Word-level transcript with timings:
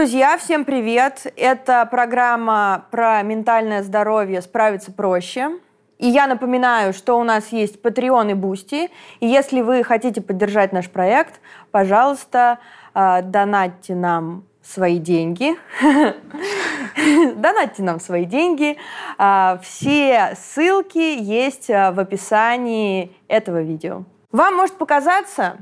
Друзья, 0.00 0.38
всем 0.38 0.64
привет! 0.64 1.26
Это 1.36 1.84
программа 1.84 2.86
про 2.90 3.20
ментальное 3.20 3.82
здоровье 3.82 4.40
«Справиться 4.40 4.92
проще». 4.92 5.58
И 5.98 6.06
я 6.06 6.26
напоминаю, 6.26 6.94
что 6.94 7.20
у 7.20 7.22
нас 7.22 7.48
есть 7.52 7.82
Patreon 7.82 8.30
и 8.30 8.34
Boosty. 8.34 8.90
И 9.20 9.26
если 9.26 9.60
вы 9.60 9.84
хотите 9.84 10.22
поддержать 10.22 10.72
наш 10.72 10.88
проект, 10.88 11.42
пожалуйста, 11.70 12.60
э, 12.94 13.20
донатьте 13.24 13.94
нам 13.94 14.44
свои 14.62 14.96
деньги. 14.96 15.54
Донатьте 17.36 17.82
нам 17.82 18.00
свои 18.00 18.24
деньги. 18.24 18.78
А, 19.18 19.60
все 19.62 20.34
ссылки 20.34 21.20
есть 21.20 21.68
а, 21.70 21.92
в 21.92 22.00
описании 22.00 23.14
этого 23.28 23.60
видео. 23.60 24.04
Вам 24.32 24.56
может 24.56 24.76
показаться, 24.76 25.58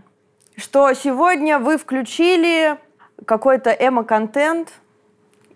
что 0.57 0.93
сегодня 0.93 1.59
вы 1.59 1.77
включили 1.77 2.79
какой-то 3.25 3.71
эмо-контент, 3.71 4.69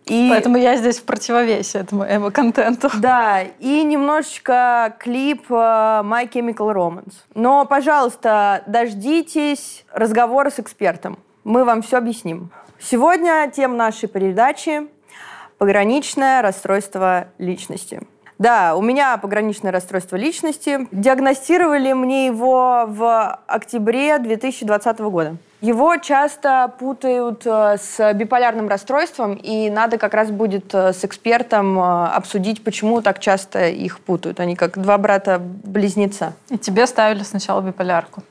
и... 0.07 0.29
Поэтому 0.31 0.57
я 0.57 0.77
здесь 0.77 0.99
в 0.99 1.05
противовесе 1.05 1.79
этому 1.79 2.05
эмо-контенту. 2.05 2.91
Да, 3.01 3.43
и 3.43 3.85
немножечко 3.85 4.97
клип 4.99 5.49
uh, 5.49 6.03
My 6.03 6.29
Chemical 6.29 6.75
Romance. 6.75 7.15
Но, 7.35 7.65
пожалуйста, 7.67 8.65
дождитесь 8.67 9.85
разговора 9.93 10.51
с 10.51 10.59
экспертом. 10.59 11.19
Мы 11.45 11.65
вам 11.65 11.83
все 11.83 11.99
объясним. 11.99 12.51
Сегодня 12.81 13.49
тема 13.55 13.77
нашей 13.77 14.09
передачи– 14.09 14.89
пограничное 15.59 16.43
расстройство 16.43 17.29
личности. 17.39 18.01
Да, 18.39 18.75
у 18.75 18.83
меня 18.83 19.17
пограничное 19.19 19.71
расстройство 19.71 20.17
личности. 20.17 20.89
Диагностировали 20.91 21.93
мне 21.93 22.27
его 22.27 22.87
в 22.89 23.39
октябре 23.47 24.19
2020 24.19 24.99
года. 24.99 25.37
Его 25.63 25.97
часто 25.97 26.73
путают 26.81 27.47
э, 27.47 27.77
с 27.81 28.13
биполярным 28.15 28.67
расстройством, 28.67 29.35
и 29.35 29.71
надо 29.71 29.97
как 29.97 30.13
раз 30.13 30.33
будет 30.33 30.75
э, 30.75 30.93
с 30.93 31.05
экспертом 31.05 31.79
э, 31.79 32.07
обсудить, 32.09 32.65
почему 32.65 33.01
так 33.01 33.21
часто 33.21 33.69
их 33.69 34.01
путают. 34.01 34.41
Они 34.41 34.57
как 34.57 34.77
два 34.77 34.99
брата-близнеца. 34.99 36.33
И 36.51 36.59
тебе 36.59 36.85
ставили 36.89 37.23
сначала 37.23 37.61
биполярку? 37.61 38.25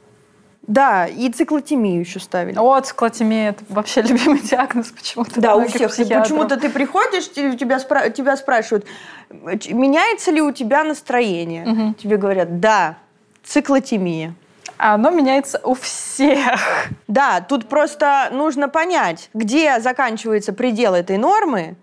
Да, 0.68 1.08
и 1.08 1.30
циклотемию 1.30 2.02
еще 2.02 2.20
ставили. 2.20 2.58
О, 2.58 2.78
циклотемия– 2.82 3.50
это 3.52 3.64
вообще 3.70 4.02
любимый 4.08 4.42
диагноз 4.42 4.88
почему-то. 4.92 5.40
Да, 5.40 5.56
у 5.56 5.66
всех. 5.68 5.96
Почему-то 5.96 6.58
ты 6.58 6.70
приходишь, 6.70 7.32
тебя, 7.32 7.78
спра- 7.78 8.12
тебя 8.12 8.36
спрашивают, 8.36 8.86
меняется 9.30 10.32
ли 10.32 10.42
у 10.42 10.52
тебя 10.52 10.84
настроение? 10.84 11.66
Угу. 11.66 11.94
Тебе 11.94 12.18
говорят, 12.18 12.60
да, 12.60 12.98
циклотемия. 13.46 14.34
А 14.82 14.96
оно 14.96 15.12
меняется 15.12 15.62
у 15.64 15.76
всех. 15.76 16.90
Да, 17.08 17.40
тут 17.42 17.70
просто 17.70 18.30
нужно 18.32 18.68
понять, 18.68 19.30
где 19.36 19.80
заканчивается 19.80 20.54
предел 20.54 20.96
этой 20.96 21.18
нормы, 21.18 21.76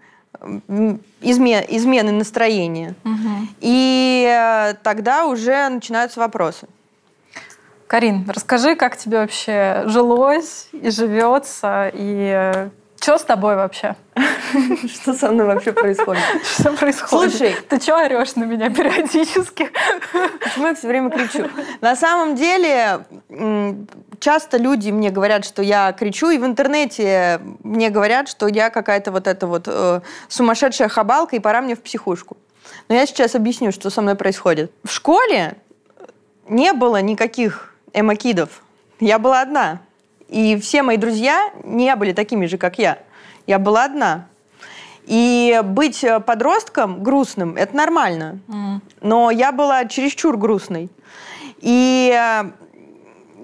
измен, 1.20 1.64
измены 1.69 2.10
настроения, 2.10 2.96
угу. 3.04 3.46
и 3.60 4.26
э, 4.28 4.74
тогда 4.82 5.26
уже 5.26 5.69
начинаются 5.69 6.19
вопросы. 6.19 6.66
Карин, 7.86 8.28
расскажи, 8.28 8.74
как 8.74 8.96
тебе 8.96 9.19
вообще 9.19 9.84
жилось 9.86 10.69
и 10.72 10.91
живется, 10.91 11.92
и 11.94 12.32
э, 12.34 12.70
что 13.00 13.18
с 13.18 13.22
тобой 13.22 13.56
вообще? 13.56 13.96
Что 14.92 15.14
со 15.14 15.30
мной 15.30 15.46
вообще 15.46 15.72
происходит? 15.72 16.22
Что 16.42 16.72
происходит? 16.72 17.30
Слушай, 17.30 17.56
ты 17.68 17.80
что 17.80 17.96
орешь 17.96 18.34
на 18.34 18.44
меня 18.44 18.70
периодически? 18.70 19.70
Почему 20.42 20.66
я 20.66 20.74
все 20.74 20.88
время 20.88 21.10
кричу? 21.10 21.48
На 21.80 21.94
самом 21.94 22.34
деле, 22.34 23.04
часто 24.19 24.56
люди 24.56 24.91
мне 24.91 25.10
говорят, 25.10 25.44
что 25.44 25.62
я 25.62 25.92
кричу, 25.92 26.30
и 26.30 26.38
в 26.38 26.44
интернете 26.44 27.41
мне 27.62 27.91
говорят, 27.91 28.28
что 28.28 28.48
я 28.48 28.70
какая-то 28.70 29.12
вот 29.12 29.26
эта 29.26 29.46
вот 29.46 29.64
э, 29.66 30.00
сумасшедшая 30.28 30.88
хабалка, 30.88 31.37
и 31.37 31.38
пора 31.38 31.60
мне 31.60 31.76
в 31.76 31.82
психушку. 31.82 32.37
Но 32.88 32.94
я 32.94 33.06
сейчас 33.06 33.34
объясню, 33.34 33.70
что 33.70 33.91
со 33.91 34.03
мной 34.03 34.16
происходит. 34.16 34.72
В 34.84 34.91
школе 34.91 35.56
не 36.48 36.72
было 36.72 37.00
никаких 37.00 37.75
эмокидов. 37.92 38.62
Я 39.00 39.19
была 39.19 39.42
одна. 39.42 39.81
И 40.28 40.59
все 40.59 40.83
мои 40.83 40.97
друзья 40.97 41.50
не 41.65 41.94
были 41.97 42.12
такими 42.12 42.47
же, 42.47 42.59
как 42.59 42.78
я. 42.78 42.99
Я 43.47 43.59
была 43.59 43.84
одна. 43.84 44.27
И 45.06 45.61
быть 45.65 46.05
подростком 46.27 47.03
грустным– 47.03 47.56
это 47.56 47.75
нормально. 47.75 48.41
Mm. 48.49 48.81
Но 49.00 49.31
я 49.31 49.53
была 49.53 49.87
чересчур 49.87 50.37
грустной. 50.37 50.91
И 51.61 52.15
э, 52.15 52.50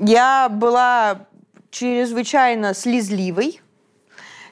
я 0.00 0.48
была 0.50 1.26
чрезвычайно 1.70 2.74
слезливой, 2.74 3.60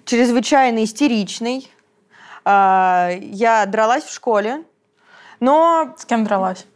чрезвычайно 0.04 0.84
истеричной. 0.84 1.70
А, 2.44 3.10
я 3.20 3.66
дралась 3.66 4.04
в 4.04 4.12
школе, 4.12 4.64
но... 5.38 5.94
С 5.98 6.04
кем 6.04 6.24
дралась? 6.24 6.66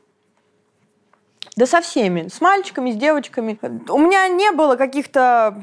Да 1.57 1.67
со 1.67 1.81
всеми. 1.81 2.29
С 2.29 2.41
мальчиками, 2.41 2.93
с 2.93 2.97
девочками. 2.97 3.59
У 3.89 3.99
меня 3.99 4.29
не 4.29 4.51
было 4.51 4.77
каких-то 4.77 5.57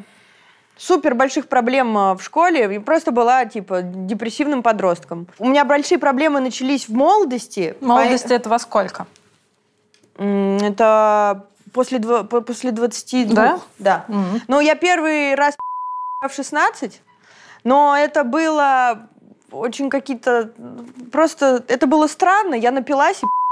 супер 0.76 1.14
больших 1.14 1.48
проблем 1.48 1.96
а, 1.96 2.16
в 2.16 2.24
школе. 2.24 2.68
Я 2.74 2.82
просто 2.82 3.12
была, 3.12 3.46
типа, 3.46 3.82
депрессивным 3.84 4.64
подростком. 4.64 5.28
У 5.38 5.48
меня 5.48 5.66
большие 5.66 6.00
проблемы 6.00 6.40
начались 6.40 6.90
в 6.90 6.94
молодости. 6.94 7.76
Молодости 7.80 8.30
по... 8.30 8.34
это 8.34 8.50
во 8.50 8.60
сколько? 8.60 9.06
Это 10.18 11.46
после, 11.74 12.00
дв... 12.00 12.28
после 12.28 12.72
22. 12.72 13.36
Да? 13.36 13.60
Да. 13.78 14.06
Угу. 14.08 14.42
Ну, 14.48 14.60
я 14.62 14.74
первый 14.74 15.36
раз 15.36 15.56
в 16.28 16.34
16, 16.34 17.02
но 17.64 17.96
это 17.96 18.24
было 18.24 19.10
очень 19.52 19.92
какие-то... 19.92 20.52
Просто 21.12 21.64
это 21.68 21.86
было 21.86 22.08
странно. 22.08 22.56
Я 22.56 22.72
напилась 22.72 23.22
и 23.22 23.43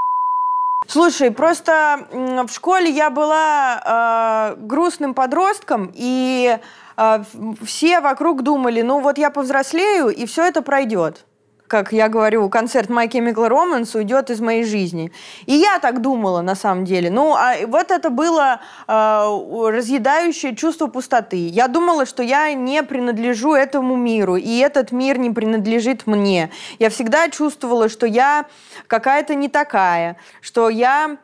Слушай, 0.88 1.31
просто 1.31 2.08
в 2.12 2.52
школе 2.52 2.90
я 2.90 3.09
была 3.09 4.53
э, 4.56 4.62
грустным 4.62 5.14
подростком, 5.14 5.92
и 5.94 6.58
э, 6.97 7.24
все 7.64 8.02
вокруг 8.02 8.44
думали, 8.44 8.81
ну 8.81 9.00
вот 9.00 9.18
я 9.18 9.30
повзрослею, 9.30 10.09
и 10.09 10.25
все 10.25 10.46
это 10.46 10.62
пройдет 10.62 11.25
как 11.71 11.93
я 11.93 12.09
говорю, 12.09 12.49
концерт 12.49 12.89
My 12.89 13.07
Chemical 13.07 13.47
Romance 13.47 13.97
уйдет 13.97 14.29
из 14.29 14.41
моей 14.41 14.65
жизни. 14.65 15.09
И 15.45 15.53
я 15.53 15.79
так 15.79 16.01
думала, 16.01 16.41
на 16.41 16.53
самом 16.53 16.83
деле. 16.83 17.09
Ну, 17.09 17.33
а 17.33 17.65
вот 17.65 17.91
это 17.91 18.09
было 18.09 18.59
э, 18.89 19.71
разъедающее 19.71 20.53
чувство 20.53 20.87
пустоты. 20.87 21.47
Я 21.47 21.69
думала, 21.69 22.05
что 22.05 22.23
я 22.23 22.53
не 22.53 22.83
принадлежу 22.83 23.53
этому 23.53 23.95
миру, 23.95 24.35
и 24.35 24.57
этот 24.57 24.91
мир 24.91 25.17
не 25.17 25.29
принадлежит 25.29 26.07
мне. 26.07 26.51
Я 26.77 26.89
всегда 26.89 27.29
чувствовала, 27.29 27.88
что 27.88 28.05
я 28.05 28.47
какая-то 28.88 29.33
не 29.35 29.47
такая, 29.47 30.17
что 30.41 30.67
я... 30.67 31.15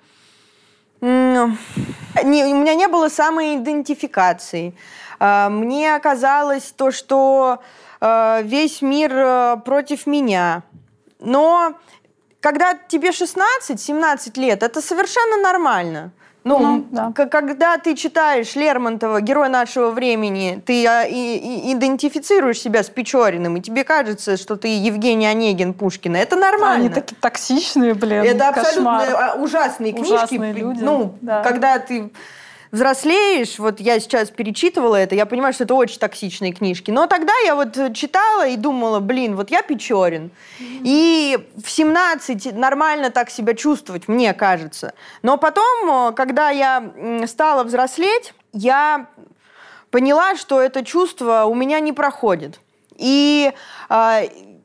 Не, 1.01 2.45
у 2.45 2.55
меня 2.55 2.73
не 2.73 2.87
было 2.87 3.09
самоидентификации. 3.09 4.73
Э, 5.19 5.49
мне 5.49 5.93
оказалось 5.93 6.71
то, 6.71 6.91
что 6.91 7.59
весь 7.99 8.81
мир 8.81 9.11
э, 9.13 9.57
против 9.65 10.07
меня. 10.07 10.63
Но 11.19 11.73
когда 12.39 12.75
тебе 12.75 13.09
16-17 13.09 14.39
лет, 14.39 14.63
это 14.63 14.81
совершенно 14.81 15.37
нормально. 15.37 16.11
Ну, 16.47 16.59
ну 16.59 16.85
да. 16.91 17.11
когда 17.11 17.77
ты 17.77 17.95
читаешь 17.95 18.55
Лермонтова 18.55 19.19
«Герой 19.19 19.49
нашего 19.49 19.91
времени», 19.91 20.61
ты 20.65 20.87
а, 20.87 21.03
и, 21.03 21.13
и 21.13 21.73
идентифицируешь 21.73 22.59
себя 22.59 22.83
с 22.83 22.89
Печориным, 22.89 23.57
и 23.57 23.61
тебе 23.61 23.83
кажется, 23.83 24.37
что 24.37 24.55
ты 24.55 24.69
Евгений 24.69 25.27
Онегин 25.27 25.73
Пушкина. 25.73 26.15
Это 26.15 26.37
нормально. 26.37 26.85
Они 26.85 26.89
такие 26.89 27.17
токсичные, 27.19 27.93
блин, 27.95 28.23
Это 28.23 28.47
абсолютно 28.49 28.99
кошмар. 28.99 29.41
ужасные 29.41 29.91
книжки. 29.91 30.13
Ужасные 30.13 30.53
люди. 30.53 30.81
Ну, 30.81 31.17
да. 31.21 31.43
когда 31.43 31.79
ты 31.79 32.11
взрослеешь, 32.71 33.59
вот 33.59 33.79
я 33.79 33.99
сейчас 33.99 34.29
перечитывала 34.29 34.95
это, 34.95 35.15
я 35.15 35.25
понимаю, 35.25 35.53
что 35.53 35.63
это 35.63 35.73
очень 35.73 35.99
токсичные 35.99 36.53
книжки, 36.53 36.91
но 36.91 37.07
тогда 37.07 37.33
я 37.45 37.55
вот 37.55 37.75
читала 37.93 38.47
и 38.47 38.57
думала, 38.57 38.99
блин, 38.99 39.35
вот 39.35 39.51
я 39.51 39.61
Печорин. 39.61 40.31
И 40.59 41.37
в 41.63 41.69
17 41.69 42.53
нормально 42.53 43.09
так 43.09 43.29
себя 43.29 43.53
чувствовать, 43.53 44.07
мне 44.07 44.33
кажется. 44.33 44.93
Но 45.21 45.37
потом, 45.37 46.13
когда 46.13 46.49
я 46.49 46.91
стала 47.27 47.63
взрослеть, 47.63 48.33
я 48.53 49.07
поняла, 49.91 50.35
что 50.35 50.61
это 50.61 50.83
чувство 50.83 51.45
у 51.45 51.55
меня 51.55 51.79
не 51.79 51.93
проходит. 51.93 52.59
И 52.95 53.51
а, 53.89 54.21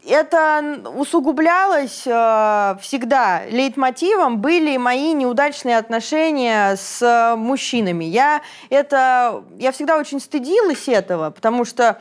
это 0.06 0.82
усугублялось 0.96 2.02
э, 2.06 2.76
всегда. 2.80 3.42
Лейтмотивом 3.48 4.40
были 4.40 4.76
мои 4.76 5.12
неудачные 5.12 5.78
отношения 5.78 6.76
с 6.76 7.34
мужчинами. 7.36 8.04
Я, 8.04 8.42
это, 8.70 9.44
я 9.58 9.72
всегда 9.72 9.98
очень 9.98 10.20
стыдилась 10.20 10.88
этого, 10.88 11.30
потому 11.30 11.64
что 11.64 12.00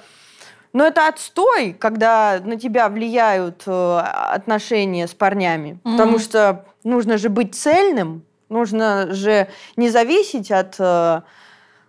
ну, 0.73 0.85
это 0.85 1.07
отстой, 1.07 1.73
когда 1.77 2.39
на 2.43 2.55
тебя 2.57 2.87
влияют 2.89 3.63
э, 3.65 3.99
отношения 3.99 5.07
с 5.07 5.13
парнями. 5.13 5.79
Mm-hmm. 5.83 5.91
Потому 5.91 6.19
что 6.19 6.65
нужно 6.83 7.17
же 7.17 7.29
быть 7.29 7.55
цельным, 7.55 8.23
нужно 8.47 9.11
же 9.11 9.47
не 9.75 9.89
зависеть 9.89 10.49
от 10.49 10.75
э, 10.79 11.21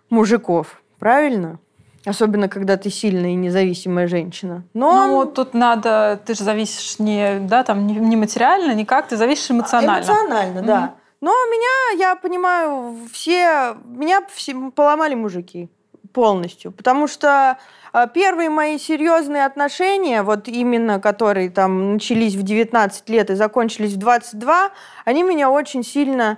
мужиков, 0.09 0.81
правильно? 0.99 1.59
Особенно, 2.05 2.49
когда 2.49 2.75
ты 2.75 2.89
сильная 2.89 3.31
и 3.31 3.35
независимая 3.35 4.07
женщина. 4.07 4.63
Но 4.73 5.07
ну, 5.07 5.25
тут 5.25 5.53
надо, 5.53 6.19
ты 6.25 6.33
же 6.33 6.43
зависишь 6.43 6.99
не, 6.99 7.39
да, 7.39 7.63
там, 7.63 7.87
не, 7.87 7.95
не 7.95 8.17
материально, 8.17 8.73
никак, 8.73 9.07
ты 9.07 9.15
зависишь 9.15 9.51
эмоционально. 9.51 10.05
Эмоционально, 10.05 10.59
mm-hmm. 10.59 10.65
да. 10.65 10.93
Но 11.21 11.31
меня, 11.31 11.99
я 12.09 12.15
понимаю, 12.15 12.97
все, 13.13 13.77
меня 13.85 14.21
все 14.33 14.71
поломали 14.71 15.15
мужики 15.15 15.69
полностью. 16.11 16.71
Потому 16.71 17.07
что 17.07 17.57
а, 17.93 18.07
первые 18.07 18.49
мои 18.49 18.77
серьезные 18.77 19.45
отношения, 19.45 20.23
вот 20.23 20.47
именно 20.47 20.99
которые 20.99 21.49
там 21.49 21.93
начались 21.93 22.35
в 22.35 22.43
19 22.43 23.09
лет 23.09 23.29
и 23.29 23.35
закончились 23.35 23.93
в 23.93 23.97
22, 23.97 24.71
они 25.05 25.23
меня 25.23 25.49
очень 25.49 25.83
сильно 25.83 26.37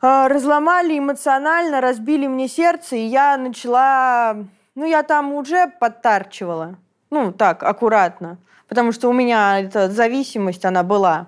а, 0.00 0.28
разломали 0.28 0.98
эмоционально, 0.98 1.80
разбили 1.80 2.26
мне 2.26 2.48
сердце, 2.48 2.96
и 2.96 3.06
я 3.06 3.36
начала 3.36 4.36
ну, 4.78 4.86
я 4.86 5.02
там 5.02 5.32
уже 5.32 5.66
подтарчивала. 5.80 6.76
Ну, 7.10 7.32
так, 7.32 7.64
аккуратно. 7.64 8.38
Потому 8.68 8.92
что 8.92 9.08
у 9.08 9.12
меня 9.12 9.60
эта 9.60 9.90
зависимость, 9.90 10.64
она 10.64 10.84
была. 10.84 11.26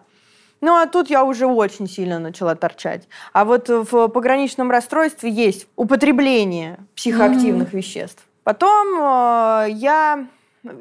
Ну, 0.61 0.77
а 0.77 0.87
тут 0.87 1.11
я 1.11 1.25
уже 1.25 1.47
очень 1.47 1.89
сильно 1.89 2.21
начала 2.21 2.55
торчать. 2.55 3.09
А 3.33 3.45
вот 3.45 3.69
в 3.69 4.07
пограничном 4.09 4.71
расстройстве 4.71 5.31
есть 5.31 5.67
употребление 5.75 6.79
психоактивных 6.95 7.73
mm-hmm. 7.73 7.77
веществ. 7.77 8.25
Потом 8.45 8.87
э, 9.01 9.71
я 9.71 10.27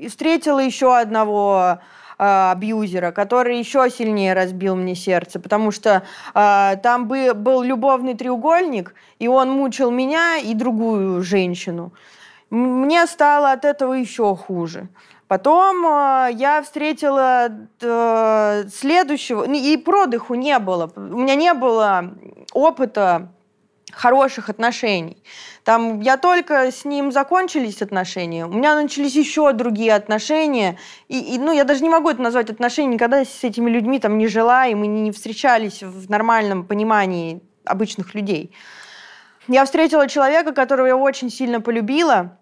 встретила 0.07 0.59
еще 0.59 0.95
одного 0.95 1.79
э, 2.19 2.51
абьюзера, 2.51 3.11
который 3.11 3.57
еще 3.57 3.89
сильнее 3.89 4.33
разбил 4.33 4.75
мне 4.75 4.93
сердце, 4.93 5.39
потому 5.39 5.71
что 5.71 6.03
э, 6.35 6.75
там 6.83 7.07
бы, 7.07 7.33
был 7.33 7.63
любовный 7.63 8.13
треугольник, 8.13 8.93
и 9.17 9.27
он 9.27 9.49
мучил 9.49 9.89
меня 9.89 10.37
и 10.37 10.53
другую 10.53 11.23
женщину. 11.23 11.93
Мне 12.49 13.05
стало 13.07 13.51
от 13.51 13.65
этого 13.65 13.93
еще 13.93 14.35
хуже. 14.35 14.89
Потом 15.27 15.85
э, 15.85 16.29
я 16.33 16.61
встретила 16.63 17.49
э, 17.79 18.63
следующего, 18.73 19.43
и 19.43 19.77
продыху 19.77 20.33
не 20.33 20.57
было. 20.57 20.91
У 20.95 21.19
меня 21.19 21.35
не 21.35 21.53
было 21.53 22.15
опыта 22.51 23.31
хороших 23.91 24.49
отношений. 24.49 25.21
Там 25.63 25.99
я 25.99 26.17
только 26.17 26.71
с 26.71 26.85
ним 26.85 27.11
закончились 27.11 27.81
отношения, 27.81 28.45
у 28.45 28.49
меня 28.49 28.75
начались 28.75 29.15
еще 29.15 29.51
другие 29.53 29.93
отношения, 29.93 30.77
и, 31.07 31.35
и 31.35 31.37
ну 31.37 31.51
я 31.51 31.63
даже 31.63 31.83
не 31.83 31.89
могу 31.89 32.09
это 32.09 32.21
назвать 32.21 32.49
отношения, 32.49 32.95
никогда 32.95 33.23
с 33.23 33.43
этими 33.43 33.69
людьми 33.69 33.99
там 33.99 34.17
не 34.17 34.27
жила, 34.27 34.67
и 34.67 34.73
мы 34.73 34.87
не 34.87 35.11
встречались 35.11 35.83
в 35.83 36.09
нормальном 36.09 36.65
понимании 36.65 37.41
обычных 37.65 38.15
людей. 38.15 38.51
Я 39.47 39.65
встретила 39.65 40.07
человека, 40.07 40.53
которого 40.53 40.87
я 40.87 40.97
очень 40.97 41.29
сильно 41.29 41.61
полюбила, 41.61 42.38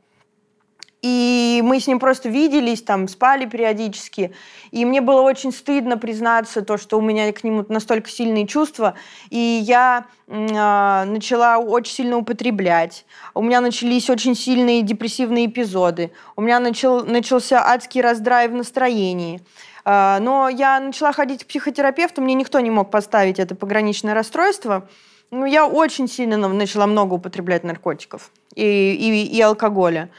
и 1.02 1.62
мы 1.64 1.80
с 1.80 1.88
ним 1.88 2.00
просто 2.00 2.28
виделись, 2.30 2.82
там, 2.82 3.08
спали 3.08 3.46
периодически. 3.46 4.34
И 4.72 4.84
мне 4.84 5.00
было 5.00 5.22
очень 5.22 5.52
стыдно 5.52 5.98
признаться, 5.98 6.64
то, 6.64 6.78
что 6.78 6.98
у 6.98 7.02
меня 7.02 7.32
к 7.32 7.44
нему 7.44 7.64
настолько 7.70 8.10
сильные 8.10 8.48
чувства. 8.48 8.96
И 9.30 9.38
я 9.38 10.08
э, 10.28 10.34
начала 10.34 11.60
очень 11.60 11.94
сильно 11.94 12.18
употреблять. 12.18 13.06
У 13.36 13.44
меня 13.44 13.62
начались 13.62 14.10
очень 14.10 14.36
сильные 14.36 14.82
депрессивные 14.82 15.46
эпизоды. 15.46 16.12
У 16.36 16.42
меня 16.42 16.60
начал, 16.60 17.06
начался 17.06 17.64
адский 17.64 18.02
раздрай 18.02 18.48
в 18.48 18.56
настроении. 18.56 19.42
Э, 19.86 20.18
но 20.20 20.50
я 20.50 20.80
начала 20.80 21.14
ходить 21.14 21.44
к 21.44 21.48
психотерапевту, 21.48 22.24
мне 22.24 22.34
никто 22.34 22.60
не 22.60 22.72
мог 22.72 22.90
поставить 22.90 23.38
это 23.38 23.54
пограничное 23.54 24.16
расстройство. 24.16 24.90
Ну, 25.30 25.46
я 25.46 25.68
очень 25.68 26.08
сильно 26.08 26.38
начала 26.38 26.88
много 26.88 27.16
употреблять 27.16 27.64
наркотиков 27.64 28.32
и, 28.56 28.64
и, 28.64 29.26
и 29.26 29.42
алкоголя. 29.42 30.10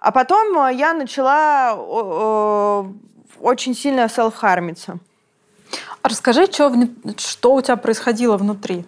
А 0.00 0.10
потом 0.12 0.58
э, 0.58 0.74
я 0.74 0.94
начала 0.94 1.74
очень 3.40 3.74
сильно 3.74 4.08
селф-хармиться. 4.08 4.98
Расскажи, 6.02 6.46
что, 6.46 6.72
что 7.18 7.54
у 7.54 7.60
тебя 7.60 7.76
происходило 7.76 8.36
внутри? 8.36 8.84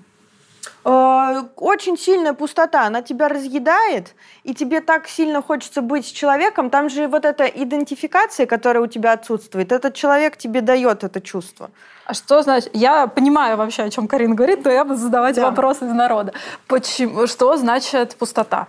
Э, 0.85 1.43
очень 1.57 1.97
сильная 1.97 2.33
пустота, 2.33 2.87
она 2.87 3.03
тебя 3.03 3.29
разъедает, 3.29 4.15
и 4.43 4.55
тебе 4.55 4.81
так 4.81 5.07
сильно 5.07 5.43
хочется 5.43 5.81
быть 5.83 6.07
с 6.07 6.11
человеком. 6.11 6.71
Там 6.71 6.89
же 6.89 7.07
вот 7.07 7.25
эта 7.25 7.45
идентификация, 7.45 8.47
которая 8.47 8.83
у 8.83 8.87
тебя 8.87 9.13
отсутствует, 9.13 9.71
этот 9.71 9.95
человек 9.95 10.37
тебе 10.37 10.61
дает 10.61 11.05
это 11.05 11.21
чувство. 11.21 11.71
А 12.05 12.15
что 12.15 12.43
значит? 12.43 12.71
Я 12.75 13.07
понимаю 13.07 13.57
вообще, 13.57 13.85
о 13.85 13.91
чем 13.91 14.09
Карина 14.09 14.35
говорит, 14.35 14.65
но 14.65 14.71
я 14.71 14.85
буду 14.85 14.99
задавать 14.99 15.37
да. 15.37 15.43
вопросы 15.43 15.87
из 15.87 15.93
народа. 15.93 16.33
Почему? 16.67 17.27
Что 17.27 17.57
значит 17.57 18.17
пустота? 18.17 18.67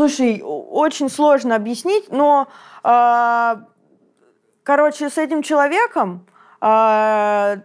Слушай, 0.00 0.40
очень 0.42 1.10
сложно 1.10 1.56
объяснить, 1.56 2.10
но, 2.10 2.48
э, 2.82 3.56
короче, 4.62 5.10
с 5.10 5.18
этим 5.18 5.42
человеком, 5.42 6.24
э, 6.62 7.56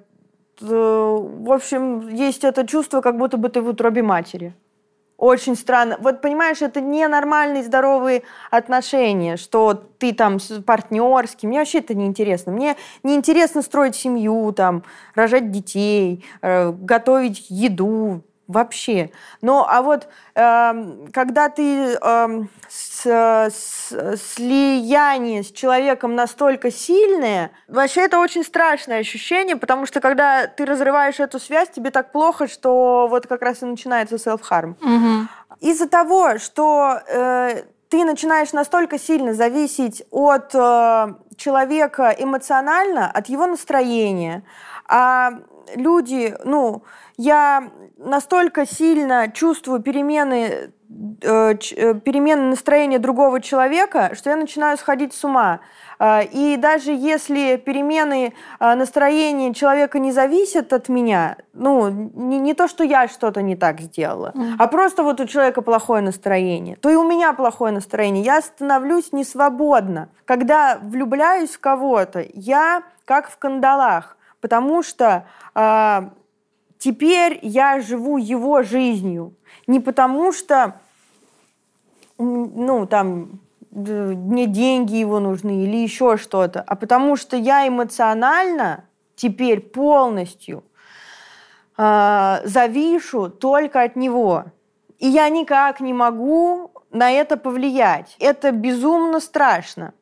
в 0.59 1.49
общем, 1.49 2.09
есть 2.09 2.43
это 2.43 2.67
чувство, 2.67 2.99
как 2.99 3.17
будто 3.17 3.37
бы 3.37 3.47
ты 3.47 3.61
в 3.61 3.69
утробе 3.69 4.03
матери. 4.03 4.53
Очень 5.17 5.55
странно. 5.55 5.95
Вот 6.01 6.19
понимаешь, 6.19 6.61
это 6.61 6.81
ненормальные 6.81 7.63
здоровые 7.63 8.23
отношения, 8.51 9.38
что 9.38 9.73
ты 9.73 10.13
там 10.13 10.39
партнерский. 10.65 11.47
Мне 11.47 11.59
вообще 11.59 11.77
это 11.77 11.93
не 11.93 12.05
интересно. 12.05 12.51
Мне 12.51 12.75
не 13.03 13.15
интересно 13.15 13.61
строить 13.61 13.95
семью, 13.95 14.51
там, 14.51 14.83
рожать 15.15 15.51
детей, 15.51 16.25
э, 16.41 16.71
готовить 16.71 17.45
еду, 17.49 18.23
вообще. 18.47 19.12
Но 19.42 19.68
а 19.69 19.81
вот 19.81 20.07
э, 20.36 21.07
когда 21.13 21.50
ты 21.50 21.97
э, 22.00 22.44
с, 22.69 23.06
с, 23.06 24.18
слияние 24.18 25.44
с 25.44 25.51
человеком 25.51 26.15
настолько 26.15 26.71
сильное, 26.71 27.51
вообще 27.68 28.01
это 28.01 28.19
очень 28.19 28.44
страшное 28.44 29.00
ощущение, 29.00 29.56
потому 29.56 29.86
что 29.86 30.00
когда 30.00 30.47
ты 30.47 30.65
разрываешь 30.65 31.19
эту 31.19 31.39
связь, 31.39 31.69
тебе 31.69 31.92
так 31.92 32.12
плохо, 32.12 32.47
что 32.47 33.07
вот 33.09 33.27
как 33.27 33.42
раз 33.42 33.63
и 33.63 33.65
начинается 33.65 34.15
self-harm. 34.15 34.75
Угу. 34.81 35.27
Из-за 35.62 35.88
того, 35.88 36.38
что 36.38 37.00
э, 37.07 37.63
ты 37.89 38.03
начинаешь 38.03 38.53
настолько 38.53 39.00
сильно 39.00 39.33
зависеть 39.33 40.03
от 40.12 40.53
э, 40.53 41.13
человека 41.38 42.15
эмоционально, 42.18 43.09
от 43.09 43.27
его 43.27 43.48
настроения, 43.48 44.44
а 44.88 45.31
люди, 45.75 46.36
ну, 46.44 46.83
я 47.18 47.71
настолько 48.05 48.65
сильно 48.65 49.29
чувствую 49.31 49.81
перемены, 49.81 50.71
э, 51.21 51.53
э, 51.53 51.93
перемены 51.95 52.50
настроения 52.50 53.00
другого 53.00 53.41
человека, 53.41 54.12
что 54.13 54.29
я 54.29 54.35
начинаю 54.35 54.77
сходить 54.77 55.13
с 55.13 55.24
ума. 55.24 55.59
Э, 56.00 56.24
и 56.24 56.57
даже 56.57 56.91
если 56.91 57.57
перемены 57.57 58.33
настроения 58.59 59.53
человека 59.53 60.00
не 60.00 60.12
зависят 60.12 60.71
от 60.71 60.88
меня, 60.89 61.38
ну, 61.53 61.89
не, 61.89 62.39
не 62.39 62.53
то, 62.53 62.67
что 62.67 62.83
я 62.83 63.07
что-то 63.07 63.41
не 63.41 63.55
так 63.55 63.81
сделала, 63.81 64.31
mm. 64.35 64.55
а 64.59 64.67
просто 64.67 65.03
вот 65.03 65.19
у 65.19 65.25
человека 65.25 65.62
плохое 65.62 66.01
настроение, 66.01 66.75
то 66.77 66.89
и 66.89 66.95
у 66.95 67.03
меня 67.03 67.33
плохое 67.33 67.74
настроение. 67.74 68.24
Я 68.24 68.41
становлюсь 68.41 69.12
несвободна. 69.12 70.09
Когда 70.25 70.77
влюбляюсь 70.81 71.51
в 71.51 71.59
кого-то, 71.59 72.25
я 72.33 72.83
как 73.05 73.29
в 73.29 73.38
кандалах, 73.38 74.17
потому 74.41 74.83
что 74.83 75.25
Теперь 76.86 77.39
я 77.42 77.80
живу 77.80 78.18
его 78.18 78.62
жизнью. 78.62 79.34
Не 79.65 79.80
потому 79.80 80.32
что, 80.32 80.80
ну, 82.20 82.86
там, 82.86 83.39
мне 83.72 84.46
деньги 84.46 84.94
его 84.94 85.20
нужны 85.20 85.63
или 85.63 85.77
еще 85.77 86.18
что-то, 86.18 86.62
а 86.62 86.75
потому 86.75 87.15
что 87.15 87.38
я 87.38 87.68
эмоционально 87.68 88.86
теперь 89.15 89.62
полностью 89.62 90.63
э, 91.75 92.42
завишу 92.44 93.32
только 93.32 93.82
от 93.82 93.96
него. 93.96 94.44
И 95.00 95.08
я 95.08 95.30
никак 95.30 95.80
не 95.80 95.92
могу 95.92 96.70
на 96.92 97.10
это 97.10 97.36
повлиять. 97.36 98.15
Это 98.20 98.51
безумно 98.51 99.20
страшно, 99.20 99.96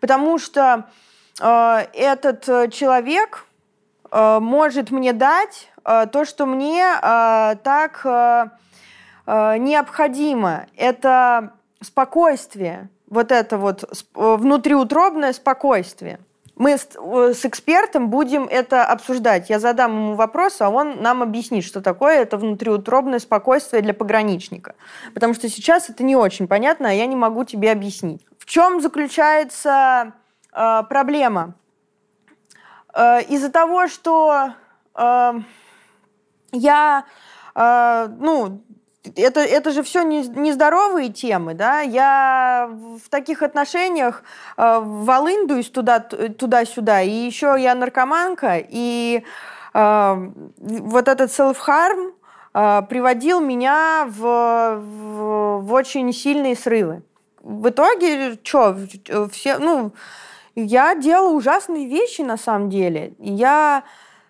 потому 0.00 0.40
что 0.40 0.90
э, 1.40 1.86
этот 1.94 2.72
человек 2.72 3.46
э, 4.10 4.40
может 4.40 4.90
мне 4.90 5.12
дать 5.12 5.70
то, 5.84 6.24
что 6.24 6.46
мне 6.46 6.82
э, 6.82 7.56
так 7.62 8.00
э, 8.04 8.48
необходимо, 9.58 10.66
это 10.76 11.52
спокойствие, 11.80 12.88
вот 13.08 13.30
это 13.30 13.58
вот 13.58 14.06
внутриутробное 14.14 15.32
спокойствие. 15.32 16.18
Мы 16.56 16.78
с, 16.78 17.44
экспертом 17.44 18.10
будем 18.10 18.44
это 18.44 18.84
обсуждать. 18.84 19.50
Я 19.50 19.58
задам 19.58 19.92
ему 19.92 20.14
вопрос, 20.14 20.60
а 20.60 20.70
он 20.70 21.02
нам 21.02 21.22
объяснит, 21.22 21.64
что 21.64 21.80
такое 21.80 22.20
это 22.20 22.36
внутриутробное 22.36 23.18
спокойствие 23.18 23.82
для 23.82 23.92
пограничника. 23.92 24.76
Потому 25.14 25.34
что 25.34 25.48
сейчас 25.48 25.90
это 25.90 26.04
не 26.04 26.14
очень 26.14 26.46
понятно, 26.46 26.90
а 26.90 26.92
я 26.92 27.06
не 27.06 27.16
могу 27.16 27.44
тебе 27.44 27.72
объяснить. 27.72 28.24
В 28.38 28.46
чем 28.46 28.80
заключается 28.80 30.12
э, 30.52 30.82
проблема? 30.88 31.54
Э, 32.94 33.20
из-за 33.22 33.50
того, 33.50 33.88
что 33.88 34.52
э, 34.94 35.32
я, 36.54 37.04
э, 37.54 38.08
ну, 38.18 38.62
это, 39.16 39.40
это 39.40 39.70
же 39.70 39.82
все 39.82 40.02
нездоровые 40.02 41.10
темы, 41.10 41.54
да, 41.54 41.80
я 41.80 42.70
в 42.70 43.08
таких 43.10 43.42
отношениях 43.42 44.22
э, 44.56 44.80
волындуюсь 44.80 45.70
туда, 45.70 46.00
туда-сюда, 46.00 47.02
и 47.02 47.10
еще 47.10 47.56
я 47.58 47.74
наркоманка, 47.74 48.62
и 48.66 49.24
э, 49.74 50.30
вот 50.56 51.08
этот 51.08 51.30
self-harm 51.30 52.12
э, 52.54 52.82
приводил 52.88 53.40
меня 53.40 54.06
в, 54.08 54.20
в, 54.80 55.60
в 55.60 55.72
очень 55.72 56.12
сильные 56.12 56.56
срывы. 56.56 57.02
В 57.42 57.68
итоге, 57.68 58.38
что, 58.42 58.74
все, 59.30 59.58
ну, 59.58 59.92
я 60.54 60.94
делала 60.94 61.30
ужасные 61.30 61.86
вещи 61.86 62.22
на 62.22 62.38
самом 62.38 62.70
деле. 62.70 63.12
Я 63.18 63.82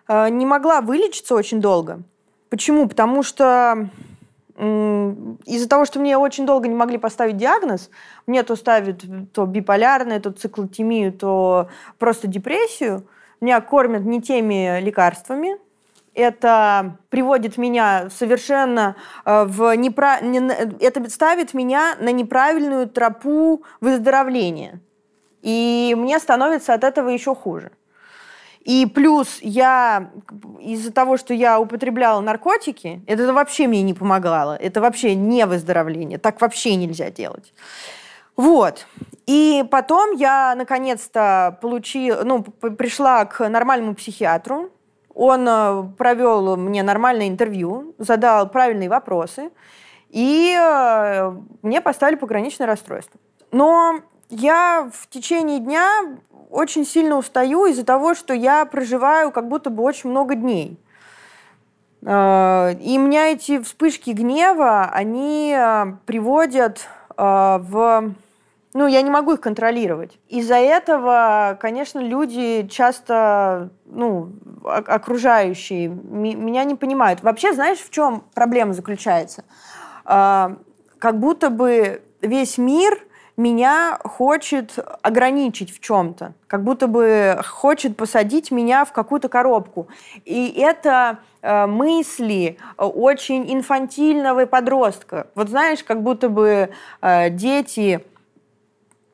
э, 0.07 0.29
не 0.29 0.45
могла 0.45 0.81
вылечиться 0.81 1.35
очень 1.35 1.61
долго. 1.61 2.01
Почему? 2.55 2.87
Потому 2.87 3.21
что 3.21 3.89
из-за 4.57 5.67
того, 5.67 5.83
что 5.83 5.99
мне 5.99 6.17
очень 6.17 6.45
долго 6.45 6.69
не 6.69 6.73
могли 6.73 6.97
поставить 6.97 7.35
диагноз, 7.35 7.89
мне 8.27 8.43
то 8.43 8.55
ставят 8.55 9.03
то 9.33 9.45
биполярное, 9.45 10.21
то 10.21 10.31
циклотемию, 10.31 11.11
то 11.11 11.67
просто 11.99 12.27
депрессию, 12.27 13.05
меня 13.41 13.59
кормят 13.59 14.05
не 14.05 14.21
теми 14.21 14.79
лекарствами, 14.79 15.57
это 16.13 16.95
приводит 17.09 17.57
меня 17.57 18.09
совершенно 18.09 18.95
э, 19.25 19.43
в 19.43 19.75
непра... 19.75 20.19
это 20.79 21.09
ставит 21.09 21.53
меня 21.53 21.97
на 21.99 22.13
неправильную 22.13 22.87
тропу 22.87 23.63
выздоровления. 23.81 24.79
И 25.41 25.93
мне 25.97 26.19
становится 26.19 26.73
от 26.73 26.85
этого 26.85 27.09
еще 27.09 27.35
хуже. 27.35 27.71
И 28.65 28.87
плюс 28.87 29.37
я 29.41 30.09
из-за 30.59 30.91
того, 30.91 31.17
что 31.17 31.35
я 31.35 31.59
употребляла 31.59 32.19
наркотики, 32.19 33.01
это 33.05 33.31
вообще 33.31 33.67
мне 33.67 33.83
не 33.83 33.93
помогало. 33.93 34.55
Это 34.55 34.81
вообще 34.81 35.13
не 35.13 35.45
выздоровление. 35.45 36.17
Так 36.17 36.41
вообще 36.41 36.75
нельзя 36.75 37.11
делать. 37.11 37.53
Вот. 38.35 38.87
И 39.27 39.63
потом 39.69 40.13
я 40.15 40.55
наконец-то 40.55 41.59
получила, 41.61 42.23
ну, 42.23 42.43
пришла 42.43 43.25
к 43.25 43.47
нормальному 43.47 43.93
психиатру. 43.93 44.71
Он 45.13 45.47
э, 45.47 45.83
провел 45.97 46.57
мне 46.57 46.83
нормальное 46.83 47.29
интервью, 47.29 47.93
задал 47.99 48.49
правильные 48.49 48.89
вопросы, 48.89 49.51
и 50.09 50.53
э, 50.59 51.33
мне 51.61 51.79
поставили 51.79 52.17
пограничное 52.17 52.67
расстройство. 52.67 53.17
Но 53.51 54.01
я 54.29 54.89
в 54.91 55.07
течение 55.07 55.59
дня 55.59 56.17
очень 56.49 56.85
сильно 56.85 57.17
устаю 57.17 57.65
из-за 57.65 57.85
того, 57.85 58.15
что 58.15 58.33
я 58.33 58.65
проживаю 58.65 59.31
как 59.31 59.47
будто 59.47 59.69
бы 59.69 59.83
очень 59.83 60.09
много 60.09 60.35
дней. 60.35 60.79
Э, 62.05 62.73
и 62.79 62.97
у 62.97 63.01
меня 63.01 63.31
эти 63.31 63.59
вспышки 63.59 64.11
гнева, 64.11 64.89
они 64.91 65.55
э, 65.57 65.85
приводят 66.05 66.87
э, 67.17 67.23
в... 67.59 68.13
Ну, 68.73 68.87
я 68.87 69.01
не 69.01 69.09
могу 69.09 69.33
их 69.33 69.41
контролировать. 69.41 70.19
Из-за 70.27 70.55
этого, 70.55 71.57
конечно, 71.61 71.99
люди 71.99 72.67
часто, 72.69 73.69
ну, 73.85 74.33
окружающие, 74.65 75.87
меня 75.87 76.65
не 76.65 76.75
понимают. 76.75 77.23
Вообще, 77.23 77.53
знаешь, 77.53 77.79
в 77.79 77.89
чем 77.89 78.25
проблема 78.33 78.73
заключается? 78.73 79.45
Как 80.03 80.59
будто 80.99 81.49
бы 81.49 82.01
весь 82.19 82.57
мир 82.57 82.99
меня 83.37 83.99
хочет 84.03 84.77
ограничить 85.01 85.75
в 85.75 85.79
чем-то, 85.79 86.33
как 86.47 86.63
будто 86.63 86.87
бы 86.87 87.39
хочет 87.45 87.97
посадить 87.97 88.51
меня 88.51 88.85
в 88.85 88.91
какую-то 88.91 89.27
коробку. 89.29 89.87
И 90.23 90.53
это 90.57 91.19
э, 91.41 91.65
мысли 91.65 92.57
очень 92.77 93.51
инфантильного 93.53 94.45
подростка. 94.45 95.27
Вот 95.35 95.49
знаешь, 95.49 95.83
как 95.83 96.01
будто 96.01 96.29
бы 96.29 96.69
э, 97.01 97.29
дети 97.29 98.05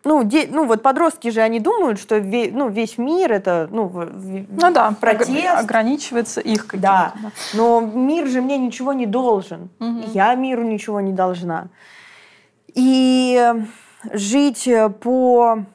ну, 0.03 0.23
де, 0.23 0.47
ну, 0.49 0.65
вот 0.65 0.81
подростки 0.81 1.29
же, 1.29 1.41
они 1.41 1.59
думают, 1.59 1.99
что 1.99 2.17
ве, 2.17 2.49
ну, 2.51 2.69
весь 2.69 2.97
мир 2.97 3.31
это, 3.31 3.67
ну, 3.71 3.91
ну 3.93 4.73
да, 4.73 4.95
протест. 4.99 5.31
ограничивается 5.55 6.41
их 6.41 6.65
каким-то. 6.65 6.87
Да. 6.87 7.13
да, 7.21 7.31
но 7.53 7.81
мир 7.81 8.27
же 8.27 8.41
мне 8.41 8.57
ничего 8.57 8.93
не 8.93 9.05
должен. 9.05 9.69
Угу. 9.79 10.11
Я 10.13 10.33
миру 10.33 10.63
ничего 10.63 11.01
не 11.01 11.13
должна. 11.13 11.67
И 12.73 13.53
жить 14.11 14.67
э, 14.67 14.89
по, 14.89 15.65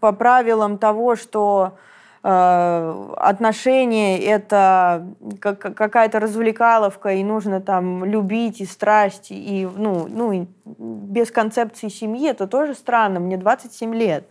по 0.00 0.12
правилам 0.12 0.78
того, 0.78 1.16
что 1.16 1.78
э, 2.22 3.06
отношения 3.16 4.18
это 4.18 5.06
как, 5.40 5.58
какая-то 5.58 6.20
развлекаловка, 6.20 7.10
и 7.10 7.24
нужно 7.24 7.60
там 7.60 8.04
любить 8.04 8.60
и 8.60 8.66
страсть, 8.66 9.30
и 9.30 9.68
ну, 9.76 10.06
ну, 10.08 10.46
без 10.64 11.30
концепции 11.30 11.88
семьи, 11.88 12.28
это 12.28 12.46
тоже 12.46 12.74
странно. 12.74 13.20
Мне 13.20 13.36
27 13.36 13.94
лет. 13.94 14.24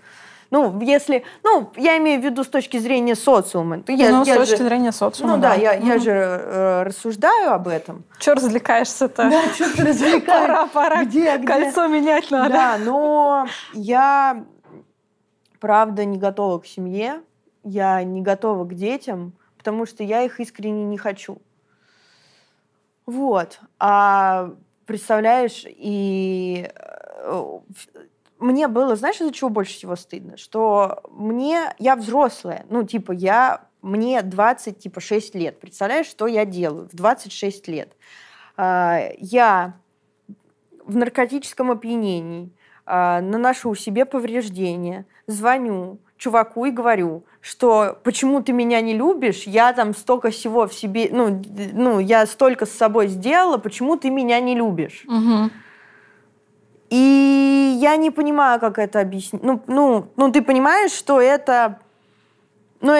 Ну, 0.52 0.82
если, 0.82 1.24
ну, 1.44 1.72
я 1.76 1.98
имею 1.98 2.20
в 2.20 2.24
виду 2.24 2.44
с 2.44 2.48
точки 2.48 2.78
зрения 2.78 3.16
социума. 3.16 3.84
Я, 3.88 4.10
ну, 4.10 4.26
я 4.26 4.34
с 4.34 4.38
точки 4.38 4.58
же, 4.58 4.64
зрения 4.64 4.92
социума, 4.92 5.36
Ну 5.36 5.42
да, 5.42 5.50
да 5.50 5.56
я, 5.56 5.74
угу. 5.78 5.88
я 5.88 6.00
же 6.00 6.12
э, 6.12 6.84
рассуждаю 6.84 7.54
об 7.54 7.68
этом. 7.68 8.04
Че 8.18 8.34
развлекаешься-то? 8.34 9.30
Да, 9.30 9.42
что 9.54 9.76
ты 9.76 9.86
развлекаешься? 9.86 10.26
Пора, 10.26 10.68
пора. 10.68 11.04
Где, 11.04 11.38
где? 11.38 11.48
Кольцо 11.48 11.88
менять 11.88 12.32
надо. 12.32 12.50
Да, 12.50 12.78
но 12.80 13.48
я, 13.74 14.44
правда, 15.60 16.06
не 16.06 16.18
готова 16.18 16.58
к 16.60 16.66
семье, 16.66 17.22
я 17.64 18.04
не 18.04 18.22
готова 18.22 18.66
к 18.66 18.74
детям, 18.74 19.34
потому 19.58 19.86
что 19.86 20.04
я 20.04 20.24
их 20.24 20.40
искренне 20.40 20.86
не 20.86 20.98
хочу. 20.98 21.38
Вот. 23.06 23.60
А 23.80 24.52
представляешь, 24.88 25.64
и 25.68 26.72
э, 26.76 27.60
мне 28.40 28.68
было, 28.68 28.96
знаешь, 28.96 29.20
из-за 29.20 29.32
чего 29.32 29.50
больше 29.50 29.74
всего 29.74 29.96
стыдно? 29.96 30.38
Что 30.38 31.04
мне, 31.12 31.74
я 31.78 31.96
взрослая, 31.96 32.66
ну, 32.70 32.84
типа, 32.84 33.12
я, 33.12 33.66
мне 33.82 34.22
20, 34.22 34.80
типа, 34.80 35.02
6 35.02 35.36
лет. 35.36 35.60
Представляешь, 35.60 36.08
что 36.08 36.28
я 36.28 36.46
делаю 36.46 36.88
в 36.92 36.96
26 36.96 37.68
лет? 37.68 37.94
А, 38.58 39.10
я 39.18 39.76
в 40.86 40.96
наркотическом 40.96 41.72
опьянении, 41.72 42.52
а, 42.86 43.22
наношу 43.22 43.76
себе 43.76 44.06
повреждения, 44.06 45.06
звоню 45.28 46.00
чуваку 46.18 46.66
и 46.66 46.72
говорю, 46.72 47.24
что 47.42 47.98
почему 48.04 48.44
ты 48.44 48.52
меня 48.52 48.82
не 48.82 48.94
любишь, 48.94 49.44
я 49.44 49.74
там 49.74 49.96
столько 49.96 50.30
всего 50.32 50.68
в 50.68 50.74
себе, 50.74 51.10
ну, 51.12 51.42
ну 51.74 52.00
я 52.00 52.26
столько 52.26 52.66
с 52.66 52.72
собой 52.72 53.08
сделала, 53.08 53.58
почему 53.58 53.96
ты 53.96 54.10
меня 54.10 54.40
не 54.40 54.56
любишь? 54.56 55.06
Угу. 55.08 55.50
И 56.90 57.78
я 57.80 57.96
не 57.98 58.12
понимаю, 58.12 58.60
как 58.60 58.80
это 58.80 59.00
объяснить. 59.00 59.44
Ну, 59.44 59.62
ну, 59.68 60.08
ну 60.16 60.32
ты 60.32 60.42
понимаешь, 60.42 60.92
что 60.92 61.22
это... 61.22 61.80
Ну, 62.82 62.94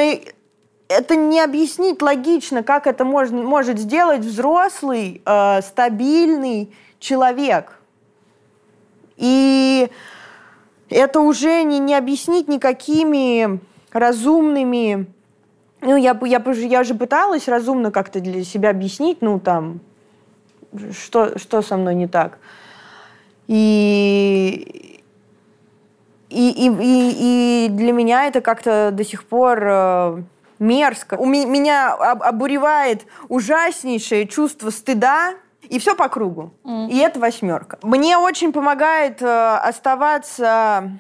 это 0.90 1.16
не 1.16 1.40
объяснить 1.40 2.02
логично, 2.02 2.64
как 2.64 2.88
это 2.88 3.06
можно, 3.06 3.42
может 3.42 3.78
сделать 3.80 4.22
взрослый, 4.22 5.22
э, 5.26 5.62
стабильный 5.62 6.74
человек. 7.00 7.80
И 9.16 9.90
это 10.90 11.22
уже 11.22 11.64
не, 11.64 11.80
не 11.80 11.96
объяснить 11.96 12.48
никакими 12.48 13.60
разумными... 13.92 15.08
Ну, 15.82 15.96
я, 15.96 16.20
я, 16.26 16.44
я 16.46 16.84
же 16.84 16.96
пыталась 16.96 17.48
разумно 17.48 17.92
как-то 17.92 18.20
для 18.20 18.44
себя 18.44 18.72
объяснить, 18.72 19.22
ну, 19.22 19.40
там, 19.40 19.80
что, 20.92 21.38
что 21.38 21.62
со 21.62 21.78
мной 21.78 21.96
не 21.96 22.08
так. 22.08 22.40
И, 23.50 25.02
и, 26.30 26.50
и, 26.52 26.68
и, 26.68 27.66
и 27.66 27.68
для 27.70 27.92
меня 27.92 28.28
это 28.28 28.42
как-то 28.42 28.92
до 28.94 29.04
сих 29.04 29.24
пор 29.24 29.60
э, 29.64 30.22
мерзко. 30.60 31.16
У 31.16 31.26
меня, 31.26 31.48
меня 31.48 31.94
обуревает 31.94 33.08
ужаснейшее 33.28 34.28
чувство 34.28 34.70
стыда, 34.70 35.34
и 35.64 35.80
все 35.80 35.96
по 35.96 36.10
кругу. 36.10 36.54
Mm. 36.64 36.90
И 36.90 36.98
это 37.00 37.20
восьмерка. 37.20 37.80
Мне 37.82 38.20
очень 38.20 38.54
помогает 38.54 39.20
э, 39.24 39.56
оставаться 39.64 40.92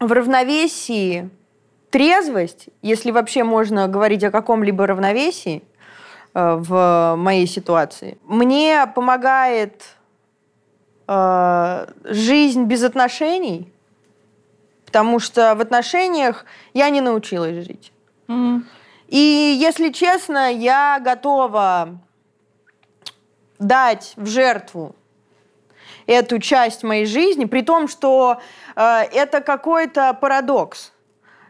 в 0.00 0.10
равновесии 0.10 1.30
трезвость, 1.90 2.66
если 2.82 3.12
вообще 3.12 3.44
можно 3.44 3.86
говорить 3.86 4.24
о 4.24 4.32
каком-либо 4.32 4.88
равновесии 4.88 5.62
э, 6.34 6.56
в 6.56 7.14
моей 7.16 7.46
ситуации. 7.46 8.18
Мне 8.24 8.90
помогает 8.92 9.84
э, 11.12 11.86
жизнь 12.04 12.64
без 12.64 12.82
отношений, 12.82 13.72
потому 14.86 15.18
что 15.18 15.54
в 15.54 15.60
отношениях 15.60 16.44
я 16.74 16.90
не 16.90 17.00
научилась 17.00 17.64
жить. 17.64 17.92
Mm-hmm. 18.28 18.62
И 19.08 19.56
если 19.60 19.90
честно, 19.90 20.50
я 20.50 20.98
готова 21.04 21.98
дать 23.58 24.14
в 24.16 24.26
жертву 24.26 24.94
эту 26.06 26.38
часть 26.38 26.82
моей 26.82 27.06
жизни, 27.06 27.44
при 27.44 27.62
том, 27.62 27.88
что 27.88 28.40
э, 28.74 29.02
это 29.12 29.40
какой-то 29.40 30.14
парадокс. 30.14 30.92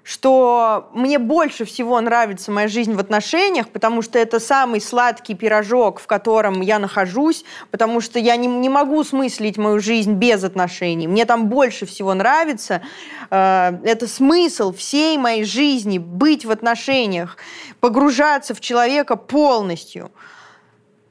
Что 0.04 0.90
мне 0.92 1.18
больше 1.18 1.64
всего 1.64 2.00
нравится 2.00 2.50
моя 2.50 2.66
жизнь 2.66 2.94
в 2.94 2.98
отношениях, 2.98 3.68
потому 3.68 4.02
что 4.02 4.18
это 4.18 4.40
самый 4.40 4.80
сладкий 4.80 5.34
пирожок, 5.34 6.00
в 6.00 6.06
котором 6.06 6.60
я 6.60 6.80
нахожусь, 6.80 7.44
потому 7.70 8.00
что 8.00 8.18
я 8.18 8.36
не, 8.36 8.48
не 8.48 8.68
могу 8.68 9.04
смыслить 9.04 9.58
мою 9.58 9.78
жизнь 9.78 10.14
без 10.14 10.42
отношений. 10.42 11.06
Мне 11.06 11.24
там 11.24 11.48
больше 11.48 11.86
всего 11.86 12.14
нравится. 12.14 12.82
Э, 13.30 13.78
это 13.84 14.08
смысл 14.08 14.72
всей 14.74 15.18
моей 15.18 15.44
жизни, 15.44 15.98
быть 15.98 16.44
в 16.44 16.50
отношениях, 16.50 17.36
погружаться 17.78 18.54
в 18.54 18.60
человека 18.60 19.14
полностью. 19.14 20.10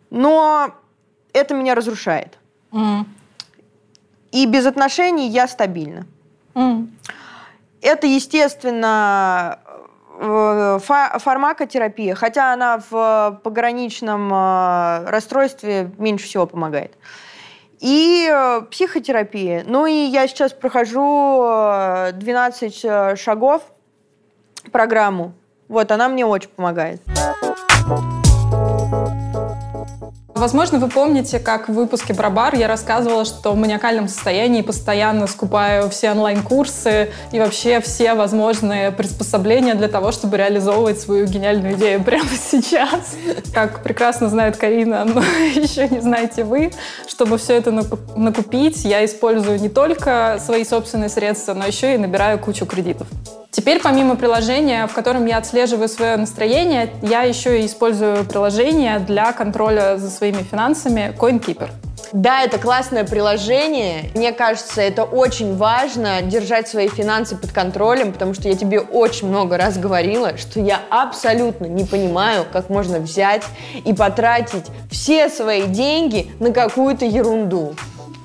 Но 0.10 0.76
это 1.32 1.54
меня 1.54 1.76
разрушает. 1.76 2.38
Mm. 2.72 3.06
И 4.34 4.46
без 4.46 4.66
отношений 4.66 5.30
я 5.30 5.48
стабильна. 5.48 6.06
Mm. 6.56 6.90
Это, 7.82 8.06
естественно, 8.06 9.60
э, 10.20 10.80
фармакотерапия, 10.80 12.14
хотя 12.16 12.54
она 12.54 12.82
в 12.90 13.40
пограничном 13.44 14.32
э, 14.32 15.06
расстройстве 15.10 15.92
меньше 15.98 16.26
всего 16.26 16.46
помогает. 16.46 16.94
И 17.80 18.30
э, 18.32 18.62
психотерапия. 18.70 19.64
Ну 19.66 19.88
и 19.88 19.94
я 19.94 20.28
сейчас 20.28 20.54
прохожу 20.54 21.42
12 22.14 23.20
шагов 23.20 23.64
программу. 24.72 25.34
Вот, 25.68 25.92
она 25.92 26.08
мне 26.08 26.26
очень 26.26 26.50
помогает. 26.50 27.02
Возможно, 30.42 30.80
вы 30.80 30.88
помните, 30.88 31.38
как 31.38 31.70
в 31.70 31.74
выпуске 31.74 32.16
про 32.16 32.32
я 32.54 32.68
рассказывала, 32.68 33.26
что 33.26 33.52
в 33.52 33.58
маниакальном 33.58 34.08
состоянии 34.08 34.64
постоянно 34.64 35.28
скупаю 35.28 35.88
все 35.92 36.10
онлайн-курсы 36.10 37.12
и 37.32 37.38
вообще 37.38 37.80
все 37.80 38.16
возможные 38.16 38.92
приспособления 38.92 39.76
для 39.76 39.88
того, 39.88 40.12
чтобы 40.12 40.38
реализовывать 40.38 41.00
свою 41.00 41.28
гениальную 41.28 41.76
идею 41.76 42.04
прямо 42.04 42.30
сейчас. 42.30 43.16
Как 43.54 43.84
прекрасно 43.84 44.30
знает 44.30 44.58
Карина, 44.58 45.06
но 45.06 45.22
еще 45.54 45.88
не 45.88 46.00
знаете 46.00 46.44
вы, 46.44 46.72
чтобы 47.08 47.38
все 47.38 47.54
это 47.54 47.72
накупить, 48.16 48.84
я 48.84 49.06
использую 49.06 49.62
не 49.62 49.70
только 49.70 50.40
свои 50.44 50.66
собственные 50.66 51.10
средства, 51.10 51.54
но 51.54 51.68
еще 51.68 51.94
и 51.94 52.00
набираю 52.00 52.40
кучу 52.40 52.66
кредитов. 52.66 53.06
Теперь 53.52 53.82
помимо 53.82 54.16
приложения, 54.16 54.88
в 54.88 54.94
котором 54.94 55.26
я 55.26 55.38
отслеживаю 55.38 55.90
свое 55.90 56.16
настроение, 56.16 56.90
я 57.02 57.24
еще 57.24 57.62
и 57.62 57.66
использую 57.66 58.24
приложение 58.24 59.00
для 59.00 59.34
контроля 59.34 59.98
за 59.98 60.10
своими 60.10 60.42
финансами 60.42 61.14
CoinKeeper. 61.20 61.70
Да, 62.14 62.44
это 62.44 62.58
классное 62.58 63.04
приложение. 63.04 64.10
Мне 64.16 64.32
кажется, 64.32 64.82
это 64.82 65.04
очень 65.04 65.56
важно 65.58 66.22
держать 66.22 66.70
свои 66.70 66.88
финансы 66.88 67.36
под 67.38 67.52
контролем, 67.52 68.14
потому 68.14 68.34
что 68.34 68.48
я 68.48 68.56
тебе 68.56 68.80
очень 68.80 69.28
много 69.28 69.58
раз 69.58 69.78
говорила, 69.78 70.38
что 70.38 70.62
я 70.62 70.80
абсолютно 70.90 71.66
не 71.66 71.84
понимаю, 71.84 72.46
как 72.52 72.70
можно 72.70 73.00
взять 73.00 73.44
и 73.84 73.94
потратить 73.94 74.66
все 74.90 75.30
свои 75.30 75.64
деньги 75.64 76.32
на 76.40 76.52
какую-то 76.52 77.06
ерунду. 77.06 77.76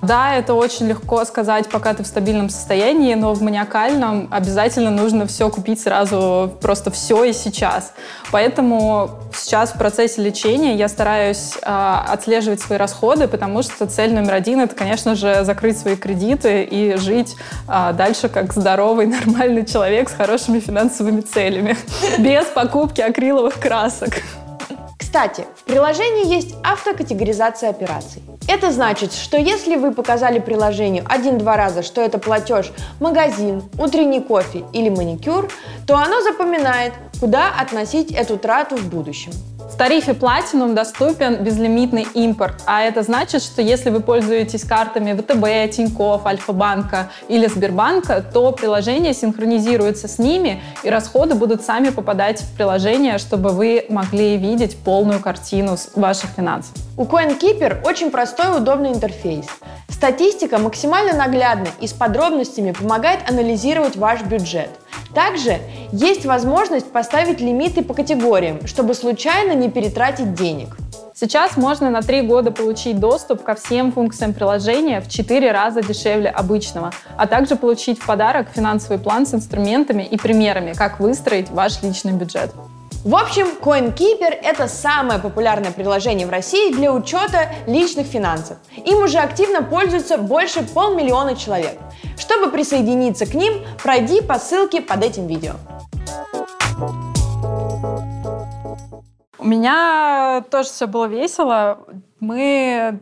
Да, 0.07 0.37
это 0.37 0.55
очень 0.55 0.87
легко 0.87 1.25
сказать, 1.25 1.69
пока 1.69 1.93
ты 1.93 2.05
в 2.05 2.07
стабильном 2.07 2.49
состоянии, 2.49 3.15
но 3.15 3.35
в 3.35 3.43
маниакальном 3.43 4.29
обязательно 4.31 4.91
нужно 4.91 5.27
все 5.27 5.51
купить 5.51 5.81
сразу, 5.81 6.53
просто 6.61 6.93
все 6.93 7.25
и 7.25 7.33
сейчас. 7.33 7.93
Поэтому 8.31 9.11
сейчас 9.35 9.73
в 9.73 9.79
процессе 9.79 10.23
лечения 10.23 10.77
я 10.77 10.89
стараюсь 10.89 11.55
э, 11.61 11.95
отслеживать 12.09 12.61
свои 12.61 12.79
расходы, 12.79 13.27
потому 13.27 13.63
что 13.63 13.87
цель 13.87 14.15
номер 14.15 14.35
один 14.35 14.61
это, 14.61 14.77
конечно 14.77 15.17
же, 15.17 15.43
закрыть 15.43 15.77
свои 15.79 15.97
кредиты 15.97 16.63
и 16.63 16.97
жить 16.97 17.35
э, 17.69 17.93
дальше 17.93 18.29
как 18.29 18.53
здоровый, 18.53 19.07
нормальный 19.27 19.67
человек 19.67 20.09
с 20.09 20.13
хорошими 20.13 20.61
финансовыми 20.61 21.23
целями, 21.23 21.77
без 22.19 22.45
покупки 22.45 23.01
акриловых 23.01 23.59
красок. 23.59 24.11
Кстати, 25.07 25.47
в 25.55 25.63
приложении 25.63 26.27
есть 26.35 26.57
автокатегоризация 26.65 27.71
операций. 27.71 28.23
Это 28.49 28.73
значит, 28.73 29.13
что 29.13 29.37
если 29.37 29.77
вы 29.77 29.93
показали 29.93 30.41
приложению 30.41 31.05
один-два 31.09 31.57
раза, 31.57 31.85
что 31.85 32.01
это 32.01 32.19
платеж 32.19 32.73
магазин, 32.99 33.63
утренний 33.79 34.21
кофе 34.21 34.65
или 34.73 34.89
маникюр, 34.89 35.49
то 35.87 35.95
оно 35.95 36.23
запоминает, 36.23 36.93
куда 37.21 37.53
относить 37.57 38.11
эту 38.11 38.37
трату 38.37 38.75
в 38.77 38.89
будущем. 38.89 39.31
В 39.69 39.77
тарифе 39.77 40.13
Platinum 40.13 40.75
доступен 40.75 41.43
безлимитный 41.43 42.07
импорт, 42.15 42.63
а 42.67 42.83
это 42.83 43.03
значит, 43.03 43.43
что 43.43 43.61
если 43.61 43.91
вы 43.91 44.01
пользуетесь 44.01 44.65
картами 44.65 45.13
ВТБ, 45.13 45.75
Тинькофф, 45.75 46.25
Альфа-банка 46.25 47.11
или 47.29 47.47
Сбербанка, 47.47 48.23
то 48.23 48.53
приложение 48.53 49.13
синхронизируется 49.13 50.09
с 50.09 50.19
ними, 50.19 50.63
и 50.83 50.89
расходы 50.89 51.35
будут 51.35 51.63
сами 51.63 51.91
попадать 51.91 52.41
в 52.41 52.57
приложение, 52.57 53.19
чтобы 53.19 53.51
вы 53.51 53.85
могли 53.91 54.37
видеть 54.37 54.79
полную 54.79 55.21
картину 55.21 55.77
ваших 55.95 56.31
финансов. 56.31 56.73
У 56.97 57.05
CoinKeeper 57.05 57.85
очень 57.85 58.11
простой 58.11 58.47
и 58.47 58.59
удобный 58.59 58.93
интерфейс. 58.93 59.47
Статистика 59.89 60.59
максимально 60.59 61.15
наглядна 61.15 61.69
и 61.81 61.87
с 61.87 61.93
подробностями 61.93 62.73
помогает 62.73 63.29
анализировать 63.29 63.97
ваш 63.97 64.23
бюджет. 64.23 64.71
Также 65.15 65.59
есть 65.93 66.27
возможность 66.27 66.91
поставить 66.93 67.41
лимиты 67.41 67.83
по 67.83 67.95
категориям, 67.95 68.67
чтобы 68.67 68.95
случайно 68.95 69.53
не 69.53 69.71
перетратить 69.71 70.35
денег. 70.35 70.77
Сейчас 71.15 71.57
можно 71.57 71.89
на 71.89 72.03
три 72.03 72.21
года 72.21 72.51
получить 72.51 73.01
доступ 73.01 73.43
ко 73.43 73.55
всем 73.55 73.91
функциям 73.91 74.35
приложения 74.35 75.01
в 75.01 75.09
4 75.09 75.51
раза 75.51 75.83
дешевле 75.83 76.29
обычного, 76.29 76.93
а 77.17 77.27
также 77.27 77.57
получить 77.57 77.99
в 77.99 78.05
подарок 78.05 78.49
финансовый 78.55 78.99
план 78.99 79.25
с 79.25 79.33
инструментами 79.33 80.03
и 80.03 80.19
примерами, 80.19 80.75
как 80.75 81.01
выстроить 81.01 81.51
ваш 81.51 81.83
личный 81.83 82.13
бюджет. 82.13 82.53
В 83.07 83.15
общем, 83.15 83.47
CoinKeeper– 83.61 84.37
это 84.43 84.67
самое 84.67 85.21
популярное 85.21 85.71
приложение 85.71 86.27
в 86.27 86.31
России 86.31 86.73
для 86.73 86.93
учета 86.93 87.51
личных 87.69 88.05
финансов. 88.09 88.57
Им 88.85 88.99
уже 89.05 89.19
активно 89.19 89.63
пользуются 89.63 90.19
больше 90.19 90.65
полмиллиона 90.65 91.37
человек. 91.37 91.79
Чтобы 92.19 92.51
присоединиться 92.51 93.25
к 93.25 93.35
ним, 93.35 93.65
пройди 93.81 94.23
по 94.23 94.41
ссылке 94.41 94.83
под 94.83 95.05
этим 95.05 95.29
видео. 95.29 95.53
У 99.39 99.45
меня 99.45 100.43
тоже 100.51 100.71
все 100.71 100.89
было 100.89 101.05
весело. 101.05 101.79
Мы 102.19 102.99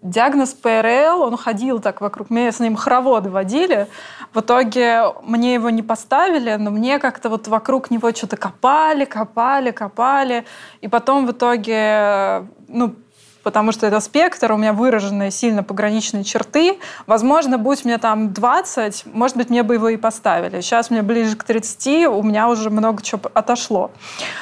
диагноз 0.00 0.54
ПРЛ, 0.54 1.20
он 1.20 1.36
ходил 1.36 1.80
так 1.80 2.00
вокруг 2.00 2.30
меня, 2.30 2.50
с 2.50 2.60
ним 2.60 2.76
хороводы 2.76 3.28
водили. 3.28 3.88
В 4.34 4.40
итоге 4.40 5.04
мне 5.22 5.54
его 5.54 5.70
не 5.70 5.82
поставили, 5.82 6.54
но 6.56 6.72
мне 6.72 6.98
как-то 6.98 7.28
вот 7.28 7.46
вокруг 7.46 7.90
него 7.90 8.10
что-то 8.12 8.36
копали, 8.36 9.04
копали, 9.04 9.70
копали. 9.70 10.44
И 10.80 10.88
потом 10.88 11.24
в 11.26 11.30
итоге, 11.30 12.48
ну, 12.66 12.96
потому 13.44 13.70
что 13.70 13.86
это 13.86 14.00
спектр, 14.00 14.50
у 14.50 14.56
меня 14.56 14.72
выраженные 14.72 15.30
сильно 15.30 15.62
пограничные 15.62 16.24
черты. 16.24 16.80
Возможно, 17.06 17.58
будь 17.58 17.84
мне 17.84 17.98
там 17.98 18.32
20, 18.32 19.06
может 19.14 19.36
быть, 19.36 19.50
мне 19.50 19.62
бы 19.62 19.74
его 19.74 19.90
и 19.90 19.96
поставили. 19.96 20.60
Сейчас 20.62 20.90
мне 20.90 21.02
ближе 21.02 21.36
к 21.36 21.44
30, 21.44 22.06
у 22.08 22.22
меня 22.22 22.48
уже 22.48 22.70
много 22.70 23.02
чего 23.02 23.20
отошло. 23.34 23.92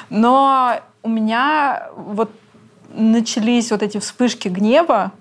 Но 0.09 0.81
у 1.03 1.09
меня 1.11 1.89
вот 1.97 2.31
начались 2.95 3.71
вот 3.71 3.83
эти 3.83 3.99
вспышки 3.99 4.49
гнева, 4.49 5.13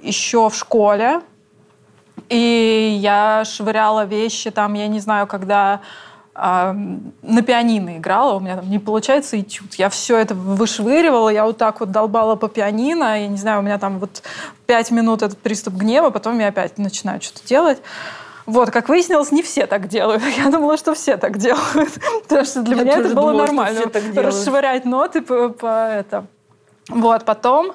еще 0.00 0.48
в 0.48 0.54
школе. 0.54 1.20
И 2.28 2.98
я 3.00 3.44
швыряла 3.44 4.04
вещи 4.04 4.50
там, 4.50 4.74
я 4.74 4.86
не 4.88 5.00
знаю, 5.00 5.26
когда 5.26 5.80
э, 6.34 6.74
на 7.22 7.42
пианино 7.42 7.98
играла, 7.98 8.34
у 8.34 8.40
меня 8.40 8.56
там 8.56 8.70
не 8.70 8.78
получается 8.78 9.40
этюд. 9.40 9.74
Я 9.74 9.88
все 9.88 10.18
это 10.18 10.34
вышвыривала, 10.34 11.28
я 11.28 11.44
вот 11.44 11.58
так 11.58 11.80
вот 11.80 11.90
долбала 11.90 12.36
по 12.36 12.48
пианино, 12.48 13.20
я 13.20 13.28
не 13.28 13.36
знаю, 13.36 13.60
у 13.60 13.62
меня 13.62 13.78
там 13.78 13.98
вот 13.98 14.22
пять 14.66 14.90
минут 14.90 15.22
этот 15.22 15.38
приступ 15.38 15.74
гнева, 15.74 16.10
потом 16.10 16.38
я 16.38 16.48
опять 16.48 16.78
начинаю 16.78 17.20
что-то 17.20 17.46
делать. 17.46 17.78
Вот, 18.48 18.70
как 18.70 18.88
выяснилось, 18.88 19.30
не 19.30 19.42
все 19.42 19.66
так 19.66 19.88
делают. 19.88 20.22
Я 20.38 20.50
думала, 20.50 20.78
что 20.78 20.94
все 20.94 21.18
так 21.18 21.36
делают. 21.36 21.92
Потому 22.22 22.46
что 22.46 22.62
для 22.62 22.76
я 22.76 22.82
меня 22.82 22.92
это 22.96 23.08
было 23.14 23.32
думала, 23.32 23.44
нормально. 23.44 23.82
Расшвырять 24.14 24.86
ноты 24.86 25.20
по, 25.20 25.50
по 25.50 25.90
это. 25.90 26.24
Вот, 26.88 27.26
потом 27.26 27.74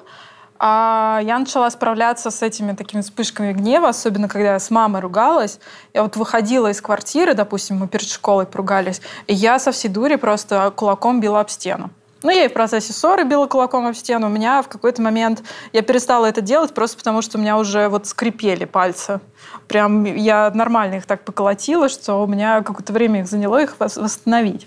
а 0.58 1.20
я 1.22 1.38
начала 1.38 1.68
справляться 1.70 2.30
с 2.30 2.42
этими 2.42 2.72
такими 2.72 3.00
вспышками 3.00 3.52
гнева, 3.52 3.88
особенно 3.88 4.28
когда 4.28 4.52
я 4.52 4.58
с 4.58 4.70
мамой 4.70 5.00
ругалась. 5.00 5.58
Я 5.92 6.02
вот 6.02 6.16
выходила 6.16 6.70
из 6.70 6.80
квартиры, 6.80 7.34
допустим, 7.34 7.78
мы 7.78 7.88
перед 7.88 8.08
школой 8.08 8.46
поругались, 8.46 9.00
и 9.26 9.34
я 9.34 9.58
со 9.58 9.72
всей 9.72 9.88
дури 9.88 10.16
просто 10.16 10.72
кулаком 10.74 11.20
била 11.20 11.40
об 11.40 11.50
стену. 11.50 11.90
Ну, 12.22 12.30
я 12.30 12.46
и 12.46 12.48
в 12.48 12.54
процессе 12.54 12.94
ссоры 12.94 13.24
била 13.24 13.46
кулаком 13.46 13.86
об 13.86 13.94
стену. 13.94 14.28
У 14.28 14.30
меня 14.30 14.62
в 14.62 14.68
какой-то 14.68 15.02
момент 15.02 15.42
я 15.74 15.82
перестала 15.82 16.24
это 16.24 16.40
делать 16.40 16.72
просто 16.72 16.96
потому, 16.96 17.20
что 17.20 17.36
у 17.36 17.40
меня 17.40 17.58
уже 17.58 17.88
вот 17.88 18.06
скрипели 18.06 18.64
пальцы. 18.64 19.20
Прям 19.68 20.04
я 20.04 20.50
нормально 20.54 20.94
их 20.94 21.04
так 21.04 21.22
поколотила, 21.24 21.90
что 21.90 22.22
у 22.22 22.26
меня 22.26 22.62
какое-то 22.62 22.94
время 22.94 23.20
их 23.20 23.28
заняло 23.28 23.60
их 23.60 23.76
восстановить. 23.78 24.66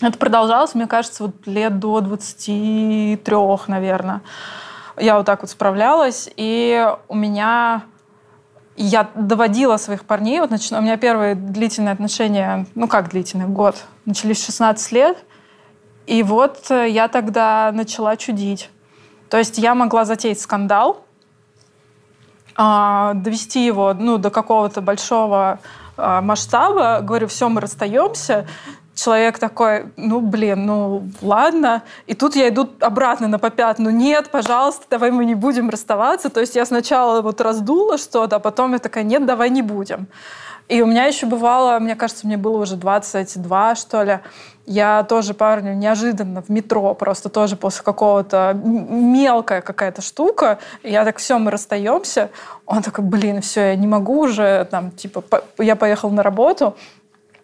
Это 0.00 0.16
продолжалось, 0.16 0.76
мне 0.76 0.86
кажется, 0.86 1.24
вот 1.24 1.34
лет 1.46 1.80
до 1.80 2.00
23, 2.00 3.18
наверное 3.66 4.20
я 5.00 5.16
вот 5.16 5.26
так 5.26 5.42
вот 5.42 5.50
справлялась, 5.50 6.28
и 6.36 6.92
у 7.08 7.14
меня 7.14 7.84
я 8.76 9.08
доводила 9.14 9.76
своих 9.76 10.04
парней, 10.04 10.40
вот 10.40 10.50
нач... 10.50 10.70
у 10.70 10.80
меня 10.80 10.96
первые 10.96 11.34
длительные 11.34 11.92
отношения, 11.92 12.66
ну 12.74 12.86
как 12.86 13.10
длительный, 13.10 13.46
год, 13.46 13.84
начались 14.04 14.40
в 14.40 14.46
16 14.46 14.92
лет, 14.92 15.18
и 16.06 16.22
вот 16.22 16.70
э, 16.70 16.88
я 16.88 17.08
тогда 17.08 17.70
начала 17.72 18.16
чудить. 18.16 18.70
То 19.28 19.36
есть 19.36 19.58
я 19.58 19.74
могла 19.74 20.04
затеять 20.04 20.40
скандал, 20.40 21.04
а, 22.56 23.14
довести 23.14 23.64
его 23.64 23.94
ну, 23.94 24.18
до 24.18 24.30
какого-то 24.30 24.80
большого 24.80 25.60
а, 25.96 26.22
масштаба, 26.22 27.00
говорю, 27.02 27.28
все, 27.28 27.48
мы 27.48 27.60
расстаемся, 27.60 28.46
человек 28.98 29.38
такой, 29.38 29.92
ну, 29.96 30.20
блин, 30.20 30.66
ну, 30.66 31.08
ладно. 31.22 31.82
И 32.06 32.14
тут 32.14 32.34
я 32.36 32.48
иду 32.48 32.68
обратно 32.80 33.28
на 33.28 33.38
попят, 33.38 33.78
ну, 33.78 33.90
нет, 33.90 34.30
пожалуйста, 34.30 34.84
давай 34.90 35.10
мы 35.10 35.24
не 35.24 35.34
будем 35.34 35.70
расставаться. 35.70 36.30
То 36.30 36.40
есть 36.40 36.56
я 36.56 36.66
сначала 36.66 37.22
вот 37.22 37.40
раздула 37.40 37.96
что-то, 37.96 38.36
а 38.36 38.38
потом 38.38 38.72
я 38.72 38.78
такая, 38.78 39.04
нет, 39.04 39.24
давай 39.24 39.50
не 39.50 39.62
будем. 39.62 40.08
И 40.68 40.82
у 40.82 40.86
меня 40.86 41.04
еще 41.06 41.26
бывало, 41.26 41.78
мне 41.78 41.94
кажется, 41.94 42.26
мне 42.26 42.36
было 42.36 42.58
уже 42.58 42.76
22, 42.76 43.74
что 43.74 44.02
ли, 44.02 44.20
я 44.66 45.02
тоже 45.04 45.32
парню 45.32 45.72
неожиданно 45.74 46.42
в 46.42 46.50
метро, 46.50 46.92
просто 46.94 47.30
тоже 47.30 47.56
после 47.56 47.82
какого-то 47.82 48.52
мелкая 48.62 49.62
какая-то 49.62 50.02
штука, 50.02 50.58
я 50.82 51.06
так, 51.06 51.16
все, 51.16 51.38
мы 51.38 51.50
расстаемся. 51.50 52.28
Он 52.66 52.82
такой, 52.82 53.02
блин, 53.02 53.40
все, 53.40 53.68
я 53.68 53.76
не 53.76 53.86
могу 53.86 54.20
уже, 54.20 54.66
там, 54.70 54.90
типа, 54.90 55.24
я 55.58 55.74
поехал 55.74 56.10
на 56.10 56.22
работу, 56.22 56.76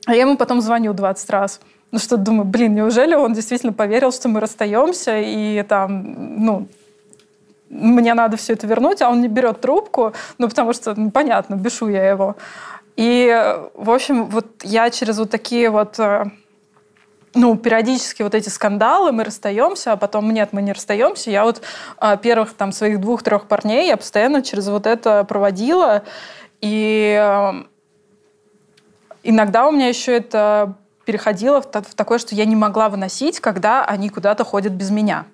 а 0.06 0.14
я 0.14 0.22
ему 0.22 0.36
потом 0.36 0.60
звоню 0.60 0.92
20 0.92 1.30
раз. 1.30 1.60
Ну 1.90 1.98
что, 1.98 2.16
думаю, 2.16 2.44
блин, 2.44 2.74
неужели 2.74 3.14
он 3.14 3.32
действительно 3.32 3.72
поверил, 3.72 4.12
что 4.12 4.28
мы 4.28 4.40
расстаемся, 4.40 5.18
и 5.18 5.62
там, 5.62 6.44
ну, 6.44 6.68
мне 7.70 8.14
надо 8.14 8.36
все 8.36 8.52
это 8.52 8.66
вернуть, 8.66 9.02
а 9.02 9.10
он 9.10 9.20
не 9.20 9.28
берет 9.28 9.60
трубку, 9.60 10.12
ну, 10.38 10.48
потому 10.48 10.72
что, 10.72 10.94
ну, 10.98 11.10
понятно, 11.10 11.54
бешу 11.54 11.88
я 11.88 12.08
его. 12.08 12.36
И, 12.96 13.56
в 13.74 13.90
общем, 13.90 14.26
вот 14.26 14.46
я 14.62 14.90
через 14.90 15.18
вот 15.18 15.30
такие 15.30 15.70
вот 15.70 15.98
э, 15.98 16.26
ну, 17.34 17.56
периодически 17.56 18.22
вот 18.22 18.34
эти 18.34 18.48
скандалы, 18.48 19.12
мы 19.12 19.24
расстаемся, 19.24 19.92
а 19.92 19.96
потом 19.96 20.32
нет, 20.32 20.50
мы 20.52 20.62
не 20.62 20.72
расстаемся. 20.72 21.30
Я 21.30 21.44
вот 21.44 21.62
а, 21.98 22.16
первых 22.16 22.54
там 22.54 22.72
своих 22.72 23.00
двух-трех 23.00 23.46
парней 23.46 23.88
я 23.88 23.96
постоянно 23.96 24.42
через 24.42 24.68
вот 24.68 24.86
это 24.86 25.24
проводила. 25.24 26.04
И 26.60 27.62
Иногда 29.24 29.66
у 29.66 29.72
меня 29.72 29.88
еще 29.88 30.16
это 30.16 30.74
переходило 31.04 31.60
в, 31.60 31.66
такое, 31.66 32.18
что 32.18 32.34
я 32.34 32.44
не 32.44 32.56
могла 32.56 32.88
выносить, 32.88 33.40
когда 33.40 33.84
они 33.84 34.08
куда-то 34.08 34.44
ходят 34.44 34.72
без 34.72 34.90
меня. 34.90 35.24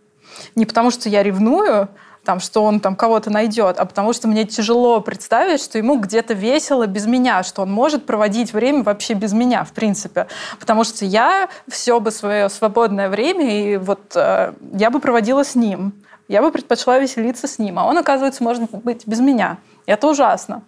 Не 0.55 0.65
потому, 0.65 0.91
что 0.91 1.09
я 1.09 1.23
ревную, 1.23 1.89
там, 2.25 2.39
что 2.39 2.65
он 2.65 2.81
там 2.81 2.97
кого-то 2.97 3.31
найдет, 3.31 3.79
а 3.79 3.85
потому 3.85 4.13
что 4.13 4.29
мне 4.29 4.45
тяжело 4.45 5.01
представить, 5.01 5.63
что 5.63 5.79
ему 5.79 5.99
где-то 5.99 6.35
весело 6.35 6.87
без 6.87 7.07
меня, 7.07 7.43
что 7.43 7.63
он 7.63 7.73
может 7.73 8.07
проводить 8.07 8.53
время 8.53 8.83
вообще 8.83 9.15
без 9.15 9.33
меня, 9.33 9.65
в 9.65 9.73
принципе. 9.73 10.27
Потому 10.59 10.85
что 10.85 11.05
я 11.05 11.49
все 11.69 11.99
бы 11.99 12.11
свое 12.11 12.49
свободное 12.49 13.09
время, 13.09 13.73
и 13.73 13.77
вот 13.77 14.15
э, 14.15 14.53
я 14.75 14.91
бы 14.91 15.01
проводила 15.01 15.45
с 15.45 15.55
ним. 15.55 15.95
Я 16.29 16.43
бы 16.43 16.53
предпочла 16.53 16.99
веселиться 16.99 17.49
с 17.49 17.59
ним. 17.59 17.79
А 17.79 17.87
он, 17.87 17.99
оказывается, 17.99 18.45
может 18.45 18.71
быть 18.71 19.07
без 19.07 19.19
меня. 19.21 19.59
Это 19.87 20.07
ужасно. 20.07 20.63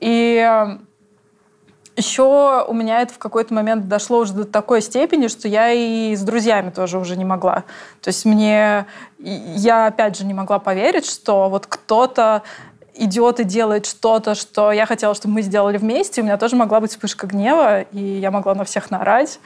И 0.00 0.36
э, 0.36 0.78
еще 1.96 2.64
у 2.66 2.72
меня 2.72 3.02
это 3.02 3.14
в 3.14 3.18
какой-то 3.18 3.54
момент 3.54 3.88
дошло 3.88 4.18
уже 4.18 4.32
до 4.32 4.44
такой 4.44 4.82
степени, 4.82 5.28
что 5.28 5.48
я 5.48 5.70
и 5.70 6.14
с 6.16 6.22
друзьями 6.22 6.70
тоже 6.70 6.98
уже 6.98 7.16
не 7.16 7.24
могла. 7.24 7.64
То 8.00 8.08
есть 8.08 8.24
мне... 8.24 8.86
Я, 9.18 9.86
опять 9.86 10.18
же, 10.18 10.24
не 10.26 10.34
могла 10.34 10.58
поверить, 10.58 11.08
что 11.08 11.48
вот 11.48 11.66
кто-то 11.66 12.42
идет 12.94 13.40
и 13.40 13.44
делает 13.44 13.86
что-то, 13.86 14.34
что 14.34 14.72
я 14.72 14.86
хотела, 14.86 15.14
чтобы 15.14 15.34
мы 15.34 15.42
сделали 15.42 15.78
вместе. 15.78 16.20
У 16.20 16.24
меня 16.24 16.36
тоже 16.36 16.56
могла 16.56 16.80
быть 16.80 16.90
вспышка 16.90 17.26
гнева, 17.26 17.82
и 17.82 18.00
я 18.00 18.30
могла 18.30 18.54
на 18.54 18.64
всех 18.64 18.90
наорать. 18.90 19.40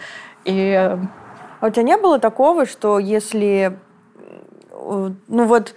И... 0.44 0.74
А 1.61 1.66
у 1.66 1.70
тебя 1.70 1.82
не 1.82 1.96
было 1.96 2.18
такого, 2.18 2.66
что 2.66 2.98
если... 2.98 3.78
Ну 4.72 5.16
вот 5.28 5.74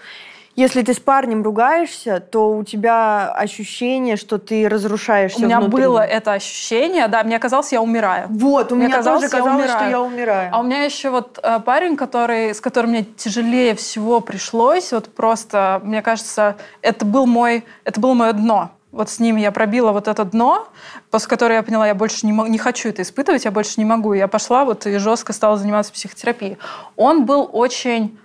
если 0.56 0.82
ты 0.82 0.94
с 0.94 1.00
парнем 1.00 1.44
ругаешься, 1.44 2.20
то 2.20 2.56
у 2.56 2.64
тебя 2.64 3.32
ощущение, 3.32 4.18
что 4.18 4.38
ты 4.38 4.68
разрушаешься 4.68 5.40
У 5.40 5.44
меня 5.44 5.60
внутри. 5.60 5.84
было 5.84 6.00
это 6.00 6.34
ощущение, 6.34 7.08
да, 7.08 7.24
мне 7.24 7.40
казалось, 7.40 7.72
я 7.72 7.82
умираю. 7.82 8.28
Вот, 8.30 8.72
у 8.72 8.76
мне 8.76 8.88
меня 8.88 8.98
казалось, 8.98 9.30
тоже 9.30 9.44
казалось, 9.44 9.66
я 9.68 9.78
что 9.78 9.90
я 9.90 10.02
умираю. 10.02 10.50
А 10.54 10.60
у 10.60 10.64
меня 10.64 10.84
еще 10.84 11.10
вот 11.10 11.40
э, 11.42 11.60
парень, 11.62 11.96
который, 11.96 12.54
с 12.54 12.60
которым 12.60 12.92
мне 12.92 13.04
тяжелее 13.04 13.76
всего 13.76 14.20
пришлось, 14.20 14.92
вот 14.92 15.14
просто, 15.14 15.80
мне 15.84 16.02
кажется, 16.02 16.58
это 16.82 17.06
был 17.06 17.26
мой, 17.26 17.64
это 17.86 18.00
было 18.00 18.14
мое 18.14 18.34
дно. 18.34 18.72
Вот 18.92 19.10
с 19.10 19.20
ним 19.20 19.38
я 19.38 19.54
пробила 19.54 19.94
вот 19.94 20.10
это 20.10 20.26
дно, 20.26 20.68
после 21.12 21.30
которого 21.30 21.56
я 21.56 21.64
поняла, 21.64 21.88
я 21.88 21.96
больше 21.96 22.26
не, 22.26 22.34
не 22.50 22.58
хочу 22.58 22.90
это 22.90 23.04
испытывать, 23.04 23.46
я 23.46 23.52
больше 23.52 23.76
не 23.78 23.86
могу. 23.86 24.14
Я 24.14 24.28
пошла 24.28 24.66
вот 24.66 24.86
и 24.86 24.98
жестко 24.98 25.32
стала 25.32 25.56
заниматься 25.56 25.94
психотерапией. 25.94 26.58
Он 26.98 27.26
был 27.26 27.50
очень 27.54 28.20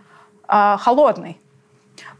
э, 0.48 0.76
холодный. 0.80 1.40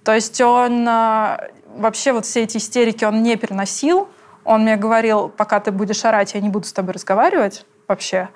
То 0.07 0.15
есть 0.15 0.41
он 0.41 0.87
э, 0.89 1.37
вообще 1.79 2.13
вот 2.13 2.27
все 2.27 2.45
эти 2.45 2.59
истерики 2.59 3.05
он 3.05 3.25
не 3.25 3.35
переносил. 3.35 4.09
Он 4.45 4.63
мне 4.63 4.77
говорил, 4.77 5.29
пока 5.29 5.59
ты 5.59 5.73
будешь 5.73 6.05
орать, 6.05 6.35
я 6.35 6.41
не 6.41 6.49
буду 6.49 6.65
с 6.65 6.73
тобой 6.73 6.95
разговаривать 6.95 7.67
вообще. 7.89 8.29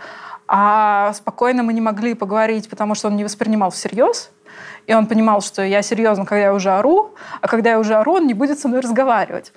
А 0.49 1.13
спокойно 1.13 1.63
мы 1.63 1.73
не 1.73 1.81
могли 1.81 2.15
поговорить, 2.15 2.69
потому 2.69 2.97
что 2.97 3.07
он 3.07 3.15
не 3.15 3.23
воспринимал 3.23 3.71
всерьез. 3.71 4.33
И 4.89 4.95
он 4.95 5.07
понимал, 5.07 5.43
что 5.43 5.63
я 5.63 5.81
серьезно, 5.83 6.27
когда 6.27 6.47
я 6.47 6.55
уже 6.55 6.71
ору, 6.71 7.15
а 7.41 7.47
когда 7.47 7.71
я 7.71 7.79
уже 7.79 7.95
ору, 7.95 8.15
он 8.15 8.27
не 8.27 8.35
будет 8.35 8.59
со 8.59 8.67
мной 8.67 8.81
разговаривать. 8.81 9.53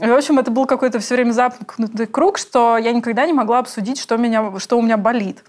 И, 0.00 0.06
в 0.06 0.14
общем, 0.14 0.38
это 0.38 0.50
был 0.50 0.64
какой-то 0.64 1.00
все 1.00 1.16
время 1.16 1.32
замкнутый 1.32 2.06
круг, 2.06 2.38
что 2.38 2.78
я 2.78 2.92
никогда 2.92 3.26
не 3.26 3.34
могла 3.34 3.58
обсудить, 3.58 4.00
что, 4.00 4.16
меня, 4.16 4.58
что 4.58 4.78
у 4.78 4.80
меня 4.80 4.96
болит. 4.96 5.44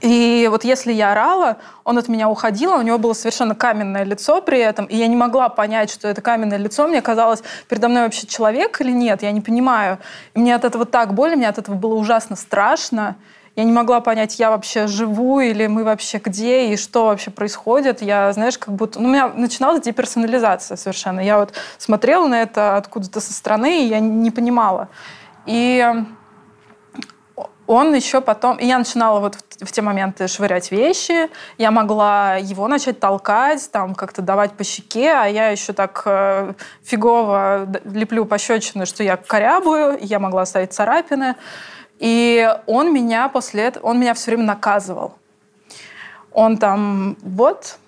И 0.00 0.48
вот 0.50 0.64
если 0.64 0.92
я 0.92 1.12
орала, 1.12 1.58
он 1.84 1.98
от 1.98 2.08
меня 2.08 2.28
уходил, 2.28 2.72
а 2.72 2.78
у 2.78 2.82
него 2.82 2.98
было 2.98 3.12
совершенно 3.12 3.54
каменное 3.54 4.04
лицо 4.04 4.40
при 4.40 4.58
этом, 4.58 4.86
и 4.86 4.96
я 4.96 5.06
не 5.06 5.16
могла 5.16 5.48
понять, 5.48 5.90
что 5.90 6.08
это 6.08 6.20
каменное 6.22 6.58
лицо. 6.58 6.86
Мне 6.86 7.02
казалось, 7.02 7.42
передо 7.68 7.88
мной 7.88 8.04
вообще 8.04 8.26
человек 8.26 8.80
или 8.80 8.90
нет, 8.90 9.22
я 9.22 9.32
не 9.32 9.40
понимаю. 9.40 9.98
И 10.34 10.38
мне 10.38 10.54
от 10.54 10.64
этого 10.64 10.84
так 10.84 11.14
больно, 11.14 11.36
мне 11.36 11.48
от 11.48 11.58
этого 11.58 11.74
было 11.74 11.94
ужасно 11.94 12.36
страшно. 12.36 13.16
Я 13.56 13.62
не 13.62 13.72
могла 13.72 14.00
понять, 14.00 14.40
я 14.40 14.50
вообще 14.50 14.88
живу 14.88 15.38
или 15.38 15.68
мы 15.68 15.84
вообще 15.84 16.18
где 16.18 16.72
и 16.72 16.76
что 16.76 17.06
вообще 17.06 17.30
происходит. 17.30 18.02
Я, 18.02 18.32
знаешь, 18.32 18.58
как 18.58 18.74
будто... 18.74 18.98
Ну, 18.98 19.08
у 19.08 19.12
меня 19.12 19.28
начиналась 19.28 19.82
деперсонализация 19.82 20.76
совершенно. 20.76 21.20
Я 21.20 21.38
вот 21.38 21.52
смотрела 21.78 22.26
на 22.26 22.42
это 22.42 22.76
откуда-то 22.76 23.20
со 23.20 23.32
стороны, 23.32 23.84
и 23.84 23.88
я 23.88 24.00
не 24.00 24.32
понимала. 24.32 24.88
И 25.46 25.88
он 27.66 27.94
еще 27.94 28.20
потом... 28.20 28.56
И 28.56 28.66
я 28.66 28.78
начинала 28.78 29.20
вот 29.20 29.36
в, 29.60 29.72
те 29.72 29.82
моменты 29.82 30.28
швырять 30.28 30.70
вещи. 30.70 31.30
Я 31.56 31.70
могла 31.70 32.36
его 32.36 32.68
начать 32.68 33.00
толкать, 33.00 33.70
там 33.70 33.94
как-то 33.94 34.22
давать 34.22 34.52
по 34.52 34.64
щеке, 34.64 35.12
а 35.12 35.26
я 35.26 35.48
еще 35.48 35.72
так 35.72 36.02
э, 36.04 36.52
фигово 36.82 37.66
леплю 37.84 38.26
пощечины, 38.26 38.84
что 38.86 39.02
я 39.02 39.16
корябую, 39.16 39.98
я 40.00 40.18
могла 40.18 40.42
оставить 40.42 40.72
царапины. 40.72 41.36
И 41.98 42.48
он 42.66 42.92
меня 42.92 43.28
после 43.28 43.64
этого... 43.64 43.86
Он 43.86 43.98
меня 43.98 44.14
все 44.14 44.32
время 44.32 44.44
наказывал. 44.44 45.14
Он 46.32 46.58
там, 46.58 47.16
вот, 47.22 47.78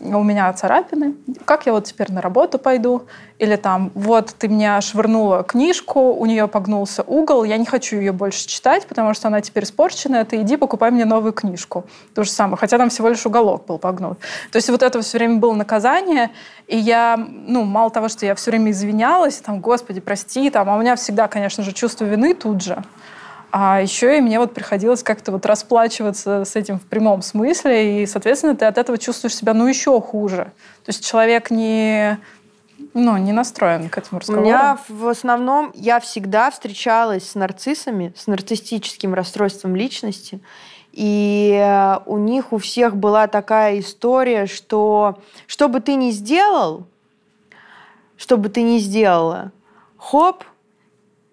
у 0.00 0.22
меня 0.22 0.52
царапины, 0.52 1.14
как 1.44 1.66
я 1.66 1.72
вот 1.72 1.84
теперь 1.84 2.10
на 2.12 2.20
работу 2.20 2.58
пойду? 2.58 3.02
Или 3.38 3.56
там, 3.56 3.90
вот 3.94 4.34
ты 4.38 4.48
меня 4.48 4.80
швырнула 4.80 5.42
книжку, 5.42 6.12
у 6.12 6.26
нее 6.26 6.46
погнулся 6.48 7.02
угол, 7.02 7.44
я 7.44 7.56
не 7.56 7.66
хочу 7.66 7.96
ее 7.96 8.12
больше 8.12 8.46
читать, 8.46 8.86
потому 8.86 9.14
что 9.14 9.28
она 9.28 9.40
теперь 9.40 9.64
испорченная, 9.64 10.24
ты 10.24 10.42
иди 10.42 10.56
покупай 10.56 10.90
мне 10.90 11.04
новую 11.04 11.32
книжку. 11.32 11.84
То 12.14 12.24
же 12.24 12.30
самое, 12.30 12.56
хотя 12.56 12.78
там 12.78 12.88
всего 12.88 13.08
лишь 13.08 13.24
уголок 13.26 13.66
был 13.66 13.78
погнут. 13.78 14.18
То 14.50 14.56
есть 14.56 14.68
вот 14.70 14.82
это 14.82 15.00
все 15.02 15.18
время 15.18 15.36
было 15.36 15.54
наказание, 15.54 16.30
и 16.66 16.76
я, 16.78 17.16
ну, 17.16 17.64
мало 17.64 17.90
того, 17.90 18.08
что 18.08 18.24
я 18.26 18.34
все 18.34 18.50
время 18.50 18.70
извинялась, 18.70 19.36
там, 19.38 19.60
господи, 19.60 20.00
прости, 20.00 20.50
там, 20.50 20.70
а 20.70 20.76
у 20.76 20.80
меня 20.80 20.96
всегда, 20.96 21.28
конечно 21.28 21.64
же, 21.64 21.72
чувство 21.72 22.04
вины 22.04 22.34
тут 22.34 22.62
же. 22.62 22.82
А 23.54 23.82
еще 23.82 24.16
и 24.16 24.20
мне 24.22 24.38
вот 24.38 24.54
приходилось 24.54 25.02
как-то 25.02 25.30
вот 25.30 25.44
расплачиваться 25.44 26.46
с 26.46 26.56
этим 26.56 26.78
в 26.78 26.86
прямом 26.86 27.20
смысле, 27.20 28.02
и, 28.02 28.06
соответственно, 28.06 28.56
ты 28.56 28.64
от 28.64 28.78
этого 28.78 28.96
чувствуешь 28.96 29.36
себя, 29.36 29.52
ну, 29.52 29.66
еще 29.66 30.00
хуже. 30.00 30.52
То 30.84 30.88
есть 30.88 31.06
человек 31.06 31.50
не, 31.50 32.18
ну, 32.94 33.18
не 33.18 33.32
настроен 33.32 33.90
к 33.90 33.98
этому 33.98 34.20
разговору. 34.20 34.42
У 34.42 34.48
меня 34.48 34.78
в 34.88 35.06
основном, 35.06 35.70
я 35.74 36.00
всегда 36.00 36.50
встречалась 36.50 37.28
с 37.28 37.34
нарциссами, 37.34 38.14
с 38.16 38.26
нарциссическим 38.26 39.12
расстройством 39.12 39.76
личности, 39.76 40.40
и 40.92 41.54
э, 41.54 41.98
у 42.06 42.16
них 42.16 42.54
у 42.54 42.58
всех 42.58 42.96
была 42.96 43.26
такая 43.26 43.80
история, 43.80 44.46
что 44.46 45.18
что 45.46 45.68
бы 45.68 45.80
ты 45.80 45.94
ни 45.94 46.10
сделал, 46.10 46.86
что 48.16 48.38
бы 48.38 48.48
ты 48.48 48.62
ни 48.62 48.78
сделала, 48.78 49.52
хоп, 49.98 50.44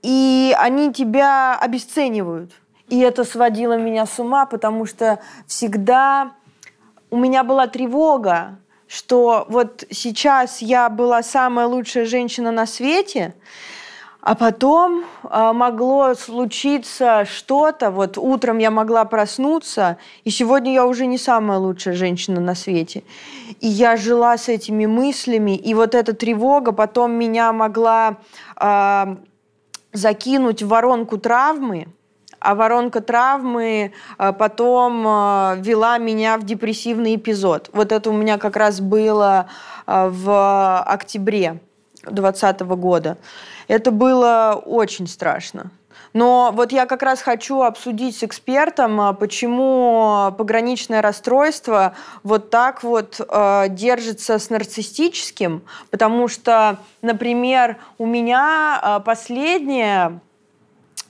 и 0.02 0.56
они 0.58 0.94
тебя 0.94 1.58
обесценивают. 1.60 2.52
И 2.88 3.00
это 3.00 3.24
сводило 3.24 3.78
меня 3.78 4.06
с 4.06 4.20
ума, 4.20 4.46
потому 4.46 4.86
что 4.86 5.20
всегда 5.46 6.32
у 7.12 7.18
меня 7.18 7.44
была 7.44 7.68
тревога, 7.68 8.58
что 8.88 9.46
вот 9.50 9.84
сейчас 9.92 10.62
я 10.62 10.90
была 10.90 11.22
самая 11.22 11.68
лучшая 11.68 12.06
женщина 12.06 12.52
на 12.52 12.66
свете, 12.66 13.36
А 14.22 14.36
потом 14.36 15.06
э, 15.24 15.52
могло 15.54 16.14
случиться 16.14 17.26
что-то, 17.26 17.90
вот 17.90 18.18
утром 18.18 18.58
я 18.58 18.70
могла 18.70 19.06
проснуться, 19.06 19.98
и 20.26 20.30
сегодня 20.30 20.74
я 20.74 20.86
уже 20.86 21.06
не 21.06 21.18
самая 21.18 21.58
лучшая 21.58 21.94
женщина 21.94 22.42
на 22.42 22.54
свете. 22.54 23.04
И 23.62 23.68
я 23.68 23.96
жила 23.96 24.38
с 24.38 24.50
этими 24.50 24.86
мыслями, 24.88 25.56
и 25.56 25.74
вот 25.74 25.96
эта 25.96 26.14
тревога 26.14 26.74
потом 26.74 27.14
меня 27.14 27.54
могла 27.54 28.18
э, 28.60 29.16
закинуть 29.94 30.62
в 30.64 30.68
воронку 30.68 31.18
травмы, 31.18 31.88
а 32.40 32.56
воронка 32.56 33.02
травмы 33.02 33.92
э, 34.18 34.34
потом 34.34 35.06
э, 35.06 35.56
вела 35.60 35.98
меня 35.98 36.38
в 36.38 36.46
депрессивный 36.46 37.16
эпизод. 37.16 37.70
Вот 37.74 37.92
это 37.92 38.10
у 38.10 38.14
меня 38.14 38.38
как 38.38 38.56
раз 38.56 38.80
было 38.80 39.48
э, 39.86 40.10
в 40.10 40.82
октябре 40.84 41.60
2020 42.04 42.62
года. 42.62 43.18
Это 43.68 43.92
было 43.92 44.62
очень 44.66 45.08
страшно. 45.08 45.72
Но 46.14 46.52
вот 46.54 46.72
я 46.72 46.86
как 46.86 47.04
раз 47.04 47.22
хочу 47.22 47.62
обсудить 47.62 48.18
с 48.18 48.24
экспертом, 48.24 49.00
а, 49.00 49.14
почему 49.14 50.34
пограничное 50.38 51.02
расстройство 51.02 51.96
вот 52.24 52.50
так 52.50 52.84
вот 52.84 53.20
э, 53.20 53.66
держится 53.70 54.40
с 54.40 54.50
нарциссическим, 54.50 55.62
потому 55.92 56.28
что, 56.28 56.78
например, 57.02 57.78
у 57.98 58.06
меня 58.06 58.82
э, 58.82 59.00
последняя 59.06 60.20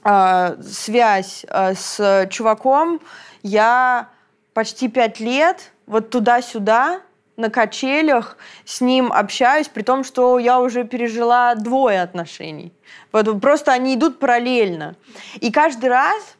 э, 0.04 0.58
связь 0.64 1.46
с 1.50 2.28
чуваком, 2.30 3.00
я 3.44 4.10
почти 4.54 4.90
пять 4.90 5.20
лет 5.20 5.72
вот 5.88 6.10
туда-сюда 6.10 7.02
на 7.39 7.49
качелях 7.49 8.38
с 8.65 8.82
ним 8.82 9.12
общаюсь, 9.12 9.67
при 9.67 9.82
том, 9.82 10.04
что 10.04 10.38
я 10.38 10.60
уже 10.60 10.84
пережила 10.84 11.56
двое 11.56 12.02
отношений. 12.02 12.71
Вот 13.12 13.41
просто 13.41 13.71
они 13.71 13.95
идут 13.95 14.19
параллельно. 14.19 14.95
И 15.39 15.52
каждый 15.52 15.89
раз 15.89 16.36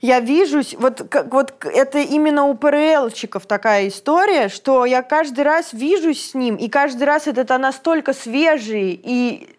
я 0.00 0.20
вижусь, 0.20 0.74
вот, 0.74 1.06
как, 1.08 1.32
вот 1.32 1.54
это 1.64 2.00
именно 2.00 2.44
у 2.44 2.54
ПРЛчиков 2.54 3.46
такая 3.46 3.88
история, 3.88 4.48
что 4.48 4.84
я 4.84 5.02
каждый 5.02 5.44
раз 5.44 5.72
вижусь 5.72 6.30
с 6.30 6.34
ним, 6.34 6.56
и 6.56 6.68
каждый 6.68 7.04
раз 7.04 7.26
это 7.26 7.56
настолько 7.56 8.12
свежие 8.12 8.92
и 8.92 9.55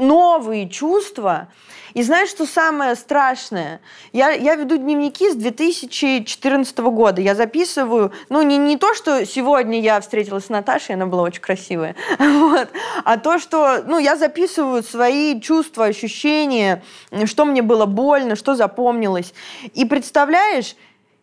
новые 0.00 0.68
чувства, 0.68 1.48
и 1.94 2.02
знаешь, 2.02 2.30
что 2.30 2.46
самое 2.46 2.94
страшное? 2.94 3.80
Я, 4.12 4.30
я 4.30 4.54
веду 4.54 4.76
дневники 4.76 5.30
с 5.30 5.34
2014 5.34 6.78
года. 6.78 7.20
Я 7.20 7.34
записываю, 7.34 8.12
ну, 8.28 8.42
не, 8.42 8.58
не 8.58 8.76
то, 8.76 8.94
что 8.94 9.26
сегодня 9.26 9.80
я 9.80 10.00
встретилась 10.00 10.46
с 10.46 10.48
Наташей, 10.48 10.94
она 10.94 11.06
была 11.06 11.22
очень 11.22 11.40
красивая, 11.40 11.96
вот, 12.18 12.68
а 13.04 13.16
то, 13.18 13.38
что, 13.38 13.82
ну, 13.86 13.98
я 13.98 14.16
записываю 14.16 14.82
свои 14.82 15.40
чувства, 15.40 15.86
ощущения, 15.86 16.82
что 17.24 17.44
мне 17.44 17.62
было 17.62 17.86
больно, 17.86 18.36
что 18.36 18.54
запомнилось. 18.54 19.34
И 19.74 19.84
представляешь, 19.84 20.76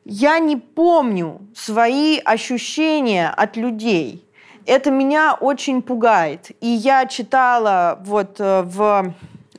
я 0.04 0.40
не 0.40 0.58
помню 0.58 1.42
свои 1.56 2.20
ощущения 2.20 3.30
от 3.30 3.58
людей. 3.58 4.27
Это 4.68 4.92
меня 4.92 5.34
очень 5.34 5.82
пугает. 5.82 6.52
И 6.62 6.68
я 6.68 7.08
читала 7.08 8.00
вот 8.04 8.36
э, 8.40 8.62
в 8.62 9.14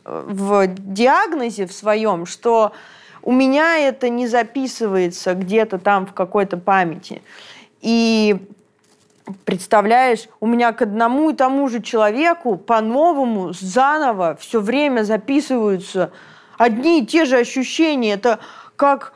в 0.09 0.67
диагнозе 0.67 1.67
в 1.67 1.73
своем, 1.73 2.27
что 2.27 2.73
у 3.23 3.33
меня 3.33 3.79
это 3.79 4.09
не 4.09 4.27
записывается 4.27 5.35
где-то 5.35 5.79
там 5.79 6.07
в 6.07 6.15
какой-то 6.15 6.57
памяти. 6.57 7.23
И 7.81 8.37
представляешь, 9.45 10.29
у 10.41 10.47
меня 10.47 10.73
к 10.73 10.83
одному 10.83 11.31
и 11.31 11.35
тому 11.35 11.69
же 11.69 11.83
человеку 11.83 12.57
по-новому, 12.57 13.53
заново, 13.53 14.37
все 14.41 14.61
время 14.61 15.03
записываются 15.03 16.11
одни 16.57 17.03
и 17.03 17.07
те 17.07 17.25
же 17.25 17.37
ощущения. 17.37 18.15
Это 18.15 18.39
как 18.77 19.13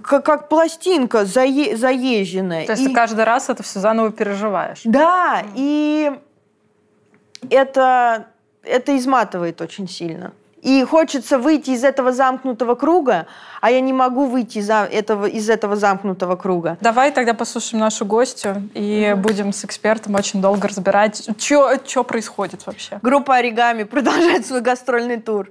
как, 0.00 0.24
как 0.24 0.48
пластинка 0.48 1.24
зае, 1.24 1.76
заезженная. 1.76 2.66
То 2.66 2.72
есть 2.72 2.84
и... 2.84 2.88
ты 2.88 2.94
каждый 2.94 3.24
раз 3.24 3.48
это 3.50 3.62
все 3.62 3.80
заново 3.80 4.10
переживаешь. 4.10 4.80
Да, 4.84 5.42
и 5.54 6.12
это 7.50 8.26
это 8.64 8.96
изматывает 8.96 9.60
очень 9.60 9.88
сильно. 9.88 10.32
И 10.60 10.84
хочется 10.84 11.38
выйти 11.38 11.70
из 11.70 11.82
этого 11.82 12.12
замкнутого 12.12 12.76
круга, 12.76 13.26
а 13.60 13.72
я 13.72 13.80
не 13.80 13.92
могу 13.92 14.26
выйти 14.26 14.58
из 14.58 14.70
этого, 14.70 15.26
из 15.26 15.50
этого 15.50 15.74
замкнутого 15.74 16.36
круга. 16.36 16.78
Давай 16.80 17.10
тогда 17.10 17.34
послушаем 17.34 17.80
нашу 17.80 18.06
гостью 18.06 18.70
и 18.72 19.12
будем 19.16 19.52
с 19.52 19.64
экспертом 19.64 20.14
очень 20.14 20.40
долго 20.40 20.68
разбирать, 20.68 21.28
что 21.36 22.04
происходит 22.04 22.64
вообще. 22.64 23.00
Группа 23.02 23.34
«Оригами» 23.34 23.82
продолжает 23.82 24.46
свой 24.46 24.60
гастрольный 24.60 25.20
тур. 25.20 25.50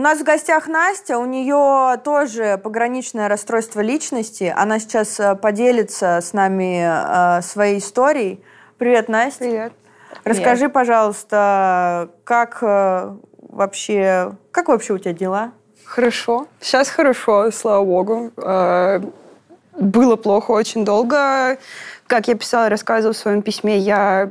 У 0.00 0.02
нас 0.02 0.18
в 0.20 0.24
гостях 0.24 0.66
Настя, 0.66 1.18
у 1.18 1.26
нее 1.26 1.98
тоже 2.02 2.56
пограничное 2.56 3.28
расстройство 3.28 3.80
личности. 3.80 4.50
Она 4.56 4.78
сейчас 4.78 5.20
э, 5.20 5.34
поделится 5.34 6.20
с 6.22 6.32
нами 6.32 6.86
э, 7.38 7.42
своей 7.42 7.80
историей. 7.80 8.42
Привет, 8.78 9.10
Настя. 9.10 9.40
Привет. 9.40 9.72
Расскажи, 10.24 10.60
Привет. 10.60 10.72
пожалуйста, 10.72 12.08
как 12.24 12.62
э, 12.62 13.14
вообще, 13.42 14.32
как 14.52 14.68
вообще 14.68 14.94
у 14.94 14.98
тебя 14.98 15.12
дела? 15.12 15.52
Хорошо. 15.84 16.46
Сейчас 16.62 16.88
хорошо, 16.88 17.50
слава 17.50 17.84
богу. 17.84 18.32
Было 19.74 20.16
плохо 20.16 20.52
очень 20.52 20.86
долго. 20.86 21.58
Как 22.06 22.26
я 22.26 22.36
писала, 22.36 22.70
рассказывала 22.70 23.12
в 23.12 23.18
своем 23.18 23.42
письме, 23.42 23.76
я 23.76 24.30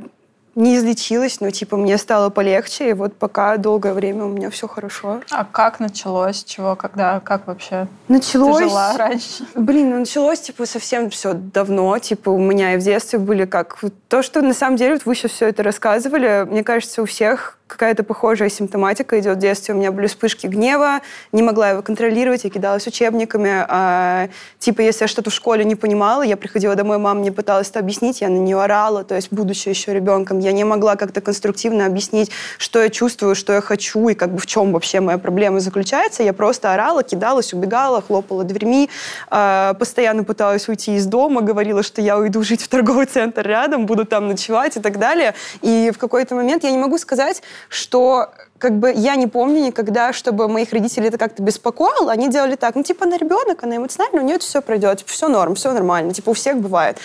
не 0.60 0.76
излечилась, 0.76 1.40
но 1.40 1.50
типа 1.50 1.76
мне 1.76 1.98
стало 1.98 2.30
полегче, 2.30 2.90
и 2.90 2.92
вот 2.92 3.14
пока 3.16 3.56
долгое 3.56 3.92
время 3.92 4.24
у 4.24 4.28
меня 4.28 4.50
все 4.50 4.68
хорошо. 4.68 5.20
А 5.30 5.44
как 5.44 5.80
началось? 5.80 6.44
Чего, 6.44 6.76
когда, 6.76 7.20
как 7.20 7.46
вообще? 7.46 7.88
Началось. 8.08 8.58
Ты 8.58 8.68
жила 8.68 8.96
раньше? 8.96 9.46
Блин, 9.54 9.90
ну 9.90 9.98
началось 10.00 10.40
типа 10.40 10.66
совсем 10.66 11.10
все 11.10 11.32
давно, 11.34 11.98
типа 11.98 12.30
у 12.30 12.38
меня 12.38 12.74
и 12.74 12.76
в 12.76 12.82
детстве 12.82 13.18
были 13.18 13.44
как 13.44 13.78
то, 14.08 14.22
что 14.22 14.42
на 14.42 14.54
самом 14.54 14.76
деле 14.76 14.94
вот 14.94 15.06
вы 15.06 15.14
сейчас 15.14 15.32
все 15.32 15.48
это 15.48 15.62
рассказывали, 15.62 16.46
мне 16.48 16.62
кажется, 16.62 17.02
у 17.02 17.06
всех 17.06 17.56
какая-то 17.70 18.02
похожая 18.02 18.48
симптоматика 18.48 19.18
идет 19.18 19.36
в 19.36 19.40
детстве. 19.40 19.74
У 19.74 19.78
меня 19.78 19.92
были 19.92 20.08
вспышки 20.08 20.46
гнева, 20.46 21.00
не 21.32 21.42
могла 21.42 21.70
его 21.70 21.82
контролировать, 21.82 22.44
я 22.44 22.50
кидалась 22.50 22.86
учебниками. 22.86 23.64
А, 23.68 24.28
типа, 24.58 24.80
если 24.80 25.04
я 25.04 25.08
что-то 25.08 25.30
в 25.30 25.34
школе 25.34 25.64
не 25.64 25.76
понимала, 25.76 26.22
я 26.22 26.36
приходила 26.36 26.74
домой, 26.74 26.98
мама 26.98 27.20
мне 27.20 27.32
пыталась 27.32 27.70
это 27.70 27.78
объяснить, 27.78 28.20
я 28.20 28.28
на 28.28 28.38
нее 28.38 28.60
орала, 28.60 29.04
то 29.04 29.14
есть, 29.14 29.28
будучи 29.30 29.68
еще 29.68 29.94
ребенком, 29.94 30.40
я 30.40 30.49
не 30.52 30.64
могла 30.64 30.96
как-то 30.96 31.20
конструктивно 31.20 31.86
объяснить, 31.86 32.30
что 32.58 32.82
я 32.82 32.88
чувствую, 32.88 33.34
что 33.34 33.52
я 33.52 33.60
хочу, 33.60 34.08
и 34.08 34.14
как 34.14 34.32
бы 34.32 34.38
в 34.38 34.46
чем 34.46 34.72
вообще 34.72 35.00
моя 35.00 35.18
проблема 35.18 35.60
заключается. 35.60 36.22
Я 36.22 36.32
просто 36.32 36.72
орала, 36.72 37.02
кидалась, 37.02 37.52
убегала, 37.52 38.02
хлопала 38.02 38.44
дверьми, 38.44 38.90
а, 39.28 39.74
постоянно 39.74 40.24
пыталась 40.24 40.68
уйти 40.68 40.96
из 40.96 41.06
дома, 41.06 41.40
говорила, 41.40 41.82
что 41.82 42.00
я 42.00 42.18
уйду 42.18 42.42
жить 42.42 42.62
в 42.62 42.68
торговый 42.68 43.06
центр 43.06 43.46
рядом, 43.46 43.86
буду 43.86 44.04
там 44.04 44.28
ночевать 44.28 44.76
и 44.76 44.80
так 44.80 44.98
далее. 44.98 45.34
И 45.62 45.90
в 45.94 45.98
какой-то 45.98 46.34
момент 46.34 46.64
я 46.64 46.70
не 46.70 46.78
могу 46.78 46.98
сказать, 46.98 47.42
что 47.68 48.30
как 48.60 48.78
бы 48.78 48.92
я 48.94 49.16
не 49.16 49.26
помню 49.26 49.64
никогда, 49.66 50.12
чтобы 50.12 50.46
моих 50.46 50.72
родителей 50.72 51.08
это 51.08 51.18
как-то 51.18 51.42
беспокоило. 51.42 52.12
Они 52.12 52.28
делали 52.28 52.56
так, 52.56 52.74
ну, 52.74 52.82
типа, 52.82 53.06
она 53.06 53.16
ребенок, 53.16 53.64
она 53.64 53.76
эмоциональна, 53.76 54.20
у 54.20 54.24
нее 54.24 54.36
это 54.36 54.44
все 54.44 54.60
пройдет, 54.60 54.98
типа, 54.98 55.10
все 55.10 55.28
норм, 55.28 55.54
все 55.54 55.72
нормально, 55.72 56.12
типа, 56.12 56.30
у 56.30 56.32
всех 56.34 56.58
бывает. 56.58 56.98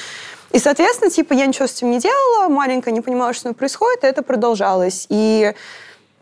И, 0.51 0.59
соответственно, 0.59 1.11
типа, 1.11 1.33
я 1.33 1.45
ничего 1.45 1.67
с 1.67 1.73
этим 1.73 1.91
не 1.91 1.99
делала, 1.99 2.47
маленькая 2.47 2.91
не 2.91 3.01
понимала, 3.01 3.33
что 3.33 3.53
происходит, 3.53 4.03
и 4.03 4.07
это 4.07 4.21
продолжалось. 4.21 5.05
И 5.09 5.53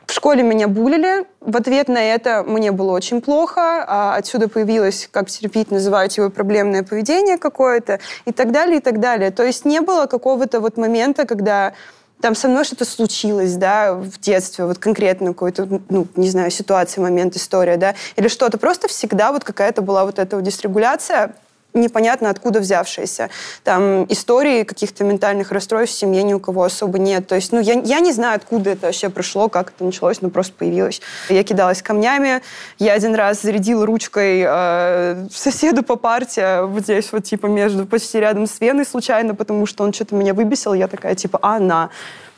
в 0.06 0.12
школе 0.12 0.44
меня 0.44 0.68
булили. 0.68 1.26
В 1.40 1.56
ответ 1.56 1.88
на 1.88 2.02
это 2.04 2.44
мне 2.44 2.72
было 2.72 2.92
очень 2.92 3.22
плохо. 3.22 3.84
А 3.88 4.16
отсюда 4.16 4.50
появилось, 4.50 5.08
как 5.12 5.30
терапевт 5.30 5.72
называют 5.72 6.14
его, 6.14 6.30
проблемное 6.30 6.84
поведение 6.84 7.38
какое-то 7.38 8.00
и 8.26 8.32
так 8.32 8.52
далее, 8.52 8.78
и 8.78 8.82
так 8.82 9.00
далее. 9.00 9.32
То 9.32 9.44
есть 9.44 9.66
не 9.66 9.82
было 9.82 10.06
какого-то 10.06 10.60
вот 10.60 10.78
момента, 10.78 11.26
когда 11.26 11.74
там 12.22 12.36
со 12.36 12.48
мной 12.48 12.64
что-то 12.64 12.86
случилось, 12.86 13.56
да, 13.56 13.94
в 13.94 14.20
детстве, 14.20 14.66
вот 14.66 14.78
конкретно 14.78 15.34
какой-то, 15.34 15.68
ну, 15.90 16.08
не 16.16 16.30
знаю, 16.30 16.52
ситуация, 16.52 17.02
момент, 17.02 17.36
история, 17.36 17.76
да, 17.76 17.96
или 18.16 18.30
что-то. 18.30 18.58
Просто 18.58 18.88
всегда 18.88 19.34
вот 19.34 19.44
какая-то 19.44 19.82
была 19.82 20.06
вот 20.06 20.20
эта 20.20 20.38
вот 20.38 20.46
дисрегуляция, 20.46 21.36
непонятно 21.74 22.30
откуда 22.30 22.60
взявшиеся. 22.60 23.30
Там 23.64 24.06
истории 24.06 24.64
каких-то 24.64 25.04
ментальных 25.04 25.52
расстройств 25.52 25.96
в 25.96 26.00
семье 26.00 26.24
ни 26.24 26.34
у 26.34 26.40
кого 26.40 26.64
особо 26.64 27.00
нет. 27.00 27.28
То 27.28 27.36
есть, 27.36 27.52
ну, 27.52 27.60
я, 27.60 27.74
я 27.74 28.00
не 28.00 28.12
знаю, 28.12 28.36
откуда 28.36 28.72
это 28.72 28.88
вообще 28.88 29.10
пришло, 29.10 29.50
как 29.50 29.74
это 29.76 29.84
началось, 29.84 30.22
но 30.22 30.30
просто 30.30 30.54
появилось. 30.54 31.02
Я 31.30 31.44
кидалась 31.44 31.82
камнями. 31.82 32.42
Я 32.80 32.94
один 32.94 33.16
раз 33.16 33.42
зарядила 33.42 33.86
ручкой 33.86 34.44
э, 34.46 35.28
соседу 35.32 35.84
по 35.84 35.96
парте 35.96 36.62
вот 36.62 36.84
здесь 36.84 37.12
вот, 37.12 37.24
типа, 37.24 37.48
между, 37.48 37.86
почти 37.86 38.20
рядом 38.20 38.48
с 38.48 38.60
веной 38.60 38.86
случайно, 38.86 39.36
потому 39.36 39.66
что 39.66 39.84
он 39.84 39.94
что-то 39.94 40.16
меня 40.16 40.34
выбесил. 40.34 40.74
Я 40.74 40.88
такая, 40.88 41.16
типа, 41.16 41.40
а, 41.42 41.60
на. 41.60 41.90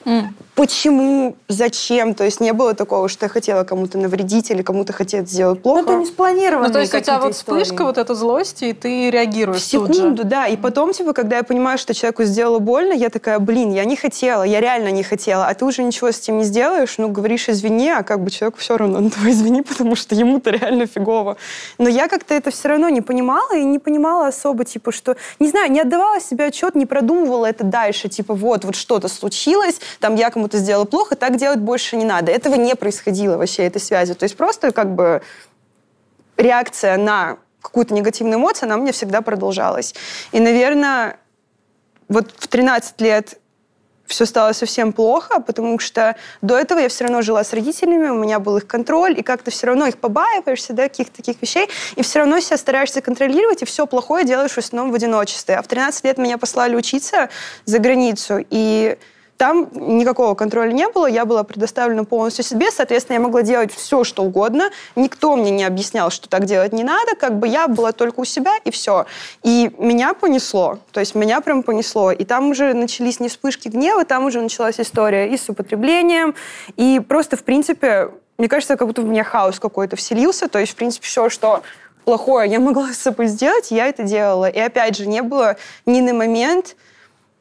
Mm 0.05 0.29
почему, 0.55 1.35
зачем. 1.49 2.15
То 2.15 2.23
есть 2.23 2.39
не 2.39 2.53
было 2.53 2.73
такого, 2.73 3.09
что 3.09 3.25
я 3.25 3.29
хотела 3.29 3.63
кому-то 3.63 3.97
навредить 3.97 4.49
или 4.49 4.61
кому-то 4.61 4.93
хотеть 4.93 5.29
сделать 5.29 5.61
плохо. 5.61 5.81
Ну, 5.81 5.91
это 5.91 5.99
не 5.99 6.05
спланировано. 6.05 6.67
Ну, 6.67 6.73
то 6.73 6.79
есть 6.79 6.93
у 6.93 6.99
тебя 6.99 7.19
вот 7.19 7.33
истории. 7.33 7.63
вспышка 7.63 7.83
вот 7.83 7.97
эта 7.97 8.15
злости, 8.15 8.65
и 8.65 8.73
ты 8.73 9.09
реагируешь 9.11 9.61
В 9.61 9.65
секунду, 9.65 10.23
да. 10.23 10.47
И 10.47 10.55
потом, 10.55 10.93
типа, 10.93 11.13
когда 11.13 11.37
я 11.37 11.43
понимаю, 11.43 11.77
что 11.77 11.93
человеку 11.93 12.23
сделала 12.23 12.59
больно, 12.59 12.93
я 12.93 13.09
такая, 13.09 13.39
блин, 13.39 13.73
я 13.73 13.83
не 13.85 13.97
хотела, 13.97 14.43
я 14.43 14.61
реально 14.61 14.91
не 14.91 15.03
хотела. 15.03 15.45
А 15.47 15.53
ты 15.53 15.65
уже 15.65 15.83
ничего 15.83 16.11
с 16.11 16.19
этим 16.19 16.37
не 16.37 16.45
сделаешь, 16.45 16.95
ну, 16.97 17.09
говоришь 17.09 17.49
извини, 17.49 17.89
а 17.89 18.03
как 18.03 18.23
бы 18.23 18.31
человеку 18.31 18.59
все 18.59 18.77
равно, 18.77 19.01
ну, 19.01 19.11
давай 19.15 19.31
извини, 19.31 19.61
потому 19.61 19.95
что 19.95 20.15
ему-то 20.15 20.51
реально 20.51 20.87
фигово. 20.87 21.35
Но 21.77 21.89
я 21.89 22.07
как-то 22.07 22.33
это 22.33 22.51
все 22.51 22.69
равно 22.69 22.87
не 22.89 23.01
понимала, 23.01 23.55
и 23.55 23.63
не 23.63 23.79
понимала 23.79 24.27
особо, 24.27 24.63
типа, 24.63 24.93
что, 24.93 25.17
не 25.39 25.49
знаю, 25.49 25.69
не 25.71 25.81
отдавала 25.81 26.21
себе 26.21 26.45
отчет, 26.45 26.75
не 26.75 26.85
продумывала 26.85 27.45
это 27.45 27.65
дальше, 27.65 28.07
типа, 28.07 28.33
вот, 28.33 28.63
вот 28.63 28.75
что-то 28.75 29.09
случилось, 29.09 29.81
там 29.99 30.15
я 30.15 30.29
кому-то 30.29 30.57
сделала 30.57 30.85
плохо, 30.85 31.15
так 31.15 31.37
делать 31.37 31.59
больше 31.59 31.95
не 31.95 32.05
надо. 32.05 32.31
Этого 32.31 32.55
не 32.55 32.75
происходило 32.75 33.37
вообще, 33.37 33.63
этой 33.63 33.81
связи. 33.81 34.13
То 34.13 34.23
есть 34.23 34.37
просто 34.37 34.71
как 34.71 34.95
бы 34.95 35.21
реакция 36.37 36.97
на 36.97 37.37
какую-то 37.61 37.93
негативную 37.93 38.39
эмоцию, 38.39 38.67
она 38.67 38.77
мне 38.77 38.91
всегда 38.91 39.21
продолжалась. 39.21 39.95
И, 40.31 40.39
наверное, 40.39 41.17
вот 42.07 42.31
в 42.37 42.47
13 42.47 43.01
лет 43.01 43.39
все 44.05 44.25
стало 44.25 44.53
совсем 44.53 44.93
плохо, 44.93 45.39
потому 45.39 45.79
что 45.79 46.15
до 46.41 46.57
этого 46.57 46.79
я 46.79 46.89
все 46.89 47.05
равно 47.05 47.21
жила 47.21 47.43
с 47.43 47.53
родителями, 47.53 48.09
у 48.09 48.15
меня 48.15 48.39
был 48.39 48.57
их 48.57 48.67
контроль, 48.67 49.19
и 49.19 49.23
как-то 49.23 49.51
все 49.51 49.67
равно 49.67 49.87
их 49.87 49.97
побаиваешься, 49.97 50.73
да, 50.73 50.83
каких-то 50.83 51.17
таких 51.17 51.41
вещей, 51.41 51.69
и 51.95 52.03
все 52.03 52.19
равно 52.19 52.39
себя 52.39 52.57
стараешься 52.57 53.01
контролировать, 53.01 53.63
и 53.63 53.65
все 53.65 53.87
плохое 53.87 54.25
делаешь 54.25 54.51
в 54.51 54.57
основном 54.57 54.91
в 54.91 54.95
одиночестве. 54.95 55.55
А 55.55 55.61
в 55.61 55.67
13 55.67 56.03
лет 56.05 56.17
меня 56.17 56.37
послали 56.37 56.75
учиться 56.75 57.29
за 57.65 57.79
границу, 57.79 58.45
и 58.49 58.97
там 59.37 59.69
никакого 59.73 60.33
контроля 60.35 60.71
не 60.71 60.87
было, 60.87 61.07
я 61.07 61.25
была 61.25 61.43
предоставлена 61.43 62.05
полностью 62.05 62.43
себе, 62.43 62.71
соответственно, 62.71 63.15
я 63.15 63.19
могла 63.21 63.41
делать 63.41 63.73
все, 63.73 64.03
что 64.03 64.23
угодно. 64.23 64.69
Никто 64.95 65.35
мне 65.35 65.51
не 65.51 65.63
объяснял, 65.63 66.09
что 66.09 66.29
так 66.29 66.45
делать 66.45 66.71
не 66.73 66.83
надо, 66.83 67.15
как 67.15 67.37
бы 67.37 67.47
я 67.47 67.67
была 67.67 67.91
только 67.91 68.21
у 68.21 68.25
себя, 68.25 68.53
и 68.63 68.71
все. 68.71 69.05
И 69.43 69.71
меня 69.77 70.13
понесло, 70.13 70.79
то 70.91 70.99
есть 70.99 71.15
меня 71.15 71.41
прям 71.41 71.63
понесло. 71.63 72.11
И 72.11 72.23
там 72.23 72.49
уже 72.49 72.73
начались 72.73 73.19
не 73.19 73.27
вспышки 73.27 73.67
гнева, 73.67 74.05
там 74.05 74.25
уже 74.25 74.41
началась 74.41 74.79
история 74.79 75.29
и 75.29 75.37
с 75.37 75.49
употреблением, 75.49 76.35
и 76.77 77.01
просто, 77.05 77.35
в 77.35 77.43
принципе, 77.43 78.11
мне 78.37 78.47
кажется, 78.47 78.77
как 78.77 78.87
будто 78.87 79.01
в 79.01 79.05
меня 79.05 79.23
хаос 79.23 79.59
какой-то 79.59 79.95
вселился, 79.95 80.47
то 80.47 80.59
есть, 80.59 80.73
в 80.73 80.75
принципе, 80.75 81.07
все, 81.07 81.29
что 81.29 81.61
плохое 82.05 82.49
я 82.49 82.59
могла 82.59 82.93
с 82.93 82.97
собой 82.97 83.27
сделать, 83.27 83.71
я 83.71 83.87
это 83.87 84.03
делала. 84.03 84.47
И 84.47 84.59
опять 84.59 84.95
же, 84.95 85.07
не 85.07 85.21
было 85.21 85.57
ни 85.85 85.99
на 85.99 86.13
момент 86.13 86.75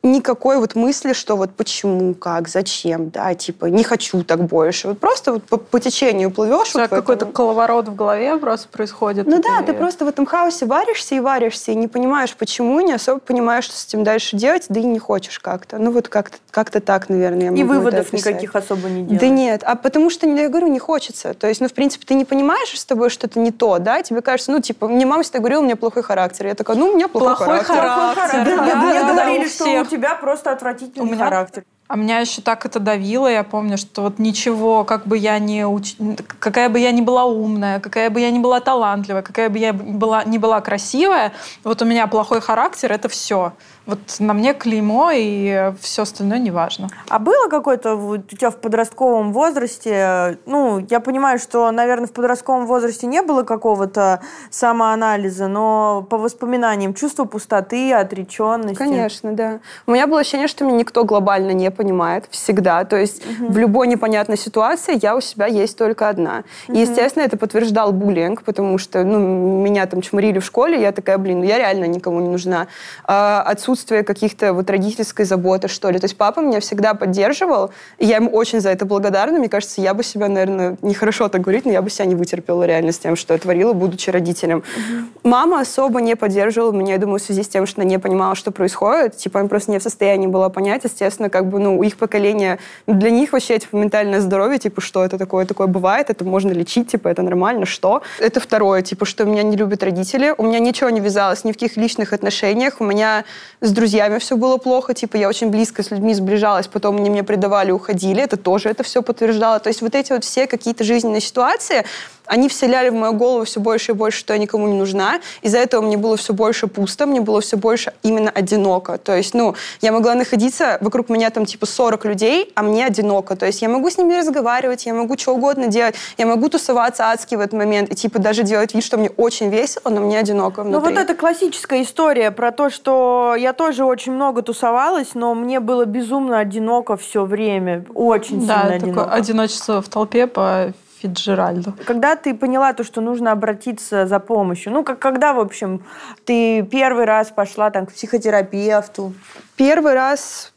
никакой 0.04 0.58
вот 0.58 0.74
мысли, 0.74 1.12
что 1.12 1.36
вот 1.36 1.50
почему, 1.50 2.14
как, 2.14 2.48
зачем, 2.48 3.10
да, 3.10 3.34
типа 3.34 3.66
не 3.66 3.82
хочу 3.82 4.22
так 4.22 4.44
больше. 4.44 4.88
Вот 4.88 5.00
просто 5.00 5.32
вот 5.32 5.44
по, 5.44 5.56
по 5.56 5.80
течению 5.80 6.30
плывешь. 6.30 6.74
Вот 6.74 6.88
какой-то 6.88 7.26
коловорот 7.26 7.88
в 7.88 7.94
голове 7.96 8.36
просто 8.36 8.68
происходит. 8.68 9.26
Ну 9.26 9.42
да, 9.42 9.62
ты 9.62 9.72
просто 9.72 10.04
в 10.04 10.08
этом 10.08 10.26
хаосе 10.26 10.66
варишься 10.66 11.14
и 11.14 11.20
варишься, 11.20 11.72
и 11.72 11.74
не 11.74 11.88
понимаешь, 11.88 12.36
почему, 12.36 12.80
не 12.80 12.92
особо 12.92 13.18
понимаешь, 13.18 13.64
что 13.64 13.74
с 13.74 13.86
этим 13.86 14.04
дальше 14.04 14.36
делать, 14.36 14.66
да 14.68 14.80
и 14.80 14.84
не 14.84 14.98
хочешь 14.98 15.38
как-то. 15.38 15.78
Ну 15.78 15.90
вот 15.90 16.08
как-то 16.08 16.38
как 16.50 16.70
так, 16.70 17.08
наверное, 17.08 17.50
я 17.50 17.56
И 17.56 17.64
выводов 17.64 18.12
никаких 18.12 18.54
особо 18.54 18.88
не 18.88 19.02
делаешь. 19.02 19.20
Да 19.20 19.28
нет, 19.28 19.62
а 19.64 19.74
потому 19.74 20.08
что, 20.10 20.26
я 20.26 20.48
говорю, 20.48 20.68
не 20.68 20.78
хочется. 20.78 21.34
То 21.34 21.48
есть, 21.48 21.60
ну, 21.60 21.68
в 21.68 21.72
принципе, 21.72 22.06
ты 22.06 22.14
не 22.14 22.24
понимаешь, 22.24 22.68
что 22.68 22.78
с 22.78 22.84
тобой 22.84 23.10
что-то 23.10 23.40
не 23.40 23.50
то, 23.50 23.78
да, 23.78 24.02
тебе 24.02 24.20
кажется, 24.20 24.52
ну, 24.52 24.60
типа, 24.60 24.86
мне 24.86 25.04
мама 25.04 25.24
всегда 25.24 25.40
говорила, 25.40 25.62
у 25.62 25.64
меня 25.64 25.76
плохой 25.76 26.02
характер. 26.02 26.46
Я 26.46 26.54
такая, 26.54 26.76
ну, 26.76 26.90
у 26.90 26.94
меня 26.94 27.08
плохой, 27.08 27.46
плохой 27.46 27.64
характер. 27.64 28.14
характер. 28.14 28.44
Да, 28.44 28.66
да, 28.66 28.76
мне 28.76 29.00
говорили, 29.00 29.48
что 29.48 29.64
у 29.64 29.84
тебя 29.84 29.93
просто 30.14 30.52
отвратительный 30.52 31.07
у 31.07 31.12
меня... 31.12 31.24
характер. 31.24 31.64
А 31.87 31.96
меня 31.96 32.18
еще 32.18 32.40
так 32.40 32.64
это 32.64 32.80
давило. 32.80 33.28
Я 33.28 33.44
помню, 33.44 33.76
что 33.76 34.02
вот 34.02 34.18
ничего, 34.18 34.85
как 34.85 35.07
бы 35.07 35.18
я 35.18 35.38
не 35.38 35.66
уч... 35.66 35.96
какая 36.38 36.70
бы 36.70 36.78
я 36.78 36.90
ни 36.92 37.02
была 37.02 37.24
умная, 37.24 37.78
какая 37.78 38.09
бы 38.09 38.20
я 38.20 38.30
ни 38.30 38.38
была 38.38 38.61
талантливая, 38.61 39.22
какая 39.22 39.50
бы 39.50 39.59
я 39.59 39.72
была, 39.74 40.24
не 40.24 40.38
была 40.38 40.61
красивая, 40.62 41.33
вот 41.62 41.83
у 41.83 41.85
меня 41.85 42.07
плохой 42.07 42.40
характер, 42.40 42.90
это 42.90 43.09
все 43.09 43.52
вот 43.86 43.98
на 44.18 44.32
мне 44.32 44.54
клеймо, 44.54 45.10
и 45.12 45.72
все 45.80 46.02
остальное 46.02 46.38
не 46.38 46.50
важно. 46.50 46.88
А 47.08 47.18
было 47.18 47.48
какое-то 47.48 47.96
вот 47.96 48.32
у 48.32 48.36
тебя 48.36 48.50
в 48.50 48.56
подростковом 48.56 49.32
возрасте, 49.32 50.38
ну, 50.46 50.78
я 50.88 51.00
понимаю, 51.00 51.38
что, 51.38 51.70
наверное, 51.70 52.06
в 52.06 52.12
подростковом 52.12 52.66
возрасте 52.66 53.06
не 53.06 53.20
было 53.20 53.42
какого-то 53.42 54.20
самоанализа, 54.50 55.48
но 55.48 56.06
по 56.08 56.16
воспоминаниям 56.16 56.94
чувство 56.94 57.24
пустоты, 57.24 57.92
отреченности. 57.92 58.78
Конечно, 58.78 59.32
да. 59.32 59.60
У 59.86 59.92
меня 59.92 60.06
было 60.06 60.20
ощущение, 60.20 60.48
что 60.48 60.64
меня 60.64 60.78
никто 60.78 61.04
глобально 61.04 61.50
не 61.50 61.70
понимает 61.70 62.24
всегда. 62.30 62.84
То 62.84 62.96
есть 62.96 63.22
угу. 63.26 63.52
в 63.52 63.58
любой 63.58 63.86
непонятной 63.86 64.38
ситуации 64.38 64.98
я 65.00 65.14
у 65.14 65.20
себя 65.20 65.46
есть 65.46 65.76
только 65.76 66.08
одна. 66.08 66.44
Угу. 66.68 66.76
И, 66.76 66.80
естественно, 66.80 67.22
это 67.22 67.36
подтверждал 67.36 67.92
буллинг, 67.92 68.44
потому 68.44 68.78
что, 68.78 69.04
ну, 69.04 69.18
меня 69.60 69.84
там 69.86 70.00
чморили 70.00 70.38
в 70.38 70.44
школе, 70.44 70.80
я 70.80 70.92
такая, 70.92 71.18
блин, 71.18 71.40
ну 71.40 71.44
я 71.44 71.58
реально 71.58 71.84
никому 71.84 72.20
не 72.20 72.28
нужна. 72.28 72.66
А, 73.04 73.42
отсутствие 73.42 73.73
отсутствие 73.74 74.04
каких-то 74.04 74.52
вот 74.52 74.70
родительской 74.70 75.24
заботы, 75.24 75.66
что 75.68 75.90
ли. 75.90 75.98
То 75.98 76.04
есть 76.04 76.16
папа 76.16 76.40
меня 76.40 76.60
всегда 76.60 76.94
поддерживал, 76.94 77.70
и 77.98 78.06
я 78.06 78.16
ему 78.16 78.30
очень 78.30 78.60
за 78.60 78.70
это 78.70 78.87
благодарна. 78.87 79.38
Мне 79.38 79.48
кажется, 79.48 79.80
я 79.80 79.94
бы 79.94 80.04
себя, 80.04 80.28
наверное, 80.28 80.76
нехорошо 80.82 81.28
так 81.28 81.40
говорить, 81.40 81.64
но 81.64 81.72
я 81.72 81.82
бы 81.82 81.90
себя 81.90 82.04
не 82.04 82.14
вытерпела 82.14 82.62
реально 82.64 82.92
с 82.92 82.98
тем, 82.98 83.16
что 83.16 83.34
я 83.34 83.38
творила, 83.40 83.72
будучи 83.72 84.10
родителем. 84.10 84.58
Угу. 84.58 85.28
Мама 85.28 85.60
особо 85.60 86.00
не 86.00 86.14
поддерживала 86.14 86.72
меня, 86.72 86.92
я 86.92 86.98
думаю, 86.98 87.18
в 87.18 87.22
связи 87.22 87.42
с 87.42 87.48
тем, 87.48 87.66
что 87.66 87.80
она 87.80 87.90
не 87.90 87.98
понимала, 87.98 88.37
что 88.37 88.52
происходит. 88.52 89.16
Типа, 89.16 89.40
она 89.40 89.48
просто 89.48 89.72
не 89.72 89.78
в 89.78 89.82
состоянии 89.82 90.28
была 90.28 90.48
понять. 90.48 90.84
Естественно, 90.84 91.28
как 91.28 91.46
бы, 91.46 91.58
ну, 91.58 91.78
у 91.78 91.82
их 91.82 91.96
поколения, 91.96 92.58
для 92.87 93.10
них 93.10 93.32
вообще, 93.32 93.58
типа, 93.58 93.76
ментальное 93.76 94.20
здоровье, 94.20 94.58
типа, 94.58 94.80
что 94.80 95.04
это 95.04 95.18
такое, 95.18 95.46
такое 95.46 95.66
бывает, 95.66 96.10
это 96.10 96.24
можно 96.24 96.52
лечить, 96.52 96.88
типа, 96.92 97.08
это 97.08 97.22
нормально, 97.22 97.66
что? 97.66 98.02
Это 98.20 98.38
второе, 98.38 98.82
типа, 98.82 99.04
что 99.04 99.24
меня 99.24 99.42
не 99.42 99.56
любят 99.56 99.82
родители. 99.82 100.32
У 100.38 100.44
меня 100.44 100.60
ничего 100.60 100.90
не 100.90 101.00
вязалось 101.00 101.44
ни 101.44 101.50
в 101.50 101.54
каких 101.54 101.76
личных 101.76 102.12
отношениях. 102.12 102.80
У 102.80 102.84
меня 102.84 103.24
с 103.64 103.72
друзьями 103.72 104.18
все 104.18 104.37
было 104.37 104.59
плохо, 104.59 104.94
типа 104.94 105.16
я 105.16 105.29
очень 105.29 105.48
близко 105.48 105.83
с 105.83 105.90
людьми 105.90 106.14
сближалась, 106.14 106.66
потом 106.66 106.96
они 106.96 107.11
мне 107.11 107.22
предавали, 107.22 107.70
уходили, 107.70 108.22
это 108.22 108.37
тоже 108.37 108.68
это 108.68 108.83
все 108.83 109.03
подтверждало. 109.03 109.59
То 109.59 109.68
есть 109.68 109.81
вот 109.81 109.94
эти 109.94 110.12
вот 110.12 110.24
все 110.24 110.46
какие-то 110.46 110.85
жизненные 110.85 111.20
ситуации, 111.20 111.85
они 112.26 112.48
вселяли 112.48 112.88
в 112.88 112.94
мою 112.94 113.12
голову 113.12 113.44
все 113.44 113.60
больше 113.60 113.92
и 113.92 113.94
больше, 113.94 114.18
что 114.18 114.32
я 114.32 114.38
никому 114.38 114.66
не 114.68 114.74
нужна. 114.74 115.20
Из-за 115.42 115.58
этого 115.58 115.82
мне 115.82 115.96
было 115.96 116.16
все 116.16 116.32
больше 116.32 116.66
пусто, 116.66 117.06
мне 117.06 117.20
было 117.20 117.40
все 117.40 117.56
больше 117.56 117.92
именно 118.02 118.30
одиноко. 118.30 118.98
То 118.98 119.16
есть, 119.16 119.34
ну, 119.34 119.54
я 119.80 119.92
могла 119.92 120.14
находиться, 120.14 120.78
вокруг 120.80 121.08
меня 121.08 121.30
там 121.30 121.44
типа 121.44 121.66
40 121.66 122.04
людей, 122.06 122.52
а 122.54 122.62
мне 122.62 122.87
одиноко. 122.87 123.37
То 123.37 123.46
есть 123.46 123.62
я 123.62 123.68
могу 123.68 123.90
с 123.90 123.98
ними 123.98 124.14
разговаривать, 124.14 124.87
я 124.87 124.94
могу 124.94 125.18
что 125.18 125.34
угодно 125.34 125.66
делать, 125.66 125.94
я 126.18 126.26
могу 126.26 126.48
тусоваться 126.48 127.10
адски 127.10 127.34
в 127.34 127.40
этот 127.40 127.54
момент 127.54 127.92
и 127.92 127.94
типа 127.94 128.18
даже 128.18 128.42
делать 128.42 128.74
вид, 128.74 128.84
что 128.84 128.96
мне 128.96 129.10
очень 129.16 129.50
весело, 129.50 129.90
но 129.90 130.00
мне 130.00 130.18
одиноко 130.18 130.62
внутри. 130.62 130.80
Ну 130.80 130.94
вот 130.94 130.98
это 130.98 131.14
классическая 131.14 131.82
история 131.82 132.30
про 132.30 132.52
то, 132.52 132.70
что 132.70 133.34
я 133.38 133.52
тоже 133.52 133.84
очень 133.84 134.12
много 134.12 134.42
тусовалась, 134.42 135.14
но 135.14 135.34
мне 135.34 135.60
было 135.60 135.84
безумно 135.84 136.38
одиноко 136.38 136.96
все 136.96 137.24
время. 137.24 137.84
Очень 137.94 138.46
да, 138.46 138.62
сильно 138.62 138.76
одиноко. 138.76 139.00
такое 139.00 139.14
одиночество 139.14 139.82
в 139.82 139.88
толпе 139.88 140.26
по 140.26 140.72
Фиджеральду. 141.04 141.74
Когда 141.84 142.16
ты 142.16 142.34
поняла 142.34 142.72
то, 142.72 142.82
что 142.82 143.02
нужно 143.02 143.32
обратиться 143.32 144.06
за 144.06 144.18
помощью? 144.18 144.72
Ну, 144.72 144.82
как 144.82 144.98
когда, 144.98 145.34
в 145.34 145.40
общем, 145.40 145.84
ты 146.24 146.62
первый 146.62 147.04
раз 147.04 147.30
пошла 147.30 147.70
там, 147.70 147.84
к 147.86 147.92
психотерапевту? 147.92 149.12
Первый 149.56 149.92
раз 149.92 150.52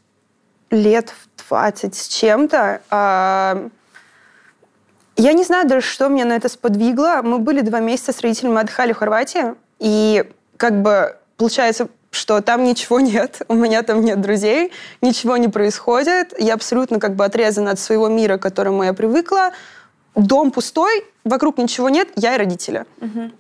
лет 0.69 1.09
в 1.09 1.49
20 1.49 1.95
с 1.95 2.07
чем-то. 2.07 2.81
А, 2.89 3.69
я 5.17 5.33
не 5.33 5.43
знаю 5.43 5.67
даже, 5.67 5.85
что 5.85 6.07
меня 6.07 6.23
на 6.23 6.37
это 6.37 6.47
сподвигло. 6.47 7.21
Мы 7.23 7.39
были 7.39 7.59
два 7.59 7.81
месяца 7.81 8.13
с 8.13 8.21
родителями, 8.21 8.61
отдыхали 8.61 8.93
в 8.93 8.97
Хорватии. 8.97 9.53
И 9.79 10.31
как 10.55 10.81
бы 10.81 11.17
получается, 11.35 11.89
что 12.11 12.41
там 12.41 12.63
ничего 12.63 12.99
нет, 13.01 13.41
у 13.49 13.53
меня 13.53 13.83
там 13.83 14.01
нет 14.01 14.21
друзей, 14.21 14.71
ничего 15.01 15.35
не 15.37 15.49
происходит, 15.49 16.33
я 16.39 16.53
абсолютно 16.53 16.99
как 16.99 17.15
бы 17.15 17.25
отрезана 17.25 17.71
от 17.71 17.79
своего 17.79 18.07
мира, 18.07 18.37
к 18.37 18.41
которому 18.41 18.83
я 18.83 18.93
привыкла, 18.93 19.51
дом 20.23 20.51
пустой, 20.51 21.05
вокруг 21.23 21.57
ничего 21.57 21.89
нет, 21.89 22.09
я 22.15 22.35
и 22.35 22.37
родители. 22.37 22.85
Угу. 23.01 23.31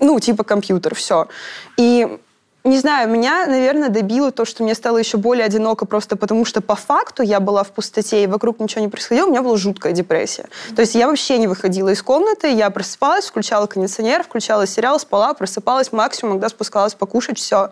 Ну, 0.00 0.20
типа 0.20 0.44
компьютер, 0.44 0.94
все. 0.94 1.28
И 1.76 2.18
не 2.64 2.78
знаю, 2.78 3.08
меня, 3.08 3.46
наверное, 3.46 3.88
добило 3.88 4.30
то, 4.30 4.44
что 4.44 4.62
мне 4.62 4.74
стало 4.74 4.98
еще 4.98 5.16
более 5.16 5.46
одиноко, 5.46 5.86
просто 5.86 6.16
потому 6.16 6.44
что 6.44 6.60
по 6.60 6.74
факту 6.74 7.22
я 7.22 7.40
была 7.40 7.62
в 7.62 7.70
пустоте, 7.70 8.24
и 8.24 8.26
вокруг 8.26 8.60
ничего 8.60 8.82
не 8.82 8.88
происходило, 8.88 9.26
у 9.26 9.30
меня 9.30 9.42
была 9.42 9.56
жуткая 9.56 9.92
депрессия. 9.92 10.42
Mm-hmm. 10.42 10.74
То 10.74 10.82
есть 10.82 10.94
я 10.94 11.08
вообще 11.08 11.38
не 11.38 11.46
выходила 11.46 11.88
из 11.88 12.02
комнаты, 12.02 12.52
я 12.52 12.68
просыпалась, 12.70 13.26
включала 13.26 13.66
кондиционер, 13.66 14.22
включала 14.22 14.66
сериал, 14.66 14.98
спала, 15.00 15.34
просыпалась 15.34 15.92
максимум, 15.92 16.34
когда 16.34 16.48
спускалась 16.48 16.94
покушать, 16.94 17.38
все. 17.38 17.70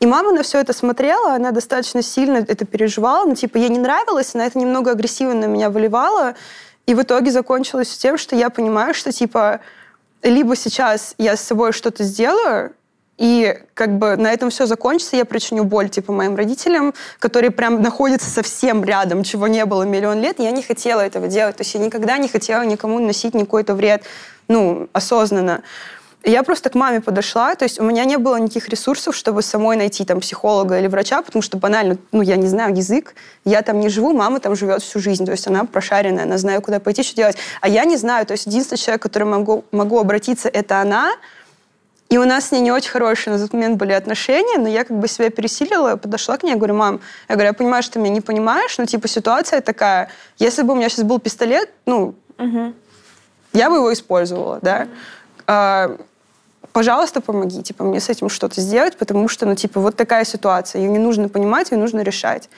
И 0.00 0.06
мама 0.06 0.32
на 0.32 0.42
все 0.42 0.60
это 0.60 0.72
смотрела, 0.72 1.34
она 1.34 1.52
достаточно 1.52 2.02
сильно 2.02 2.38
это 2.38 2.66
переживала, 2.66 3.24
ну, 3.26 3.34
типа, 3.34 3.56
ей 3.56 3.70
не 3.70 3.78
нравилось, 3.78 4.34
она 4.34 4.46
это 4.46 4.58
немного 4.58 4.90
агрессивно 4.90 5.34
на 5.34 5.44
меня 5.46 5.70
выливала, 5.70 6.34
и 6.86 6.94
в 6.94 7.02
итоге 7.02 7.30
закончилось 7.30 7.96
тем, 7.96 8.16
что 8.16 8.36
я 8.36 8.48
понимаю, 8.48 8.94
что, 8.94 9.12
типа, 9.12 9.60
либо 10.22 10.56
сейчас 10.56 11.14
я 11.18 11.36
с 11.36 11.40
собой 11.40 11.72
что-то 11.72 12.04
сделаю, 12.04 12.72
и 13.18 13.58
как 13.74 13.96
бы 13.96 14.16
на 14.16 14.30
этом 14.30 14.50
все 14.50 14.66
закончится, 14.66 15.16
я 15.16 15.24
причиню 15.24 15.64
боль, 15.64 15.88
типа, 15.88 16.12
моим 16.12 16.36
родителям, 16.36 16.92
которые 17.18 17.50
прям 17.50 17.80
находятся 17.80 18.30
совсем 18.30 18.84
рядом, 18.84 19.22
чего 19.24 19.46
не 19.46 19.64
было 19.64 19.84
миллион 19.84 20.20
лет. 20.20 20.38
Я 20.38 20.50
не 20.50 20.62
хотела 20.62 21.00
этого 21.00 21.26
делать. 21.26 21.56
То 21.56 21.62
есть 21.62 21.74
я 21.74 21.80
никогда 21.80 22.18
не 22.18 22.28
хотела 22.28 22.62
никому 22.62 22.98
наносить 22.98 23.34
никакой-то 23.34 23.74
вред, 23.74 24.04
ну, 24.48 24.88
осознанно. 24.92 25.62
Я 26.28 26.42
просто 26.42 26.70
к 26.70 26.74
маме 26.74 27.00
подошла, 27.00 27.54
то 27.54 27.64
есть 27.64 27.78
у 27.78 27.84
меня 27.84 28.04
не 28.04 28.18
было 28.18 28.34
никаких 28.34 28.68
ресурсов, 28.68 29.14
чтобы 29.14 29.42
самой 29.42 29.76
найти 29.76 30.04
там 30.04 30.18
психолога 30.18 30.76
или 30.76 30.88
врача, 30.88 31.22
потому 31.22 31.40
что 31.40 31.56
банально, 31.56 31.98
ну, 32.10 32.20
я 32.20 32.34
не 32.34 32.48
знаю 32.48 32.74
язык, 32.74 33.14
я 33.44 33.62
там 33.62 33.78
не 33.78 33.88
живу, 33.88 34.12
мама 34.12 34.40
там 34.40 34.56
живет 34.56 34.82
всю 34.82 34.98
жизнь, 34.98 35.24
то 35.24 35.30
есть 35.30 35.46
она 35.46 35.64
прошаренная, 35.64 36.24
она 36.24 36.36
знает, 36.36 36.64
куда 36.64 36.80
пойти, 36.80 37.04
что 37.04 37.14
делать. 37.14 37.36
А 37.60 37.68
я 37.68 37.84
не 37.84 37.96
знаю, 37.96 38.26
то 38.26 38.32
есть 38.32 38.46
единственный 38.46 38.78
человек, 38.78 39.02
к 39.02 39.04
которому 39.04 39.30
могу, 39.38 39.64
могу 39.70 40.00
обратиться, 40.00 40.48
это 40.48 40.80
она, 40.80 41.12
и 42.08 42.18
у 42.18 42.24
нас 42.24 42.48
с 42.48 42.50
ней 42.50 42.60
не 42.60 42.72
очень 42.72 42.90
хорошие 42.90 43.32
на 43.32 43.38
тот 43.38 43.52
момент 43.52 43.76
были 43.76 43.92
отношения, 43.92 44.58
но 44.58 44.68
я 44.68 44.82
как 44.82 44.98
бы 44.98 45.06
себя 45.06 45.30
пересилила, 45.30 45.94
подошла 45.94 46.38
к 46.38 46.42
ней, 46.42 46.50
я 46.50 46.56
говорю, 46.56 46.74
мам, 46.74 47.00
я 47.28 47.36
говорю, 47.36 47.50
я 47.50 47.54
понимаю, 47.54 47.84
что 47.84 47.94
ты 47.94 47.98
меня 48.00 48.14
не 48.14 48.20
понимаешь, 48.20 48.76
но 48.78 48.86
типа 48.86 49.06
ситуация 49.06 49.60
такая, 49.60 50.08
если 50.38 50.62
бы 50.62 50.72
у 50.72 50.76
меня 50.76 50.88
сейчас 50.88 51.04
был 51.04 51.20
пистолет, 51.20 51.70
ну, 51.86 52.16
угу. 52.36 52.74
я 53.52 53.70
бы 53.70 53.76
его 53.76 53.92
использовала, 53.92 54.58
да. 54.60 54.80
Угу. 54.80 54.90
А, 55.46 55.96
пожалуйста, 56.76 57.22
помоги, 57.22 57.62
типа, 57.62 57.84
мне 57.84 58.00
с 58.00 58.10
этим 58.10 58.28
что-то 58.28 58.60
сделать, 58.60 58.98
потому 58.98 59.28
что, 59.28 59.46
ну, 59.46 59.54
типа, 59.54 59.80
вот 59.80 59.96
такая 59.96 60.26
ситуация, 60.26 60.82
ее 60.82 60.90
не 60.90 60.98
нужно 60.98 61.30
понимать, 61.30 61.70
ее 61.70 61.78
нужно 61.78 62.02
решать. 62.02 62.50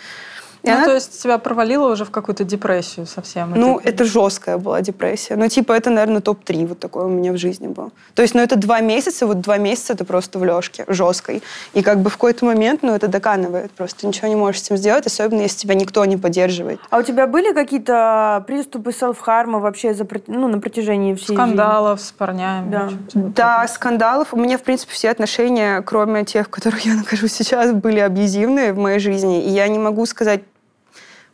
И 0.63 0.69
ну, 0.69 0.77
она... 0.77 0.85
то 0.85 0.95
есть 0.95 1.23
тебя 1.23 1.39
провалило 1.39 1.93
уже 1.93 2.05
в 2.05 2.11
какую-то 2.11 2.45
депрессию 2.45 3.07
совсем? 3.07 3.53
Ну, 3.55 3.79
это... 3.79 3.89
это 3.89 4.05
жесткая 4.05 4.59
была 4.59 4.81
депрессия. 4.81 5.37
Ну, 5.37 5.49
типа, 5.49 5.73
это, 5.73 5.91
наверное, 5.91 6.21
топ-3 6.21 6.67
вот 6.67 6.79
такое 6.79 7.05
у 7.05 7.09
меня 7.09 7.33
в 7.33 7.37
жизни 7.37 7.69
было. 7.69 7.91
То 8.15 8.23
есть, 8.23 8.35
ну, 8.35 8.41
это 8.41 8.57
два 8.57 8.81
месяца, 8.81 9.27
вот 9.27 9.41
два 9.41 9.59
месяца 9.59 9.93
это 9.93 10.05
просто 10.05 10.39
в 10.39 10.45
лёжке, 10.45 10.85
жесткой. 10.89 11.43
И 11.75 11.83
как 11.83 12.01
бы 12.01 12.11
в 12.11 12.15
какой-то 12.15 12.45
момент, 12.45 12.83
ну, 12.83 12.95
это 12.95 13.09
доканывает. 13.09 13.71
Просто 13.73 14.07
ничего 14.07 14.29
не 14.29 14.37
можешь 14.37 14.63
с 14.63 14.65
этим 14.65 14.77
сделать, 14.77 15.07
особенно 15.07 15.43
если 15.43 15.59
тебя 15.59 15.75
никто 15.75 16.05
не 16.05 16.17
поддерживает. 16.17 16.81
А 16.91 16.99
у 16.99 17.03
тебя 17.03 17.27
были 17.27 17.53
какие-то 17.53 18.45
приступы 18.47 18.93
селф-харма 18.93 19.61
вообще 19.61 19.95
за, 19.95 20.07
ну, 20.27 20.49
на 20.49 20.59
протяжении 20.61 21.15
всей 21.15 21.35
Скандалов 21.35 21.99
жизни? 21.99 22.09
с 22.09 22.13
парнями? 22.13 22.71
Да. 22.71 22.91
да, 23.15 23.69
скандалов. 23.69 24.35
У 24.35 24.37
меня, 24.37 24.59
в 24.59 24.63
принципе, 24.63 24.93
все 24.93 25.11
отношения, 25.11 25.83
кроме 25.83 26.25
тех, 26.25 26.47
в 26.47 26.51
которых 26.51 26.81
я 26.81 26.95
нахожусь 26.95 27.33
сейчас, 27.33 27.73
были 27.73 28.01
абьюзивные 28.01 28.73
в 28.73 28.79
моей 28.79 28.99
жизни. 28.99 29.45
И 29.45 29.51
я 29.51 29.69
не 29.69 29.79
могу 29.79 30.07
сказать 30.07 30.43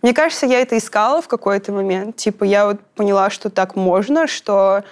мне 0.05 0.13
кажется, 0.13 0.45
я 0.45 0.61
это 0.61 0.77
искала 0.77 1.23
в 1.23 1.29
какой-то 1.29 1.73
момент. 1.73 2.17
Типа 2.17 2.45
я 2.45 2.67
вот 2.67 2.81
поняла, 2.95 3.31
что 3.31 3.49
так 3.49 3.75
можно, 3.75 4.27
что 4.27 4.85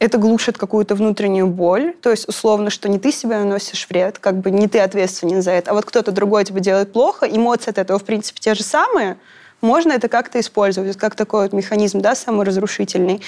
это 0.00 0.18
глушит 0.18 0.58
какую-то 0.58 0.96
внутреннюю 0.96 1.46
боль. 1.46 1.94
То 2.02 2.10
есть, 2.10 2.28
условно, 2.28 2.68
что 2.70 2.88
не 2.88 2.98
ты 2.98 3.12
себе 3.12 3.38
наносишь 3.38 3.86
вред, 3.88 4.18
как 4.18 4.38
бы 4.38 4.50
не 4.50 4.66
ты 4.66 4.80
ответственен 4.80 5.42
за 5.42 5.52
это, 5.52 5.70
а 5.70 5.74
вот 5.74 5.84
кто-то 5.84 6.10
другой 6.10 6.44
тебе 6.44 6.60
делает 6.60 6.92
плохо, 6.92 7.24
эмоции 7.24 7.70
от 7.70 7.78
этого, 7.78 8.00
в 8.00 8.04
принципе, 8.04 8.40
те 8.40 8.54
же 8.54 8.64
самые, 8.64 9.16
можно 9.60 9.92
это 9.92 10.08
как-то 10.08 10.40
использовать, 10.40 10.96
как 10.96 11.14
такой 11.14 11.44
вот 11.44 11.52
механизм, 11.52 12.00
да, 12.00 12.16
саморазрушительный. 12.16 13.22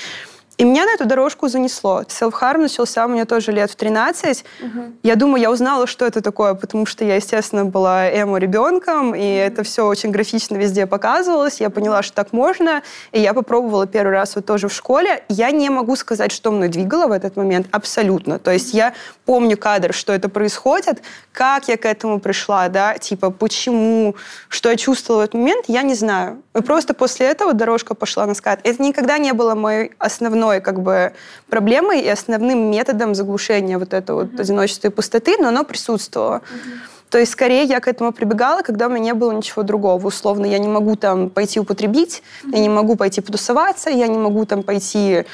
И 0.57 0.65
меня 0.65 0.85
на 0.85 0.93
эту 0.93 1.05
дорожку 1.05 1.49
занесло. 1.49 2.03
Self-harm 2.03 2.59
начался 2.59 3.05
у 3.07 3.09
меня 3.09 3.25
тоже 3.25 3.51
лет 3.51 3.71
в 3.71 3.77
13. 3.77 4.45
Угу. 4.61 4.71
Я 5.03 5.17
думаю, 5.17 5.41
я 5.43 5.51
узнала, 5.51 5.87
что 5.89 6.07
это 6.07 6.21
такое, 6.21 6.55
потому 6.55 6.87
что 6.87 7.05
я, 7.05 7.17
естественно, 7.17 7.65
была 7.65 8.09
эмо-ребенком, 8.09 9.15
и 9.17 9.25
это 9.25 9.65
все 9.65 9.85
очень 9.85 10.11
графично 10.11 10.57
везде 10.57 10.87
показывалось. 10.87 11.61
Я 11.61 11.71
поняла, 11.71 12.03
что 12.03 12.15
так 12.15 12.33
можно, 12.33 12.83
и 13.11 13.21
я 13.21 13.35
попробовала 13.35 13.87
первый 13.87 14.13
раз 14.13 14.37
вот 14.37 14.47
тоже 14.47 14.69
в 14.69 14.73
школе. 14.73 15.25
Я 15.29 15.51
не 15.51 15.71
могу 15.71 15.97
сказать, 15.97 16.31
что 16.31 16.53
мной 16.53 16.69
двигало 16.69 17.09
в 17.09 17.13
этот 17.13 17.37
момент 17.37 17.67
абсолютно. 17.73 18.39
То 18.39 18.53
есть 18.53 18.75
я 18.75 18.95
помню 19.25 19.57
кадр, 19.57 19.93
что 19.93 20.13
это 20.13 20.29
происходит, 20.29 21.03
как 21.33 21.67
я 21.67 21.77
к 21.77 21.85
этому 21.85 22.21
пришла, 22.21 22.69
да, 22.69 22.97
типа 22.97 23.31
почему, 23.31 24.15
что 24.49 24.71
я 24.71 24.77
чувствовала 24.77 25.23
в 25.23 25.25
этот 25.25 25.35
момент, 25.35 25.65
я 25.67 25.83
не 25.83 25.95
знаю. 25.95 26.43
И 26.57 26.63
просто 26.63 26.95
после 26.95 27.27
этого 27.27 27.55
дорожка 27.55 27.95
пошла 27.95 28.25
на 28.27 28.35
скат. 28.35 28.61
Это 28.63 28.81
никогда 28.81 29.19
не 29.19 29.33
было 29.33 29.57
моей 29.57 29.91
основной 29.99 30.44
основной 30.45 30.61
как 30.61 30.81
бы 30.81 31.13
проблемой 31.49 32.01
и 32.01 32.09
основным 32.09 32.71
методом 32.71 33.15
заглушения 33.15 33.79
вот 33.79 33.95
этого 33.95 34.23
mm-hmm. 34.23 34.31
вот 34.33 34.41
одиночества 34.41 34.89
и 34.89 34.91
пустоты, 34.91 35.37
но 35.39 35.49
оно 35.49 35.65
присутствовало. 35.65 36.37
Mm-hmm. 36.37 37.11
То 37.11 37.19
есть 37.19 37.33
скорее 37.33 37.63
я 37.65 37.81
к 37.81 37.89
этому 37.89 38.13
прибегала, 38.13 38.63
когда 38.63 38.87
у 38.87 38.91
меня 38.91 39.01
не 39.01 39.15
было 39.15 39.33
ничего 39.33 39.63
другого. 39.63 40.07
Условно, 40.07 40.47
я 40.47 40.59
не 40.59 40.69
могу 40.69 40.97
там 40.97 41.31
пойти 41.31 41.61
употребить, 41.61 42.23
mm-hmm. 42.23 42.51
я 42.53 42.59
не 42.59 42.69
могу 42.69 42.97
пойти 42.97 43.21
потусоваться, 43.21 43.91
я 43.91 44.09
не 44.09 44.19
могу 44.19 44.45
там 44.45 44.63
пойти 44.63 45.25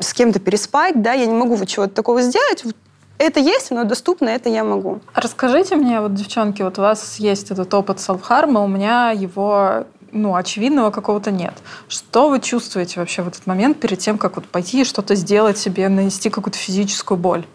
с 0.00 0.12
кем-то 0.12 0.40
переспать, 0.40 1.00
да, 1.00 1.12
я 1.12 1.26
не 1.26 1.34
могу 1.34 1.54
вот 1.54 1.68
чего-то 1.68 1.94
такого 1.94 2.22
сделать. 2.22 2.64
Это 3.18 3.40
есть, 3.40 3.72
но 3.72 3.84
доступно, 3.84 4.28
это 4.28 4.48
я 4.48 4.62
могу. 4.62 5.00
Расскажите 5.12 5.74
мне, 5.74 6.00
вот, 6.00 6.14
девчонки, 6.14 6.62
вот 6.62 6.78
у 6.78 6.82
вас 6.82 7.16
есть 7.18 7.50
этот 7.50 7.74
опыт 7.74 7.98
селфхарма, 7.98 8.62
у 8.62 8.68
меня 8.68 9.10
его 9.10 9.86
ну, 10.12 10.34
очевидного 10.36 10.90
какого-то 10.90 11.30
нет. 11.30 11.54
Что 11.88 12.28
вы 12.28 12.40
чувствуете 12.40 13.00
вообще 13.00 13.22
в 13.22 13.28
этот 13.28 13.46
момент 13.46 13.80
перед 13.80 13.98
тем, 13.98 14.18
как 14.18 14.36
вот 14.36 14.46
пойти 14.46 14.82
и 14.82 14.84
что-то 14.84 15.14
сделать 15.14 15.58
себе, 15.58 15.88
нанести 15.88 16.30
какую-то 16.30 16.58
физическую 16.58 17.18
боль? 17.18 17.46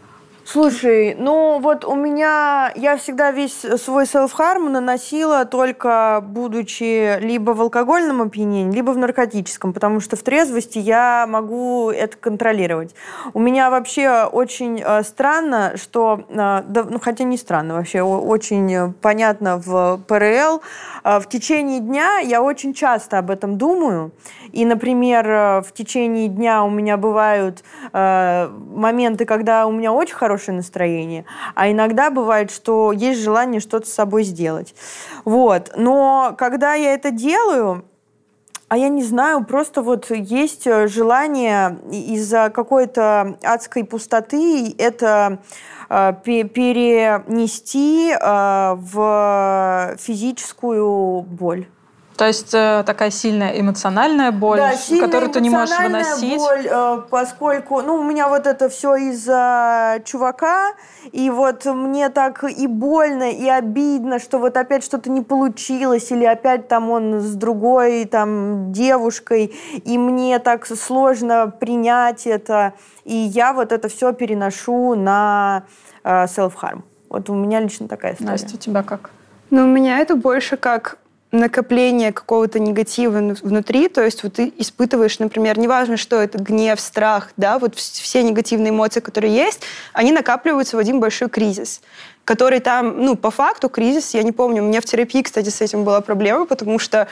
Слушай, 0.45 1.15
ну 1.17 1.59
вот 1.59 1.85
у 1.85 1.95
меня, 1.95 2.73
я 2.75 2.97
всегда 2.97 3.31
весь 3.31 3.61
свой 3.81 4.05
селф-харм 4.05 4.73
наносила 4.73 5.45
только 5.45 6.21
будучи 6.21 7.17
либо 7.21 7.51
в 7.51 7.61
алкогольном 7.61 8.21
опьянении, 8.21 8.75
либо 8.75 8.91
в 8.91 8.97
наркотическом, 8.97 9.71
потому 9.71 10.01
что 10.01 10.17
в 10.17 10.21
трезвости 10.21 10.79
я 10.79 11.25
могу 11.29 11.91
это 11.91 12.17
контролировать. 12.17 12.93
У 13.33 13.39
меня 13.39 13.69
вообще 13.69 14.25
очень 14.25 14.83
э, 14.85 15.03
странно, 15.03 15.77
что, 15.77 16.25
э, 16.27 16.33
да, 16.35 16.83
ну 16.89 16.99
хотя 16.99 17.23
не 17.23 17.37
странно, 17.37 17.75
вообще 17.75 18.01
очень 18.01 18.93
понятно 19.01 19.57
в 19.57 20.01
ПРЛ, 20.07 20.61
э, 21.05 21.19
в 21.21 21.29
течение 21.29 21.79
дня 21.79 22.17
я 22.19 22.43
очень 22.43 22.73
часто 22.73 23.17
об 23.17 23.31
этом 23.31 23.57
думаю, 23.57 24.11
и, 24.51 24.65
например, 24.65 25.63
в 25.63 25.71
течение 25.73 26.27
дня 26.27 26.63
у 26.63 26.69
меня 26.69 26.97
бывают 26.97 27.63
моменты, 27.91 29.25
когда 29.25 29.65
у 29.65 29.71
меня 29.71 29.91
очень 29.91 30.13
хороший 30.13 30.32
хорошее 30.33 30.57
настроение, 30.57 31.25
а 31.53 31.69
иногда 31.69 32.09
бывает, 32.09 32.49
что 32.49 32.91
есть 32.91 33.21
желание 33.21 33.61
что-то 33.61 33.85
с 33.85 33.93
собой 33.93 34.23
сделать. 34.23 34.73
Вот. 35.25 35.71
Но 35.77 36.35
когда 36.37 36.73
я 36.73 36.95
это 36.95 37.11
делаю, 37.11 37.85
а 38.67 38.77
я 38.77 38.89
не 38.89 39.03
знаю, 39.03 39.45
просто 39.45 39.83
вот 39.83 40.09
есть 40.09 40.63
желание 40.65 41.77
из-за 41.91 42.49
какой-то 42.49 43.37
адской 43.43 43.83
пустоты 43.83 44.73
это 44.79 45.37
э, 45.89 46.13
перенести 46.23 48.11
э, 48.11 48.75
в 48.75 49.95
физическую 49.99 51.21
боль. 51.21 51.67
То 52.15 52.27
есть 52.27 52.53
э, 52.53 52.83
такая 52.85 53.09
сильная 53.09 53.59
эмоциональная 53.59 54.31
боль, 54.31 54.59
да, 54.59 54.75
сильная 54.75 55.07
которую 55.07 55.31
ты 55.31 55.41
не 55.41 55.49
можешь 55.49 55.77
выносить. 55.79 56.37
боль, 56.37 56.67
э, 56.69 57.01
поскольку, 57.09 57.81
ну, 57.81 57.95
у 57.95 58.03
меня 58.03 58.27
вот 58.27 58.45
это 58.45 58.69
все 58.69 58.95
из-за 58.95 60.01
чувака, 60.05 60.73
и 61.11 61.29
вот 61.29 61.65
мне 61.65 62.09
так 62.09 62.43
и 62.43 62.67
больно, 62.67 63.31
и 63.31 63.49
обидно, 63.49 64.19
что 64.19 64.37
вот 64.37 64.57
опять 64.57 64.83
что-то 64.83 65.09
не 65.09 65.21
получилось, 65.21 66.11
или 66.11 66.25
опять 66.25 66.67
там 66.67 66.91
он 66.91 67.19
с 67.19 67.33
другой 67.33 68.05
там 68.05 68.71
девушкой, 68.71 69.55
и 69.83 69.97
мне 69.97 70.37
так 70.37 70.67
сложно 70.67 71.47
принять 71.47 72.27
это, 72.27 72.73
и 73.05 73.15
я 73.15 73.53
вот 73.53 73.71
это 73.71 73.89
все 73.89 74.13
переношу 74.13 74.93
на 74.93 75.63
э, 76.03 76.25
self-harm. 76.25 76.83
Вот 77.09 77.29
у 77.29 77.33
меня 77.33 77.59
лично 77.59 77.87
такая 77.87 78.13
история. 78.13 78.31
Настя, 78.31 78.55
у 78.55 78.57
тебя 78.57 78.83
как? 78.83 79.09
Ну, 79.49 79.63
у 79.63 79.67
меня 79.67 79.99
это 79.99 80.15
больше 80.15 80.57
как 80.57 80.97
накопление 81.33 82.13
какого-то 82.13 82.59
негатива 82.59 83.35
внутри, 83.41 83.89
то 83.89 84.03
есть 84.03 84.23
вот 84.23 84.33
ты 84.33 84.53
испытываешь, 84.59 85.17
например, 85.17 85.57
неважно, 85.57 85.97
что 85.97 86.21
это, 86.21 86.37
гнев, 86.37 86.79
страх, 86.79 87.31
да, 87.37 87.57
вот 87.57 87.75
все 87.75 88.21
негативные 88.21 88.69
эмоции, 88.69 88.99
которые 88.99 89.35
есть, 89.35 89.61
они 89.93 90.11
накапливаются 90.11 90.77
в 90.77 90.79
один 90.79 90.99
большой 90.99 91.29
кризис 91.29 91.81
который 92.25 92.61
там, 92.61 93.03
ну, 93.03 93.17
по 93.17 93.31
факту 93.31 93.67
кризис, 93.67 94.13
я 94.13 94.23
не 94.23 94.31
помню, 94.31 94.63
у 94.63 94.67
меня 94.67 94.79
в 94.79 94.85
терапии, 94.85 95.21
кстати, 95.21 95.49
с 95.49 95.59
этим 95.59 95.83
была 95.83 95.99
проблема, 95.99 96.45
потому 96.45 96.79
что 96.79 97.09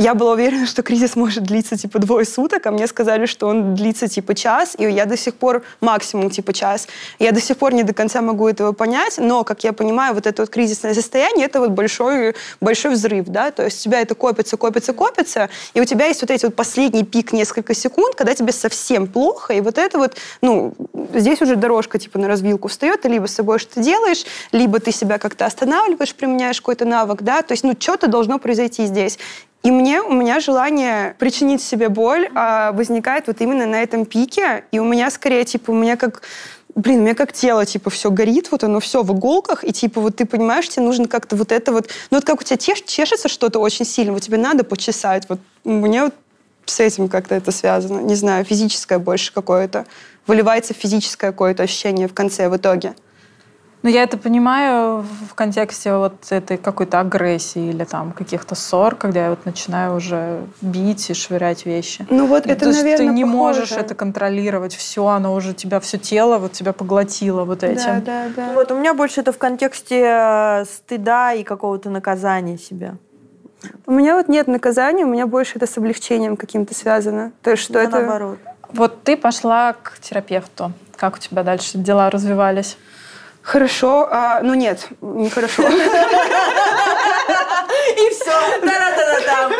я 0.00 0.14
была 0.14 0.32
уверена, 0.32 0.66
что 0.66 0.82
кризис 0.82 1.14
может 1.14 1.44
длиться 1.44 1.76
типа 1.76 1.98
двое 1.98 2.24
суток, 2.24 2.66
а 2.66 2.70
мне 2.70 2.86
сказали, 2.86 3.26
что 3.26 3.48
он 3.48 3.74
длится 3.74 4.08
типа 4.08 4.34
час, 4.34 4.74
и 4.78 4.84
я 4.84 5.04
до 5.04 5.14
сих 5.14 5.34
пор 5.34 5.62
максимум 5.82 6.30
типа 6.30 6.54
час. 6.54 6.88
Я 7.18 7.32
до 7.32 7.40
сих 7.42 7.58
пор 7.58 7.74
не 7.74 7.82
до 7.82 7.92
конца 7.92 8.22
могу 8.22 8.48
этого 8.48 8.72
понять, 8.72 9.18
но, 9.18 9.44
как 9.44 9.62
я 9.62 9.74
понимаю, 9.74 10.14
вот 10.14 10.26
это 10.26 10.40
вот 10.40 10.48
кризисное 10.48 10.94
состояние, 10.94 11.44
это 11.44 11.60
вот 11.60 11.72
большой, 11.72 12.34
большой 12.62 12.92
взрыв, 12.92 13.26
да, 13.26 13.50
то 13.50 13.62
есть 13.62 13.80
у 13.80 13.90
тебя 13.90 14.00
это 14.00 14.14
копится, 14.14 14.56
копится, 14.56 14.94
копится, 14.94 15.50
и 15.74 15.82
у 15.82 15.84
тебя 15.84 16.06
есть 16.06 16.22
вот 16.22 16.30
эти 16.30 16.46
вот 16.46 16.56
последний 16.56 17.04
пик 17.04 17.34
несколько 17.34 17.74
секунд, 17.74 18.14
когда 18.14 18.34
тебе 18.34 18.54
совсем 18.54 19.06
плохо, 19.06 19.52
и 19.52 19.60
вот 19.60 19.76
это 19.76 19.98
вот, 19.98 20.16
ну, 20.40 20.72
здесь 21.12 21.42
уже 21.42 21.56
дорожка 21.56 21.98
типа 21.98 22.18
на 22.18 22.26
развилку 22.26 22.68
встает, 22.68 23.02
ты 23.02 23.10
либо 23.10 23.26
с 23.26 23.34
собой 23.34 23.58
что-то 23.58 23.82
делаешь, 23.82 24.24
либо 24.50 24.80
ты 24.80 24.92
себя 24.92 25.18
как-то 25.18 25.44
останавливаешь, 25.44 26.14
применяешь 26.14 26.58
какой-то 26.62 26.86
навык, 26.86 27.20
да, 27.20 27.42
то 27.42 27.52
есть, 27.52 27.64
ну, 27.64 27.76
что-то 27.78 28.06
должно 28.06 28.38
произойти 28.38 28.86
здесь. 28.86 29.18
И 29.62 29.70
мне, 29.70 30.00
у 30.00 30.12
меня 30.12 30.40
желание 30.40 31.14
причинить 31.18 31.62
себе 31.62 31.88
боль 31.88 32.30
а, 32.34 32.72
возникает 32.72 33.26
вот 33.26 33.40
именно 33.40 33.66
на 33.66 33.82
этом 33.82 34.06
пике. 34.06 34.64
И 34.72 34.78
у 34.78 34.84
меня 34.84 35.10
скорее, 35.10 35.44
типа, 35.44 35.70
у 35.70 35.74
меня 35.74 35.96
как 35.96 36.22
блин, 36.74 37.00
у 37.00 37.02
меня 37.02 37.14
как 37.14 37.32
тело, 37.32 37.66
типа, 37.66 37.90
все 37.90 38.10
горит, 38.10 38.50
вот 38.50 38.64
оно 38.64 38.80
все 38.80 39.02
в 39.02 39.12
иголках, 39.12 39.64
и, 39.64 39.72
типа, 39.72 40.00
вот 40.00 40.16
ты 40.16 40.24
понимаешь, 40.24 40.68
тебе 40.68 40.84
нужно 40.84 41.08
как-то 41.08 41.36
вот 41.36 41.52
это 41.52 41.72
вот... 41.72 41.88
Ну, 42.10 42.18
вот 42.18 42.24
как 42.24 42.40
у 42.40 42.44
тебя 42.44 42.56
теш, 42.56 42.82
чешется 42.82 43.28
что-то 43.28 43.58
очень 43.58 43.84
сильно, 43.84 44.12
вот 44.12 44.22
тебе 44.22 44.38
надо 44.38 44.64
почесать. 44.64 45.24
Вот 45.28 45.40
мне 45.64 46.04
вот 46.04 46.14
с 46.66 46.80
этим 46.80 47.08
как-то 47.08 47.34
это 47.34 47.50
связано. 47.50 48.00
Не 48.00 48.14
знаю, 48.14 48.44
физическое 48.44 48.98
больше 48.98 49.32
какое-то. 49.32 49.86
Выливается 50.26 50.74
физическое 50.74 51.32
какое-то 51.32 51.64
ощущение 51.64 52.08
в 52.08 52.14
конце, 52.14 52.48
в 52.48 52.56
итоге. 52.56 52.94
Ну, 53.82 53.88
я 53.88 54.02
это 54.02 54.18
понимаю 54.18 55.06
в 55.30 55.34
контексте 55.34 55.96
вот 55.96 56.12
этой 56.30 56.58
какой-то 56.58 57.00
агрессии 57.00 57.70
или 57.70 57.84
там 57.84 58.12
каких-то 58.12 58.54
ссор, 58.54 58.94
когда 58.94 59.24
я 59.24 59.30
вот 59.30 59.46
начинаю 59.46 59.94
уже 59.96 60.42
бить 60.60 61.08
и 61.08 61.14
швырять 61.14 61.64
вещи. 61.64 62.06
Ну 62.10 62.26
вот 62.26 62.46
это, 62.46 62.60
То 62.60 62.66
есть 62.68 62.82
наверное, 62.82 63.06
ты 63.06 63.14
не 63.14 63.24
похоже. 63.24 63.38
можешь 63.38 63.72
это 63.72 63.94
контролировать, 63.94 64.74
все, 64.74 65.06
оно 65.06 65.32
уже 65.32 65.54
тебя, 65.54 65.80
все 65.80 65.96
тело 65.96 66.36
вот 66.36 66.52
тебя 66.52 66.74
поглотило 66.74 67.44
вот 67.44 67.62
этим. 67.62 68.04
Да, 68.04 68.26
да, 68.26 68.28
да. 68.36 68.52
Вот 68.52 68.70
у 68.70 68.76
меня 68.78 68.92
больше 68.92 69.22
это 69.22 69.32
в 69.32 69.38
контексте 69.38 70.02
э, 70.04 70.64
стыда 70.66 71.32
и 71.32 71.42
какого-то 71.42 71.88
наказания 71.88 72.58
себя. 72.58 72.96
У 73.86 73.92
меня 73.92 74.14
вот 74.14 74.28
нет 74.28 74.46
наказания, 74.46 75.04
у 75.04 75.08
меня 75.08 75.26
больше 75.26 75.52
это 75.56 75.66
с 75.66 75.78
облегчением 75.78 76.36
каким-то 76.36 76.74
связано. 76.74 77.32
То 77.42 77.50
есть 77.52 77.62
что 77.62 77.74
Да, 77.74 77.82
это... 77.84 77.98
наоборот. 78.00 78.38
Вот 78.72 79.02
ты 79.04 79.16
пошла 79.16 79.72
к 79.72 79.98
терапевту. 80.00 80.72
Как 80.96 81.16
у 81.16 81.18
тебя 81.18 81.42
дальше 81.42 81.78
дела 81.78 82.10
развивались? 82.10 82.76
Хорошо, 83.42 84.08
а, 84.10 84.40
ну 84.42 84.54
нет, 84.54 84.86
нехорошо. 85.00 85.62
И 87.96 88.10
все. 88.14 88.30
Та-да-та-да-там. 88.60 89.52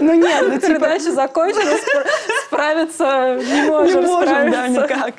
Ну 0.00 0.14
нет, 0.14 0.44
ну 0.48 0.54
типа... 0.54 0.66
Передача 0.66 1.12
закончена, 1.12 1.72
спра- 1.72 2.06
справиться 2.46 3.38
не 3.42 3.62
можем, 3.62 4.00
Не 4.02 4.06
можем, 4.06 4.50
да, 4.50 4.68
справиться. 4.68 4.82
никак. 4.82 5.14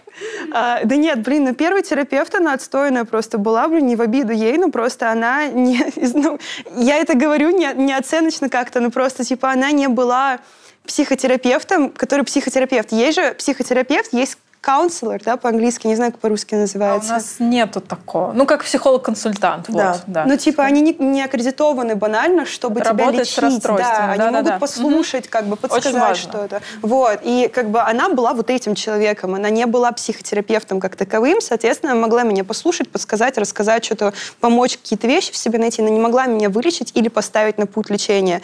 А, 0.54 0.80
да 0.84 0.96
нет, 0.96 1.22
блин, 1.22 1.44
ну 1.46 1.54
первый 1.54 1.82
терапевт, 1.84 2.34
она 2.36 2.54
отстойная 2.54 3.04
просто 3.06 3.38
была, 3.38 3.68
блин, 3.68 3.88
не 3.88 3.96
в 3.96 4.02
обиду 4.02 4.32
ей, 4.32 4.58
ну 4.58 4.72
просто 4.72 5.12
она 5.12 5.48
не... 5.48 5.86
Ну, 6.14 6.40
я 6.76 6.98
это 6.98 7.16
говорю 7.16 7.50
не, 7.52 7.72
не 7.76 7.94
оценочно 7.94 8.50
как-то, 8.50 8.80
ну 8.80 8.92
просто 8.92 9.24
типа 9.24 9.52
она 9.52 9.72
не 9.72 9.88
была 9.88 10.40
психотерапевтом, 10.86 11.90
который 11.92 12.24
психотерапевт. 12.26 12.92
Есть 12.92 13.16
же 13.18 13.34
психотерапевт, 13.34 14.14
есть 14.14 14.38
counselor, 14.62 15.22
да, 15.24 15.38
по-английски, 15.38 15.88
не 15.88 15.96
знаю, 15.96 16.12
как 16.12 16.22
по-русски 16.22 16.54
А 16.54 16.58
у 16.58 16.62
называется. 16.62 17.14
нас 17.14 17.36
нету 17.40 17.80
такого. 17.82 18.34
Ну, 18.34 18.46
как 18.46 18.64
психолог-консультант. 18.64 19.66
Да. 19.70 19.94
Вот, 19.94 20.02
да. 20.08 20.26
Ну, 20.26 20.38
типа, 20.38 20.64
они 20.64 20.82
не, 20.82 20.94
не 20.94 21.24
аккредитованы 21.24 21.96
банально, 21.96 22.46
чтобы 22.46 22.82
Работать 22.82 23.28
с 23.28 23.34
тебя 23.34 23.48
лечить. 23.48 23.66
расстройствами, 23.66 23.98
Да, 23.98 24.10
они 24.12 24.18
да-да-да. 24.18 24.44
могут 24.44 24.60
послушать, 24.60 25.28
как 25.30 25.46
бы 25.46 25.56
подсказать 25.56 26.18
что-то. 26.18 26.62
Вот. 26.82 27.20
И 27.24 27.50
как 27.54 27.70
бы 27.70 27.80
она 27.82 28.10
была 28.10 28.34
вот 28.34 28.50
этим 28.50 28.76
человеком. 28.76 29.36
Она 29.36 29.50
не 29.50 29.66
была 29.66 29.92
психотерапевтом 29.92 30.80
как 30.80 30.96
таковым. 30.96 31.42
Соответственно, 31.42 31.94
она 31.94 32.02
могла 32.02 32.24
меня 32.24 32.44
послушать, 32.44 32.90
подсказать, 32.90 33.38
рассказать 33.38 33.86
что-то, 33.86 34.14
помочь 34.40 34.78
какие-то 34.78 35.08
вещи 35.08 35.32
в 35.32 35.38
себе 35.38 35.58
найти, 35.60 35.82
но 35.82 35.90
не 35.90 36.00
могла 36.00 36.26
меня 36.26 36.50
вылечить 36.50 36.92
или 36.96 37.08
поставить 37.08 37.58
на 37.58 37.66
путь 37.66 37.90
лечения. 37.90 38.42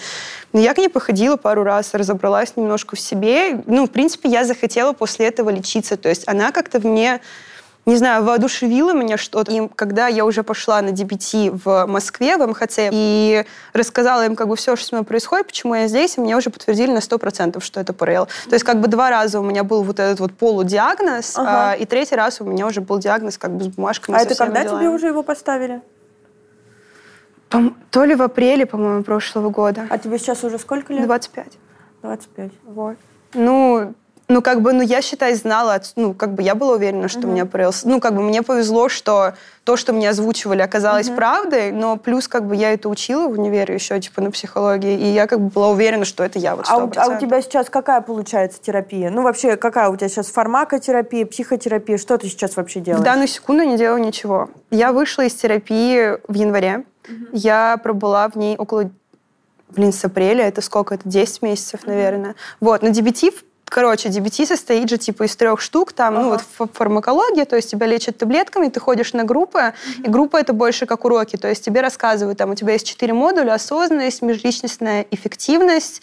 Но 0.54 0.62
я 0.62 0.74
к 0.74 0.78
ней 0.78 0.88
походила 0.88 1.36
пару 1.36 1.64
раз, 1.64 1.94
разобралась 1.94 2.54
немножко 2.56 2.96
в 2.96 3.00
себе. 3.00 3.62
Ну, 3.66 3.86
в 3.88 3.92
принципе, 3.92 4.30
я 4.30 4.46
захотела 4.46 4.94
после 4.94 5.28
этого 5.28 5.50
лечиться. 5.50 5.98
То 6.06 6.10
есть 6.10 6.28
она 6.28 6.52
как-то 6.52 6.80
в 6.80 6.86
мне 6.86 7.20
не 7.88 7.96
знаю, 7.98 8.24
воодушевило 8.24 8.94
меня 8.94 9.18
что-то. 9.18 9.52
И 9.52 9.68
когда 9.76 10.06
я 10.08 10.24
уже 10.24 10.44
пошла 10.44 10.80
на 10.84 10.90
DBT 10.90 11.62
в 11.64 11.88
Москве, 11.88 12.38
в 12.38 12.46
МХЦ, 12.46 12.90
и 12.92 13.44
рассказала 13.74 14.24
им 14.24 14.36
как 14.36 14.48
бы 14.48 14.56
все, 14.56 14.76
что 14.76 14.86
со 14.86 14.96
мной 14.96 15.06
происходит, 15.06 15.48
почему 15.48 15.74
я 15.74 15.88
здесь, 15.88 16.18
и 16.18 16.22
мне 16.22 16.38
уже 16.38 16.52
подтвердили 16.52 16.92
на 16.92 17.00
100%, 17.00 17.60
что 17.60 17.80
это 17.80 17.94
ПРЛ. 17.94 18.28
То 18.50 18.54
есть 18.54 18.64
как 18.64 18.82
бы 18.82 18.88
два 18.88 19.10
раза 19.10 19.40
у 19.40 19.44
меня 19.44 19.64
был 19.64 19.82
вот 19.82 20.00
этот 20.00 20.20
вот 20.20 20.34
полудиагноз, 20.34 21.38
Ага. 21.38 21.72
а, 21.72 21.74
и 21.74 21.86
третий 21.86 22.16
раз 22.16 22.40
у 22.40 22.44
меня 22.46 22.68
уже 22.68 22.82
был 22.82 23.00
диагноз 23.00 23.40
как 23.40 23.52
бы 23.52 23.64
с 23.64 23.68
бумажками. 23.68 24.16
А 24.16 24.22
это 24.22 24.36
когда 24.36 24.62
тебе 24.62 24.70
делами. 24.70 24.88
уже 24.88 25.08
его 25.08 25.24
поставили? 25.24 25.82
То 27.90 28.04
ли 28.04 28.14
в 28.14 28.22
апреле, 28.22 28.68
по-моему, 28.68 29.04
прошлого 29.04 29.50
года. 29.50 29.88
А 29.90 29.98
тебе 29.98 30.20
сейчас 30.20 30.44
уже 30.44 30.60
сколько 30.60 30.94
лет? 30.94 31.06
25. 31.06 31.48
25. 32.04 32.52
Вот. 32.64 32.96
Ну, 33.34 33.94
ну, 34.28 34.42
как 34.42 34.62
бы, 34.62 34.74
ну, 34.74 34.82
я, 34.82 35.02
считай, 35.04 35.36
знала, 35.36 35.80
ну, 35.96 36.14
как 36.16 36.34
бы 36.34 36.42
я 36.42 36.56
была 36.56 36.74
уверена, 36.74 37.08
что 37.08 37.28
у 37.28 37.30
меня 37.32 37.46
ПРЛ. 37.46 37.72
Ну, 37.84 38.00
как 38.00 38.16
бы 38.16 38.24
мне 38.24 38.42
повезло, 38.42 38.90
что 38.90 39.36
то, 39.64 39.78
что 39.78 39.94
мне 39.94 40.10
озвучивали, 40.10 40.62
оказалось 40.62 41.10
правдой, 41.10 41.72
но 41.72 41.96
плюс, 41.98 42.28
как 42.28 42.46
бы, 42.48 42.56
я 42.56 42.74
это 42.74 42.90
учила 42.90 43.28
в 43.28 43.32
универе 43.34 43.76
еще, 43.76 44.00
типа, 44.00 44.22
на 44.22 44.32
психологии, 44.32 44.98
и 45.00 45.06
я, 45.14 45.28
как 45.28 45.40
бы, 45.40 45.50
была 45.50 45.70
уверена, 45.70 46.06
что 46.06 46.24
это 46.24 46.40
я, 46.40 46.56
вот, 46.56 46.66
А 46.70 46.78
у, 46.78 46.88
100%. 46.88 46.94
а 46.98 47.08
у 47.10 47.20
тебя 47.20 47.40
сейчас 47.42 47.70
какая 47.70 48.02
получается 48.02 48.60
терапия? 48.62 49.12
Ну, 49.12 49.22
вообще, 49.22 49.58
какая 49.58 49.90
у 49.90 49.96
тебя 49.96 50.10
сейчас 50.10 50.28
фармакотерапия, 50.28 51.26
психотерапия? 51.28 51.98
Что 52.00 52.18
ты 52.18 52.28
сейчас 52.28 52.56
вообще 52.56 52.80
В 52.80 52.84
делаешь? 52.84 53.04
данную 53.06 53.28
секунду 53.28 53.64
не 53.64 53.78
делаю 53.78 54.02
ничего. 54.02 54.50
Я 54.72 54.92
вышла 54.92 55.22
из 55.24 55.36
терапии 55.36 56.18
в 56.28 56.34
январе. 56.34 56.84
Я 57.32 57.78
пробыла 57.84 58.28
в 58.30 58.36
ней 58.36 58.58
около, 58.58 58.90
блин, 59.70 59.94
с 59.94 60.04
апреля. 60.04 60.48
Это 60.48 60.62
сколько? 60.62 60.96
Это 60.96 61.08
10 61.08 61.44
месяцев, 61.44 61.82
наверное. 61.86 62.34
Вот. 62.60 62.82
Но 62.82 62.90
DBT, 62.90 63.30
в- 63.32 63.44
короче, 63.66 64.10
DBT 64.10 64.46
состоит 64.46 64.90
же 64.90 64.98
типа 64.98 65.24
из 65.24 65.36
трех 65.36 65.60
штук. 65.60 65.94
Там, 65.94 66.16
ну, 66.16 66.30
вот 66.30 66.42
фа- 66.42 66.68
фармакология, 66.72 67.46
то 67.46 67.56
есть 67.56 67.72
тебя 67.72 67.88
лечат 67.88 68.18
таблетками, 68.18 68.70
ты 68.70 68.80
ходишь 68.80 69.14
на 69.14 69.24
группы, 69.24 69.74
и 70.04 70.10
группа 70.10 70.38
это 70.38 70.54
больше 70.54 70.86
как 70.86 71.06
уроки. 71.06 71.36
То 71.36 71.48
есть 71.48 71.64
тебе 71.64 71.82
рассказывают, 71.82 72.38
там, 72.38 72.52
у 72.52 72.56
тебя 72.56 72.74
есть 72.74 72.88
четыре 72.88 73.14
модуля, 73.14 73.54
осознанность, 73.54 74.22
межличностная 74.22 75.06
эффективность, 75.12 76.02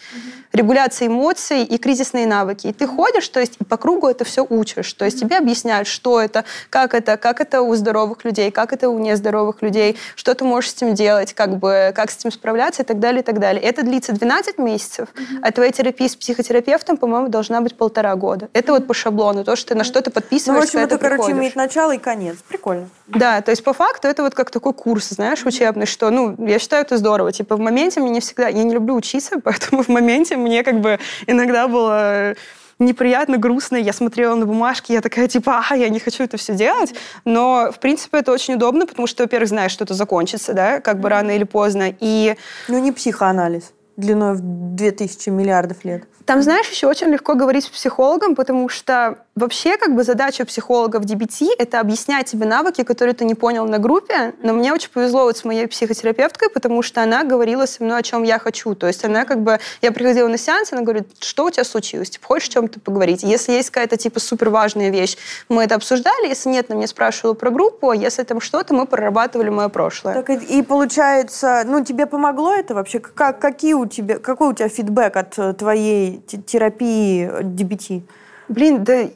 регуляция 0.51 1.07
эмоций 1.07 1.63
и 1.63 1.77
кризисные 1.77 2.27
навыки. 2.27 2.67
И 2.67 2.73
ты 2.73 2.87
ходишь, 2.87 3.27
то 3.29 3.39
есть 3.39 3.55
и 3.59 3.63
по 3.63 3.77
кругу 3.77 4.07
это 4.07 4.23
все 4.23 4.45
учишь. 4.47 4.91
То 4.93 5.05
есть 5.05 5.19
тебе 5.19 5.37
объясняют, 5.37 5.87
что 5.87 6.21
это, 6.21 6.45
как 6.69 6.93
это, 6.93 7.17
как 7.17 7.41
это 7.41 7.61
у 7.61 7.73
здоровых 7.75 8.23
людей, 8.23 8.51
как 8.51 8.73
это 8.73 8.89
у 8.89 8.99
нездоровых 8.99 9.61
людей, 9.61 9.97
что 10.15 10.33
ты 10.35 10.45
можешь 10.45 10.71
с 10.71 10.75
этим 10.75 10.93
делать, 10.93 11.33
как 11.33 11.57
бы, 11.57 11.91
как 11.95 12.11
с 12.11 12.17
этим 12.17 12.31
справляться 12.31 12.83
и 12.83 12.85
так 12.85 12.99
далее, 12.99 13.21
и 13.21 13.25
так 13.25 13.39
далее. 13.39 13.61
Это 13.63 13.83
длится 13.83 14.13
12 14.13 14.57
месяцев, 14.59 15.09
а 15.41 15.51
твоя 15.51 15.71
терапия 15.71 16.07
с 16.07 16.15
психотерапевтом, 16.15 16.97
по-моему, 16.97 17.29
должна 17.29 17.52
быть 17.61 17.75
полтора 17.77 18.15
года. 18.15 18.49
Это 18.53 18.73
вот 18.73 18.87
по 18.87 18.93
шаблону, 18.93 19.43
то, 19.43 19.55
что 19.55 19.69
ты 19.69 19.75
на 19.75 19.83
что-то 19.83 20.09
Ну, 20.09 20.11
в 20.11 20.13
подписываешься, 20.15 20.77
общем, 20.77 20.79
это, 20.79 20.97
короче, 20.97 21.15
приходишь. 21.15 21.37
имеет 21.37 21.55
начало 21.55 21.91
и 21.91 21.97
конец. 21.97 22.37
Прикольно. 22.47 22.89
Да, 23.07 23.41
то 23.41 23.51
есть 23.51 23.63
по 23.63 23.73
факту 23.73 24.07
это 24.07 24.23
вот 24.23 24.33
как 24.33 24.51
такой 24.51 24.73
курс, 24.73 25.09
знаешь, 25.09 25.45
учебный, 25.45 25.85
что, 25.85 26.09
ну, 26.09 26.35
я 26.45 26.59
считаю 26.59 26.83
это 26.83 26.97
здорово. 26.97 27.31
Типа 27.31 27.55
в 27.55 27.59
моменте 27.59 27.99
мне 27.99 28.09
не 28.09 28.19
всегда... 28.19 28.47
Я 28.47 28.63
не 28.63 28.73
люблю 28.73 28.95
учиться, 28.95 29.39
поэтому 29.43 29.83
в 29.83 29.87
моменте 29.89 30.37
мне 30.37 30.63
как 30.63 30.79
бы 30.79 30.99
иногда 31.27 31.67
было 31.67 32.35
неприятно, 32.79 33.37
грустно. 33.37 33.77
Я 33.77 33.93
смотрела 33.93 34.35
на 34.35 34.45
бумажки, 34.45 34.91
я 34.91 35.01
такая, 35.01 35.27
типа, 35.27 35.63
а, 35.69 35.75
я 35.75 35.89
не 35.89 35.99
хочу 35.99 36.23
это 36.23 36.37
все 36.37 36.53
делать. 36.53 36.93
Но, 37.25 37.71
в 37.71 37.79
принципе, 37.79 38.19
это 38.19 38.31
очень 38.31 38.55
удобно, 38.55 38.85
потому 38.85 39.07
что, 39.07 39.23
во-первых, 39.23 39.49
знаешь, 39.49 39.71
что 39.71 39.83
это 39.83 39.93
закончится, 39.93 40.53
да, 40.53 40.79
как 40.79 40.99
бы 40.99 41.09
рано 41.09 41.31
или 41.31 41.43
поздно. 41.43 41.93
И 41.99 42.35
Ну, 42.67 42.79
не 42.79 42.91
психоанализ 42.91 43.73
длиной 43.97 44.35
в 44.35 44.41
2000 44.41 45.29
миллиардов 45.29 45.83
лет. 45.85 46.03
Там, 46.25 46.41
знаешь, 46.41 46.69
еще 46.69 46.87
очень 46.87 47.07
легко 47.07 47.35
говорить 47.35 47.65
с 47.65 47.69
психологом, 47.69 48.35
потому 48.35 48.69
что 48.69 49.17
вообще 49.35 49.77
как 49.77 49.93
бы 49.93 50.03
задача 50.03 50.45
психолога 50.45 50.97
в 50.99 51.05
DBT— 51.05 51.49
это 51.57 51.81
объяснять 51.81 52.27
тебе 52.27 52.45
навыки, 52.45 52.83
которые 52.83 53.13
ты 53.13 53.25
не 53.25 53.35
понял 53.35 53.65
на 53.65 53.77
группе. 53.77 54.33
Но 54.41 54.53
мне 54.53 54.71
очень 54.71 54.89
повезло 54.89 55.23
вот 55.23 55.37
с 55.37 55.43
моей 55.43 55.67
психотерапевткой, 55.67 56.49
потому 56.49 56.81
что 56.81 57.03
она 57.03 57.23
говорила 57.23 57.65
со 57.65 57.83
мной, 57.83 57.99
о 57.99 58.03
чем 58.03 58.23
я 58.23 58.39
хочу. 58.39 58.73
То 58.73 58.87
есть 58.87 59.03
она 59.03 59.25
как 59.25 59.41
бы... 59.41 59.59
Я 59.81 59.91
приходила 59.91 60.27
на 60.29 60.37
сеанс, 60.37 60.71
она 60.71 60.81
говорит, 60.81 61.09
что 61.19 61.45
у 61.45 61.49
тебя 61.49 61.65
случилось? 61.65 62.11
Типа, 62.11 62.27
хочешь 62.27 62.49
о 62.49 62.51
чем-то 62.53 62.79
поговорить? 62.79 63.23
Если 63.23 63.51
есть 63.51 63.69
какая-то 63.69 63.97
типа 63.97 64.21
супер 64.21 64.49
важная 64.49 64.89
вещь, 64.89 65.17
мы 65.49 65.63
это 65.63 65.75
обсуждали. 65.75 66.29
Если 66.29 66.49
нет, 66.49 66.67
она 66.69 66.77
мне 66.77 66.87
спрашивала 66.87 67.33
про 67.33 67.49
группу. 67.49 67.89
а 67.89 67.95
Если 67.95 68.23
там 68.23 68.39
что-то, 68.39 68.73
мы 68.73 68.85
прорабатывали 68.85 69.49
мое 69.49 69.67
прошлое. 69.67 70.13
Так 70.13 70.29
и, 70.29 70.35
и 70.35 70.61
получается, 70.61 71.63
ну, 71.65 71.83
тебе 71.83 72.05
помогло 72.05 72.53
это 72.53 72.73
вообще? 72.73 72.99
Как, 72.99 73.39
какие 73.39 73.73
у 73.83 73.87
тебя, 73.87 74.19
какой 74.19 74.49
у 74.49 74.53
тебя 74.53 74.69
фидбэк 74.69 75.15
от 75.15 75.39
э, 75.39 75.53
твоей 75.53 76.21
те- 76.27 76.37
терапии 76.37 77.29
э, 77.29 77.41
DBT? 77.43 78.01
Блин, 78.47 78.83
да 78.83 79.09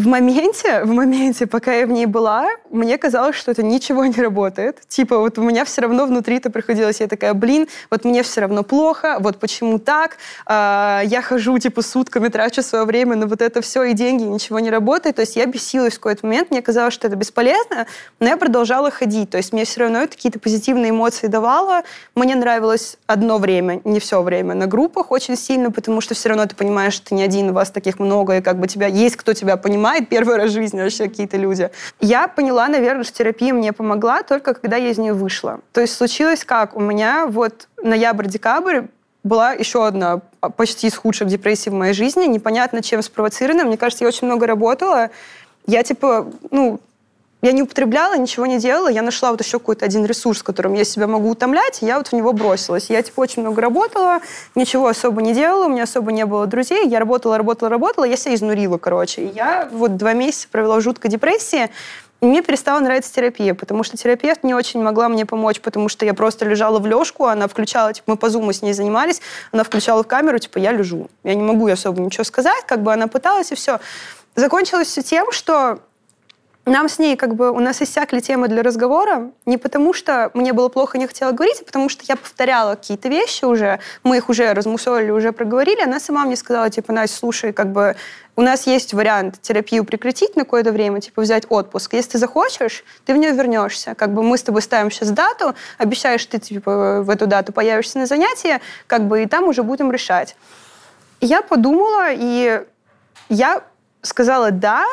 в 0.00 0.06
моменте, 0.06 0.80
в 0.84 0.92
моменте, 0.92 1.46
пока 1.46 1.74
я 1.74 1.86
в 1.86 1.90
ней 1.90 2.06
была, 2.06 2.48
мне 2.70 2.96
казалось, 2.98 3.36
что 3.36 3.50
это 3.50 3.62
ничего 3.62 4.06
не 4.06 4.20
работает. 4.20 4.80
Типа 4.88 5.18
вот 5.18 5.38
у 5.38 5.42
меня 5.42 5.64
все 5.64 5.82
равно 5.82 6.06
внутри 6.06 6.36
это 6.36 6.50
приходилось. 6.50 7.00
Я 7.00 7.06
такая, 7.06 7.34
блин, 7.34 7.68
вот 7.90 8.04
мне 8.04 8.22
все 8.22 8.40
равно 8.40 8.62
плохо, 8.62 9.18
вот 9.20 9.38
почему 9.38 9.78
так? 9.78 10.16
А, 10.46 11.02
я 11.04 11.20
хожу 11.20 11.58
типа 11.58 11.82
сутками, 11.82 12.28
трачу 12.28 12.62
свое 12.62 12.84
время 12.84 13.16
на 13.16 13.26
вот 13.26 13.42
это 13.42 13.60
все, 13.60 13.84
и 13.84 13.92
деньги, 13.92 14.22
ничего 14.22 14.58
не 14.60 14.70
работает. 14.70 15.16
То 15.16 15.22
есть 15.22 15.36
я 15.36 15.46
бесилась 15.46 15.94
в 15.94 15.96
какой-то 15.96 16.26
момент, 16.26 16.50
мне 16.50 16.62
казалось, 16.62 16.94
что 16.94 17.06
это 17.06 17.16
бесполезно, 17.16 17.86
но 18.20 18.28
я 18.28 18.36
продолжала 18.36 18.90
ходить. 18.90 19.30
То 19.30 19.36
есть 19.36 19.52
мне 19.52 19.64
все 19.64 19.80
равно 19.80 19.98
это 19.98 20.16
какие-то 20.16 20.38
позитивные 20.38 20.90
эмоции 20.90 21.26
давало. 21.26 21.82
Мне 22.14 22.34
нравилось 22.36 22.96
одно 23.06 23.38
время, 23.38 23.80
не 23.84 24.00
все 24.00 24.22
время, 24.22 24.54
на 24.54 24.66
группах 24.66 25.10
очень 25.10 25.36
сильно, 25.36 25.70
потому 25.70 26.00
что 26.00 26.14
все 26.14 26.30
равно 26.30 26.46
ты 26.46 26.56
понимаешь, 26.56 26.94
что 26.94 27.08
ты 27.08 27.14
не 27.14 27.22
один, 27.22 27.50
у 27.50 27.52
вас 27.52 27.70
таких 27.70 27.98
много, 27.98 28.38
и 28.38 28.40
как 28.40 28.58
бы 28.58 28.66
тебя 28.66 28.86
есть 28.86 29.16
кто 29.16 29.34
тебя 29.34 29.56
понимает 29.56 29.89
первый 30.00 30.36
раз 30.36 30.50
в 30.50 30.54
жизни 30.54 30.80
вообще 30.80 31.08
какие-то 31.08 31.36
люди. 31.36 31.70
Я 32.00 32.28
поняла, 32.28 32.68
наверное, 32.68 33.04
что 33.04 33.18
терапия 33.18 33.52
мне 33.52 33.72
помогла 33.72 34.22
только 34.22 34.54
когда 34.54 34.76
я 34.76 34.90
из 34.90 34.98
нее 34.98 35.12
вышла. 35.12 35.60
То 35.72 35.80
есть 35.80 35.94
случилось 35.94 36.44
как? 36.44 36.76
У 36.76 36.80
меня 36.80 37.26
вот 37.26 37.68
ноябрь-декабрь 37.82 38.82
была 39.22 39.52
еще 39.52 39.86
одна 39.86 40.20
почти 40.56 40.86
из 40.86 40.96
худших 40.96 41.28
депрессий 41.28 41.70
в 41.70 41.74
моей 41.74 41.92
жизни, 41.92 42.24
непонятно 42.24 42.82
чем 42.82 43.02
спровоцирована. 43.02 43.64
Мне 43.64 43.76
кажется, 43.76 44.04
я 44.04 44.08
очень 44.08 44.26
много 44.26 44.46
работала, 44.46 45.10
я 45.66 45.82
типа, 45.82 46.30
ну, 46.50 46.80
я 47.42 47.52
не 47.52 47.62
употребляла, 47.62 48.16
ничего 48.16 48.46
не 48.46 48.58
делала. 48.58 48.88
Я 48.88 49.02
нашла 49.02 49.30
вот 49.30 49.40
еще 49.40 49.58
какой-то 49.58 49.84
один 49.84 50.04
ресурс, 50.04 50.42
которым 50.42 50.74
я 50.74 50.84
себя 50.84 51.06
могу 51.06 51.30
утомлять, 51.30 51.82
и 51.82 51.86
я 51.86 51.98
вот 51.98 52.08
в 52.08 52.12
него 52.12 52.32
бросилась. 52.32 52.90
Я, 52.90 53.02
типа, 53.02 53.20
очень 53.20 53.42
много 53.42 53.60
работала, 53.62 54.20
ничего 54.54 54.88
особо 54.88 55.22
не 55.22 55.32
делала, 55.32 55.66
у 55.66 55.68
меня 55.68 55.84
особо 55.84 56.12
не 56.12 56.26
было 56.26 56.46
друзей. 56.46 56.86
Я 56.86 56.98
работала, 56.98 57.38
работала, 57.38 57.70
работала, 57.70 58.04
я 58.04 58.16
себя 58.16 58.34
изнурила, 58.34 58.78
короче. 58.78 59.22
И 59.22 59.32
я 59.34 59.68
вот 59.72 59.96
два 59.96 60.12
месяца 60.12 60.48
провела 60.50 60.76
в 60.76 60.80
жуткой 60.82 61.10
депрессии, 61.10 61.70
и 62.20 62.26
мне 62.26 62.42
перестала 62.42 62.80
нравиться 62.80 63.12
терапия, 63.14 63.54
потому 63.54 63.82
что 63.82 63.96
терапевт 63.96 64.44
не 64.44 64.52
очень 64.52 64.82
могла 64.82 65.08
мне 65.08 65.24
помочь, 65.24 65.60
потому 65.60 65.88
что 65.88 66.04
я 66.04 66.12
просто 66.12 66.44
лежала 66.44 66.78
в 66.78 66.86
лёжку, 66.86 67.24
она 67.24 67.48
включала, 67.48 67.94
типа, 67.94 68.12
мы 68.12 68.16
по 68.16 68.28
зуму 68.28 68.52
с 68.52 68.60
ней 68.60 68.74
занимались, 68.74 69.22
она 69.52 69.64
включала 69.64 70.02
камеру, 70.02 70.38
типа, 70.38 70.58
я 70.58 70.72
лежу. 70.72 71.08
Я 71.24 71.34
не 71.34 71.42
могу 71.42 71.66
особо 71.68 72.02
ничего 72.02 72.24
сказать, 72.24 72.64
как 72.66 72.82
бы 72.82 72.92
она 72.92 73.06
пыталась, 73.06 73.52
и 73.52 73.54
все. 73.54 73.80
Закончилось 74.34 74.88
все 74.88 75.02
тем, 75.02 75.32
что 75.32 75.80
нам 76.66 76.88
с 76.88 76.98
ней 76.98 77.16
как 77.16 77.34
бы 77.34 77.50
у 77.50 77.58
нас 77.58 77.80
иссякли 77.80 78.20
темы 78.20 78.48
для 78.48 78.62
разговора 78.62 79.30
не 79.46 79.56
потому, 79.56 79.92
что 79.92 80.30
мне 80.34 80.52
было 80.52 80.68
плохо, 80.68 80.98
не 80.98 81.06
хотела 81.06 81.32
говорить, 81.32 81.60
а 81.62 81.64
потому 81.64 81.88
что 81.88 82.04
я 82.06 82.16
повторяла 82.16 82.74
какие-то 82.74 83.08
вещи 83.08 83.44
уже, 83.44 83.80
мы 84.04 84.18
их 84.18 84.28
уже 84.28 84.52
размусолили, 84.52 85.10
уже 85.10 85.32
проговорили. 85.32 85.80
Она 85.82 86.00
сама 86.00 86.24
мне 86.24 86.36
сказала, 86.36 86.68
типа, 86.68 86.92
Настя, 86.92 87.16
слушай, 87.16 87.52
как 87.52 87.72
бы 87.72 87.96
у 88.36 88.42
нас 88.42 88.66
есть 88.66 88.92
вариант 88.92 89.40
терапию 89.40 89.84
прекратить 89.84 90.36
на 90.36 90.44
какое-то 90.44 90.72
время, 90.72 91.00
типа 91.00 91.22
взять 91.22 91.44
отпуск. 91.48 91.94
Если 91.94 92.12
ты 92.12 92.18
захочешь, 92.18 92.84
ты 93.04 93.14
в 93.14 93.16
нее 93.16 93.32
вернешься. 93.32 93.94
Как 93.94 94.12
бы 94.12 94.22
мы 94.22 94.36
с 94.36 94.42
тобой 94.42 94.62
ставим 94.62 94.90
сейчас 94.90 95.10
дату, 95.10 95.54
обещаешь, 95.78 96.24
ты 96.26 96.38
типа, 96.38 97.02
в 97.02 97.10
эту 97.10 97.26
дату 97.26 97.52
появишься 97.52 97.98
на 97.98 98.06
занятия, 98.06 98.60
как 98.86 99.08
бы 99.08 99.22
и 99.22 99.26
там 99.26 99.44
уже 99.44 99.62
будем 99.62 99.90
решать. 99.90 100.36
Я 101.20 101.42
подумала, 101.42 102.08
и 102.10 102.62
я 103.28 103.62
сказала 104.02 104.50
«да», 104.50 104.84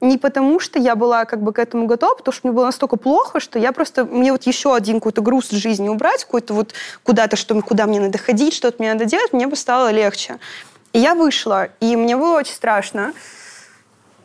не 0.00 0.18
потому, 0.18 0.60
что 0.60 0.78
я 0.78 0.94
была 0.94 1.24
как 1.24 1.40
бы 1.40 1.52
к 1.52 1.58
этому 1.58 1.86
готова, 1.86 2.16
потому 2.16 2.32
что 2.32 2.46
мне 2.46 2.54
было 2.54 2.66
настолько 2.66 2.96
плохо, 2.96 3.40
что 3.40 3.58
я 3.58 3.72
просто... 3.72 4.04
Мне 4.04 4.32
вот 4.32 4.42
еще 4.44 4.74
один 4.74 4.96
какой-то 4.96 5.22
груз 5.22 5.50
в 5.50 5.56
жизни 5.56 5.88
убрать, 5.88 6.24
какой-то 6.24 6.52
вот 6.54 6.74
куда-то, 7.02 7.36
что, 7.36 7.60
куда 7.62 7.86
мне 7.86 8.00
надо 8.00 8.18
ходить, 8.18 8.52
что-то 8.52 8.76
мне 8.78 8.92
надо 8.92 9.06
делать, 9.06 9.32
мне 9.32 9.46
бы 9.46 9.56
стало 9.56 9.90
легче. 9.90 10.38
И 10.92 10.98
я 10.98 11.14
вышла, 11.14 11.68
и 11.80 11.96
мне 11.96 12.16
было 12.16 12.38
очень 12.38 12.54
страшно. 12.54 13.14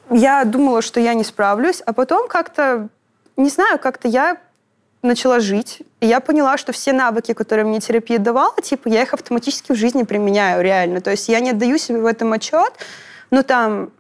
Я 0.10 0.44
думала, 0.44 0.82
что 0.82 1.00
я 1.00 1.14
не 1.14 1.24
справлюсь, 1.24 1.82
а 1.86 1.94
потом 1.94 2.28
как-то, 2.28 2.90
не 3.38 3.50
знаю, 3.50 3.80
как-то 3.80 4.10
я 4.10 4.38
начала 5.02 5.40
жить, 5.40 5.82
и 6.00 6.08
я 6.08 6.20
поняла, 6.20 6.58
что 6.58 6.74
все 6.74 6.92
навыки, 6.94 7.34
которые 7.34 7.66
мне 7.66 7.80
терапия 7.80 8.20
давала, 8.20 8.62
типа, 8.62 8.90
я 8.90 9.04
их 9.04 9.14
автоматически 9.14 9.72
в 9.72 9.76
жизни 9.76 10.04
применяю 10.04 10.62
реально. 10.62 11.02
То 11.02 11.12
есть 11.12 11.28
я 11.30 11.40
не 11.40 11.52
отдаю 11.52 11.78
себе 11.78 12.02
в 12.02 12.06
этом 12.06 12.34
отчет, 12.34 12.74
но 13.32 13.42
там 13.42 13.92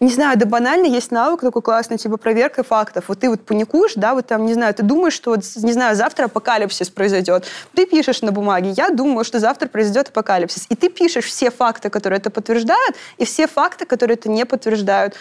не 0.00 0.10
знаю, 0.10 0.38
да 0.38 0.46
банально 0.46 0.86
есть 0.86 1.10
навык 1.10 1.40
такой 1.40 1.62
классный, 1.62 1.98
типа 1.98 2.16
проверка 2.16 2.62
фактов. 2.62 3.04
Вот 3.08 3.20
ты 3.20 3.28
вот 3.28 3.40
паникуешь, 3.40 3.94
да, 3.96 4.14
вот 4.14 4.26
там, 4.26 4.46
не 4.46 4.54
знаю, 4.54 4.72
ты 4.74 4.82
думаешь, 4.82 5.12
что 5.12 5.30
вот, 5.30 5.40
не 5.56 5.72
знаю, 5.72 5.96
завтра 5.96 6.26
апокалипсис 6.26 6.88
произойдет. 6.90 7.46
Ты 7.74 7.86
пишешь 7.86 8.22
на 8.22 8.30
бумаге, 8.30 8.70
я 8.70 8.90
думаю, 8.90 9.24
что 9.24 9.40
завтра 9.40 9.68
произойдет 9.68 10.08
апокалипсис. 10.08 10.66
И 10.68 10.76
ты 10.76 10.88
пишешь 10.88 11.24
все 11.24 11.50
факты, 11.50 11.90
которые 11.90 12.18
это 12.18 12.30
подтверждают, 12.30 12.96
и 13.16 13.24
все 13.24 13.46
факты, 13.48 13.86
которые 13.86 14.16
это 14.16 14.28
не 14.28 14.44
подтверждают. 14.44 15.14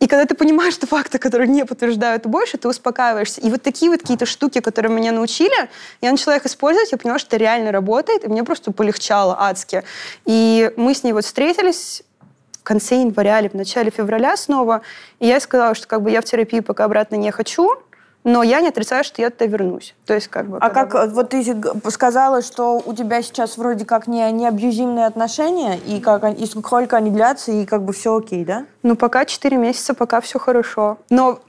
И 0.00 0.06
когда 0.06 0.26
ты 0.26 0.34
понимаешь, 0.34 0.74
что 0.74 0.86
факты, 0.86 1.18
которые 1.18 1.48
не 1.48 1.64
подтверждают 1.64 2.26
больше, 2.26 2.58
ты 2.58 2.68
успокаиваешься. 2.68 3.40
И 3.40 3.48
вот 3.48 3.62
такие 3.62 3.90
вот 3.90 4.00
какие-то 4.00 4.26
штуки, 4.26 4.60
которые 4.60 4.92
меня 4.92 5.12
научили, 5.12 5.70
я 6.02 6.10
начала 6.10 6.36
их 6.36 6.44
использовать, 6.44 6.92
я 6.92 6.98
поняла, 6.98 7.18
что 7.18 7.28
это 7.28 7.38
реально 7.38 7.72
работает, 7.72 8.24
и 8.24 8.28
мне 8.28 8.44
просто 8.44 8.70
полегчало 8.70 9.36
адски. 9.40 9.82
И 10.26 10.70
мы 10.76 10.94
с 10.94 11.04
ней 11.04 11.12
вот 11.12 11.24
встретились, 11.24 12.02
конце 12.64 12.96
января 12.96 13.40
или 13.40 13.48
в 13.48 13.54
начале 13.54 13.90
февраля 13.90 14.36
снова. 14.36 14.82
И 15.20 15.26
я 15.26 15.38
сказала, 15.38 15.74
что 15.74 15.86
как 15.86 16.02
бы 16.02 16.10
я 16.10 16.20
в 16.20 16.24
терапию 16.24 16.62
пока 16.62 16.84
обратно 16.84 17.14
не 17.14 17.30
хочу, 17.30 17.70
но 18.24 18.42
я 18.42 18.60
не 18.60 18.68
отрицаю, 18.68 19.04
что 19.04 19.20
я 19.20 19.30
туда 19.30 19.46
вернусь. 19.46 19.94
То 20.06 20.14
есть 20.14 20.28
как 20.28 20.48
бы... 20.48 20.58
А 20.58 20.70
как, 20.70 20.92
бы... 20.92 21.06
вот 21.08 21.28
ты 21.28 21.44
сказала, 21.90 22.42
что 22.42 22.82
у 22.84 22.94
тебя 22.94 23.22
сейчас 23.22 23.58
вроде 23.58 23.84
как 23.84 24.06
не, 24.06 24.28
не 24.32 24.48
абьюзивные 24.48 25.06
отношения, 25.06 25.78
и, 25.78 26.00
как, 26.00 26.24
и 26.38 26.46
сколько 26.46 26.96
они 26.96 27.10
длятся, 27.10 27.52
и 27.52 27.66
как 27.66 27.82
бы 27.82 27.92
все 27.92 28.16
окей, 28.16 28.44
да? 28.44 28.64
Ну, 28.82 28.96
пока 28.96 29.26
4 29.26 29.56
месяца, 29.58 29.94
пока 29.94 30.22
все 30.22 30.38
хорошо. 30.38 30.98
Но 31.10 31.40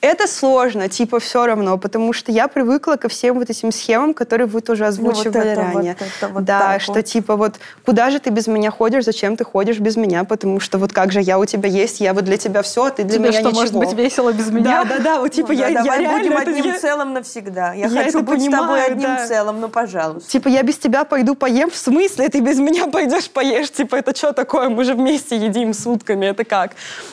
это 0.00 0.28
сложно, 0.28 0.88
типа, 0.88 1.18
все 1.18 1.44
равно, 1.44 1.76
потому 1.76 2.12
что 2.12 2.30
я 2.30 2.46
привыкла 2.46 2.94
ко 2.94 3.08
всем 3.08 3.36
вот 3.38 3.50
этим 3.50 3.72
схемам, 3.72 4.14
которые 4.14 4.46
вы 4.46 4.60
тоже 4.60 4.86
озвучивали 4.86 5.28
ну, 5.28 5.40
вот 5.40 5.46
это, 5.46 5.60
ранее. 5.60 5.96
Вот 5.98 6.08
это, 6.20 6.32
вот 6.32 6.44
да, 6.44 6.60
так, 6.60 6.80
что 6.80 6.92
вот. 6.92 7.04
типа 7.04 7.34
вот 7.34 7.56
куда 7.84 8.10
же 8.10 8.20
ты 8.20 8.30
без 8.30 8.46
меня 8.46 8.70
ходишь, 8.70 9.04
зачем 9.04 9.36
ты 9.36 9.44
ходишь 9.44 9.80
без 9.80 9.96
меня, 9.96 10.22
потому 10.22 10.60
что 10.60 10.78
вот 10.78 10.92
как 10.92 11.10
же 11.10 11.20
я 11.20 11.36
у 11.38 11.44
тебя 11.46 11.68
есть, 11.68 12.00
я 12.00 12.14
вот 12.14 12.24
для 12.24 12.36
тебя 12.36 12.62
все, 12.62 12.84
а 12.84 12.90
ты 12.90 13.02
для 13.02 13.18
Тебе 13.18 13.30
меня 13.30 13.40
что, 13.40 13.48
ничего. 13.48 13.60
может 13.60 13.74
быть 13.74 13.92
весело 13.92 14.32
без 14.32 14.50
меня? 14.50 14.84
Да, 14.84 14.96
да, 14.96 14.98
да, 15.02 15.20
вот 15.20 15.32
типа 15.32 15.52
ну, 15.52 15.58
я, 15.58 15.70
да, 15.72 15.80
я 15.80 15.98
реально... 15.98 16.18
будем 16.18 16.36
одним 16.36 16.64
я... 16.64 16.78
целым 16.78 17.12
навсегда. 17.14 17.72
Я, 17.72 17.86
я 17.86 18.04
хочу 18.04 18.20
быть 18.22 18.38
понимаю, 18.38 18.62
с 18.62 18.66
тобой 18.66 18.84
одним 18.84 19.16
да. 19.16 19.26
целым, 19.26 19.60
ну 19.60 19.68
пожалуйста. 19.68 20.30
Типа 20.30 20.46
я 20.46 20.62
без 20.62 20.78
тебя 20.78 21.02
пойду 21.02 21.34
поем, 21.34 21.70
в 21.70 21.76
смысле? 21.76 22.28
Ты 22.28 22.38
без 22.38 22.60
меня 22.60 22.86
пойдешь 22.86 23.28
поешь? 23.30 23.70
Типа 23.72 23.96
это 23.96 24.16
что 24.16 24.32
такое? 24.32 24.68
Мы 24.68 24.84
же 24.84 24.94
вместе 24.94 25.36
едим 25.36 25.74
сутками, 25.74 26.26
это 26.26 26.44
как? 26.44 26.72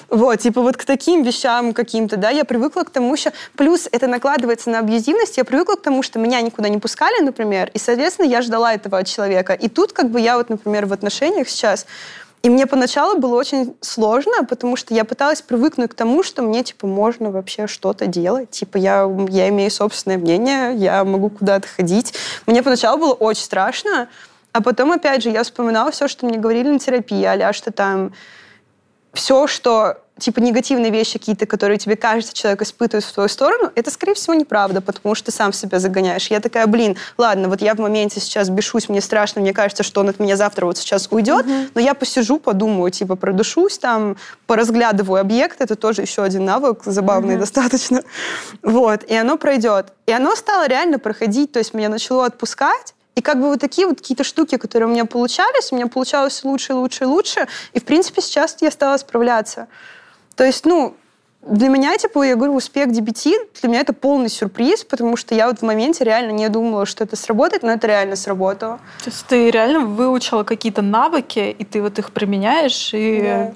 Вот, 0.09 0.39
типа 0.39 0.61
вот 0.61 0.77
к 0.77 0.85
таким 0.85 1.23
вещам 1.23 1.73
каким-то, 1.73 2.17
да, 2.17 2.29
я 2.29 2.45
привыкла 2.45 2.74
к 2.83 2.89
тому, 2.89 3.15
что 3.15 3.31
Плюс 3.55 3.87
это 3.91 4.07
накладывается 4.07 4.69
на 4.69 4.79
абьюзивность. 4.79 5.37
Я 5.37 5.43
привыкла 5.43 5.75
к 5.75 5.81
тому, 5.81 6.03
что 6.03 6.19
меня 6.19 6.41
никуда 6.41 6.69
не 6.69 6.77
пускали, 6.77 7.21
например, 7.21 7.71
и, 7.73 7.79
соответственно, 7.79 8.27
я 8.27 8.41
ждала 8.41 8.73
этого 8.73 8.97
от 8.97 9.07
человека. 9.07 9.53
И 9.53 9.69
тут 9.69 9.93
как 9.93 10.09
бы 10.09 10.19
я 10.19 10.37
вот, 10.37 10.49
например, 10.49 10.85
в 10.85 10.93
отношениях 10.93 11.49
сейчас, 11.49 11.85
и 12.43 12.49
мне 12.49 12.67
поначалу 12.67 13.17
было 13.17 13.35
очень 13.35 13.75
сложно, 13.81 14.43
потому 14.47 14.75
что 14.75 14.93
я 14.93 15.03
пыталась 15.03 15.41
привыкнуть 15.41 15.89
к 15.89 15.95
тому, 15.95 16.21
что 16.21 16.43
мне, 16.43 16.63
типа, 16.63 16.85
можно 16.85 17.31
вообще 17.31 17.65
что-то 17.65 18.05
делать. 18.05 18.51
Типа, 18.51 18.77
я, 18.77 19.09
я 19.29 19.49
имею 19.49 19.71
собственное 19.71 20.19
мнение, 20.19 20.75
я 20.75 21.03
могу 21.03 21.31
куда-то 21.31 21.67
ходить. 21.67 22.13
Мне 22.45 22.61
поначалу 22.61 22.99
было 22.99 23.13
очень 23.13 23.41
страшно, 23.41 24.09
а 24.51 24.61
потом, 24.61 24.91
опять 24.91 25.23
же, 25.23 25.31
я 25.31 25.41
вспоминала 25.41 25.89
все, 25.89 26.07
что 26.07 26.27
мне 26.27 26.37
говорили 26.37 26.69
на 26.69 26.77
терапии, 26.77 27.23
а 27.23 27.51
что 27.51 27.71
там 27.71 28.13
все, 29.11 29.47
что 29.47 30.04
типа 30.17 30.39
негативные 30.39 30.91
вещи 30.91 31.19
какие-то, 31.19 31.45
которые 31.45 31.77
тебе 31.77 31.95
кажется, 31.95 32.33
человек 32.33 32.61
испытывает 32.61 33.03
в 33.03 33.11
твою 33.11 33.27
сторону, 33.27 33.71
это, 33.75 33.91
скорее 33.91 34.13
всего, 34.13 34.33
неправда, 34.33 34.81
потому 34.81 35.13
что 35.15 35.25
ты 35.25 35.31
сам 35.31 35.51
себя 35.51 35.79
загоняешь. 35.79 36.27
Я 36.27 36.39
такая, 36.39 36.67
блин, 36.67 36.95
ладно, 37.17 37.49
вот 37.49 37.61
я 37.61 37.75
в 37.75 37.79
моменте 37.79 38.19
сейчас 38.19 38.49
бешусь, 38.49 38.87
мне 38.87 39.01
страшно, 39.01 39.41
мне 39.41 39.53
кажется, 39.53 39.83
что 39.83 40.01
он 40.01 40.09
от 40.09 40.19
меня 40.19 40.37
завтра 40.37 40.65
вот 40.65 40.77
сейчас 40.77 41.07
уйдет, 41.11 41.45
угу. 41.45 41.53
но 41.73 41.81
я 41.81 41.93
посижу, 41.93 42.39
подумаю, 42.39 42.91
типа, 42.91 43.15
продушусь 43.15 43.77
там, 43.77 44.15
поразглядываю 44.47 45.19
объект, 45.19 45.59
это 45.59 45.75
тоже 45.75 46.01
еще 46.01 46.23
один 46.23 46.45
навык, 46.45 46.83
забавный 46.85 47.35
угу. 47.35 47.41
достаточно. 47.41 48.01
Вот, 48.61 49.03
и 49.03 49.15
оно 49.15 49.37
пройдет. 49.37 49.87
И 50.05 50.11
оно 50.11 50.35
стало 50.35 50.67
реально 50.67 50.99
проходить, 50.99 51.51
то 51.51 51.59
есть 51.59 51.73
меня 51.73 51.89
начало 51.89 52.25
отпускать, 52.25 52.93
и 53.15 53.21
как 53.21 53.39
бы 53.39 53.47
вот 53.47 53.61
такие 53.61 53.87
вот 53.87 53.99
какие-то 53.99 54.23
штуки, 54.23 54.57
которые 54.57 54.89
у 54.89 54.91
меня 54.91 55.05
получались, 55.05 55.71
у 55.71 55.75
меня 55.75 55.87
получалось 55.87 56.43
лучше, 56.43 56.73
лучше, 56.73 57.05
лучше. 57.05 57.47
И, 57.73 57.79
в 57.79 57.85
принципе, 57.85 58.21
сейчас 58.21 58.57
я 58.59 58.69
стала 58.71 58.97
справляться. 58.97 59.67
То 60.35 60.43
есть, 60.43 60.65
ну, 60.65 60.95
для 61.41 61.69
меня, 61.69 61.95
типа, 61.97 62.23
я 62.23 62.35
говорю, 62.35 62.55
успех 62.55 62.89
DBT, 62.89 63.33
для 63.61 63.69
меня 63.69 63.81
это 63.81 63.93
полный 63.93 64.29
сюрприз, 64.29 64.83
потому 64.83 65.15
что 65.15 65.35
я 65.35 65.47
вот 65.47 65.59
в 65.59 65.61
моменте 65.61 66.03
реально 66.03 66.31
не 66.31 66.49
думала, 66.49 66.85
что 66.85 67.03
это 67.03 67.15
сработает, 67.15 67.61
но 67.61 67.71
это 67.71 67.85
реально 67.87 68.15
сработало. 68.15 68.79
То 69.03 69.09
есть 69.09 69.25
ты 69.27 69.51
реально 69.51 69.81
выучила 69.81 70.43
какие-то 70.43 70.81
навыки, 70.81 71.55
и 71.57 71.63
ты 71.63 71.81
вот 71.81 71.99
их 71.99 72.11
применяешь, 72.11 72.91
и... 72.93 73.21
Да. 73.21 73.53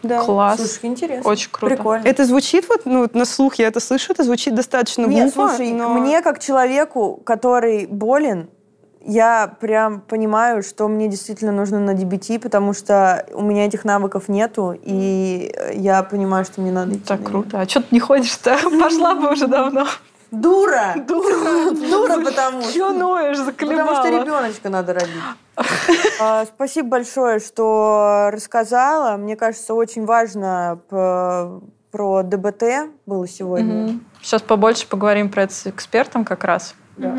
Да. 0.00 0.22
Класс. 0.22 0.58
Слушай, 0.58 0.90
интересно. 0.90 1.28
Очень 1.28 1.50
круто. 1.50 1.74
Прикольно. 1.74 2.04
Это 2.06 2.24
звучит 2.24 2.68
вот, 2.68 2.82
ну, 2.84 3.08
на 3.12 3.24
слух 3.24 3.56
я 3.56 3.66
это 3.66 3.80
слышу, 3.80 4.12
это 4.12 4.22
звучит 4.22 4.54
достаточно 4.54 5.06
Нет, 5.06 5.34
глупо. 5.34 5.48
слушай, 5.48 5.72
но... 5.72 5.88
мне 5.88 6.22
как 6.22 6.38
человеку, 6.38 7.20
который 7.24 7.86
болен, 7.86 8.48
я 9.00 9.54
прям 9.60 10.00
понимаю, 10.00 10.62
что 10.62 10.88
мне 10.88 11.08
действительно 11.08 11.52
нужно 11.52 11.80
на 11.80 11.92
DBT, 11.92 12.40
потому 12.40 12.72
что 12.72 13.26
у 13.32 13.42
меня 13.42 13.66
этих 13.66 13.84
навыков 13.84 14.28
нету, 14.28 14.78
и 14.80 15.54
я 15.74 16.02
понимаю, 16.02 16.44
что 16.44 16.60
мне 16.60 16.72
надо 16.72 16.94
идти. 16.94 17.04
Так 17.04 17.24
круто. 17.24 17.60
А 17.60 17.68
что 17.68 17.80
ты 17.80 17.88
не 17.90 18.00
ходишь-то? 18.00 18.58
Пошла 18.80 19.14
бы 19.14 19.32
уже 19.32 19.46
давно. 19.46 19.86
Дура! 20.30 20.94
Дура! 21.06 21.70
Дура, 21.70 22.20
потому 22.22 22.62
что... 22.62 22.72
Чего 22.72 22.90
ноешь, 22.90 23.38
заколебала? 23.38 23.86
Потому 23.86 23.96
что 23.96 24.20
ребеночка 24.20 24.68
надо 24.68 24.94
родить. 24.94 25.22
А, 26.20 26.44
спасибо 26.46 26.88
большое, 26.88 27.38
что 27.38 28.28
рассказала. 28.32 29.16
Мне 29.16 29.36
кажется, 29.36 29.74
очень 29.74 30.04
важно 30.04 30.80
про 30.88 32.22
ДБТ 32.22 32.90
было 33.06 33.26
сегодня. 33.26 33.98
Сейчас 34.20 34.42
побольше 34.42 34.86
поговорим 34.86 35.30
про 35.30 35.44
это 35.44 35.54
с 35.54 35.66
экспертом 35.66 36.24
как 36.24 36.44
раз. 36.44 36.74
Да. 36.96 37.16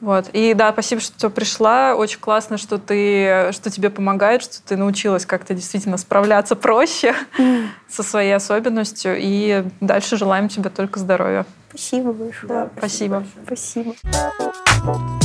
Вот. 0.00 0.28
И 0.32 0.52
да, 0.54 0.72
спасибо, 0.72 1.00
что 1.00 1.30
пришла. 1.30 1.94
Очень 1.94 2.20
классно, 2.20 2.58
что 2.58 2.78
ты, 2.78 3.50
что 3.52 3.70
тебе 3.70 3.90
помогает, 3.90 4.42
что 4.42 4.62
ты 4.62 4.76
научилась 4.76 5.24
как-то 5.24 5.54
действительно 5.54 5.96
справляться 5.96 6.54
проще 6.54 7.14
mm. 7.38 7.68
со 7.88 8.02
своей 8.02 8.34
особенностью. 8.34 9.16
И 9.18 9.64
дальше 9.80 10.16
желаем 10.16 10.48
тебе 10.48 10.68
только 10.70 10.98
здоровья. 10.98 11.46
Спасибо 11.70 12.12
большое. 12.12 12.48
Да, 12.48 12.70
спасибо. 12.76 13.24
Спасибо. 13.44 13.94
спасибо. 14.02 15.16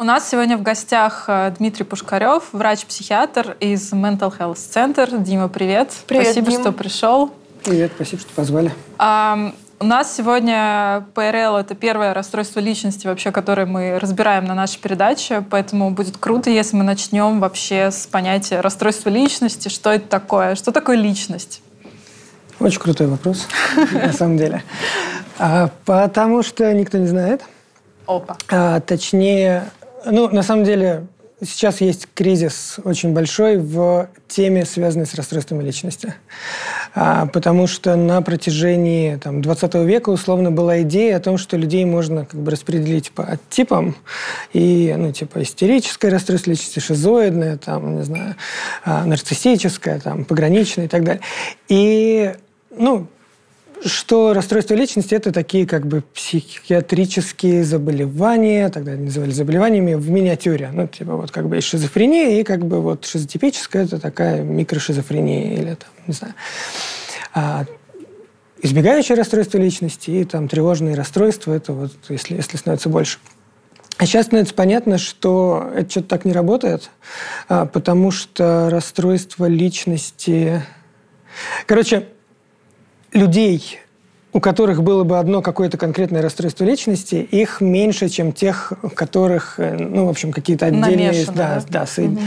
У 0.00 0.04
нас 0.04 0.30
сегодня 0.30 0.56
в 0.56 0.62
гостях 0.62 1.24
э, 1.26 1.52
Дмитрий 1.58 1.84
Пушкарев, 1.84 2.44
врач-психиатр 2.52 3.56
из 3.58 3.92
Mental 3.92 4.32
Health 4.38 4.54
Center. 4.54 5.20
Дима, 5.20 5.48
привет. 5.48 5.92
Привет, 6.06 6.26
Спасибо, 6.26 6.50
Дим. 6.52 6.60
что 6.60 6.72
пришел. 6.72 7.32
Привет, 7.64 7.90
спасибо, 7.96 8.22
что 8.22 8.32
позвали. 8.32 8.72
А, 8.96 9.52
у 9.80 9.84
нас 9.84 10.14
сегодня 10.14 11.06
ПРЛ— 11.14 11.56
это 11.58 11.74
первое 11.74 12.12
расстройство 12.12 12.60
личности, 12.60 13.06
вообще, 13.06 13.30
которое 13.30 13.66
мы 13.66 13.98
разбираем 13.98 14.44
на 14.44 14.54
нашей 14.54 14.80
передаче, 14.80 15.44
поэтому 15.48 15.90
будет 15.90 16.16
круто, 16.16 16.50
если 16.50 16.76
мы 16.76 16.84
начнем 16.84 17.40
вообще 17.40 17.90
с 17.90 18.06
понятия 18.06 18.60
расстройства 18.60 19.08
личности. 19.08 19.68
Что 19.68 19.90
это 19.92 20.08
такое? 20.08 20.54
Что 20.54 20.72
такое 20.72 20.96
личность? 20.96 21.62
Очень 22.58 22.80
крутой 22.80 23.06
вопрос, 23.06 23.46
на 23.92 24.12
самом 24.12 24.36
деле. 24.36 24.62
А, 25.38 25.70
Потому 25.84 26.42
что 26.42 26.72
никто 26.72 26.98
не 26.98 27.06
знает. 27.06 27.42
Опа. 28.06 28.36
А, 28.50 28.80
Точнее, 28.80 29.70
ну, 30.04 30.28
на 30.28 30.42
самом 30.42 30.64
деле, 30.64 31.06
сейчас 31.42 31.80
есть 31.80 32.08
кризис 32.14 32.78
очень 32.84 33.12
большой 33.12 33.58
в 33.58 34.08
теме, 34.26 34.64
связанной 34.64 35.06
с 35.06 35.14
расстройствами 35.14 35.62
личности. 35.62 36.14
А, 36.94 37.26
Потому 37.26 37.66
что 37.66 37.96
на 37.96 38.20
протяжении 38.22 39.16
там, 39.16 39.42
20 39.42 39.74
века 39.76 40.10
условно 40.10 40.50
была 40.50 40.82
идея 40.82 41.16
о 41.16 41.20
том, 41.20 41.38
что 41.38 41.56
людей 41.56 41.84
можно 41.84 42.24
как 42.24 42.40
бы 42.40 42.50
распределить 42.50 43.10
по 43.12 43.38
типам. 43.50 43.96
И, 44.52 44.94
ну, 44.96 45.12
типа, 45.12 45.42
истерическое 45.42 46.08
расстройство 46.08 46.50
личности, 46.50 46.80
шизоидное, 46.80 47.56
там, 47.56 47.96
не 47.96 48.04
знаю, 48.04 48.34
а, 48.84 49.04
нарциссическое, 49.04 50.00
там, 50.00 50.24
пограничное 50.24 50.86
и 50.86 50.88
так 50.88 51.04
далее. 51.04 51.22
И, 51.68 52.34
ну, 52.70 53.06
что 53.84 54.32
расстройство 54.32 54.74
личности– 54.74 55.14
это 55.16 55.32
такие 55.32 55.66
как 55.66 55.86
бы 55.86 56.02
психиатрические 56.14 57.64
заболевания, 57.64 58.68
тогда 58.68 58.92
они 58.92 59.04
называли 59.06 59.30
заболеваниями 59.30 59.94
в 59.94 60.10
миниатюре. 60.10 60.70
Ну, 60.72 60.86
типа 60.86 61.16
вот 61.16 61.30
как 61.30 61.48
бы 61.48 61.56
есть 61.56 61.68
шизофрения, 61.68 62.40
и 62.40 62.44
как 62.44 62.64
бы 62.64 62.80
вот 62.80 63.04
шизотипическая– 63.06 63.84
это 63.84 64.00
такая 64.00 64.42
микрошизофрения 64.42 65.54
или 65.54 65.74
там, 65.74 65.90
не 66.06 66.14
знаю, 66.14 66.34
а, 67.34 67.64
избегающее 68.62 69.16
расстройство 69.16 69.58
личности 69.58 70.10
и 70.10 70.24
там 70.24 70.48
тревожные 70.48 70.94
расстройства– 70.94 71.52
это 71.54 71.72
вот 71.72 71.92
если, 72.08 72.34
если 72.36 72.56
становится 72.56 72.88
больше. 72.88 73.18
А 73.98 74.06
сейчас 74.06 74.26
становится 74.26 74.54
понятно, 74.54 74.96
что 74.96 75.72
это 75.74 75.90
что-то 75.90 76.08
так 76.08 76.24
не 76.24 76.32
работает, 76.32 76.90
а, 77.48 77.66
потому 77.66 78.10
что 78.10 78.68
расстройство 78.70 79.46
личности... 79.46 80.62
Короче, 81.66 82.08
людей, 83.12 83.78
у 84.32 84.40
которых 84.40 84.82
было 84.82 85.04
бы 85.04 85.18
одно 85.18 85.40
какое-то 85.40 85.78
конкретное 85.78 86.20
расстройство 86.20 86.64
личности, 86.64 87.16
их 87.16 87.60
меньше, 87.60 88.08
чем 88.08 88.32
тех, 88.32 88.72
у 88.82 88.88
которых, 88.90 89.54
э, 89.58 89.76
ну, 89.78 90.06
в 90.06 90.10
общем, 90.10 90.32
какие-то 90.32 90.66
отдельные... 90.66 91.12
Намешано, 91.12 91.36
да, 91.36 91.54
да? 91.54 91.80
да, 91.80 91.86
соед- 91.86 92.18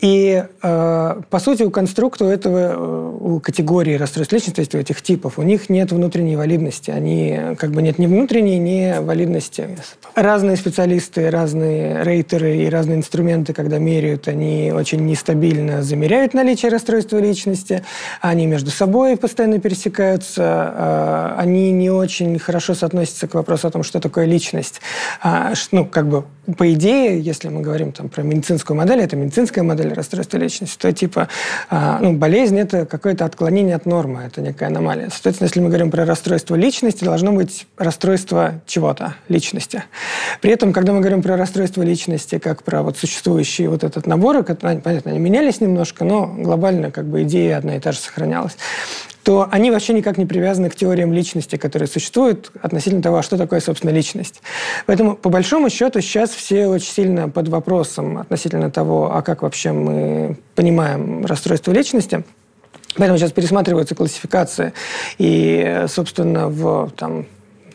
И, 0.00 0.44
э, 0.62 1.20
по 1.30 1.38
сути, 1.38 1.62
у 1.62 1.70
конструкта 1.70 2.26
у 2.26 2.28
этого, 2.28 2.58
э, 2.58 3.16
у 3.20 3.40
категории 3.40 3.94
расстройств 3.94 4.34
личности, 4.34 4.56
то 4.56 4.60
есть 4.60 4.74
у 4.74 4.78
этих 4.78 5.00
типов, 5.00 5.38
у 5.38 5.42
них 5.42 5.70
нет 5.70 5.92
внутренней 5.92 6.36
валидности. 6.36 6.90
Они, 6.90 7.34
э, 7.38 7.54
как 7.56 7.70
бы, 7.70 7.80
нет 7.80 7.98
ни 7.98 8.06
внутренней, 8.06 8.58
ни 8.58 8.98
валидности. 9.02 9.78
Разные 10.14 10.56
специалисты, 10.56 11.30
разные 11.30 12.04
рейтеры 12.04 12.58
и 12.58 12.68
разные 12.68 12.98
инструменты, 12.98 13.54
когда 13.54 13.78
меряют, 13.78 14.28
они 14.28 14.72
очень 14.74 15.06
нестабильно 15.06 15.82
замеряют 15.82 16.34
наличие 16.34 16.70
расстройства 16.70 17.16
личности, 17.18 17.82
они 18.20 18.46
между 18.46 18.70
собой 18.70 19.16
постоянно 19.16 19.58
пересекаются, 19.58 20.74
э, 20.76 21.45
они 21.46 21.72
не 21.72 21.90
очень 21.90 22.38
хорошо 22.38 22.74
соотносятся 22.74 23.26
к 23.28 23.34
вопросу 23.34 23.68
о 23.68 23.70
том, 23.70 23.82
что 23.82 24.00
такое 24.00 24.26
личность. 24.26 24.80
А, 25.22 25.52
Ну, 25.72 25.84
как 25.86 26.08
бы, 26.08 26.24
по 26.56 26.72
идее, 26.72 27.20
если 27.20 27.48
мы 27.48 27.60
говорим 27.60 27.92
там, 27.92 28.08
про 28.08 28.22
медицинскую 28.22 28.76
модель, 28.76 29.00
это 29.00 29.16
медицинская 29.16 29.64
модель 29.64 29.92
расстройства 29.92 30.38
личности, 30.38 30.76
то 30.78 30.92
типа, 30.92 31.28
а, 31.70 31.98
ну, 32.00 32.12
болезнь– 32.12 32.58
это 32.60 32.86
какое-то 32.86 33.24
отклонение 33.24 33.76
от 33.76 33.86
нормы, 33.86 34.22
это 34.26 34.40
некая 34.40 34.66
аномалия. 34.66 35.08
Соответственно, 35.10 35.46
если 35.46 35.60
мы 35.60 35.68
говорим 35.68 35.90
про 35.90 36.04
расстройство 36.04 36.54
личности, 36.54 37.04
должно 37.04 37.32
быть 37.32 37.66
расстройство 37.76 38.60
чего-то, 38.66 39.14
личности. 39.28 39.84
При 40.40 40.52
этом, 40.52 40.72
когда 40.72 40.92
мы 40.92 41.00
говорим 41.00 41.22
про 41.22 41.36
расстройство 41.36 41.82
личности, 41.82 42.38
как 42.38 42.62
про 42.62 42.82
вот 42.82 42.98
существующий 42.98 43.66
вот 43.68 43.84
этот 43.84 44.06
набор, 44.06 44.42
понятно, 44.44 45.10
они 45.10 45.18
менялись 45.18 45.60
немножко, 45.60 46.04
но 46.04 46.26
глобально 46.26 46.90
как 46.90 47.06
бы 47.06 47.22
идея 47.22 47.58
одна 47.58 47.76
и 47.76 47.80
та 47.80 47.92
же 47.92 47.98
сохранялась 47.98 48.56
то 49.26 49.48
они 49.50 49.72
вообще 49.72 49.92
никак 49.92 50.18
не 50.18 50.24
привязаны 50.24 50.70
к 50.70 50.76
теориям 50.76 51.12
личности, 51.12 51.56
которые 51.56 51.88
существуют 51.88 52.52
относительно 52.62 53.02
того, 53.02 53.22
что 53.22 53.36
такое, 53.36 53.58
собственно, 53.58 53.90
личность. 53.90 54.40
Поэтому, 54.86 55.16
по 55.16 55.30
большому 55.30 55.68
счету, 55.68 56.00
сейчас 56.00 56.30
все 56.30 56.68
очень 56.68 56.92
сильно 56.92 57.28
под 57.28 57.48
вопросом 57.48 58.18
относительно 58.18 58.70
того, 58.70 59.12
а 59.12 59.22
как 59.22 59.42
вообще 59.42 59.72
мы 59.72 60.38
понимаем 60.54 61.26
расстройство 61.26 61.72
личности. 61.72 62.22
Поэтому 62.96 63.18
сейчас 63.18 63.32
пересматриваются 63.32 63.96
классификации. 63.96 64.72
И, 65.18 65.86
собственно, 65.88 66.46
в 66.46 66.92
там, 66.96 67.26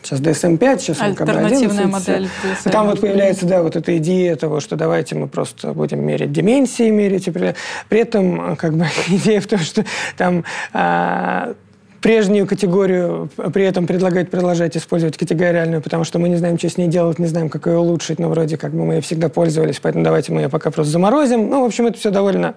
Сейчас 0.02 0.20
DSM-5, 0.20 0.78
сейчас 0.80 1.00
Альтернативная 1.00 1.86
11. 1.86 1.92
модель 1.92 2.28
И 2.64 2.68
Там 2.68 2.88
вот 2.88 3.00
появляется, 3.00 3.46
да, 3.46 3.62
вот 3.62 3.76
эта 3.76 3.96
идея 3.98 4.36
того, 4.36 4.60
что 4.60 4.76
давайте 4.76 5.14
мы 5.14 5.28
просто 5.28 5.72
будем 5.72 6.04
мерить 6.04 6.32
деменции, 6.32 6.90
мерить. 6.90 7.24
При, 7.32 7.54
при 7.88 8.00
этом 8.00 8.56
как 8.56 8.74
бы 8.74 8.86
идея 9.08 9.40
в 9.40 9.46
том, 9.46 9.60
что 9.60 9.84
там 10.16 10.44
а, 10.72 11.54
прежнюю 12.02 12.46
категорию 12.46 13.30
при 13.54 13.64
этом 13.64 13.86
предлагают 13.86 14.30
продолжать 14.30 14.76
использовать 14.76 15.16
категориальную, 15.16 15.80
потому 15.80 16.02
что 16.04 16.18
мы 16.18 16.28
не 16.28 16.36
знаем, 16.36 16.58
что 16.58 16.68
с 16.68 16.76
ней 16.76 16.88
делать, 16.88 17.18
не 17.18 17.26
знаем, 17.26 17.48
как 17.48 17.66
ее 17.66 17.78
улучшить, 17.78 18.18
но 18.18 18.28
вроде 18.28 18.56
как 18.56 18.72
бы 18.72 18.84
мы 18.84 18.94
ей 18.94 19.00
всегда 19.00 19.28
пользовались, 19.28 19.78
поэтому 19.80 20.04
давайте 20.04 20.32
мы 20.32 20.42
ее 20.42 20.48
пока 20.48 20.70
просто 20.70 20.92
заморозим. 20.92 21.48
Ну, 21.48 21.62
в 21.62 21.64
общем, 21.64 21.86
это 21.86 21.98
все 21.98 22.10
довольно, 22.10 22.56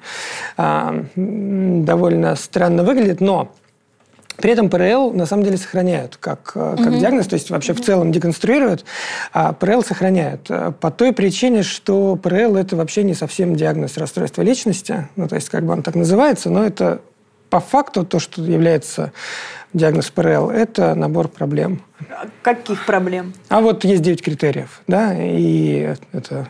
м, 0.58 1.86
довольно 1.86 2.36
странно 2.36 2.84
выглядит, 2.84 3.22
но 3.22 3.52
при 4.38 4.52
этом 4.52 4.70
ПРЛ 4.70 5.14
на 5.14 5.26
самом 5.26 5.44
деле 5.44 5.58
сохраняют 5.58 6.18
как, 6.18 6.52
э, 6.56 6.76
как 6.78 7.00
диагноз, 7.00 7.28
то 7.28 7.36
есть 7.36 7.50
вообще 7.50 7.74
в 7.74 7.82
целом 7.82 8.12
деконструируют, 8.12 8.86
а 9.34 9.54
ПРЛ 9.54 9.84
сохраняют. 9.84 10.46
Э, 10.50 10.72
По 10.80 10.92
той 10.92 11.14
причине, 11.14 11.64
что 11.64 12.16
ПРЛ 12.16 12.56
это 12.56 12.76
вообще 12.76 13.04
не 13.04 13.14
совсем 13.14 13.56
диагноз 13.56 13.98
расстройства 13.98 14.42
личности, 14.42 15.08
ну 15.16 15.28
то 15.28 15.36
есть 15.36 15.50
как 15.50 15.66
бы 15.66 15.74
он 15.74 15.84
так 15.84 15.96
называется, 15.96 16.50
но 16.50 16.66
это 16.66 17.02
по 17.50 17.60
факту 17.60 18.06
то, 18.06 18.20
что 18.20 18.42
является 18.42 19.14
диагноз 19.74 20.10
ПРЛ, 20.10 20.50
это 20.50 20.96
набор 20.96 21.28
проблем. 21.28 21.82
Каких 22.42 22.86
проблем? 22.86 23.34
А 23.50 23.62
вот 23.62 23.84
есть 23.84 24.02
9 24.02 24.22
критериев, 24.22 24.82
да, 24.88 25.14
и 25.18 25.96
это 26.12 26.36
а, 26.40 26.48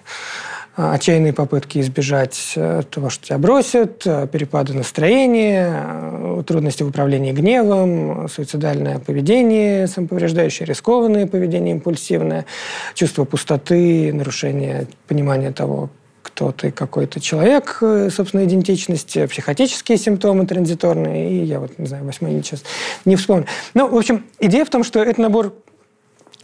отчаянные 0.76 1.34
попытки 1.34 1.80
избежать 1.80 2.53
э, 2.55 2.84
того, 2.89 3.09
что 3.09 3.26
тебя 3.26 3.38
бросят, 3.38 4.05
э, 4.05 4.28
перепады 4.28 4.73
настроения, 4.73 5.84
э, 5.86 6.43
трудности 6.45 6.84
в 6.84 6.89
управлении 6.89 7.32
гневом, 7.32 8.28
суицидальное 8.28 8.99
поведение, 8.99 9.88
самоповреждающее, 9.88 10.65
рискованное 10.65 11.28
поведение, 11.28 11.76
импульсивное, 11.76 12.45
чувство 12.93 13.23
пустоты, 13.23 14.11
нарушение 14.13 14.88
понимания 15.07 15.51
того, 15.51 15.89
кто 16.21 16.51
ты, 16.51 16.71
какой 16.71 17.05
ты 17.05 17.21
человек, 17.21 17.78
собственно, 18.09 18.43
идентичности, 18.43 19.26
психотические 19.28 19.97
симптомы 19.97 20.45
транзиторные, 20.45 21.32
и 21.32 21.45
я 21.45 21.59
вот, 21.59 21.78
не 21.80 21.86
знаю, 21.86 22.03
восьмой 22.03 22.32
сейчас 22.43 22.63
не 23.05 23.15
вспомню. 23.15 23.45
Ну, 23.73 23.88
в 23.88 23.95
общем, 23.95 24.26
идея 24.39 24.65
в 24.65 24.69
том, 24.69 24.84
что 24.84 25.01
это 25.01 25.21
набор 25.21 25.53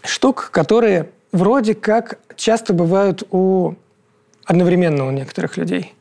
штук, 0.03 0.49
которые 0.53 1.09
вроде 1.31 1.75
как 1.75 2.19
часто 2.37 2.73
бывают 2.73 3.23
у 3.31 3.73
одновременно 4.45 5.07
у 5.07 5.11
некоторых 5.11 5.57
людей. 5.57 5.93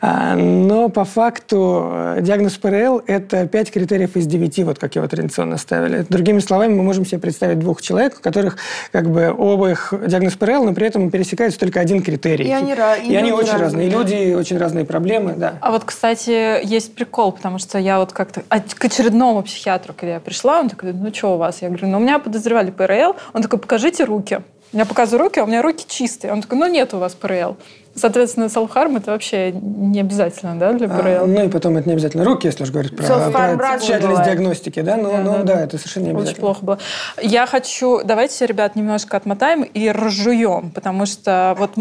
А, 0.00 0.34
Но 0.34 0.88
по 0.88 1.04
факту 1.04 1.90
э, 1.92 2.18
диагноз 2.20 2.56
ПРЛ– 2.56 3.02
это 3.06 3.46
5 3.46 3.72
критериев 3.72 4.16
из 4.16 4.26
9, 4.26 4.64
вот 4.64 4.78
как 4.78 4.94
его 4.94 5.06
традиционно 5.06 5.56
ставили. 5.56 6.06
Другими 6.08 6.38
словами, 6.38 6.74
мы 6.74 6.82
можем 6.82 7.04
себе 7.04 7.18
представить 7.18 7.58
двух 7.58 7.82
человек, 7.82 8.16
у 8.18 8.22
которых 8.22 8.56
как 8.92 9.10
бы 9.10 9.34
оба 9.36 9.70
их 9.70 9.92
диагноз 10.06 10.34
ПРЛ, 10.34 10.64
но 10.64 10.74
при 10.74 10.86
этом 10.86 11.10
пересекается 11.10 11.58
только 11.58 11.80
один 11.80 12.02
критерий. 12.02 12.46
И 12.46 12.52
они 12.52 12.72
и 12.72 13.12
и 13.12 13.16
они 13.16 13.32
очень 13.32 13.56
разные. 13.56 13.88
И 13.88 13.90
разные, 13.92 14.20
люди 14.20 14.34
очень 14.34 14.58
разные 14.58 14.84
проблемы, 14.84 15.34
да. 15.36 15.54
А 15.60 15.70
вот, 15.70 15.84
кстати, 15.84 16.64
есть 16.64 16.94
прикол, 16.94 17.32
потому 17.32 17.58
что 17.58 17.78
я 17.78 17.98
вот 17.98 18.12
как-то 18.12 18.42
к 18.42 18.84
очередному 18.84 19.42
психиатру, 19.42 19.94
когда 19.94 20.14
я 20.14 20.20
пришла, 20.20 20.60
он 20.60 20.68
такой, 20.68 20.92
ну 20.92 21.12
что 21.12 21.34
у 21.34 21.38
вас? 21.38 21.62
Я 21.62 21.68
говорю, 21.68 21.88
ну 21.88 21.98
у 21.98 22.00
меня 22.00 22.18
подозревали 22.18 22.70
ПРЛ. 22.70 23.16
Он 23.32 23.42
такой, 23.42 23.58
покажите 23.58 24.04
руки. 24.04 24.40
Я 24.72 24.84
показываю 24.84 25.24
руки, 25.24 25.40
а 25.40 25.44
у 25.44 25.46
меня 25.46 25.62
руки 25.62 25.84
чистые. 25.88 26.32
Он 26.32 26.42
такой, 26.42 26.58
ну 26.58 26.66
нет 26.66 26.94
у 26.94 26.98
вас 26.98 27.14
ПРЛ. 27.14 27.56
Соответственно, 27.96 28.44
self-harm 28.44 28.98
это 28.98 29.10
вообще 29.10 29.50
не 29.52 29.98
обязательно, 30.00 30.56
да, 30.56 30.72
для 30.72 30.86
А, 30.86 30.96
ПРЛ? 30.96 31.26
ну 31.26 31.44
и 31.44 31.48
потом 31.48 31.76
это 31.76 31.88
не 31.88 31.94
обязательно 31.94 32.24
руки, 32.24 32.46
если 32.46 32.62
уж 32.62 32.70
говорить 32.70 32.96
про, 32.96 33.04
про 33.04 33.78
тщательность 33.80 34.02
бывает. 34.06 34.24
диагностики, 34.26 34.80
да, 34.80 34.96
но, 34.96 35.10
Да, 35.10 35.18
но 35.18 35.32
да, 35.32 35.38
да, 35.42 35.54
да. 35.56 35.60
это 35.62 35.76
совершенно 35.76 36.04
не 36.04 36.10
Очень 36.10 36.18
обязательно. 36.20 36.40
плохо 36.46 36.64
было. 36.64 36.78
Я 37.20 37.46
хочу... 37.46 38.02
Давайте, 38.04 38.46
ребят, 38.46 38.76
немножко 38.76 39.16
отмотаем 39.16 39.62
и 39.64 39.88
разжуем, 39.88 40.70
потому 40.70 41.04
что 41.04 41.56
вот 41.58 41.72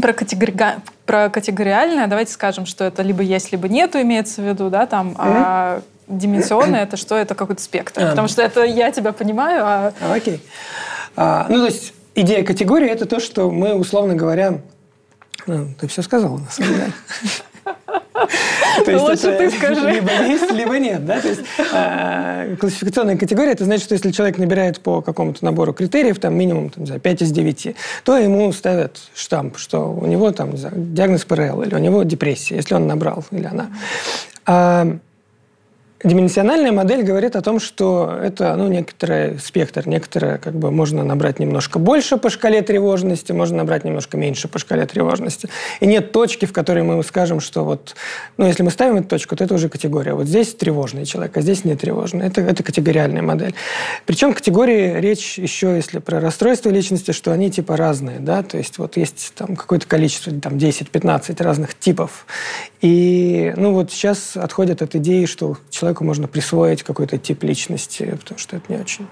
про, 0.00 0.12
категори- 0.12 0.80
про 1.04 1.28
категориальное 1.28 2.06
давайте 2.06 2.32
скажем, 2.32 2.64
что 2.64 2.84
это 2.84 3.02
либо 3.02 3.22
есть, 3.22 3.52
либо 3.52 3.68
нету, 3.68 4.00
имеется 4.00 4.40
в 4.40 4.44
виду, 4.46 4.70
да, 4.70 4.86
там, 4.86 5.14
а 5.18 5.82
дименsionное 6.06 6.84
это 6.84 6.96
что? 6.96 7.14
Это 7.14 7.34
какой-то 7.34 7.60
спектр. 7.60 8.02
А. 8.02 8.10
Потому 8.10 8.28
что 8.28 8.40
это 8.40 8.62
я 8.64 8.90
тебя 8.90 9.12
понимаю, 9.12 9.62
а 9.66 9.92
А, 10.00 10.14
Окей. 10.14 10.40
А, 11.20 11.46
ну, 11.48 11.56
то 11.56 11.66
есть, 11.66 11.94
идея 12.14 12.44
категории– 12.44 12.88
это 12.88 13.04
то, 13.04 13.18
что 13.18 13.50
мы, 13.50 13.74
условно 13.74 14.14
говоря, 14.14 14.60
ну, 15.48 15.66
ты 15.80 15.88
все 15.88 16.02
сказал, 16.02 16.38
на 16.38 16.48
самом 16.48 16.74
деле. 16.74 16.92
То 18.84 18.92
есть 18.92 19.02
Лучше 19.02 19.36
ты 19.36 19.50
скажи. 19.50 19.90
Либо 19.90 20.12
есть, 20.24 20.52
либо 20.52 20.78
нет. 20.78 21.04
Да? 21.04 21.20
То 21.20 21.28
есть, 21.28 21.40
э, 21.72 22.56
классификационная 22.60 23.16
категория, 23.16 23.50
это 23.50 23.64
значит, 23.64 23.84
что 23.84 23.94
если 23.94 24.12
человек 24.12 24.38
набирает 24.38 24.80
по 24.80 25.02
какому-то 25.02 25.44
набору 25.44 25.72
критериев, 25.72 26.20
там 26.20 26.36
минимум 26.36 26.70
там, 26.70 26.86
знаю, 26.86 27.00
5 27.00 27.22
из 27.22 27.32
9, 27.32 27.74
то 28.04 28.16
ему 28.16 28.52
ставят 28.52 29.00
штамп, 29.14 29.58
что 29.58 29.92
у 29.92 30.06
него 30.06 30.30
там 30.30 30.56
знаю, 30.56 30.74
диагноз 30.76 31.24
ПРЛ, 31.24 31.62
или 31.62 31.74
у 31.74 31.78
него 31.78 32.04
депрессия, 32.04 32.54
если 32.54 32.74
он 32.74 32.86
набрал, 32.86 33.24
или 33.32 33.44
она. 33.44 33.70
А, 34.46 34.98
Дименсиональная 36.04 36.70
модель 36.70 37.02
говорит 37.02 37.34
о 37.34 37.42
том, 37.42 37.58
что 37.58 38.16
это 38.22 38.54
ну, 38.54 38.68
некоторый 38.68 39.36
спектр, 39.40 39.88
некоторое, 39.88 40.38
как 40.38 40.54
бы 40.54 40.70
можно 40.70 41.02
набрать 41.02 41.40
немножко 41.40 41.80
больше 41.80 42.18
по 42.18 42.30
шкале 42.30 42.62
тревожности, 42.62 43.32
можно 43.32 43.56
набрать 43.56 43.82
немножко 43.82 44.16
меньше 44.16 44.46
по 44.46 44.60
шкале 44.60 44.86
тревожности. 44.86 45.48
И 45.80 45.86
нет 45.86 46.12
точки, 46.12 46.44
в 46.44 46.52
которой 46.52 46.84
мы 46.84 47.02
скажем, 47.02 47.40
что 47.40 47.64
вот, 47.64 47.96
ну, 48.36 48.46
если 48.46 48.62
мы 48.62 48.70
ставим 48.70 48.98
эту 48.98 49.08
точку, 49.08 49.34
то 49.34 49.42
это 49.42 49.54
уже 49.54 49.68
категория. 49.68 50.14
Вот 50.14 50.28
здесь 50.28 50.54
тревожный 50.54 51.04
человек, 51.04 51.36
а 51.36 51.40
здесь 51.40 51.64
не 51.64 51.74
тревожный. 51.74 52.26
Это, 52.28 52.42
это 52.42 52.62
категориальная 52.62 53.22
модель. 53.22 53.56
Причем 54.06 54.34
категории 54.34 55.00
речь 55.00 55.36
еще, 55.36 55.74
если 55.74 55.98
про 55.98 56.20
расстройство 56.20 56.70
личности, 56.70 57.10
что 57.10 57.32
они 57.32 57.50
типа 57.50 57.76
разные, 57.76 58.20
да, 58.20 58.44
то 58.44 58.56
есть 58.56 58.78
вот 58.78 58.96
есть 58.96 59.32
там 59.34 59.56
какое-то 59.56 59.88
количество, 59.88 60.32
там 60.32 60.58
10-15 60.58 61.42
разных 61.42 61.76
типов. 61.76 62.24
И, 62.82 63.52
ну, 63.56 63.72
вот 63.72 63.90
сейчас 63.90 64.36
отходят 64.36 64.80
от 64.82 64.94
идеи, 64.94 65.24
что 65.24 65.56
человек 65.70 65.87
человеку 65.88 66.04
можно 66.04 66.28
присвоить 66.28 66.82
какой-то 66.82 67.16
тип 67.18 67.42
личности, 67.42 68.16
потому 68.20 68.38
что 68.38 68.56
это 68.56 68.72
не 68.72 68.78
очень 68.78 69.06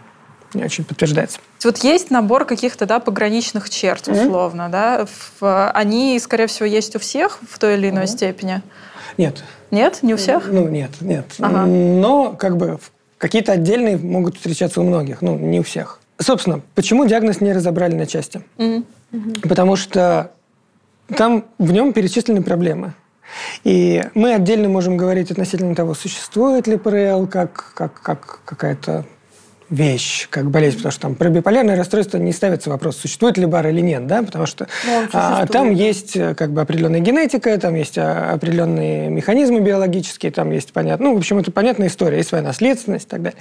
не 0.55 0.65
очень 0.65 0.85
подтверждается. 0.85 1.39
Вот 1.65 1.79
есть 1.79 2.11
набор 2.11 2.45
каких-то 2.45 2.87
да, 2.87 2.99
пограничных 3.01 3.69
черт, 3.69 4.09
условно, 4.09 4.63
mm-hmm. 4.63 4.71
да? 4.71 5.07
В, 5.41 5.71
они, 5.73 6.19
скорее 6.21 6.47
всего, 6.47 6.67
есть 6.67 6.97
у 6.97 6.99
всех 6.99 7.41
в 7.51 7.59
той 7.59 7.75
или 7.75 7.91
иной 7.91 8.05
mm-hmm. 8.05 8.07
степени? 8.07 8.63
Нет. 9.19 9.43
Нет? 9.71 9.99
Не 10.03 10.15
у 10.15 10.17
всех? 10.17 10.47
Ну, 10.47 10.69
нет, 10.69 10.93
нет. 11.01 11.27
Ага. 11.41 11.67
Но 11.67 12.33
как 12.33 12.57
бы 12.57 12.79
какие-то 13.19 13.53
отдельные 13.53 13.99
могут 13.99 14.37
встречаться 14.37 14.81
у 14.81 14.85
многих, 14.85 15.21
ну, 15.21 15.37
не 15.37 15.61
у 15.61 15.63
всех. 15.63 16.01
Собственно, 16.19 16.63
почему 16.75 17.05
диагноз 17.07 17.41
не 17.41 17.53
разобрали 17.53 17.95
на 17.95 18.07
части? 18.07 18.43
Mm-hmm. 18.57 19.49
Потому 19.49 19.77
что 19.77 20.31
там 21.15 21.45
в 21.59 21.73
нем 21.73 21.93
перечислены 21.93 22.43
проблемы. 22.43 22.95
И 23.65 24.03
мы 24.15 24.35
отдельно 24.35 24.69
можем 24.69 24.97
говорить 24.97 25.31
относительно 25.31 25.75
того, 25.75 25.95
существует 25.95 26.67
ли 26.67 26.77
ПРЛ 26.77 27.27
как, 27.27 27.73
как, 27.75 28.01
как 28.03 28.41
какая-то 28.45 29.05
вещь, 29.71 30.29
как 30.31 30.51
болезнь, 30.51 30.77
потому 30.77 30.93
что 30.93 31.01
там 31.03 31.15
про 31.15 31.29
биполярное 31.29 31.77
расстройство 31.77 32.19
не 32.19 32.33
ставится 32.33 32.71
вопрос, 32.71 32.97
существует 32.97 33.37
ли 33.37 33.47
бар 33.47 33.67
или 33.67 33.81
нет, 33.81 34.07
да, 34.07 34.23
потому 34.23 34.47
что 34.47 34.69
ну, 34.87 35.09
а, 35.13 35.47
там 35.47 35.73
есть 35.73 36.17
э, 36.17 36.35
как 36.35 36.53
бы 36.53 36.61
определенная 36.61 37.01
генетика, 37.01 37.57
там 37.59 37.75
есть 37.75 37.99
а, 37.99 38.33
определенные 38.33 39.11
механизмы 39.11 39.61
биологические, 39.61 40.31
там 40.31 40.53
есть 40.53 40.73
понятно, 40.73 41.07
ну, 41.07 41.15
в 41.15 41.19
общем, 41.19 41.39
это 41.39 41.51
понятная 41.51 41.89
история, 41.89 42.19
есть 42.19 42.29
своя 42.29 42.45
наследственность 42.45 43.07
и 43.07 43.09
так 43.09 43.23
далее. 43.23 43.39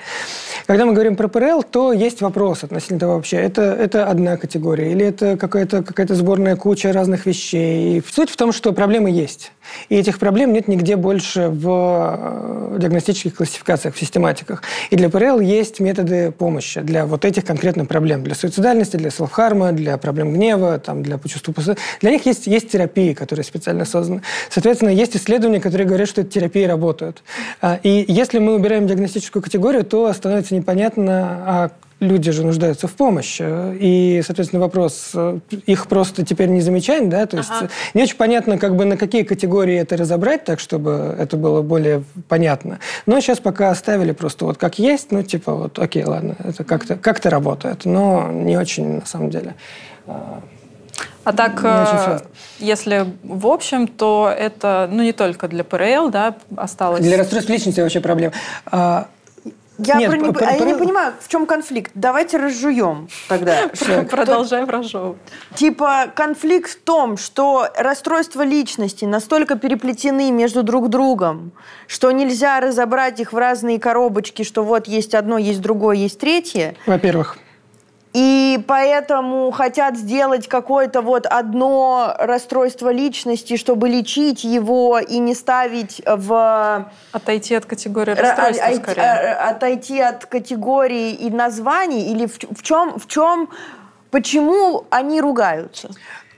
Когда 0.66 0.86
мы 0.86 0.94
говорим 0.94 1.16
про 1.16 1.28
ПРЛ, 1.28 1.64
то 1.64 1.94
есть 1.94 2.22
вопрос 2.22 2.64
относительно 2.64 3.00
того 3.00 3.16
вообще, 3.16 3.38
это, 3.38 3.62
это 3.62 4.08
одна 4.08 4.38
категория 4.38 4.92
или 4.92 5.06
это 5.06 5.38
какая-то 5.38 5.84
какая 5.84 6.08
сборная 6.08 6.56
куча 6.56 6.92
разных 6.92 7.26
вещей. 7.26 7.98
И 7.98 8.04
суть 8.12 8.30
в 8.30 8.36
том, 8.36 8.52
что 8.52 8.74
проблемы 8.74 9.12
есть. 9.12 9.52
И 9.90 9.96
этих 9.96 10.20
проблем 10.20 10.54
нет 10.54 10.68
нигде 10.68 10.96
больше 10.96 11.50
в 11.50 12.74
э, 12.74 12.78
диагностических 12.80 13.36
классификациях, 13.36 13.96
в 13.96 14.00
систематиках. 14.00 14.64
И 14.90 14.96
для 14.96 15.10
ПРЛ 15.10 15.40
есть 15.40 15.80
методы 15.80 16.15
методы 16.16 16.32
помощи 16.32 16.82
для 16.82 17.06
вот 17.06 17.26
этих 17.26 17.46
конкретных 17.46 17.88
проблем. 17.88 18.24
Для 18.24 18.36
суицидальности, 18.36 18.98
для 18.98 19.10
селфхарма, 19.10 19.72
для 19.72 19.98
проблем 19.98 20.34
гнева, 20.34 20.80
там, 20.80 21.04
для 21.04 21.20
чувства 21.20 21.54
пустоты. 21.54 21.80
Для 22.02 22.12
них 22.12 22.26
есть, 22.26 22.48
есть 22.48 22.72
терапии, 22.72 23.14
которые 23.14 23.44
специально 23.44 23.86
созданы. 23.86 24.22
Соответственно, 24.50 24.90
есть 24.90 25.16
исследования, 25.16 25.60
которые 25.60 25.88
говорят, 25.88 26.08
что 26.08 26.22
эти 26.22 26.30
терапии 26.30 26.64
работают. 26.64 27.24
А, 27.62 27.80
и 27.84 28.06
если 28.08 28.40
мы 28.40 28.56
убираем 28.56 28.88
диагностическую 28.88 29.44
категорию, 29.44 29.84
то 29.84 30.12
становится 30.14 30.56
непонятно, 30.56 31.44
а 31.46 31.72
люди 32.00 32.32
же 32.32 32.46
нуждаются 32.46 32.88
в 32.88 32.94
помощи. 32.94 33.44
И, 33.80 34.22
соответственно, 34.26 34.62
вопрос, 34.62 35.12
э, 35.14 35.40
их 35.66 35.88
просто 35.88 36.26
теперь 36.26 36.50
не 36.50 36.62
замечать, 36.62 37.08
да, 37.10 37.26
то 37.26 37.38
есть 37.38 37.52
ага. 37.52 37.70
не 37.94 38.04
очень 38.04 38.18
понятно, 38.18 38.58
как 38.58 38.76
бы 38.76 38.86
на 38.86 38.98
какие 38.98 39.24
категории 39.24 39.76
это 39.76 39.96
разобрать, 39.98 40.44
так, 40.44 40.60
чтобы 40.60 41.16
это 41.18 41.38
было 41.38 41.62
более 41.62 42.04
понятно. 42.28 42.80
Но 43.06 43.20
сейчас 43.20 43.40
пока 43.40 43.70
оставили 43.70 44.12
просто 44.12 44.46
вот 44.46 44.58
как 44.58 44.78
есть, 44.78 45.12
ну, 45.12 45.24
типа 45.24 45.54
вот, 45.54 45.80
окей, 45.80 46.04
ладно, 46.04 46.36
это 46.44 46.64
как-то 46.64 46.96
как 46.96 47.26
работает, 47.26 47.86
но 47.86 48.30
не 48.32 48.58
очень, 48.58 49.00
на 49.00 49.06
самом 49.06 49.30
деле. 49.30 49.56
А, 50.06 50.42
а 51.24 51.34
так, 51.34 51.60
э, 51.64 52.20
если 52.60 53.08
в 53.24 53.48
общем, 53.48 53.88
то 53.88 54.32
это 54.38 54.88
ну, 54.92 55.02
не 55.02 55.12
только 55.12 55.48
для 55.48 55.64
ПРЛ, 55.64 56.10
да, 56.10 56.36
осталось... 56.56 57.02
Для 57.02 57.18
расстройств 57.18 57.50
личности 57.50 57.80
вообще 57.80 58.00
проблема. 58.00 58.34
Я, 59.78 59.96
Нет, 59.96 60.10
про, 60.10 60.18
не, 60.18 60.32
про, 60.32 60.46
а 60.46 60.48
про... 60.48 60.56
я 60.56 60.66
не 60.66 60.74
понимаю, 60.74 61.14
в 61.20 61.28
чем 61.28 61.46
конфликт. 61.46 61.92
Давайте 61.96 62.38
разжуем 62.38 63.10
тогда. 63.28 63.70
Продолжаем 64.10 64.70
разжевывать. 64.70 65.18
Типа 65.56 66.06
конфликт 66.16 66.72
в 66.72 66.82
том, 66.82 67.18
что 67.18 67.68
расстройства 67.76 68.44
личности 68.44 69.06
настолько 69.06 69.58
переплетены 69.58 70.32
между 70.32 70.64
друг 70.64 70.90
другом, 70.90 71.52
что 71.88 72.12
нельзя 72.12 72.60
разобрать 72.60 73.20
их 73.20 73.34
в 73.34 73.38
разные 73.38 73.80
коробочки, 73.80 74.44
что 74.44 74.64
вот 74.64 74.88
есть 74.88 75.14
одно, 75.14 75.38
есть 75.38 75.62
другое, 75.62 75.98
есть 75.98 76.20
третье. 76.20 76.76
Во-первых. 76.86 77.38
И 78.16 78.64
поэтому 78.66 79.52
хотят 79.52 79.98
сделать 79.98 80.48
какое-то 80.48 81.02
вот 81.02 81.26
одно 81.26 82.16
расстройство 82.18 82.90
личности, 82.90 83.58
чтобы 83.58 83.90
лечить 83.90 84.46
его 84.46 85.00
и 85.00 85.18
не 85.18 85.36
ставить 85.36 86.02
в... 86.06 86.90
Отойти 87.12 87.56
от 87.56 87.66
категории 87.66 88.12
расстройства, 88.12 88.68
от, 88.68 88.76
скорее. 88.76 89.34
Отойти 89.34 90.00
от 90.00 90.26
категории 90.28 91.12
и 91.12 91.30
названий? 91.30 92.10
Или 92.10 92.26
в, 92.26 92.38
в 92.38 92.64
чем... 92.64 92.98
В 92.98 93.06
чем 93.08 93.50
почему 94.12 94.86
они 94.92 95.20
ругаются? 95.20 95.90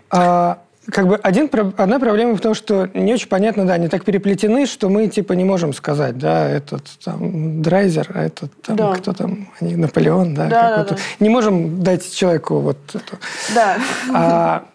А, 0.10 0.58
как 0.92 1.08
бы 1.08 1.16
один, 1.18 1.50
одна 1.78 2.00
проблема 2.00 2.36
в 2.36 2.42
том, 2.42 2.54
что 2.54 2.90
не 2.94 3.14
очень 3.14 3.28
понятно, 3.28 3.66
да, 3.66 3.74
они 3.74 3.88
так 3.88 4.06
переплетены, 4.06 4.66
что 4.66 4.90
мы 4.90 5.08
типа 5.08 5.34
не 5.34 5.44
можем 5.44 5.74
сказать, 5.74 6.18
да, 6.18 6.50
этот 6.50 6.84
там 7.04 7.62
Драйзер, 7.62 8.12
а 8.14 8.24
этот 8.24 8.52
там 8.62 8.76
да. 8.76 8.94
кто 8.94 9.14
там, 9.14 9.50
они 9.60 9.76
Наполеон, 9.76 10.34
да, 10.34 10.48
да, 10.48 10.78
да, 10.78 10.84
да. 10.84 10.98
Не 11.20 11.30
можем 11.30 11.84
дать 11.84 12.14
человеку 12.14 12.60
вот 12.60 12.78
эту. 12.94 13.18
Да. 13.54 13.78
А, 14.14 14.66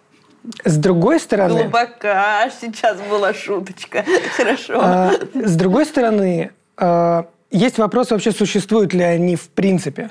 с 0.64 0.76
другой 0.76 1.18
стороны... 1.20 1.62
Глубока 1.62 2.50
сейчас 2.60 2.98
была 3.08 3.32
шуточка. 3.32 4.04
Хорошо. 4.36 4.80
А, 4.82 5.12
с 5.34 5.56
другой 5.56 5.86
стороны, 5.86 6.50
а, 6.76 7.26
есть 7.50 7.78
вопрос 7.78 8.10
вообще, 8.10 8.32
существуют 8.32 8.92
ли 8.92 9.02
они 9.02 9.36
в 9.36 9.48
принципе 9.48 10.10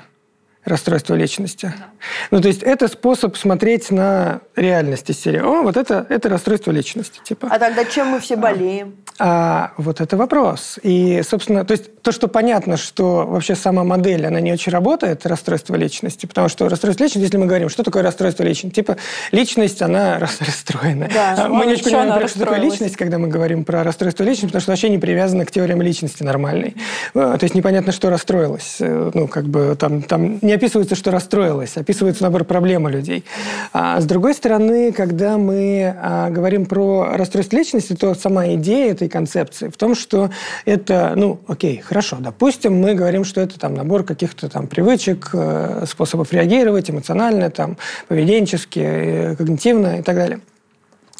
расстройство 0.64 1.14
личности. 1.14 1.72
Да. 1.76 1.86
Ну, 2.30 2.40
то 2.40 2.48
есть 2.48 2.62
это 2.62 2.88
способ 2.88 3.36
смотреть 3.36 3.90
на 3.90 4.40
реальность 4.56 5.10
из 5.10 5.20
серии. 5.20 5.40
О, 5.40 5.62
вот 5.62 5.76
это, 5.76 6.06
это 6.08 6.28
расстройство 6.28 6.70
личности. 6.70 7.20
Типа. 7.24 7.48
А 7.50 7.58
тогда 7.58 7.84
чем 7.84 8.08
мы 8.08 8.20
все 8.20 8.36
болеем? 8.36 8.96
А, 9.18 9.42
а 9.42 9.72
вот 9.76 10.00
это 10.00 10.16
вопрос. 10.16 10.78
И, 10.82 11.22
собственно, 11.28 11.64
то 11.64 11.72
есть 11.72 12.02
то, 12.02 12.12
что 12.12 12.28
понятно, 12.28 12.76
что 12.76 13.26
вообще 13.26 13.54
сама 13.54 13.84
модель, 13.84 14.26
она 14.26 14.40
не 14.40 14.52
очень 14.52 14.72
работает, 14.72 15.26
расстройство 15.26 15.74
личности, 15.74 16.26
потому 16.26 16.48
что 16.48 16.68
расстройство 16.68 17.04
личности, 17.04 17.24
если 17.24 17.36
мы 17.36 17.46
говорим, 17.46 17.68
что 17.68 17.82
такое 17.82 18.02
расстройство 18.02 18.42
личности, 18.44 18.76
типа 18.76 18.96
личность, 19.30 19.82
она 19.82 20.18
расстроена. 20.40 21.08
Да, 21.12 21.34
а 21.38 21.48
мы 21.48 21.66
не 21.66 21.72
очень 21.72 21.84
понимаем, 21.84 22.28
что 22.28 22.38
такое 22.40 22.58
личность, 22.58 22.96
когда 22.96 23.18
мы 23.18 23.28
говорим 23.28 23.64
про 23.64 23.84
расстройство 23.84 24.24
личности, 24.24 24.46
потому 24.46 24.62
что 24.62 24.72
вообще 24.72 24.88
не 24.88 24.98
привязано 24.98 25.44
к 25.44 25.50
теориям 25.50 25.82
личности 25.82 26.22
нормальной. 26.22 26.76
То 27.12 27.38
есть 27.40 27.54
непонятно, 27.54 27.92
что 27.92 28.10
расстроилось. 28.10 28.76
Э, 28.80 29.10
ну, 29.14 29.28
как 29.28 29.44
бы 29.44 29.76
там, 29.78 30.02
там 30.02 30.38
не 30.42 30.52
описывается, 30.52 30.94
что 30.94 31.10
расстроилось, 31.10 31.76
описывается 31.76 32.22
набор 32.22 32.44
проблем 32.44 32.84
у 32.84 32.88
людей. 32.88 33.24
А 33.72 34.00
с 34.00 34.04
другой 34.04 34.34
стороны, 34.34 34.92
когда 34.92 35.36
мы 35.38 35.94
а, 36.00 36.30
говорим 36.30 36.66
про 36.66 37.16
расстройство 37.16 37.56
личности, 37.56 37.94
то 37.94 38.14
сама 38.14 38.54
идея 38.54 38.94
этой 39.02 39.08
концепции 39.08 39.68
в 39.68 39.76
том, 39.76 39.94
что 39.94 40.30
это, 40.64 41.14
ну, 41.16 41.40
окей, 41.48 41.78
хорошо, 41.78 42.18
допустим, 42.20 42.80
мы 42.80 42.94
говорим, 42.94 43.24
что 43.24 43.40
это 43.40 43.58
там 43.58 43.74
набор 43.74 44.04
каких-то 44.04 44.48
там 44.48 44.66
привычек, 44.66 45.30
э, 45.32 45.84
способов 45.88 46.32
реагировать 46.32 46.90
эмоционально, 46.90 47.50
там, 47.50 47.76
поведенчески, 48.08 48.80
э, 48.80 49.36
когнитивно 49.36 49.98
и 49.98 50.02
так 50.02 50.16
далее. 50.16 50.40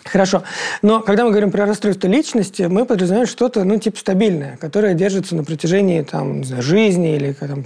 Хорошо. 0.05 0.43
Но 0.83 1.01
когда 1.01 1.25
мы 1.25 1.31
говорим 1.31 1.53
про 1.53 1.65
расстройство 1.65 2.09
личности, 2.09 2.63
мы 2.63 2.85
подразумеваем 2.85 3.29
что-то, 3.29 3.63
ну, 3.63 3.79
типа 3.79 3.99
стабильное, 3.99 4.57
которое 4.57 4.95
держится 4.95 5.37
на 5.37 5.45
протяжении, 5.45 6.03
там, 6.03 6.41
не 6.41 6.45
знаю, 6.45 6.63
жизни 6.63 7.15
или 7.15 7.33
там, 7.33 7.65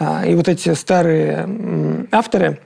а, 0.00 0.26
и 0.26 0.34
вот 0.34 0.48
эти 0.48 0.74
старые 0.74 2.08
авторы, 2.10 2.58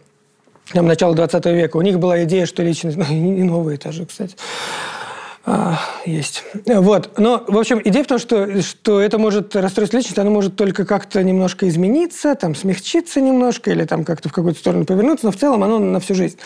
там, 0.72 0.86
начала 0.86 1.14
20 1.14 1.46
века, 1.46 1.76
у 1.76 1.82
них 1.82 1.98
была 1.98 2.24
идея, 2.24 2.46
что 2.46 2.62
личность, 2.62 2.96
ну, 2.96 3.04
и 3.04 3.42
новые 3.42 3.76
тоже, 3.76 4.06
кстати, 4.06 4.36
А, 5.46 5.78
есть. 6.04 6.44
Вот. 6.66 7.18
Но, 7.18 7.42
в 7.48 7.58
общем, 7.58 7.80
идея 7.82 8.04
в 8.04 8.06
том, 8.06 8.18
что, 8.18 8.60
что 8.62 9.00
это 9.00 9.18
может, 9.18 9.56
расстройство 9.56 9.96
личности, 9.96 10.20
оно 10.20 10.30
может 10.30 10.54
только 10.54 10.84
как-то 10.84 11.22
немножко 11.22 11.66
измениться, 11.68 12.34
там, 12.34 12.54
смягчиться 12.54 13.20
немножко 13.20 13.70
или 13.70 13.84
там 13.84 14.04
как-то 14.04 14.28
в 14.28 14.32
какую-то 14.32 14.58
сторону 14.58 14.84
повернуться, 14.84 15.26
но 15.26 15.32
в 15.32 15.36
целом 15.36 15.64
оно 15.64 15.78
на 15.78 15.98
всю 15.98 16.14
жизнь. 16.14 16.36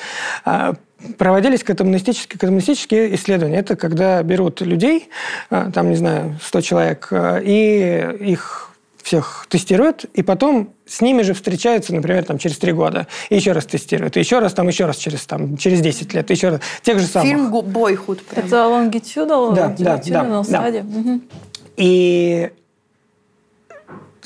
А, 0.44 0.74
проводились 1.18 1.64
катамнистические, 1.64 2.38
катамнистические 2.38 3.14
исследования. 3.16 3.58
Это 3.58 3.74
когда 3.74 4.22
берут 4.22 4.60
людей, 4.60 5.08
а, 5.50 5.70
там, 5.72 5.90
не 5.90 5.96
знаю, 5.96 6.38
100 6.42 6.60
человек, 6.60 7.08
а, 7.10 7.38
и 7.38 8.16
их 8.20 8.70
всех 9.04 9.46
тестируют, 9.50 10.04
и 10.14 10.22
потом 10.22 10.70
с 10.86 11.02
ними 11.02 11.22
же 11.22 11.34
встречаются, 11.34 11.94
например, 11.94 12.24
там, 12.24 12.38
через 12.38 12.58
три 12.58 12.72
года, 12.72 13.06
и 13.28 13.36
еще 13.36 13.52
раз 13.52 13.66
тестируют, 13.66 14.16
и 14.16 14.20
еще 14.20 14.38
раз, 14.38 14.54
там, 14.54 14.66
еще 14.66 14.86
раз 14.86 14.96
через, 14.96 15.26
там, 15.26 15.56
через 15.58 15.80
10 15.80 16.14
лет, 16.14 16.30
еще 16.30 16.48
раз, 16.48 16.60
тех 16.82 16.98
же 16.98 17.06
самых. 17.06 17.28
Фильм 17.28 17.50
«Бойхуд». 17.50 18.24
Прям. 18.24 18.46
Это 18.46 18.56
longitudinal, 18.56 19.54
да, 19.54 19.74
да, 19.78 20.00
да, 20.04 20.42
да. 20.42 20.78
Угу. 20.80 21.20
И 21.76 22.50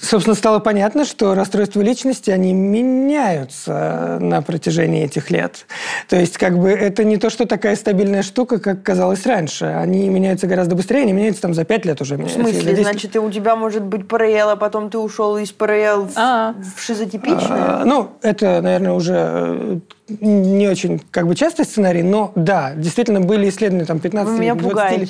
собственно, 0.00 0.34
стало 0.34 0.58
понятно, 0.58 1.04
что 1.04 1.34
расстройства 1.34 1.80
личности, 1.80 2.30
они 2.30 2.52
меняются 2.52 4.18
на 4.20 4.42
протяжении 4.42 5.04
этих 5.04 5.30
лет. 5.30 5.66
То 6.08 6.16
есть, 6.16 6.38
как 6.38 6.58
бы, 6.58 6.70
это 6.70 7.04
не 7.04 7.16
то, 7.16 7.30
что 7.30 7.46
такая 7.46 7.76
стабильная 7.76 8.22
штука, 8.22 8.58
как 8.58 8.82
казалось 8.82 9.26
раньше. 9.26 9.66
Они 9.66 10.08
меняются 10.08 10.46
гораздо 10.46 10.74
быстрее, 10.74 11.02
они 11.02 11.12
меняются 11.12 11.42
там 11.42 11.54
за 11.54 11.64
пять 11.64 11.84
лет 11.84 12.00
уже. 12.00 12.16
В 12.16 12.30
смысле? 12.30 12.76
Значит, 12.82 13.16
у 13.16 13.30
тебя 13.30 13.56
может 13.56 13.82
быть 13.82 14.06
ПРЛ, 14.08 14.50
а 14.50 14.56
потом 14.56 14.90
ты 14.90 14.98
ушел 14.98 15.36
из 15.36 15.52
ПРЛ 15.52 16.06
в, 16.06 16.12
а. 16.16 16.54
в 16.76 16.80
шизотипичное? 16.80 17.80
А, 17.80 17.82
ну, 17.84 18.10
это, 18.22 18.60
наверное, 18.62 18.92
уже 18.92 19.14
э, 19.16 19.78
не 20.20 20.68
очень 20.68 21.00
как 21.10 21.26
бы 21.26 21.34
частый 21.34 21.64
сценарий, 21.64 22.02
но 22.02 22.32
да, 22.34 22.72
действительно 22.74 23.20
были 23.20 23.48
исследования 23.48 23.84
там 23.84 24.00
15 24.00 24.32
Вы 24.32 24.40
меня 24.40 24.54
пугаете. 24.54 25.08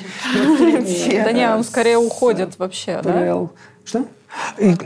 Да 1.24 1.32
не, 1.32 1.48
он 1.48 1.64
скорее 1.64 1.98
уходит 1.98 2.58
вообще, 2.58 3.00
да? 3.02 3.48
Что? 3.88 4.06
И, 4.58 4.76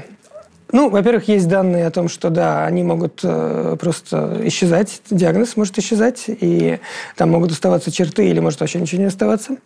ну, 0.73 0.89
во-первых, 0.89 1.29
есть 1.29 1.49
данные 1.49 1.87
о 1.87 1.91
том, 1.91 2.09
что 2.09 2.31
да, 2.31 2.65
они 2.65 2.83
могут 2.83 3.21
э, 3.23 3.77
просто 3.79 4.41
исчезать, 4.45 5.03
диагноз 5.11 5.57
может 5.57 5.79
исчезать, 5.79 6.25
и 6.27 6.79
там 7.17 7.31
могут 7.31 7.53
оставаться 7.53 7.93
черты 7.93 8.29
или 8.29 8.41
может 8.41 8.61
вообще 8.61 8.81
ничего 8.81 9.03
не 9.03 9.09
оставаться. 9.09 9.57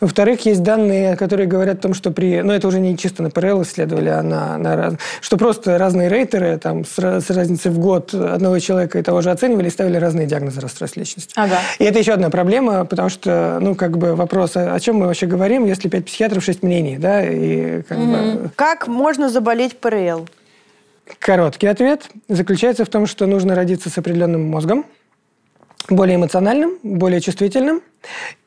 Во-вторых, 0.00 0.44
есть 0.44 0.62
данные, 0.62 1.16
которые 1.16 1.46
говорят 1.46 1.78
о 1.78 1.82
том, 1.82 1.94
что 1.94 2.10
при... 2.10 2.42
Ну, 2.42 2.52
это 2.52 2.66
уже 2.68 2.80
не 2.80 2.98
чисто 2.98 3.22
на 3.22 3.30
ПРЛ 3.30 3.62
исследовали, 3.62 4.08
а 4.08 4.22
на, 4.22 4.58
на 4.58 4.76
раз... 4.76 4.94
что 5.20 5.36
просто 5.36 5.78
разные 5.78 6.08
рейтеры 6.08 6.58
там 6.58 6.84
с, 6.84 6.98
с 6.98 7.30
разницей 7.30 7.70
в 7.70 7.78
год 7.78 8.12
одного 8.12 8.58
человека 8.58 8.98
и 8.98 9.02
того 9.02 9.22
же 9.22 9.30
оценивали 9.30 9.68
и 9.68 9.70
ставили 9.70 9.96
разные 9.96 10.26
диагнозы 10.26 10.60
расстройств 10.60 10.96
личности. 10.96 11.32
Ага. 11.36 11.58
И 11.78 11.84
это 11.84 11.98
еще 11.98 12.12
одна 12.12 12.30
проблема, 12.30 12.84
потому 12.84 13.08
что, 13.08 13.58
ну, 13.60 13.74
как 13.74 13.98
бы 13.98 14.14
вопрос, 14.14 14.56
о 14.56 14.78
чем 14.80 14.96
мы 14.96 15.06
вообще 15.06 15.26
говорим, 15.26 15.64
если 15.64 15.88
пять 15.88 16.06
психиатров, 16.06 16.42
шесть 16.42 16.62
мнений, 16.62 16.98
да, 16.98 17.24
и 17.24 17.82
как 17.82 17.98
mm-hmm. 17.98 18.42
бы... 18.42 18.50
Как 18.56 18.88
можно 18.88 19.28
заболеть 19.28 19.78
ПРЛ? 19.78 20.26
Короткий 21.18 21.66
ответ 21.66 22.10
заключается 22.28 22.84
в 22.84 22.88
том, 22.88 23.06
что 23.06 23.26
нужно 23.26 23.54
родиться 23.54 23.90
с 23.90 23.98
определенным 23.98 24.48
мозгом, 24.48 24.84
более 25.88 26.16
эмоциональным, 26.16 26.78
более 26.82 27.20
чувствительным, 27.20 27.80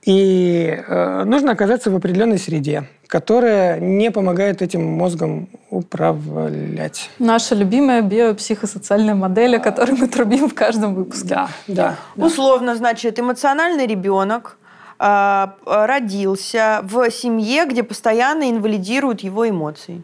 и 0.03 0.78
э, 0.86 1.24
нужно 1.24 1.51
оказаться 1.51 1.89
в 1.89 1.95
определенной 1.95 2.38
среде, 2.38 2.84
которая 3.07 3.80
не 3.80 4.12
помогает 4.12 4.62
этим 4.62 4.84
мозгом 4.84 5.47
управлять. 5.70 7.10
Наша 7.18 7.55
любимая 7.55 8.01
биопсихосоциальная 8.01 9.16
модель, 9.16 9.55
о 9.55 9.60
которой 9.60 9.91
мы 9.91 10.07
трубим 10.07 10.49
в 10.49 10.53
каждом 10.53 10.95
выпуске. 10.95 11.30
Да, 11.30 11.49
да. 11.68 11.95
да. 12.16 12.26
Условно, 12.26 12.76
значит, 12.76 13.20
эмоциональный 13.20 13.88
ребенок 13.88 14.57
э, 14.99 15.47
родился 15.66 16.82
в 16.84 17.10
семье, 17.10 17.66
где 17.66 17.84
постоянно 17.84 18.49
инвалидируют 18.49 19.22
его 19.22 19.47
эмоции. 19.49 20.01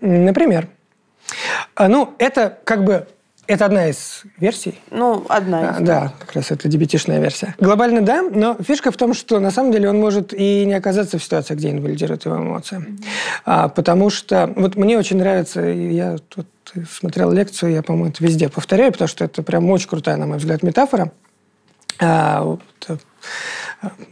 Например. 0.00 0.68
А, 1.74 1.88
ну, 1.88 2.14
это 2.18 2.58
как 2.64 2.84
бы 2.84 3.06
это 3.50 3.64
одна 3.64 3.88
из 3.88 4.22
версий. 4.38 4.80
Ну, 4.92 5.26
одна 5.28 5.72
из. 5.72 5.76
А, 5.78 5.80
да, 5.80 6.12
как 6.20 6.34
раз 6.34 6.52
это 6.52 6.68
дебетишная 6.68 7.18
версия. 7.18 7.56
Глобально 7.58 8.00
да, 8.00 8.22
но 8.22 8.56
фишка 8.62 8.92
в 8.92 8.96
том, 8.96 9.12
что 9.12 9.40
на 9.40 9.50
самом 9.50 9.72
деле 9.72 9.90
он 9.90 9.98
может 9.98 10.32
и 10.32 10.64
не 10.64 10.74
оказаться 10.74 11.18
в 11.18 11.24
ситуации, 11.24 11.56
где 11.56 11.72
инвалидирует 11.72 12.26
его 12.26 12.36
эмоции. 12.36 12.78
Mm-hmm. 12.78 13.04
А, 13.46 13.68
потому 13.68 14.08
что 14.08 14.52
вот 14.54 14.76
мне 14.76 14.96
очень 14.96 15.16
нравится, 15.16 15.62
я 15.62 16.18
тут 16.28 16.46
смотрел 16.88 17.32
лекцию, 17.32 17.72
я, 17.72 17.82
по-моему, 17.82 18.10
это 18.10 18.22
везде 18.22 18.48
повторяю, 18.48 18.92
потому 18.92 19.08
что 19.08 19.24
это 19.24 19.42
прям 19.42 19.68
очень 19.68 19.88
крутая, 19.88 20.16
на 20.16 20.26
мой 20.26 20.38
взгляд, 20.38 20.62
метафора. 20.62 21.10
А, 21.98 22.42
вот, 22.42 23.00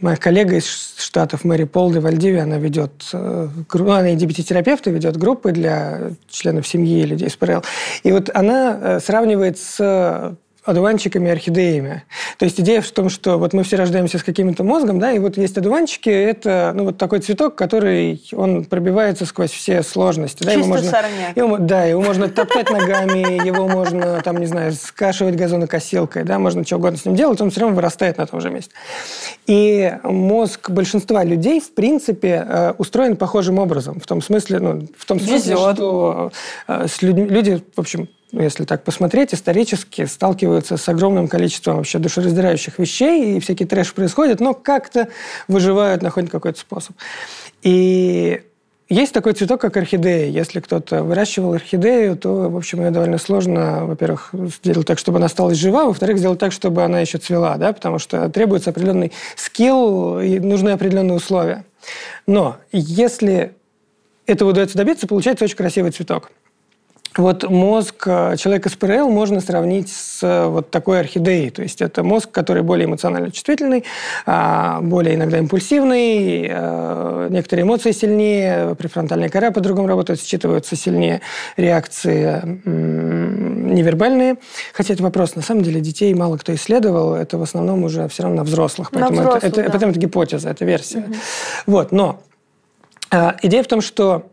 Моя 0.01 0.17
коллега 0.17 0.55
из 0.55 0.95
Штатов, 0.97 1.43
Мэри 1.43 1.65
Полды 1.65 1.99
в 1.99 2.05
Альдиве, 2.05 2.41
она 2.41 2.57
ведет, 2.57 3.09
э, 3.13 3.49
ну, 3.73 3.91
она 3.91 4.09
и 4.09 4.15
дебетотерапевт, 4.15 4.87
и 4.87 4.91
ведет 4.91 5.17
группы 5.17 5.51
для 5.51 6.11
членов 6.27 6.67
семьи 6.67 7.03
людей 7.03 7.29
с 7.29 7.35
ПРЛ. 7.35 7.63
И 8.03 8.11
вот 8.11 8.29
она 8.33 8.79
э, 8.81 8.99
сравнивает 8.99 9.59
с 9.59 10.35
одуванчиками, 10.63 11.31
орхидеями. 11.31 12.03
То 12.37 12.45
есть 12.45 12.59
идея 12.59 12.81
в 12.81 12.91
том, 12.91 13.09
что 13.09 13.37
вот 13.37 13.53
мы 13.53 13.63
все 13.63 13.77
рождаемся 13.77 14.19
с 14.19 14.23
каким-то 14.23 14.63
мозгом, 14.63 14.99
да, 14.99 15.11
и 15.11 15.19
вот 15.19 15.37
есть 15.37 15.57
одуванчики, 15.57 16.09
это 16.09 16.73
ну, 16.75 16.85
вот 16.85 16.97
такой 16.97 17.19
цветок, 17.19 17.55
который, 17.55 18.21
он 18.33 18.65
пробивается 18.65 19.25
сквозь 19.25 19.51
все 19.51 19.83
сложности. 19.83 20.43
Да, 20.43 20.53
Чисто 20.53 20.65
его 20.65 20.75
можно, 20.75 20.97
его, 21.35 21.57
да, 21.57 21.83
его 21.85 22.01
можно 22.01 22.29
топтать 22.29 22.69
ногами, 22.69 23.45
его 23.45 23.67
можно, 23.67 24.21
там, 24.21 24.37
не 24.37 24.45
знаю, 24.45 24.73
скашивать 24.73 25.35
газонокосилкой, 25.35 26.23
да, 26.23 26.39
можно 26.39 26.65
что 26.65 26.77
угодно 26.77 26.97
с 26.97 27.05
ним 27.05 27.15
делать, 27.15 27.41
он 27.41 27.51
все 27.51 27.61
равно 27.61 27.75
вырастает 27.75 28.17
на 28.17 28.25
том 28.25 28.41
же 28.41 28.49
месте. 28.49 28.73
И 29.47 29.93
мозг 30.03 30.69
большинства 30.69 31.23
людей, 31.23 31.59
в 31.59 31.73
принципе, 31.73 32.45
э, 32.47 32.73
устроен 32.77 33.15
похожим 33.15 33.59
образом. 33.59 33.99
В 33.99 34.05
том 34.05 34.21
смысле, 34.21 34.59
ну, 34.59 34.87
в 34.97 35.05
том 35.05 35.19
смысле, 35.19 35.53
Везет. 35.53 35.75
что 35.75 36.31
э, 36.67 36.87
с 36.87 37.01
людьми, 37.01 37.27
люди, 37.27 37.63
в 37.75 37.79
общем, 37.79 38.09
если 38.31 38.65
так 38.65 38.83
посмотреть, 38.83 39.33
исторически 39.33 40.05
сталкиваются 40.05 40.77
с 40.77 40.87
огромным 40.87 41.27
количеством 41.27 41.77
вообще 41.77 41.99
душераздирающих 41.99 42.77
вещей, 42.79 43.37
и 43.37 43.39
всякий 43.39 43.65
трэш 43.65 43.93
происходит, 43.93 44.39
но 44.39 44.53
как-то 44.53 45.07
выживают, 45.47 46.01
находят 46.01 46.29
какой-то 46.29 46.59
способ. 46.59 46.95
И 47.63 48.41
есть 48.87 49.13
такой 49.13 49.33
цветок, 49.33 49.61
как 49.61 49.77
орхидея. 49.77 50.29
Если 50.29 50.59
кто-то 50.59 51.03
выращивал 51.03 51.53
орхидею, 51.53 52.17
то, 52.17 52.49
в 52.49 52.57
общем, 52.57 52.81
ее 52.81 52.89
довольно 52.89 53.19
сложно, 53.19 53.85
во-первых, 53.85 54.31
сделать 54.63 54.87
так, 54.87 54.97
чтобы 54.97 55.17
она 55.17 55.27
осталась 55.27 55.57
жива, 55.57 55.85
во-вторых, 55.85 56.17
сделать 56.17 56.39
так, 56.39 56.51
чтобы 56.51 56.83
она 56.83 56.99
еще 56.99 57.19
цвела, 57.19 57.57
да, 57.57 57.71
потому 57.71 57.99
что 57.99 58.29
требуется 58.29 58.71
определенный 58.71 59.11
скилл 59.35 60.19
и 60.19 60.39
нужны 60.39 60.69
определенные 60.69 61.17
условия. 61.17 61.65
Но 62.25 62.57
если 62.71 63.53
этого 64.25 64.49
удается 64.49 64.77
добиться, 64.77 65.07
получается 65.07 65.45
очень 65.45 65.55
красивый 65.55 65.91
цветок. 65.91 66.31
Вот 67.19 67.43
мозг 67.49 68.03
э, 68.07 68.37
человека 68.37 68.69
с 68.69 68.75
ПРЛ 68.75 69.09
можно 69.09 69.41
сравнить 69.41 69.89
с 69.91 70.23
э, 70.23 70.45
вот 70.45 70.71
такой 70.71 71.01
орхидеей. 71.01 71.49
То 71.49 71.61
есть 71.61 71.81
это 71.81 72.01
мозг, 72.01 72.31
который 72.31 72.63
более 72.63 72.85
эмоционально 72.85 73.29
чувствительный, 73.29 73.83
а, 74.25 74.79
более 74.81 75.15
иногда 75.15 75.37
импульсивный, 75.37 76.47
э, 76.49 77.27
некоторые 77.29 77.63
эмоции 77.65 77.91
сильнее, 77.91 78.73
префронтальная 78.75 79.27
кора 79.27 79.51
по-другому 79.51 79.89
работает, 79.89 80.21
считываются 80.21 80.77
сильнее 80.77 81.19
реакции 81.57 82.41
невербальные. 82.65 84.37
Хотя 84.73 84.93
это 84.93 85.03
вопрос, 85.03 85.35
на 85.35 85.41
самом 85.41 85.63
деле, 85.63 85.81
детей 85.81 86.13
мало 86.13 86.37
кто 86.37 86.55
исследовал, 86.55 87.15
это 87.15 87.37
в 87.37 87.41
основном 87.41 87.83
уже 87.83 88.07
все 88.07 88.23
равно 88.23 88.37
на 88.37 88.43
взрослых. 88.45 88.91
Поэтому 88.91 89.15
на 89.15 89.21
взрослых, 89.23 89.43
это, 89.43 89.59
это, 89.59 89.63
да. 89.63 89.71
поэтому 89.71 89.91
это 89.91 89.99
гипотеза, 89.99 90.49
это 90.49 90.63
версия. 90.63 90.99
Угу. 90.99 91.15
Вот, 91.65 91.91
но 91.91 92.21
идея 93.41 93.63
в 93.63 93.67
том, 93.67 93.81
что 93.81 94.31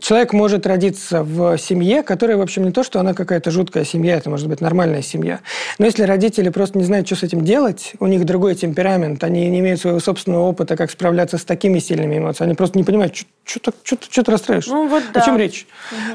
человек 0.00 0.32
может 0.32 0.66
родиться 0.66 1.22
в 1.22 1.58
семье, 1.58 2.02
которая, 2.02 2.36
в 2.36 2.42
общем, 2.42 2.64
не 2.64 2.72
то, 2.72 2.82
что 2.82 3.00
она 3.00 3.14
какая-то 3.14 3.50
жуткая 3.50 3.84
семья, 3.84 4.16
это 4.16 4.30
может 4.30 4.48
быть 4.48 4.60
нормальная 4.60 5.02
семья. 5.02 5.40
Но 5.78 5.86
если 5.86 6.04
родители 6.04 6.48
просто 6.48 6.78
не 6.78 6.84
знают, 6.84 7.06
что 7.06 7.16
с 7.16 7.22
этим 7.22 7.44
делать, 7.44 7.92
у 7.98 8.06
них 8.06 8.24
другой 8.24 8.54
темперамент, 8.54 9.22
они 9.24 9.48
не 9.48 9.60
имеют 9.60 9.80
своего 9.80 10.00
собственного 10.00 10.42
опыта, 10.42 10.76
как 10.76 10.90
справляться 10.90 11.38
с 11.38 11.44
такими 11.44 11.78
сильными 11.78 12.18
эмоциями, 12.18 12.50
они 12.50 12.56
просто 12.56 12.78
не 12.78 12.84
понимают, 12.84 13.14
что 13.46 13.70
ты, 13.70 13.96
что 14.10 14.22
ты, 14.22 14.30
расстраиваешься, 14.30 14.72
ну, 14.72 14.88
вот 14.88 15.04
да. 15.14 15.20
о 15.20 15.24
чем 15.24 15.36
речь. 15.36 15.66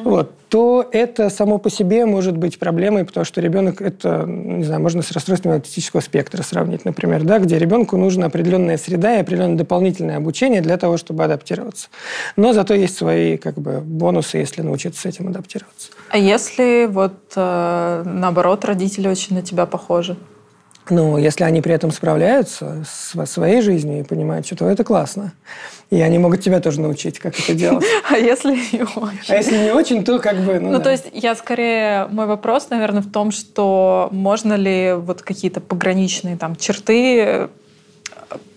Угу. 0.02 0.10
Вот 0.10 0.32
то 0.52 0.86
это 0.92 1.30
само 1.30 1.60
по 1.60 1.70
себе 1.70 2.06
может 2.06 2.36
быть 2.36 2.60
проблемой, 2.60 3.06
потому 3.06 3.24
что 3.24 3.40
ребенок 3.40 3.82
это, 3.82 4.26
не 4.28 4.66
знаю, 4.66 4.82
можно 4.82 5.02
с 5.02 5.10
расстройством 5.12 5.54
аутистического 5.54 6.02
спектра 6.02 6.44
сравнить, 6.44 6.84
например, 6.84 7.24
да, 7.24 7.40
где 7.40 7.58
ребенку 7.58 7.96
нужна 7.96 8.26
определенная 8.26 8.78
среда 8.78 9.16
и 9.16 9.22
определенное 9.22 9.56
дополнительное 9.56 10.18
обучение 10.18 10.60
для 10.60 10.76
того, 10.76 10.98
чтобы 10.98 11.24
адаптироваться. 11.24 11.88
Но 12.36 12.52
зато 12.52 12.74
есть 12.74 12.98
свои 12.98 13.38
как 13.38 13.56
бы 13.56 13.80
бонусы, 13.80 14.40
если 14.40 14.62
научиться 14.62 15.00
с 15.00 15.06
этим 15.06 15.30
адаптироваться. 15.30 15.92
А 16.10 16.18
если 16.18 16.86
вот 16.92 17.32
э, 17.38 18.04
наоборот 18.06 18.66
родители 18.66 19.08
очень 19.08 19.38
на 19.38 19.44
тебя 19.44 19.66
похожи? 19.66 20.18
Ну, 20.90 21.18
если 21.18 21.46
они 21.46 21.62
при 21.62 21.74
этом 21.74 21.92
справляются 21.92 22.84
со 22.86 23.26
своей 23.26 23.62
жизнью 23.62 24.02
и 24.02 24.04
понимают, 24.04 24.46
что 24.46 24.58
то 24.58 24.70
это 24.70 24.84
классно. 24.84 25.32
И 25.92 26.00
они 26.00 26.18
могут 26.20 26.40
тебя 26.40 26.62
тоже 26.62 26.80
научить, 26.80 27.20
как 27.20 27.38
это 27.38 27.54
делать. 27.54 27.86
А 28.10 28.18
если 28.18 28.52
не 28.52 28.84
очень? 28.84 29.26
А 29.28 29.36
если 29.36 29.58
не 29.58 29.72
очень, 29.72 30.06
то 30.06 30.20
как 30.20 30.38
бы... 30.38 30.58
Ну, 30.58 30.72
ну 30.72 30.78
да. 30.78 30.86
то 30.86 30.92
есть 30.92 31.06
я 31.12 31.36
скорее... 31.36 32.08
Мой 32.08 32.28
вопрос, 32.28 32.70
наверное, 32.70 33.02
в 33.02 33.12
том, 33.12 33.32
что 33.32 34.08
можно 34.12 34.54
ли 34.54 34.94
вот 34.94 35.22
какие-то 35.22 35.60
пограничные 35.60 36.38
там 36.38 36.56
черты 36.56 37.50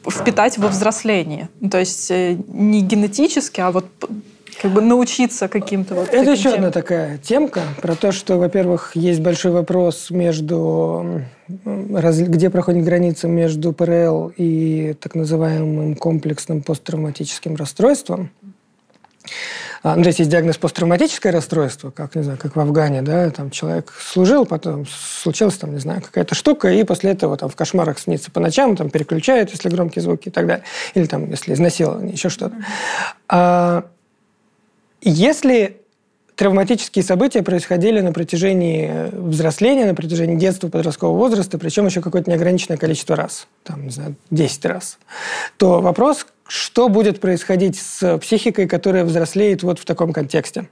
впитать 0.09 0.59
во 0.59 0.68
взрослении. 0.68 1.49
Ну, 1.61 1.70
то 1.70 1.78
есть 1.78 2.11
э, 2.11 2.37
не 2.49 2.82
генетически, 2.82 3.61
а 3.61 3.72
вот 3.72 3.87
как 4.62 4.70
бы 4.70 4.80
научиться 4.80 5.49
каким-то 5.49 5.95
вот 5.95 6.09
Это 6.11 6.30
еще 6.30 6.51
одна 6.51 6.70
такая 6.70 7.18
темка 7.18 7.62
про 7.82 7.97
то, 7.97 8.12
что, 8.12 8.39
во-первых, 8.39 8.93
есть 8.95 9.20
большой 9.20 9.51
вопрос 9.53 10.11
между 10.11 11.22
где 11.49 12.51
проходит 12.51 12.84
граница 12.84 13.28
между 13.28 13.72
ПРЛ 13.72 14.32
и 14.36 14.95
так 15.01 15.14
называемым 15.14 15.95
комплексным 15.95 16.62
посттравматическим 16.62 17.57
расстройством. 17.57 18.30
А, 19.82 19.97
ну, 19.97 20.03
то 20.03 20.09
есть 20.09 20.18
есть 20.18 20.30
диагноз 20.30 20.57
посттравматическое 20.57 21.30
расстройство, 21.30 21.90
как, 21.90 22.14
не 22.14 22.22
знаю, 22.22 22.38
как 22.40 22.57
в 22.57 22.61
Афгане, 22.61 23.03
да, 23.03 23.30
там 23.30 23.51
человек 23.51 23.92
служил, 24.01 24.47
потом 24.47 24.86
случилась 24.86 25.57
там, 25.59 25.74
не 25.74 25.78
знаю, 25.78 26.01
какая-то 26.01 26.34
штука, 26.34 26.70
и 26.70 26.84
после 26.84 27.11
этого 27.11 27.36
там 27.36 27.51
в 27.51 27.57
кошмарах 27.57 27.99
снится 27.99 28.30
по 28.30 28.40
ночам, 28.40 28.76
там 28.76 28.88
переключают, 28.88 29.51
если 29.51 29.68
громкие 29.68 30.03
звуки 30.03 30.28
и 30.28 30.30
так 30.30 30.47
далее. 30.47 30.64
Или 30.95 31.05
там, 31.05 31.30
если 31.30 31.53
изнасилование, 31.53 32.14
еще 32.14 32.30
что-то. 32.30 32.57
А, 33.28 33.84
если 35.03 35.84
травматические 36.37 37.03
события 37.03 37.43
происходили 37.43 38.01
на 38.01 38.12
протяжении 38.12 38.89
э, 38.91 39.11
взросления, 39.12 39.87
на 39.87 39.95
протяжении 39.95 40.37
детства, 40.37 40.68
подросткового 40.68 41.16
возраста, 41.16 41.59
причем 41.59 41.87
еще 41.87 42.01
какое-то 42.01 42.30
неограниченное 42.30 42.76
количество 42.76 43.16
раз, 43.16 43.47
там, 43.62 43.85
не 43.85 43.91
знаю, 43.91 44.16
10 44.30 44.64
раз, 44.66 44.99
то 45.57 45.80
вопрос, 45.80 46.26
что 46.47 46.89
будет 46.89 47.20
происходить 47.20 47.78
с 47.78 48.18
психикой, 48.18 48.66
которая 48.66 49.05
взрослеет 49.05 49.62
вот 49.62 49.78
в 49.78 49.85
таком 49.85 50.12
контексте. 50.12 50.68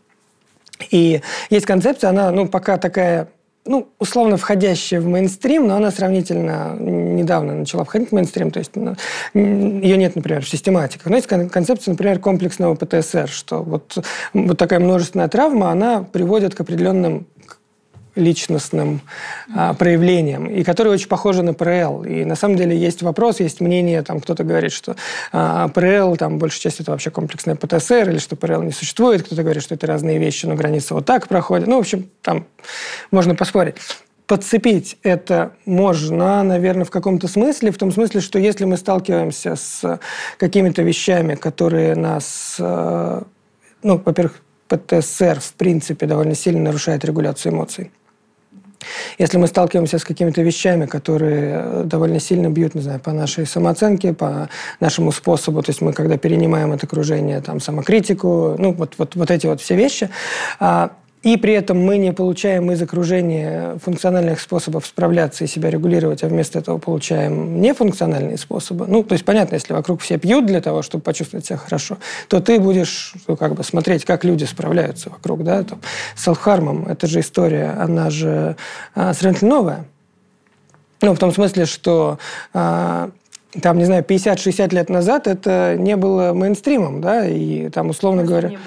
И 0.90 1.20
есть 1.50 1.66
концепция, 1.66 2.10
она, 2.10 2.30
ну, 2.30 2.48
пока 2.48 2.76
такая 2.76 3.28
ну, 3.64 3.88
условно 3.98 4.36
входящая 4.36 5.00
в 5.00 5.06
мейнстрим, 5.06 5.68
но 5.68 5.76
она 5.76 5.90
сравнительно 5.90 6.74
недавно 6.78 7.54
начала 7.54 7.84
входить 7.84 8.08
в 8.08 8.12
мейнстрим, 8.12 8.50
то 8.50 8.58
есть 8.58 8.72
ну, 8.74 8.96
ее 9.34 9.96
нет, 9.96 10.16
например, 10.16 10.44
в 10.44 10.48
систематиках. 10.48 11.06
Но 11.06 11.16
есть 11.16 11.28
концепция, 11.28 11.92
например, 11.92 12.18
комплексного 12.18 12.74
ПТСР, 12.74 13.28
что 13.28 13.62
вот, 13.62 13.98
вот 14.34 14.58
такая 14.58 14.80
множественная 14.80 15.28
травма, 15.28 15.70
она 15.70 16.02
приводит 16.02 16.54
к 16.54 16.60
определенным 16.60 17.26
личностным 18.14 19.00
а, 19.54 19.74
проявлениям, 19.74 20.46
и 20.46 20.62
которые 20.64 20.94
очень 20.94 21.08
похожи 21.08 21.42
на 21.42 21.54
ПРЛ. 21.54 22.04
И 22.04 22.24
на 22.24 22.36
самом 22.36 22.56
деле 22.56 22.76
есть 22.76 23.02
вопрос, 23.02 23.40
есть 23.40 23.60
мнение, 23.60 24.02
там 24.02 24.20
кто-то 24.20 24.44
говорит, 24.44 24.72
что 24.72 24.96
а, 25.32 25.68
ПРЛ, 25.68 26.16
там 26.16 26.38
большая 26.38 26.60
часть 26.60 26.80
это 26.80 26.90
вообще 26.90 27.10
комплексная 27.10 27.56
ПТСР, 27.56 28.10
или 28.10 28.18
что 28.18 28.36
ПРЛ 28.36 28.62
не 28.62 28.72
существует, 28.72 29.22
кто-то 29.22 29.42
говорит, 29.42 29.62
что 29.62 29.74
это 29.74 29.86
разные 29.86 30.18
вещи, 30.18 30.46
но 30.46 30.54
граница 30.54 30.94
вот 30.94 31.06
так 31.06 31.28
проходит. 31.28 31.68
Ну, 31.68 31.76
в 31.76 31.80
общем, 31.80 32.10
там 32.22 32.46
можно 33.10 33.34
поспорить 33.34 33.76
подцепить 34.32 34.96
это 35.02 35.52
можно, 35.66 36.42
наверное, 36.42 36.86
в 36.86 36.90
каком-то 36.90 37.28
смысле, 37.28 37.70
в 37.70 37.76
том 37.76 37.92
смысле, 37.92 38.22
что 38.22 38.38
если 38.38 38.64
мы 38.64 38.78
сталкиваемся 38.78 39.56
с 39.56 40.00
какими-то 40.38 40.80
вещами, 40.80 41.34
которые 41.34 41.94
нас, 41.96 42.56
э, 42.58 43.22
ну, 43.82 44.02
во-первых, 44.02 44.40
ПТСР, 44.68 45.38
в 45.40 45.52
принципе, 45.54 46.06
довольно 46.06 46.34
сильно 46.34 46.62
нарушает 46.62 47.04
регуляцию 47.04 47.52
эмоций. 47.52 47.90
Если 49.18 49.38
мы 49.38 49.46
сталкиваемся 49.46 49.98
с 49.98 50.04
какими-то 50.04 50.42
вещами, 50.42 50.86
которые 50.86 51.60
э, 51.64 51.82
довольно 51.84 52.20
сильно 52.20 52.48
бьют, 52.48 52.74
не 52.74 52.82
знаю, 52.82 53.00
по 53.00 53.12
нашей 53.12 53.46
самооценке, 53.46 54.12
по 54.12 54.48
нашему 54.80 55.12
способу, 55.12 55.62
то 55.62 55.70
есть 55.70 55.80
мы 55.80 55.92
когда 55.92 56.16
перенимаем 56.16 56.72
от 56.72 56.84
окружения 56.84 57.40
там 57.40 57.60
самокритику, 57.60 58.56
ну 58.58 58.72
вот, 58.72 58.94
вот, 58.98 59.16
вот 59.16 59.30
эти 59.30 59.46
вот 59.46 59.60
все 59.60 59.76
вещи, 59.76 60.10
а, 60.60 60.90
и 61.22 61.36
при 61.36 61.52
этом 61.52 61.78
мы 61.78 61.98
не 61.98 62.12
получаем 62.12 62.70
из 62.72 62.82
окружения 62.82 63.78
функциональных 63.78 64.40
способов 64.40 64.86
справляться 64.86 65.44
и 65.44 65.46
себя 65.46 65.70
регулировать, 65.70 66.24
а 66.24 66.28
вместо 66.28 66.58
этого 66.58 66.78
получаем 66.78 67.60
нефункциональные 67.60 68.38
способы. 68.38 68.86
Ну, 68.88 69.04
то 69.04 69.12
есть 69.12 69.24
понятно, 69.24 69.54
если 69.54 69.72
вокруг 69.72 70.00
все 70.00 70.18
пьют 70.18 70.46
для 70.46 70.60
того, 70.60 70.82
чтобы 70.82 71.04
почувствовать 71.04 71.46
себя 71.46 71.58
хорошо, 71.58 71.98
то 72.28 72.40
ты 72.40 72.58
будешь 72.58 73.14
ну, 73.28 73.36
как 73.36 73.54
бы 73.54 73.62
смотреть, 73.62 74.04
как 74.04 74.24
люди 74.24 74.44
справляются 74.44 75.10
вокруг. 75.10 75.44
Да? 75.44 75.62
Там, 75.62 75.80
с 76.16 76.24
селфхармом, 76.24 76.86
это 76.88 77.06
же 77.06 77.20
история, 77.20 77.76
она 77.78 78.10
же 78.10 78.56
а, 78.94 79.14
сравнительно 79.14 79.54
новая. 79.54 79.84
Ну, 81.02 81.14
в 81.14 81.18
том 81.18 81.32
смысле, 81.32 81.66
что 81.66 82.18
а, 82.52 83.10
там, 83.60 83.78
не 83.78 83.84
знаю, 83.84 84.02
50-60 84.02 84.74
лет 84.74 84.88
назад 84.88 85.26
это 85.26 85.76
не 85.78 85.96
было 85.96 86.32
мейнстримом, 86.32 87.00
да, 87.00 87.26
и 87.28 87.68
там, 87.68 87.90
условно 87.90 88.22
Просто 88.22 88.48
говоря... 88.48 88.58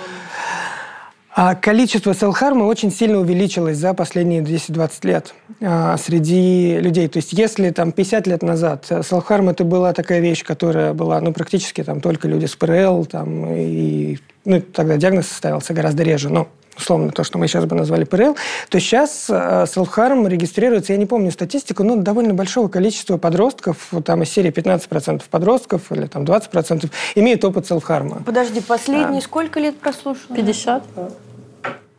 А 1.37 1.53
количество 1.53 2.13
селхарма 2.13 2.63
очень 2.63 2.89
сильно 2.93 3.19
увеличилось 3.19 3.75
за 3.75 3.93
последние 3.93 4.41
10-20 4.41 4.89
лет 5.03 5.33
а, 5.61 5.97
среди 5.97 6.79
людей. 6.79 7.09
То 7.09 7.17
есть 7.17 7.33
если 7.33 7.71
там 7.71 7.91
50 7.91 8.25
лет 8.25 8.41
назад 8.41 8.85
селхарм 8.85 9.49
это 9.49 9.65
была 9.65 9.91
такая 9.91 10.21
вещь, 10.21 10.45
которая 10.45 10.93
была 10.93 11.19
ну, 11.19 11.33
практически 11.33 11.83
там 11.83 11.99
только 11.99 12.29
люди 12.29 12.45
с 12.45 12.55
ПРЛ, 12.55 13.05
там, 13.05 13.53
и 13.53 14.17
ну, 14.45 14.61
тогда 14.61 14.95
диагноз 14.95 15.27
ставился 15.27 15.73
гораздо 15.73 16.03
реже, 16.03 16.29
но 16.29 16.47
условно 16.77 17.11
то, 17.11 17.25
что 17.25 17.37
мы 17.37 17.49
сейчас 17.49 17.65
бы 17.65 17.75
назвали 17.75 18.05
ПРЛ, 18.05 18.37
то 18.69 18.79
сейчас 18.79 19.25
селф-харм 19.27 20.27
регистрируется, 20.27 20.93
я 20.93 20.97
не 20.97 21.05
помню 21.05 21.31
статистику, 21.31 21.83
но 21.83 21.97
довольно 21.97 22.33
большого 22.33 22.69
количества 22.69 23.17
подростков, 23.17 23.91
там 24.05 24.23
из 24.23 24.29
серии 24.29 24.51
15% 24.51 25.21
подростков 25.29 25.91
или 25.91 26.05
там 26.05 26.23
20% 26.23 26.89
имеют 27.15 27.43
опыт 27.43 27.65
селф-харма. 27.67 28.23
Подожди, 28.25 28.61
последние 28.61 29.19
а. 29.19 29.21
сколько 29.21 29.59
лет 29.59 29.77
прослушал? 29.77 30.33
50. 30.33 30.83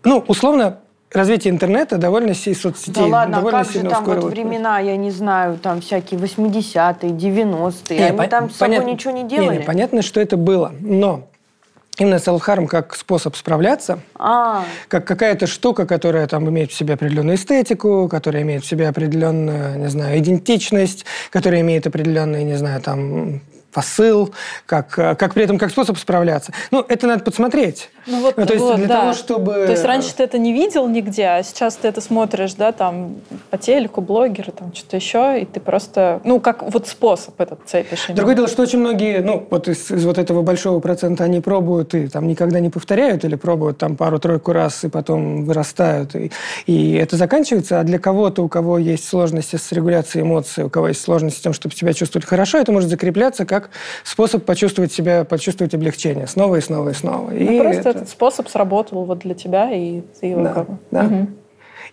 Ну, 0.07 0.25
условно, 0.27 0.79
развитие 1.13 1.53
интернета 1.53 1.99
довольно 1.99 2.31
и 2.31 2.55
соцсетей. 2.55 2.95
Да 2.95 3.07
ладно, 3.07 3.37
а 3.37 3.41
довольно 3.41 3.61
а 3.61 3.65
как 3.65 3.73
же 3.73 3.81
там 3.83 4.05
вот 4.05 4.25
времена, 4.25 4.79
я 4.79 4.97
не 4.97 5.11
знаю, 5.11 5.59
там 5.59 5.81
всякие 5.81 6.21
80-е, 6.21 7.11
90-е, 7.11 8.07
они 8.07 8.17
по- 8.17 8.27
там 8.27 8.51
с 8.51 8.57
собой 8.57 8.85
ничего 8.85 9.13
не 9.13 9.25
делали? 9.25 9.55
Не, 9.55 9.59
не, 9.59 9.65
понятно, 9.65 10.03
что 10.03 10.21
это 10.21 10.37
было, 10.37 10.73
но 10.81 11.25
Именно 11.99 12.19
селф-харм 12.19 12.67
как 12.67 12.95
способ 12.95 13.37
справляться, 13.37 14.01
а. 14.17 14.65
как 14.89 15.07
какая-то 15.07 15.47
штука, 15.47 15.87
которая 15.87 16.27
там 16.27 16.47
имеет 16.51 16.71
в 16.71 16.75
себе 16.75 16.93
определенную 16.93 17.37
эстетику, 17.37 18.07
которая 18.11 18.43
имеет 18.43 18.65
в 18.65 18.69
себе 18.69 18.89
определенную, 18.89 19.79
не 19.79 19.89
знаю, 19.89 20.19
идентичность, 20.19 21.07
которая 21.31 21.63
имеет 21.63 21.87
определенные, 21.87 22.45
не 22.45 22.57
знаю, 22.57 22.83
там 22.83 23.41
посыл, 23.77 24.33
как, 24.65 24.89
как 24.89 25.35
при 25.35 25.45
этом 25.45 25.59
как 25.59 25.71
способ 25.71 25.99
справляться. 25.99 26.51
Ну, 26.71 26.83
это 26.89 27.07
надо 27.07 27.23
подсмотреть. 27.23 27.91
Ну, 28.07 28.23
вот, 28.23 28.39
ну, 28.39 28.47
то 28.47 28.55
есть 28.55 28.65
вот, 28.65 28.77
для 28.77 28.87
да. 28.87 29.01
того, 29.01 29.13
чтобы... 29.13 29.53
То 29.53 29.73
есть 29.73 29.85
раньше 29.85 30.15
ты 30.15 30.23
это 30.23 30.39
не 30.39 30.55
видел 30.55 30.89
нигде, 30.89 31.27
а 31.27 31.43
сейчас 31.43 31.77
ты 31.77 31.87
это 31.89 32.01
смотришь, 32.01 32.55
да, 32.55 32.73
там, 32.73 33.17
по 33.51 33.59
телеку, 33.59 34.01
блогеры, 34.01 34.51
там, 34.53 34.75
что-то 34.75 34.97
еще, 34.97 35.43
и 35.43 35.45
ты 35.45 35.61
просто, 35.61 36.23
ну, 36.25 36.41
как 36.41 36.63
вот 36.63 36.89
способ 36.89 37.39
этот 37.39 37.61
цепишь. 37.67 38.07
Другое 38.09 38.35
дело, 38.35 38.49
что 38.49 38.63
очень 38.63 38.79
многие, 38.79 39.21
ну, 39.21 39.47
вот 39.51 39.69
из, 39.69 39.91
из 39.91 40.07
вот 40.07 40.17
этого 40.17 40.41
большого 40.41 40.81
процента 40.81 41.25
они 41.25 41.41
пробуют 41.41 41.95
и 41.95 42.09
там 42.09 42.29
никогда 42.29 42.61
не 42.61 42.71
повторяют, 42.71 43.27
или 43.27 43.35
пробуют 43.35 43.77
там 43.77 43.97
пару-тройку 43.97 44.53
раз 44.53 44.85
и 44.85 44.89
потом 44.89 45.45
вырастают, 45.45 46.15
и, 46.15 46.33
и 46.65 46.95
это 46.95 47.17
заканчивается, 47.17 47.81
а 47.81 47.85
для 47.85 47.99
кого-то, 47.99 48.43
у 48.43 48.49
кого 48.49 48.79
есть 48.79 49.07
сложности 49.07 49.57
с 49.57 49.71
регуляцией 49.73 50.25
эмоций, 50.25 50.65
у 50.65 50.71
кого 50.71 50.89
есть 50.89 51.03
сложности 51.03 51.41
с 51.41 51.43
тем, 51.43 51.53
чтобы 51.53 51.75
себя 51.75 51.93
чувствовать 51.93 52.27
хорошо, 52.27 52.57
это 52.57 52.73
может 52.73 52.89
закрепляться 52.89 53.45
как 53.45 53.66
способ 54.05 54.45
почувствовать 54.45 54.93
себя, 54.93 55.25
почувствовать 55.25 55.75
облегчение 55.75 56.27
снова 56.27 56.57
и 56.57 56.61
снова 56.61 56.91
и 56.91 56.95
снова. 56.95 57.31
Ну, 57.31 57.37
и 57.37 57.61
просто 57.61 57.91
этот 57.91 58.09
способ 58.09 58.49
сработал 58.49 59.05
вот 59.05 59.21
для 59.21 59.35
тебя, 59.35 59.71
и 59.71 60.03
ты 60.21 60.27
его 60.27 60.43
да, 60.43 60.53
как 60.53 60.69
да. 60.91 61.05
Угу. 61.05 61.27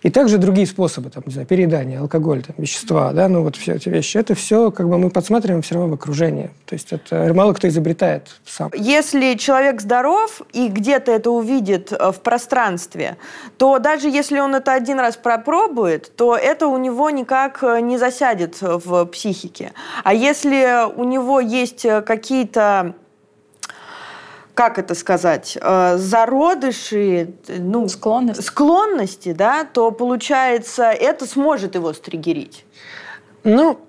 И 0.04 0.10
также 0.10 0.36
другие 0.36 0.66
способы, 0.66 1.08
там, 1.08 1.22
не 1.26 1.32
знаю, 1.32 1.48
переедание, 1.48 1.98
алкоголь, 1.98 2.42
там, 2.42 2.54
вещества, 2.58 3.12
да, 3.14 3.26
ну 3.26 3.42
вот 3.42 3.56
все 3.56 3.72
эти 3.72 3.88
вещи, 3.88 4.18
это 4.18 4.34
все 4.34 4.70
как 4.70 4.86
бы 4.86 4.98
мы 4.98 5.08
подсматриваем 5.08 5.62
все 5.62 5.76
равно 5.76 5.90
в 5.90 5.94
окружении. 5.94 6.50
То 6.66 6.74
есть 6.74 6.92
это 6.92 7.32
мало 7.32 7.54
кто 7.54 7.68
изобретает 7.68 8.28
сам. 8.44 8.70
Если 8.76 9.32
человек 9.34 9.80
здоров 9.80 10.42
и 10.52 10.68
где-то 10.68 11.10
это 11.10 11.30
увидит 11.30 11.90
э, 11.90 12.12
в 12.12 12.20
пространстве, 12.20 13.16
то 13.56 13.78
даже 13.78 14.10
если 14.10 14.40
он 14.40 14.54
это 14.54 14.74
один 14.74 15.00
раз 15.00 15.16
пропробует, 15.16 16.14
то 16.16 16.36
это 16.36 16.66
у 16.66 16.76
него 16.76 17.08
никак 17.08 17.62
э, 17.62 17.80
не 17.80 17.96
засядет 17.96 18.58
в 18.60 19.06
психике. 19.06 19.72
А 20.04 20.12
если 20.12 20.86
у 20.94 21.04
него 21.04 21.40
есть 21.40 21.86
э, 21.86 22.02
какие-то 22.02 22.94
как 24.54 24.78
это 24.78 24.94
сказать, 24.94 25.58
э, 25.60 25.96
зародыши, 25.98 27.34
ну, 27.48 27.88
склонности. 27.88 28.42
склонности, 28.42 29.32
да, 29.32 29.64
то 29.64 29.90
получается 29.90 30.84
это 30.84 31.26
сможет 31.26 31.74
его 31.74 31.92
стригерить. 31.92 32.64
Ну, 33.42 33.80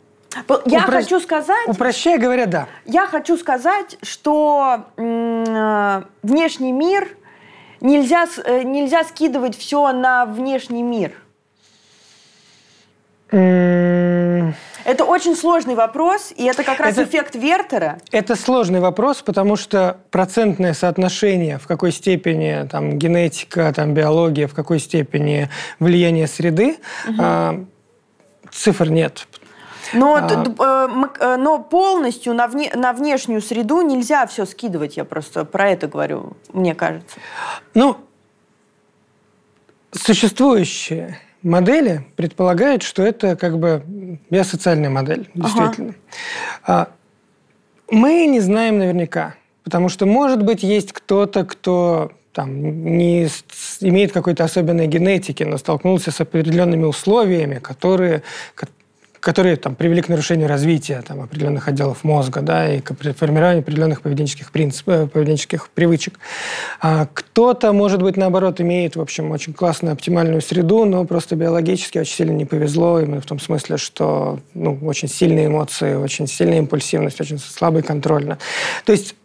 я 0.65 0.79
Упро... 0.79 0.91
хочу 0.91 1.19
сказать... 1.19 1.67
Упрощая 1.67 2.17
говоря, 2.17 2.45
да. 2.47 2.67
Я 2.85 3.07
хочу 3.07 3.37
сказать, 3.37 3.97
что 4.01 4.85
э, 4.97 6.01
внешний 6.23 6.71
мир 6.71 7.15
нельзя, 7.79 8.27
э, 8.43 8.63
нельзя 8.63 9.03
скидывать 9.03 9.57
все 9.57 9.91
на 9.93 10.25
внешний 10.25 10.83
мир. 10.83 11.13
Это 13.31 15.03
очень 15.03 15.35
сложный 15.35 15.73
вопрос, 15.73 16.31
и 16.35 16.43
это 16.43 16.63
как 16.63 16.79
раз 16.79 16.93
это, 16.93 17.03
эффект 17.05 17.35
Вертера. 17.35 17.97
Это 18.11 18.35
сложный 18.35 18.79
вопрос, 18.79 19.23
потому 19.23 19.55
что 19.55 19.97
процентное 20.11 20.73
соотношение, 20.73 21.57
в 21.57 21.65
какой 21.65 21.91
степени 21.91 22.67
там, 22.69 22.99
генетика, 22.99 23.73
там, 23.73 23.93
биология, 23.95 24.47
в 24.47 24.53
какой 24.53 24.79
степени 24.79 25.49
влияние 25.79 26.27
среды, 26.27 26.77
угу. 27.07 27.17
а, 27.19 27.65
цифр 28.51 28.89
нет. 28.89 29.27
Но, 29.93 30.15
А. 30.15 30.27
э, 30.27 31.07
э, 31.19 31.37
но 31.37 31.59
полностью 31.59 32.33
на, 32.33 32.45
вне- 32.47 32.75
на 32.75 32.93
внешнюю 32.93 33.41
среду 33.41 33.81
нельзя 33.81 34.25
все 34.27 34.45
скидывать. 34.45 34.97
Я 34.97 35.05
просто 35.05 35.45
про 35.45 35.69
это 35.69 35.87
говорю, 35.87 36.37
мне 36.53 36.75
кажется. 36.75 37.17
Ну, 37.73 37.97
существующие 39.91 41.19
модели 41.45 42.05
предполагают, 42.15 42.83
что 42.83 43.03
это 43.03 43.35
как 43.35 43.57
бы 43.59 43.83
биосоциальная 44.29 44.89
модель, 44.89 45.29
действительно. 45.35 45.93
А, 46.65 46.87
Мы 47.91 48.25
не 48.25 48.39
знаем 48.39 48.79
наверняка, 48.79 49.35
потому 49.63 49.89
что, 49.89 50.05
может 50.07 50.43
быть, 50.43 50.63
есть 50.63 50.91
кто-то, 50.91 51.45
кто 51.45 52.11
там, 52.33 52.83
не 52.97 53.27
имеет 53.81 54.11
какой-то 54.11 54.43
особенной 54.43 54.87
генетики, 54.87 55.43
но 55.43 55.57
столкнулся 55.57 56.11
с 56.11 56.19
определенными 56.19 56.83
условиями, 56.85 57.59
которые, 57.59 58.23
ко- 58.55 58.67
которые 59.19 59.55
там, 59.55 59.75
привели 59.75 60.01
к 60.01 60.09
нарушению 60.09 60.47
развития 60.47 61.03
там, 61.07 61.21
определенных 61.21 61.67
отделов 61.67 62.03
мозга 62.03 62.41
да, 62.41 62.73
и 62.73 62.81
к 62.81 62.93
формированию 62.93 63.61
определенных 63.61 64.01
поведенческих, 64.01 64.51
принципов, 64.51 65.11
поведенческих 65.11 65.69
привычек. 65.69 66.19
А 66.81 67.07
кто-то, 67.13 67.73
может 67.73 68.01
быть, 68.01 68.17
наоборот, 68.17 68.61
имеет, 68.61 68.95
в 68.95 69.01
общем, 69.01 69.31
очень 69.31 69.53
классную 69.53 69.93
оптимальную 69.93 70.41
среду, 70.41 70.85
но 70.85 71.05
просто 71.05 71.35
биологически 71.35 71.97
очень 71.97 72.15
сильно 72.15 72.31
не 72.31 72.45
повезло, 72.45 72.99
именно 72.99 73.21
в 73.21 73.25
том 73.25 73.39
смысле, 73.39 73.77
что 73.77 74.39
ну, 74.53 74.77
очень 74.83 75.07
сильные 75.07 75.47
эмоции, 75.47 75.95
очень 75.95 76.27
сильная 76.27 76.59
импульсивность, 76.59 77.19
очень 77.21 77.39
слабый 77.39 77.83
контроль. 77.83 78.37
То 78.85 78.91
есть 78.91 79.15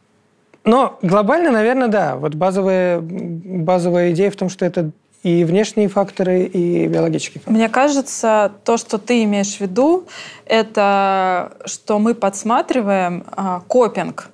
но 0.64 0.98
глобально, 1.02 1.50
наверное, 1.50 1.88
да. 1.88 2.16
Вот 2.16 2.34
базовая, 2.34 3.00
базовая 3.00 4.12
идея 4.12 4.30
в 4.30 4.36
том, 4.36 4.50
что 4.50 4.66
это 4.66 4.90
и 5.22 5.44
внешние 5.44 5.88
факторы, 5.88 6.44
и 6.44 6.86
биологические 6.86 7.40
факторы. 7.40 7.56
Мне 7.56 7.68
кажется, 7.68 8.52
то, 8.64 8.76
что 8.76 8.98
ты 8.98 9.22
имеешь 9.24 9.56
в 9.56 9.60
виду, 9.60 10.06
это 10.46 11.52
что 11.66 11.98
мы 11.98 12.14
подсматриваем 12.14 13.24
а, 13.32 13.60
копинг, 13.66 14.30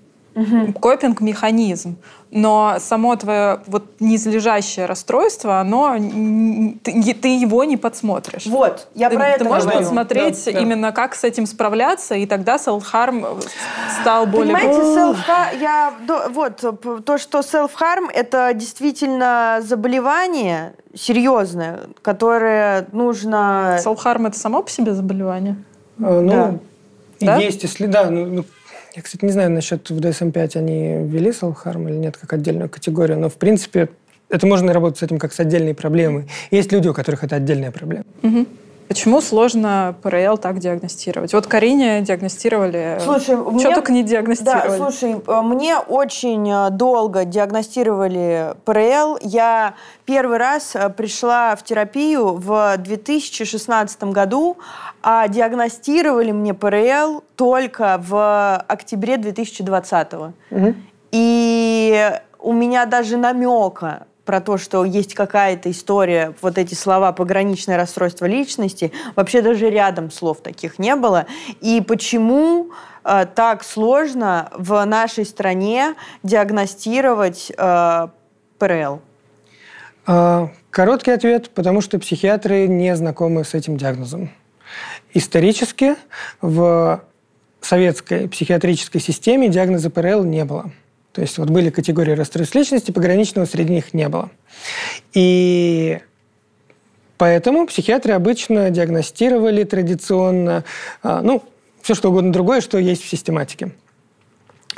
копинг-механизм. 0.81 1.97
Но 2.31 2.77
само 2.81 3.15
твое 3.17 3.61
вот 3.67 3.85
низлежащее 4.01 4.87
расстройство, 4.87 5.61
оно 5.61 5.97
ты, 6.83 7.15
ты 7.15 7.39
его 7.39 7.65
не 7.65 7.77
подсмотришь. 7.77 8.47
Вот, 8.47 8.89
я 8.95 9.09
ты, 9.09 9.17
про 9.17 9.25
ты 9.27 9.31
это 9.31 9.45
можешь 9.45 9.63
говорю. 9.63 9.79
подсмотреть 9.79 10.45
Да, 10.45 10.53
да. 10.53 10.59
именно 10.59 10.93
как 10.93 11.15
с 11.15 11.25
этим 11.25 11.47
справляться, 11.47 12.15
и 12.17 12.27
тогда 12.27 12.57
self-harm 12.57 13.43
стал 14.01 14.27
более... 14.27 14.55
Понимаете, 14.55 14.83
self 14.83 15.17
я 15.61 15.95
вот 16.31 17.05
то, 17.05 17.19
что 17.19 17.39
self-harm 17.41 18.11
это 18.13 18.53
действительно 18.55 19.61
заболевание 19.63 20.75
серьезное, 20.95 21.81
которое 22.03 22.87
нужно. 22.93 23.79
Self-harm— 23.85 24.27
это 24.29 24.39
само 24.39 24.63
по 24.63 24.71
себе 24.71 24.95
заболевание? 24.95 25.57
Э, 26.01 26.21
Ну, 26.21 26.59
Да. 27.21 27.37
есть, 27.37 27.63
если 27.63 27.87
да. 27.87 28.11
Ну, 28.11 28.27
ну, 28.27 28.45
я, 28.97 29.03
кстати, 29.03 29.25
не 29.25 29.33
знаю, 29.33 29.51
насчет 29.51 29.91
в 29.91 29.99
DSM-5 29.99 30.57
они 30.57 31.07
ввели 31.07 31.31
self-harm 31.31 31.89
или 31.89 31.97
нет, 31.97 32.17
как 32.17 32.33
отдельную 32.33 32.71
категорию, 32.71 33.19
но, 33.19 33.29
в 33.29 33.35
принципе, 33.35 33.91
это 34.31 34.47
можно 34.47 34.73
работать 34.73 34.99
с 34.99 35.03
этим 35.03 35.19
как 35.19 35.33
с 35.35 35.41
отдельной 35.41 35.75
проблемой. 35.75 36.29
Есть 36.51 36.73
люди, 36.73 36.89
у 36.89 36.95
которых 36.95 37.23
это 37.23 37.37
отдельная 37.37 37.71
проблема. 37.71 38.05
Почему 38.89 39.21
сложно 39.21 39.97
ПРЛ 40.03 40.39
так 40.39 40.61
диагностировать? 40.61 41.33
Вот 41.33 41.49
Карине 41.49 42.03
диагностировали... 42.03 42.99
Слушай, 43.03 43.35
Что 43.37 43.51
мне- 43.51 43.75
только 43.75 43.91
не 43.91 44.03
Да, 44.05 44.09
диагностировали. 44.11 44.77
слушай, 44.79 45.17
э, 45.27 45.41
мне 45.43 45.77
очень 45.79 46.49
э, 46.49 46.71
долго 46.71 47.25
диагностировали 47.25 48.55
ПРЛ. 48.65 49.19
Я 49.23 49.75
первый 50.05 50.39
раз 50.39 50.77
э, 50.77 50.89
пришла 50.91 51.57
в 51.57 51.65
терапию 51.65 52.35
в 52.35 52.77
2016 52.79 54.05
году, 54.05 54.57
а 55.09 55.29
диагностировали 55.29 56.33
мне 56.33 56.53
ПРЛ 56.53 57.23
только 57.37 58.03
в 58.05 58.57
октябре 58.67 59.19
2020. 59.19 60.09
И 61.13 62.11
у 62.41 62.53
меня 62.53 62.87
даже 62.87 63.17
намека 63.17 64.07
про 64.25 64.41
то, 64.41 64.59
что 64.59 64.85
есть 64.85 65.15
какая-то 65.15 65.71
история, 65.71 66.35
вот 66.43 66.59
эти 66.59 66.75
слова 66.75 67.13
«пограничное 67.13 67.77
расстройство 67.77 68.25
личности», 68.25 68.91
вообще 69.15 69.43
даже 69.43 69.71
рядом 69.71 70.11
слов 70.11 70.41
таких 70.41 70.81
не 70.81 70.97
было. 70.97 71.27
И 71.61 71.81
почему 71.87 72.73
э, 73.05 73.27
так 73.33 73.63
сложно 73.63 74.51
в 74.57 74.85
нашей 74.87 75.25
стране 75.25 75.95
диагностировать 76.25 77.53
э, 77.57 78.09
ПРЛ? 78.59 79.01
А, 80.09 80.49
Короткий 80.71 81.13
ответ, 81.13 81.51
потому 81.51 81.81
что 81.81 82.01
психиатры 82.01 82.67
не 82.67 82.97
знакомы 82.97 83.45
с 83.45 83.55
этим 83.55 83.77
диагнозом. 83.77 84.31
Исторически 85.15 85.97
в 86.41 87.03
советской 87.61 88.29
психиатрической 88.29 89.01
системе 89.01 89.49
диагноза 89.49 89.91
ПРЛ 89.91 90.25
не 90.25 90.45
было. 90.45 90.71
То 91.13 91.23
есть 91.23 91.39
вот 91.39 91.49
были 91.49 91.71
категории 91.71 92.13
расстройств 92.13 92.55
личности, 92.55 92.91
пограничного 92.91 93.47
среди 93.47 93.73
них 93.73 93.95
не 93.95 94.09
было. 94.09 94.31
И 95.15 95.99
поэтому 97.17 97.67
психиатры 97.67 98.13
обычно 98.13 98.69
диагностировали 98.71 99.65
традиционно, 99.65 100.65
а, 101.03 101.23
ну, 101.23 101.43
все 101.81 101.95
что 101.95 102.11
угодно 102.11 102.33
другое, 102.33 102.61
что 102.61 102.79
есть 102.79 103.03
в 103.03 103.09
систематике. 103.09 103.73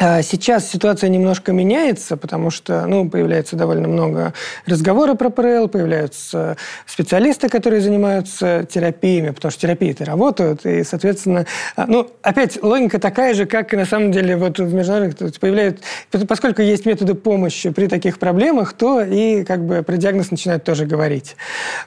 А 0.01 0.23
Сейчас 0.23 0.71
ситуация 0.71 1.11
немножко 1.11 1.53
меняется, 1.53 2.17
потому 2.17 2.51
что 2.51 2.87
ну, 2.87 3.11
появляется 3.11 3.57
довольно 3.57 3.89
много 3.89 4.33
разговора 4.65 5.15
про 5.15 5.29
ПРЛ, 5.29 5.67
появляются 5.67 6.57
специалисты, 6.87 7.49
которые 7.49 7.81
занимаются 7.81 8.65
терапиями, 8.71 9.31
потому 9.31 9.51
что 9.51 9.63
терапии-то 9.63 10.05
работают, 10.05 10.65
и, 10.65 10.85
соответственно, 10.85 11.47
а, 11.75 11.87
ну, 11.89 12.09
опять 12.23 12.63
логика 12.63 13.01
такая 13.01 13.35
же, 13.35 13.47
как 13.47 13.75
и 13.75 13.77
на 13.77 13.87
самом 13.87 14.13
деле 14.13 14.37
вот 14.37 14.61
в 14.61 14.73
международных, 14.73 15.17
появляют, 15.41 15.81
поскольку 16.29 16.63
есть 16.63 16.87
методы 16.87 17.15
помощи 17.15 17.71
при 17.71 17.89
таких 17.89 18.21
проблемах, 18.21 18.75
то 18.75 19.01
и 19.01 19.43
как 19.43 19.67
бы 19.67 19.83
про 19.83 19.97
диагноз 19.97 20.31
начинают 20.31 20.63
тоже 20.63 20.87
говорить. 20.87 21.35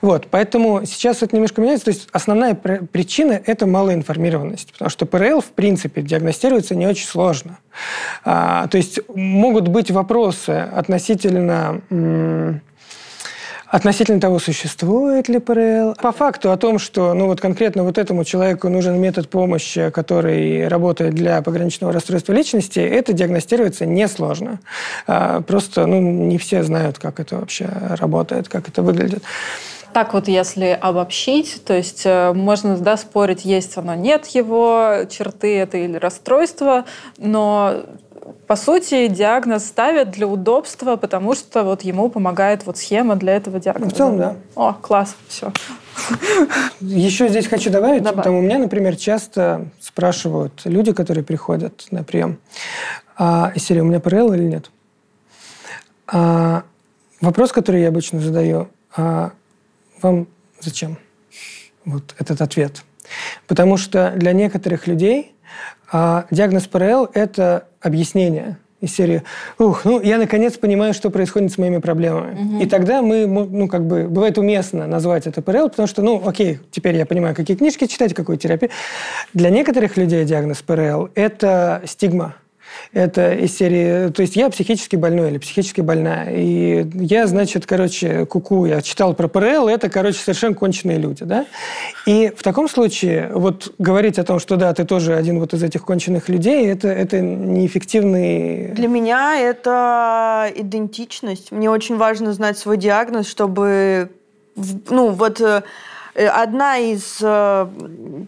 Вот, 0.02 0.28
поэтому 0.30 0.86
сейчас 0.86 1.24
это 1.24 1.34
немножко 1.34 1.62
меняется, 1.62 1.86
то 1.86 1.92
есть 1.92 2.10
основная 2.12 2.56
пр- 2.56 2.86
причина– 2.92 3.40
это 3.46 3.66
малоинформированность, 3.66 4.74
потому 4.74 4.90
что 4.90 5.06
ПРЛ, 5.06 5.40
в 5.40 5.52
принципе, 5.52 6.02
диагностируется 6.02 6.76
не 6.76 6.88
очень 6.88 7.08
сложно. 7.08 7.58
А, 8.24 8.68
то 8.68 8.78
есть 8.78 9.00
могут 9.14 9.68
быть 9.68 9.92
вопросы 9.92 10.52
относительно 10.52 11.82
относительно 13.72 14.20
того, 14.20 14.38
существует 14.38 15.30
ли 15.30 15.40
ПРЛ. 15.40 15.96
По 15.96 16.12
факту 16.12 16.52
о 16.52 16.58
том, 16.58 16.78
что 16.78 17.14
ну, 17.14 17.28
вот 17.28 17.40
конкретно 17.40 17.84
вот 17.84 17.98
этому 17.98 18.26
человеку 18.26 18.68
нужен 18.68 19.00
метод 19.00 19.30
помощи, 19.30 19.90
который 19.92 20.68
работает 20.68 21.14
для 21.14 21.42
пограничного 21.42 21.94
расстройства 21.94 22.34
личности, 22.34 22.80
это 22.80 23.14
диагностируется 23.14 23.86
несложно. 23.86 24.60
А, 25.08 25.42
Просто 25.42 25.86
ну, 25.86 26.02
не 26.02 26.38
все 26.38 26.64
знают, 26.64 27.00
как 27.00 27.22
это 27.22 27.38
вообще 27.38 27.70
работает, 27.98 28.50
как 28.50 28.68
это 28.68 28.82
выглядит. 28.82 29.24
Так 29.94 30.14
вот, 30.14 30.28
если 30.28 30.78
обобщить, 30.80 31.64
то 31.66 31.74
есть 31.74 32.04
э, 32.06 32.34
можно 32.34 32.78
да, 32.78 32.98
спорить, 32.98 33.46
есть 33.46 33.78
оно, 33.78 33.96
нет 33.96 34.28
его, 34.28 35.06
черты 35.10 35.58
это 35.58 35.78
или 35.78 35.98
расстройство, 35.98 36.86
но 37.18 37.84
по 38.48 38.56
сути 38.56 39.08
диагноз 39.08 39.66
ставят 39.66 40.12
для 40.12 40.28
удобства, 40.28 40.96
потому 40.96 41.36
что 41.36 41.64
вот 41.64 41.82
ему 41.84 42.10
помогает 42.10 42.66
вот 42.66 42.78
схема 42.78 43.16
для 43.16 43.36
этого 43.36 43.60
диагноза. 43.60 43.94
В 43.94 43.98
целом, 43.98 44.18
да. 44.18 44.36
О, 44.56 44.74
класс, 44.74 45.16
все. 45.28 45.52
Еще 46.80 47.28
здесь 47.28 47.48
хочу 47.48 47.70
добавить, 47.70 48.04
Добавь. 48.04 48.18
потому 48.18 48.40
у 48.40 48.42
меня, 48.42 48.60
например, 48.60 48.96
часто 48.96 49.68
спрашивают 49.80 50.62
люди, 50.66 50.94
которые 50.94 51.24
приходят 51.24 51.86
на 51.92 52.04
прием, 52.04 52.40
а, 53.18 53.52
из 53.56 53.66
серии 53.66 53.82
«У 53.82 53.86
меня 53.86 54.00
ПРЛ 54.00 54.34
или 54.34 54.44
нет?» 54.44 54.72
А, 56.08 56.64
Вопрос, 57.22 57.52
который 57.52 57.82
я 57.82 57.90
обычно 57.90 58.20
задаю, 58.20 58.70
а 58.98 59.32
вам 60.02 60.28
зачем 60.60 60.98
вот 61.86 62.16
этот 62.18 62.42
ответ? 62.42 62.84
Потому 63.48 63.78
что 63.78 64.14
для 64.16 64.34
некоторых 64.34 64.88
людей 64.88 65.34
а, 65.92 66.26
диагноз 66.32 66.68
ПРЛ– 66.68 67.10
это 67.14 67.68
объяснение 67.82 68.58
из 68.80 68.96
серии 68.96 69.22
«Ух, 69.60 69.86
ну, 69.86 70.02
я 70.02 70.18
наконец 70.18 70.58
понимаю, 70.58 70.94
что 70.94 71.12
происходит 71.12 71.52
с 71.52 71.58
моими 71.58 71.78
проблемами». 71.78 72.64
И 72.64 72.66
тогда 72.66 73.02
мы, 73.02 73.28
ну, 73.28 73.68
как 73.68 73.86
бы, 73.86 74.08
бывает 74.08 74.38
уместно 74.38 74.88
назвать 74.88 75.28
это 75.28 75.42
ПРЛ, 75.42 75.70
потому 75.70 75.88
что, 75.88 76.02
ну, 76.02 76.28
окей, 76.28 76.60
теперь 76.72 76.96
я 76.96 77.06
понимаю, 77.06 77.36
какие 77.36 77.56
книжки 77.56 77.86
читать, 77.86 78.14
какую 78.14 78.38
терапию. 78.38 78.72
Для 79.34 79.50
некоторых 79.50 79.98
людей 79.98 80.26
диагноз 80.26 80.62
ПРЛ– 80.64 81.12
это 81.16 81.84
стигма. 81.86 82.36
Это 82.94 83.34
из 83.34 83.56
серии, 83.56 84.10
то 84.10 84.22
есть 84.22 84.36
я 84.36 84.50
психически 84.50 84.96
больной 84.96 85.32
или 85.32 85.38
психически 85.38 85.82
больная, 85.82 86.30
и 86.32 86.86
я, 86.96 87.28
значит, 87.28 87.66
короче, 87.66 88.26
куку, 88.26 88.66
я 88.66 88.82
читал 88.82 89.14
про 89.14 89.28
ПРЛ, 89.28 89.68
это, 89.68 89.90
короче, 89.90 90.20
совершенно 90.20 90.56
конченые 90.56 90.98
люди, 90.98 91.24
да? 91.24 91.46
И 92.06 92.32
в 92.36 92.44
таком 92.44 92.68
случае 92.68 93.32
вот 93.34 93.74
говорить 93.78 94.20
о 94.20 94.24
том, 94.24 94.40
что 94.40 94.56
да, 94.56 94.74
ты 94.74 94.84
тоже 94.84 95.16
один 95.16 95.40
вот 95.40 95.54
из 95.54 95.64
этих 95.64 95.84
конченых 95.84 96.30
людей, 96.30 96.68
это, 96.68 96.88
это 96.88 97.20
неэффективный... 97.22 98.70
Для 98.70 98.88
меня 98.88 99.40
это 99.40 100.52
идентичность. 100.56 101.52
Мне 101.52 101.70
очень 101.70 101.98
важно 101.98 102.34
знать 102.34 102.58
свой 102.58 102.78
диагноз, 102.78 103.28
чтобы 103.28 104.10
ну 104.90 105.10
вот 105.12 105.42
Э, 105.42 105.64
одна 106.16 106.78
из 106.78 107.20
э, 107.22 107.68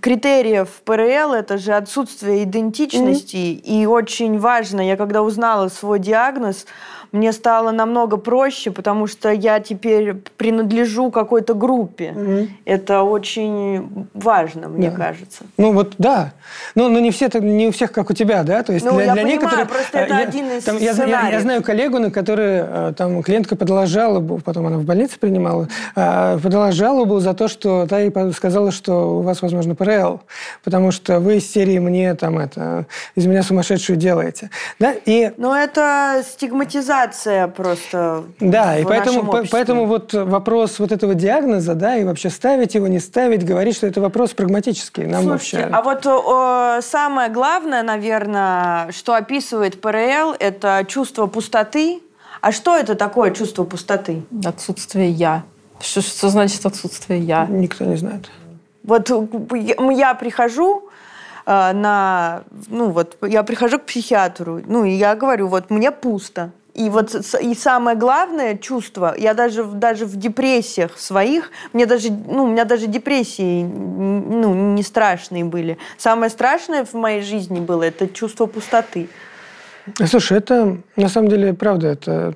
критериев 0.02 0.70
ПРЛ 0.86 1.34
это 1.34 1.58
же 1.58 1.74
отсутствие 1.74 2.44
идентичности. 2.44 3.36
Mm-hmm. 3.36 3.62
И 3.62 3.86
очень 3.86 4.40
важно, 4.40 4.82
я 4.82 4.98
когда 4.98 5.22
узнала 5.22 5.70
свой 5.70 6.00
диагноз, 6.00 6.66
мне 7.14 7.32
стало 7.32 7.70
намного 7.72 8.18
проще, 8.18 8.72
потому 8.72 9.06
что 9.06 9.30
я 9.30 9.60
теперь 9.60 10.16
принадлежу 10.36 11.12
какой-то 11.12 11.54
группе. 11.54 12.12
Mm-hmm. 12.16 12.50
Это 12.66 13.04
очень 13.04 14.08
важно, 14.16 14.68
мне 14.68 14.90
да. 14.90 14.98
кажется. 14.98 15.44
Ну 15.58 15.74
вот 15.74 15.94
да. 16.00 16.34
Ну, 16.74 16.90
но 16.90 17.00
не 17.00 17.12
все 17.12 17.30
не 17.40 17.68
у 17.68 17.72
всех 17.72 17.92
как 17.92 18.10
у 18.10 18.14
тебя, 18.14 18.42
да? 18.42 18.64
То 18.64 18.74
есть 18.74 18.84
ну, 18.84 18.94
для, 18.94 19.06
я 19.06 19.14
для 19.14 19.22
понимаю, 19.22 19.42
некоторых 19.42 19.70
просто 19.70 19.98
это 20.00 20.14
я, 20.16 20.28
один 20.28 20.52
из 20.54 20.64
там, 20.64 20.78
я, 20.78 20.92
я, 20.92 21.30
я 21.30 21.40
знаю 21.40 21.62
коллегу, 21.62 22.00
на 22.00 22.10
который 22.10 22.64
э, 22.64 22.94
там 22.98 23.22
клиентка 23.22 23.56
подала 23.56 23.86
жалобу, 23.86 24.40
потом 24.44 24.66
она 24.66 24.80
в 24.80 24.84
больнице 24.84 25.20
принимала, 25.20 25.68
а, 25.96 26.40
подала 26.40 26.72
жалобу 26.72 27.20
за 27.20 27.36
то, 27.36 27.48
что 27.48 27.86
та 27.86 28.00
ей 28.00 28.12
сказала, 28.34 28.72
что 28.72 29.20
у 29.20 29.22
вас, 29.22 29.44
возможно, 29.44 29.76
ПРЛ, 29.76 30.22
потому 30.64 30.90
что 30.90 31.20
вы 31.20 31.38
из 31.38 31.52
серии 31.52 31.78
мне 31.78 32.16
там 32.16 32.40
это 32.40 32.88
из 33.14 33.28
меня 33.28 33.44
сумасшедшую 33.44 33.98
делаете, 33.98 34.50
да? 34.80 34.96
И 35.06 35.32
но 35.38 35.56
это 35.56 36.24
стигматизация 36.28 37.03
просто. 37.56 38.24
Да, 38.40 38.78
и 38.78 38.84
поэтому, 38.84 39.26
по, 39.26 39.44
поэтому 39.50 39.86
вот 39.86 40.14
вопрос 40.14 40.80
вот 40.80 40.92
этого 40.92 41.14
диагноза, 41.16 41.76
да, 41.76 41.98
и 41.98 42.04
вообще 42.04 42.30
ставить 42.30 42.76
его, 42.76 42.88
не 42.88 43.00
ставить, 43.00 43.46
говорить, 43.46 43.76
что 43.76 43.88
это 43.88 44.02
вопрос 44.02 44.32
прагматический. 44.32 45.06
Нам 45.06 45.24
Слушайте, 45.24 45.58
вообще... 45.58 45.76
а 45.76 45.82
вот 45.82 46.06
о, 46.08 46.82
самое 46.82 47.30
главное, 47.30 47.84
наверное, 47.84 48.92
что 48.92 49.14
описывает 49.14 49.82
ПРЛ, 49.82 50.36
это 50.40 50.86
чувство 50.88 51.28
пустоты. 51.28 52.02
А 52.42 52.52
что 52.52 52.76
это 52.76 52.96
такое 52.96 53.32
чувство 53.32 53.64
пустоты? 53.64 54.24
Отсутствие 54.44 55.10
я. 55.10 55.44
Что, 55.80 56.02
что 56.02 56.30
значит 56.30 56.66
отсутствие 56.66 57.20
я? 57.20 57.46
Никто 57.46 57.86
не 57.86 57.96
знает. 57.96 58.30
Вот 58.84 59.10
я 59.50 60.14
прихожу, 60.14 60.90
э, 61.46 61.72
на, 61.74 62.44
ну 62.68 62.90
вот, 62.90 63.18
я 63.22 63.44
прихожу 63.44 63.80
к 63.80 63.86
психиатру, 63.86 64.62
ну 64.66 64.84
и 64.84 64.92
я 64.92 65.16
говорю, 65.16 65.48
вот 65.48 65.70
мне 65.70 65.92
пусто. 65.92 66.52
И 66.74 66.90
вот 66.90 67.14
и 67.40 67.54
самое 67.54 67.96
главное 67.96 68.58
чувство, 68.58 69.14
я 69.16 69.36
даже, 69.36 69.64
даже 69.64 70.06
в 70.06 70.16
депрессиях 70.16 70.98
своих, 70.98 71.52
мне 71.72 71.86
даже, 71.86 72.10
ну, 72.12 72.46
у 72.46 72.48
меня 72.48 72.66
даже 72.66 72.88
депрессии 72.88 73.64
ну, 73.64 74.74
не 74.74 74.82
страшные 74.82 75.46
были. 75.46 75.78
Самое 75.98 76.32
страшное 76.32 76.84
в 76.84 76.94
моей 76.94 77.22
жизни 77.22 77.60
было 77.60 77.84
это 77.84 78.08
чувство 78.08 78.48
пустоты. 78.48 79.08
Слушай, 80.08 80.40
это 80.40 80.78
на 80.96 81.10
самом 81.10 81.30
деле 81.30 81.54
правда, 81.54 81.90
это 81.90 82.34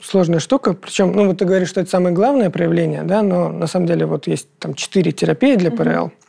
сложная 0.00 0.40
штука. 0.40 0.72
Причем, 0.72 1.12
ну 1.12 1.26
вот 1.26 1.38
ты 1.38 1.44
говоришь, 1.44 1.68
что 1.68 1.82
это 1.82 1.90
самое 1.90 2.14
главное 2.14 2.48
проявление, 2.48 3.02
да, 3.02 3.22
но 3.22 3.50
на 3.50 3.66
самом 3.66 3.86
деле 3.86 4.06
вот 4.06 4.26
есть 4.26 4.48
там 4.58 4.74
четыре 4.74 5.12
терапии 5.12 5.56
для 5.56 5.70
ПРЛ. 5.70 6.06
Mm-hmm. 6.06 6.25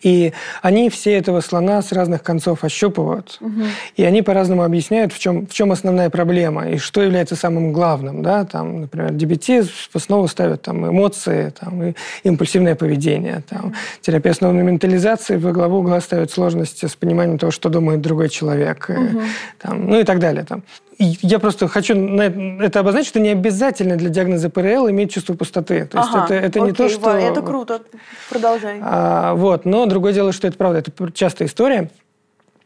И 0.00 0.32
они 0.62 0.90
все 0.90 1.14
этого 1.14 1.40
слона 1.40 1.82
с 1.82 1.92
разных 1.92 2.22
концов 2.22 2.64
ощупывают. 2.64 3.38
Угу. 3.40 3.62
И 3.96 4.04
они 4.04 4.22
по-разному 4.22 4.62
объясняют, 4.62 5.12
в 5.12 5.18
чем, 5.18 5.46
в 5.46 5.52
чем 5.52 5.72
основная 5.72 6.08
проблема 6.08 6.68
и 6.68 6.78
что 6.78 7.02
является 7.02 7.36
самым 7.36 7.72
главным. 7.72 8.22
Да? 8.22 8.44
Там, 8.44 8.82
например, 8.82 9.10
ДБТ 9.10 9.66
в 9.92 9.96
основу 9.96 10.28
ставят 10.28 10.62
там, 10.62 10.88
эмоции, 10.88 11.52
там, 11.58 11.82
и 11.82 11.94
импульсивное 12.22 12.74
поведение. 12.74 13.42
Там, 13.48 13.74
терапия 14.00 14.32
основной 14.32 14.62
ментализации 14.62 15.36
во 15.36 15.52
главу 15.52 15.78
угла 15.78 16.00
ставят 16.00 16.30
сложности 16.30 16.86
с 16.86 16.94
пониманием 16.94 17.38
того, 17.38 17.50
что 17.50 17.68
думает 17.68 18.00
другой 18.00 18.28
человек. 18.28 18.88
Угу. 18.88 19.02
И, 19.02 19.22
там, 19.58 19.86
ну 19.88 19.98
и 19.98 20.04
так 20.04 20.20
далее. 20.20 20.44
Там 20.44 20.62
я 21.02 21.38
просто 21.38 21.68
хочу 21.68 21.94
это 21.94 22.80
обозначить, 22.80 23.08
что 23.08 23.20
не 23.20 23.30
обязательно 23.30 23.96
для 23.96 24.08
диагноза 24.08 24.50
ПРЛ 24.50 24.90
иметь 24.90 25.12
чувство 25.12 25.34
пустоты. 25.34 25.86
То 25.86 25.98
есть 25.98 26.10
ага, 26.12 26.24
это, 26.24 26.34
это 26.34 26.58
окей, 26.60 26.70
не 26.70 26.72
то, 26.72 26.88
что... 26.88 27.10
Это 27.10 27.42
круто. 27.42 27.82
Продолжай. 28.30 28.78
А, 28.82 29.34
вот, 29.34 29.64
но 29.64 29.86
другое 29.86 30.12
дело, 30.12 30.32
что 30.32 30.46
это 30.48 30.56
правда, 30.56 30.78
это 30.78 31.12
частая 31.12 31.48
история. 31.48 31.90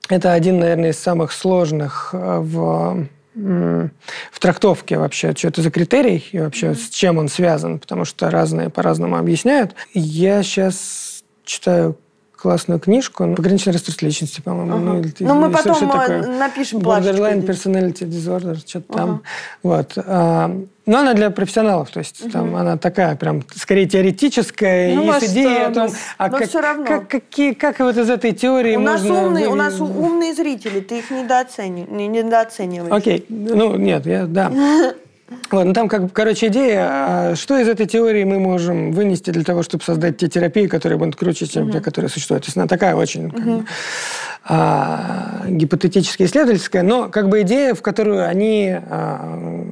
Это 0.09 0.33
один, 0.33 0.61
наверное, 0.61 0.91
из 0.91 0.99
самых 0.99 1.33
сложных 1.33 2.11
э, 2.13 2.39
в 2.41 3.07
в 3.37 4.41
трактовке 4.41 4.97
вообще, 4.97 5.35
что 5.37 5.49
это 5.49 5.61
за 5.61 5.71
критерий 5.71 6.25
и 6.33 6.39
вообще 6.39 6.69
mm-hmm. 6.69 6.75
с 6.75 6.89
чем 6.89 7.19
он 7.19 7.29
связан, 7.29 7.79
потому 7.79 8.07
что 8.07 8.31
разные 8.31 8.71
по-разному 8.71 9.19
объясняют. 9.19 9.75
Я 9.93 10.43
сейчас 10.43 11.23
читаю 11.45 11.99
классную 12.47 12.79
книжку. 12.79 13.25
Ну, 13.25 13.35
пограничное 13.35 13.73
расстройство 13.73 14.07
личности, 14.07 14.41
по-моему. 14.41 14.77
Ну, 14.77 15.03
ну 15.19 15.35
мы 15.35 15.51
потом 15.51 15.91
э, 15.91 16.27
напишем 16.39 16.79
Borderline 16.79 17.45
Personality 17.45 18.05
Disorder, 18.05 18.57
что-то 18.65 18.85
ага. 18.91 18.99
там. 18.99 19.23
Вот. 19.65 19.95
А, 19.97 20.57
но 20.87 20.99
она 20.99 21.15
для 21.15 21.31
профессионалов, 21.31 21.91
то 21.91 21.99
есть 21.99 22.23
угу. 22.23 22.31
там 22.31 22.55
она 22.55 22.77
такая 22.77 23.17
прям 23.17 23.43
скорее 23.53 23.87
теоретическая, 23.87 24.95
ну, 24.95 25.13
есть 25.13 25.33
идея 25.33 25.67
о 25.67 25.75
том, 25.75 25.89
а 26.19 26.31
как, 26.31 26.49
все 26.49 26.61
равно. 26.61 26.87
Как, 26.87 27.09
какие, 27.09 27.53
как 27.53 27.81
вот 27.81 27.97
из 27.97 28.09
этой 28.09 28.31
теории 28.31 28.77
у 28.77 28.81
можно... 28.81 29.09
Нас 29.09 29.25
умные, 29.25 29.49
У 29.49 29.55
нас 29.57 29.81
умные 29.81 30.33
зрители, 30.33 30.79
ты 30.79 31.01
их 31.01 31.11
недооцени, 31.11 31.85
недооцениваешь. 31.91 32.93
Окей, 32.93 33.27
ну 33.29 33.75
нет, 33.75 34.07
я, 34.07 34.27
да. 34.27 34.53
Вот, 35.51 35.65
ну 35.65 35.73
там, 35.73 35.89
как, 35.89 36.13
короче, 36.13 36.47
идея, 36.49 36.87
а 36.89 37.35
что 37.37 37.59
из 37.59 37.69
этой 37.69 37.87
теории 37.87 38.23
мы 38.23 38.39
можем 38.39 38.93
вынести 38.93 39.31
для 39.31 39.43
того, 39.43 39.63
чтобы 39.63 39.83
создать 39.83 40.19
те 40.19 40.29
терапии, 40.29 40.67
которые 40.67 40.99
будут 40.99 41.17
круче, 41.17 41.47
чем 41.47 41.65
угу. 41.65 41.73
те, 41.73 41.81
которые 41.81 42.09
существуют. 42.09 42.45
То 42.45 42.49
есть 42.49 42.57
она 42.57 42.67
такая 42.69 42.95
очень 42.95 43.31
как 43.31 43.45
бы, 43.45 43.65
а, 44.45 45.43
гипотетически 45.49 46.23
исследовательская, 46.23 46.83
но 46.83 47.09
как 47.09 47.29
бы 47.29 47.43
идея, 47.43 47.75
в 47.75 47.83
которую 47.83 48.27
они 48.27 48.77
а, 48.77 49.65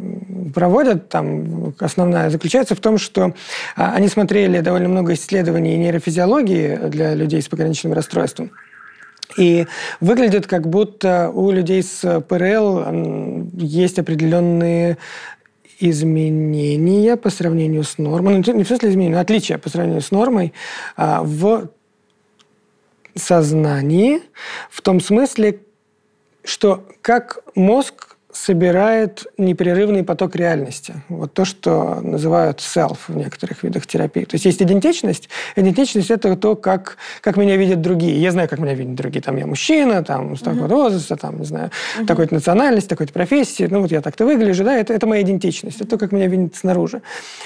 проводят, 0.52 1.08
там 1.08 1.72
основная 1.78 2.30
заключается 2.30 2.74
в 2.74 2.80
том, 2.80 2.98
что 2.98 3.34
а, 3.76 3.92
они 3.94 4.08
смотрели 4.08 4.58
довольно 4.60 4.88
много 4.88 5.14
исследований 5.14 5.76
нейрофизиологии 5.76 6.76
для 6.88 7.14
людей 7.14 7.40
с 7.40 7.48
пограничным 7.48 7.92
расстройством. 7.92 8.50
И 9.36 9.66
выглядит 10.00 10.46
как 10.46 10.68
будто 10.68 11.30
у 11.30 11.50
людей 11.50 11.82
с 11.82 12.20
ПРЛ 12.20 13.50
есть 13.54 13.98
определенные 13.98 14.98
изменения 15.80 17.16
по 17.16 17.30
сравнению 17.30 17.84
с 17.84 17.98
нормой, 17.98 18.42
ну, 18.44 18.52
не 18.54 18.64
в 18.64 18.66
смысле 18.66 18.90
изменения, 18.90 19.14
но 19.14 19.20
отличия 19.20 19.58
по 19.58 19.68
сравнению 19.68 20.02
с 20.02 20.10
нормой 20.10 20.52
а, 20.96 21.22
в 21.22 21.70
сознании, 23.14 24.22
в 24.70 24.82
том 24.82 25.00
смысле, 25.00 25.60
что 26.42 26.86
как 27.00 27.40
мозг 27.54 28.13
собирает 28.34 29.26
непрерывный 29.38 30.02
поток 30.02 30.34
реальности. 30.34 30.94
Вот 31.08 31.32
то, 31.32 31.44
что 31.44 32.00
называют 32.02 32.58
self 32.58 32.98
в 33.06 33.16
некоторых 33.16 33.62
видах 33.62 33.86
терапии. 33.86 34.24
То 34.24 34.34
есть 34.34 34.44
есть 34.44 34.60
идентичность. 34.60 35.28
Идентичность– 35.54 36.10
это 36.10 36.36
то, 36.36 36.56
как, 36.56 36.96
как 37.20 37.36
меня 37.36 37.56
видят 37.56 37.80
другие. 37.80 38.20
Я 38.20 38.32
знаю, 38.32 38.48
как 38.48 38.58
меня 38.58 38.74
видят 38.74 38.96
другие. 38.96 39.22
Там 39.22 39.36
я 39.36 39.46
мужчина, 39.46 40.02
там, 40.02 40.36
с 40.36 40.40
такого 40.40 40.66
uh-huh. 40.66 40.68
возраста, 40.68 41.16
там, 41.16 41.38
не 41.38 41.46
знаю, 41.46 41.70
uh-huh. 41.98 42.06
такой-то 42.06 42.34
национальности, 42.34 42.88
такой-то 42.88 43.12
профессии. 43.12 43.68
Ну, 43.70 43.80
вот 43.80 43.92
я 43.92 44.00
так-то 44.00 44.26
выгляжу. 44.26 44.64
Да, 44.64 44.76
это, 44.76 44.92
это 44.92 45.06
моя 45.06 45.22
идентичность. 45.22 45.80
Это 45.80 45.90
то, 45.90 45.98
как 45.98 46.10
меня 46.10 46.26
видят 46.26 46.56
снаружи. 46.56 47.02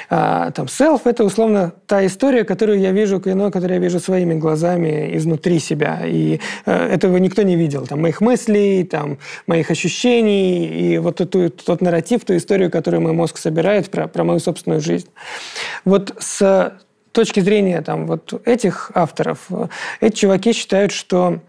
А, 0.09 0.51
там 0.53 0.67
self– 0.67 1.03
это, 1.05 1.23
условно, 1.23 1.73
та 1.87 2.05
история, 2.07 2.45
которую 2.45 2.81
я 2.81 2.93
вижу, 2.93 3.21
кино, 3.21 3.51
которую 3.51 3.79
я 3.79 3.83
вижу 3.83 4.01
своими 4.01 4.35
глазами 4.35 5.15
изнутри 5.17 5.59
себя. 5.59 6.01
И 6.07 6.41
э, 6.65 6.73
этого 6.73 7.19
никто 7.19 7.43
не 7.43 7.57
видел. 7.57 7.87
Там, 7.87 8.01
моих 8.01 8.23
мыслей, 8.23 8.85
там, 8.85 9.19
моих 9.47 9.71
ощущений, 9.71 10.78
и 10.79 10.99
вот 10.99 11.21
эту, 11.21 11.51
тот 11.51 11.81
нарратив, 11.81 12.25
ту 12.25 12.37
историю, 12.37 12.71
которую 12.71 13.01
мой 13.01 13.13
мозг 13.13 13.39
собирает 13.39 13.91
про, 13.91 14.07
про 14.07 14.25
мою 14.25 14.39
собственную 14.39 14.81
жизнь. 14.81 15.09
Вот 15.85 16.15
с 16.19 16.73
точки 17.13 17.41
зрения 17.41 17.83
там, 17.83 18.07
вот 18.07 18.41
этих 18.47 18.93
авторов, 18.95 19.49
эти 20.01 20.15
чуваки 20.15 20.53
считают, 20.53 20.93
что 20.93 21.41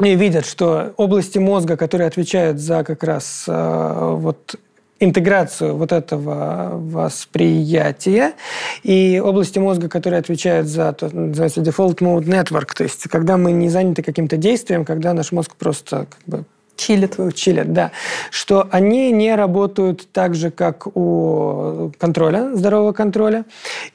и 0.00 0.14
видят, 0.14 0.46
что 0.46 0.94
области 0.96 1.38
мозга, 1.38 1.76
которые 1.76 2.06
отвечают 2.06 2.58
за 2.58 2.84
как 2.84 3.02
раз 3.02 3.44
э, 3.48 4.14
вот 4.16 4.56
интеграцию 4.98 5.76
вот 5.76 5.92
этого 5.92 6.70
восприятия 6.74 8.34
и 8.82 9.20
области 9.22 9.58
мозга, 9.58 9.88
которые 9.88 10.20
отвечают 10.20 10.68
за 10.68 10.92
то, 10.92 11.14
называется 11.14 11.60
default 11.60 11.98
mode 11.98 12.24
network, 12.24 12.74
то 12.76 12.84
есть 12.84 13.02
когда 13.08 13.36
мы 13.36 13.52
не 13.52 13.68
заняты 13.68 14.02
каким-то 14.02 14.36
действием, 14.36 14.84
когда 14.84 15.12
наш 15.12 15.32
мозг 15.32 15.56
просто 15.56 16.06
как 16.06 16.20
бы 16.26 16.44
Чилит. 16.80 17.16
Чилит, 17.34 17.72
да. 17.74 17.92
Что 18.30 18.66
они 18.70 19.12
не 19.12 19.34
работают 19.34 20.10
так 20.12 20.34
же, 20.34 20.50
как 20.50 20.86
у 20.96 21.92
контроля, 21.98 22.54
здорового 22.54 22.92
контроля, 22.92 23.44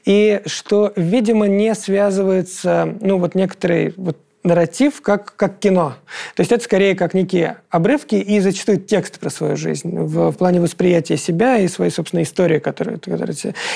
и 0.04 0.40
что, 0.46 0.92
видимо, 0.94 1.48
не 1.48 1.74
связывается, 1.74 2.94
ну, 3.00 3.18
вот 3.18 3.34
некоторые 3.34 3.92
вот 3.96 4.18
нарратив 4.44 5.02
как, 5.02 5.34
как 5.34 5.58
кино. 5.58 5.94
То 6.36 6.40
есть 6.42 6.52
это 6.52 6.62
скорее 6.62 6.94
как 6.94 7.14
некие 7.14 7.56
обрывки 7.70 8.14
и 8.14 8.38
зачастую 8.38 8.78
текст 8.78 9.18
про 9.18 9.30
свою 9.30 9.56
жизнь 9.56 9.90
в, 9.90 10.30
в 10.30 10.36
плане 10.36 10.60
восприятия 10.60 11.16
себя 11.16 11.58
и 11.58 11.66
своей 11.66 11.90
собственной 11.90 12.22
истории, 12.22 12.60
которую, 12.60 13.00
которую 13.00 13.34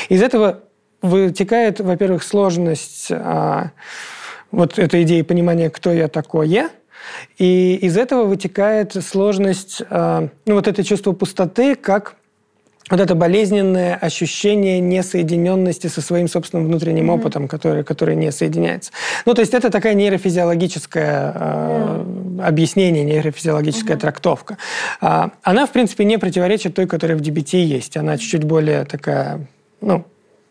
Из 0.08 0.22
этого 0.22 0.60
вытекает, 1.02 1.80
во-первых, 1.80 2.22
сложность 2.22 3.08
а, 3.10 3.72
вот 4.52 4.78
этой 4.78 5.02
идеи 5.02 5.22
понимания, 5.22 5.68
кто 5.68 5.92
я 5.92 6.06
такое– 6.06 6.70
и 7.38 7.76
из 7.76 7.96
этого 7.96 8.24
вытекает 8.24 8.94
сложность, 9.04 9.82
э, 9.88 10.28
ну 10.46 10.54
вот 10.54 10.68
это 10.68 10.84
чувство 10.84 11.12
пустоты, 11.12 11.74
как 11.74 12.16
вот 12.90 12.98
это 12.98 13.14
болезненное 13.14 13.94
ощущение 13.94 14.80
несоединенности 14.80 15.86
со 15.86 16.00
своим 16.00 16.28
собственным 16.28 16.66
внутренним 16.66 17.10
mm-hmm. 17.10 17.14
опытом, 17.14 17.48
который, 17.48 17.84
который 17.84 18.16
не 18.16 18.32
соединяется. 18.32 18.90
Ну, 19.26 19.34
то 19.34 19.40
есть 19.40 19.54
это 19.54 19.70
такая 19.70 19.94
нейрофизиологическое 19.94 21.32
э, 21.34 22.04
mm. 22.04 22.44
объяснение, 22.44 23.04
нейрофизиологическая 23.04 23.96
mm-hmm. 23.96 24.00
трактовка. 24.00 24.58
А, 25.00 25.30
она, 25.42 25.66
в 25.66 25.70
принципе, 25.70 26.04
не 26.04 26.18
противоречит 26.18 26.74
той, 26.74 26.88
которая 26.88 27.16
в 27.16 27.20
DBT 27.20 27.62
есть. 27.62 27.96
Она 27.96 28.18
чуть-чуть 28.18 28.44
более 28.44 28.84
такая, 28.84 29.46
ну, 29.80 30.04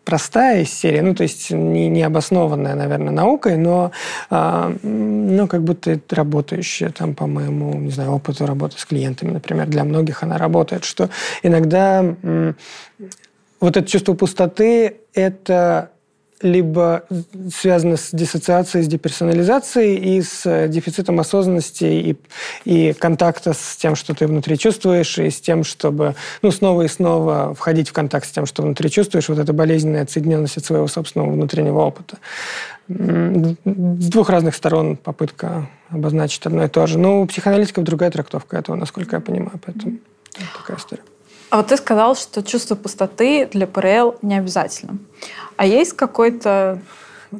простая 0.10 0.64
из 0.64 0.74
серии, 0.74 1.02
ну, 1.02 1.14
то 1.14 1.22
есть 1.22 1.52
не, 1.52 1.88
не 1.88 2.02
обоснованная, 2.02 2.74
наверное, 2.74 3.12
наукой, 3.12 3.58
но, 3.58 3.92
э, 4.32 4.76
ну, 4.82 5.48
как 5.48 5.62
будто 5.62 6.00
работающая 6.10 6.90
там, 6.90 7.14
по 7.14 7.28
моему, 7.28 7.76
не 7.76 7.92
знаю, 7.92 8.14
опыту 8.14 8.48
работы 8.48 8.80
с 8.80 8.86
клиентами, 8.86 9.30
например, 9.30 9.68
для 9.68 9.84
многих 9.84 10.24
она 10.24 10.40
работает, 10.40 10.84
что 10.84 11.12
иногда 11.44 12.04
э, 12.04 12.54
вот 13.60 13.78
это 13.78 13.88
чувство 13.88 14.16
пустоты– 14.16 14.96
это 15.14 15.92
либо 16.42 17.04
связано 17.54 17.98
с 17.98 18.12
диссоциацией, 18.12 18.84
с 18.84 18.88
деперсонализацией 18.88 20.18
и 20.18 20.22
с 20.22 20.46
э, 20.46 20.68
дефицитом 20.70 21.20
осознанности 21.20 21.84
и, 21.84 22.18
и 22.66 22.94
контакта 22.94 23.54
с 23.54 23.76
тем, 23.76 23.96
что 23.96 24.14
ты 24.14 24.26
внутри 24.28 24.58
чувствуешь, 24.58 25.18
и 25.20 25.30
с 25.30 25.42
тем, 25.42 25.64
чтобы 25.64 26.16
ну, 26.42 26.52
снова 26.52 26.84
и 26.84 26.88
снова 26.88 27.54
входить 27.54 27.90
в 27.90 27.94
контакт 27.94 28.28
с 28.28 28.32
тем, 28.32 28.46
что 28.46 28.62
внутри 28.64 28.90
чувствуешь, 28.90 29.28
вот 29.28 29.40
эта 29.40 29.52
болезненная 29.52 30.04
отсоединенность 30.04 30.58
от 30.58 30.66
своего 30.66 30.88
собственного 30.88 31.32
внутреннего 31.32 31.80
опыта. 31.80 32.18
С 32.88 34.10
двух 34.10 34.30
разных 34.30 34.56
сторон 34.56 34.98
попытка 34.98 35.70
обозначить 35.90 36.46
одно 36.46 36.64
и 36.64 36.68
то 36.68 36.88
же. 36.88 36.98
Но 36.98 37.22
у 37.22 37.26
психоаналитиков 37.28 37.84
другая 37.84 38.12
трактовка 38.12 38.58
этого, 38.58 38.76
насколько 38.76 39.18
я 39.18 39.20
понимаю, 39.20 39.60
поэтому 39.64 39.98
такая 40.58 40.78
история. 40.78 41.04
А 41.50 41.58
вот 41.58 41.68
ты 41.68 41.78
сказал, 41.78 42.16
что 42.16 42.44
чувство 42.44 42.76
пустоты 42.76 43.48
для 43.52 43.66
ПРЛ 43.68 44.18
не 44.22 44.38
обязательно. 44.38 44.98
А 45.58 45.66
есть 45.66 45.94
какой-то 45.94 46.80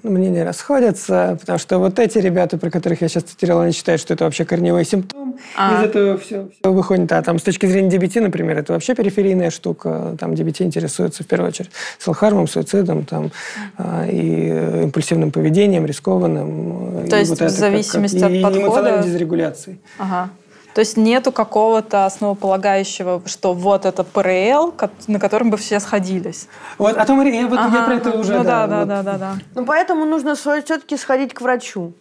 мнения 0.04 0.44
расходятся, 0.44 1.38
потому 1.40 1.58
что 1.60 1.80
вот 1.80 2.00
эти 2.00 2.18
ребята, 2.20 2.58
про 2.58 2.70
которых 2.70 3.02
я 3.02 3.08
сейчас 3.08 3.24
цитировал, 3.24 3.62
они 3.62 3.72
считают, 3.72 4.02
что 4.02 4.14
это 4.14 4.26
вообще 4.26 4.46
корневой 4.46 4.86
симптом. 4.86 5.38
А. 5.56 5.80
Из 5.80 5.90
этого 5.90 6.18
все, 6.18 6.50
все 6.60 6.72
выходит. 6.72 7.12
А 7.12 7.22
там 7.22 7.40
с 7.40 7.44
точки 7.44 7.66
зрения 7.66 7.90
DBT, 7.90 8.22
например, 8.22 8.58
это 8.58 8.74
вообще 8.74 8.94
периферийная 8.94 9.50
штука. 9.50 10.16
Там 10.20 10.34
DBT 10.34 10.64
интересуется 10.64 11.24
в 11.24 11.28
первую 11.28 11.50
очередь 11.50 11.72
селхармом, 11.98 12.48
суицидом 12.48 13.06
там, 13.06 13.32
а, 13.78 14.06
и 14.08 14.84
импульсивным 14.84 15.32
поведением, 15.32 15.86
рискованным. 15.86 17.08
То 17.10 17.18
есть 17.18 17.32
вот 17.32 17.42
в 17.42 17.50
зависимости 17.50 18.20
как, 18.20 18.30
как, 18.30 18.32
от 18.32 18.38
и, 18.38 18.44
подхода? 18.44 18.60
И 18.60 18.64
эмоциональной 18.64 19.04
дезрегуляцией. 19.04 19.80
Ага. 19.98 20.30
То 20.74 20.82
есть 20.82 20.98
нету 20.98 21.32
какого-то 21.32 22.06
основополагающего, 22.06 23.22
что 23.26 23.54
вот 23.54 23.86
это 23.86 24.04
ПРЛ, 24.04 24.74
на 25.08 25.20
котором 25.20 25.50
бы 25.50 25.58
все 25.58 25.80
сходились. 25.80 26.48
Вот, 26.78 26.96
а 26.96 27.06
то 27.06 27.14
я, 27.22 27.48
вот, 27.48 27.60
ага, 27.60 27.78
я 27.78 27.84
про 27.84 27.96
это 27.96 28.12
уже... 28.12 28.38
Ну 28.38 28.44
да, 28.44 28.68
да, 28.68 28.80
вот. 28.80 28.88
да, 28.88 29.04
да, 29.04 29.18
да. 29.18 29.36
Ну 29.56 29.66
поэтому 29.66 30.06
нужно 30.06 30.36
все-таки 30.36 30.96
сходить 30.98 31.34
к 31.34 31.42
врачу, 31.42 31.94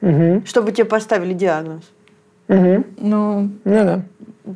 угу. 0.00 0.42
чтобы 0.44 0.72
тебе 0.72 0.84
поставили 0.84 1.32
диагноз. 1.32 1.84
Угу. 2.48 2.84
Ну, 2.98 3.50
ну 3.64 3.84
да. 3.84 4.02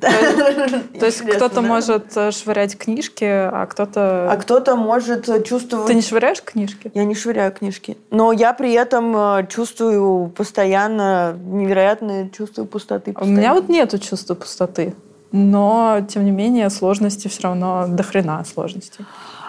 То 0.99 1.07
есть 1.07 1.21
кто-то 1.21 1.61
может 1.61 2.17
э, 2.17 2.31
швырять 2.31 2.79
книжки, 2.79 3.25
а 3.25 3.67
кто-то... 3.67 4.31
А 4.31 4.37
кто-то 4.37 4.77
может 4.77 5.29
э, 5.29 5.43
чувствовать... 5.43 5.87
Ты 5.87 5.95
не 5.95 6.03
швыряешь 6.03 6.43
книжки? 6.43 6.91
Я 6.95 7.05
не 7.05 7.15
швыряю 7.15 7.53
книжки. 7.53 7.97
Но 8.11 8.33
я 8.33 8.53
при 8.53 8.73
этом 8.73 9.15
э, 9.17 9.47
чувствую 9.49 10.29
постоянно 10.29 11.37
невероятное 11.45 12.29
чувство 12.31 12.65
пустоты. 12.65 13.15
У 13.21 13.27
меня 13.27 13.55
вот 13.55 13.69
нету 13.69 13.99
чувства 13.99 14.35
пустоты. 14.35 14.95
Но, 15.33 16.07
тем 16.09 16.25
не 16.25 16.31
менее, 16.31 16.69
сложности 16.71 17.29
все 17.29 17.43
равно 17.45 17.87
до 17.89 18.03
хрена 18.03 18.45
сложностей. 18.45 19.05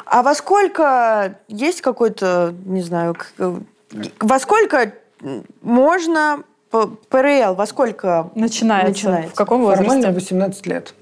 А 0.05 0.23
во 0.23 0.35
сколько 0.35 1.39
есть 1.47 1.81
какой-то, 1.81 2.53
не 2.65 2.81
знаю, 2.81 3.15
во 4.19 4.39
сколько 4.39 4.93
можно 5.61 6.43
ПРЛ 7.09 7.55
во 7.55 7.65
сколько 7.65 8.29
начинается? 8.35 8.89
начинается? 8.89 9.31
В 9.31 9.35
каком 9.35 9.61
возрасте? 9.61 9.85
Формально 9.85 10.11
18 10.11 10.67
лет. 10.67 10.93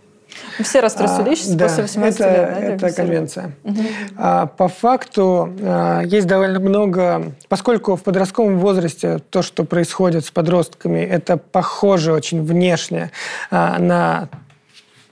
Все 0.61 0.79
расстройства 0.79 1.23
а, 1.23 1.29
личности 1.29 1.53
да, 1.55 1.67
после 1.67 1.83
18 1.83 2.19
это, 2.19 2.29
лет. 2.29 2.77
Да, 2.79 2.87
это 2.87 2.95
конвенция. 2.95 3.51
Угу. 3.63 3.77
А, 4.17 4.45
по 4.45 4.67
факту 4.67 5.53
а, 5.61 6.01
есть 6.01 6.27
довольно 6.27 6.59
много, 6.59 7.33
поскольку 7.49 7.95
в 7.95 8.03
подростковом 8.03 8.59
возрасте 8.59 9.19
то, 9.29 9.41
что 9.41 9.63
происходит 9.63 10.25
с 10.25 10.31
подростками, 10.31 10.99
это 10.99 11.37
похоже 11.37 12.13
очень 12.13 12.43
внешне 12.43 13.11
а, 13.49 13.77
на 13.79 14.29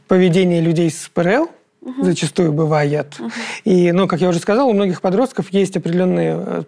поведение 0.08 0.62
людей 0.62 0.90
с 0.90 1.10
ПРЛ, 1.14 1.50
угу. 1.82 2.04
зачастую 2.04 2.52
бывает. 2.54 3.16
Угу. 3.20 3.32
И, 3.66 3.92
ну, 3.92 4.08
как 4.08 4.22
я 4.22 4.30
уже 4.30 4.40
сказал, 4.40 4.70
у 4.70 4.74
многих 4.74 5.02
подростков 5.02 5.52
есть 5.52 5.76
определенные 5.78 6.44
э, 6.46 6.64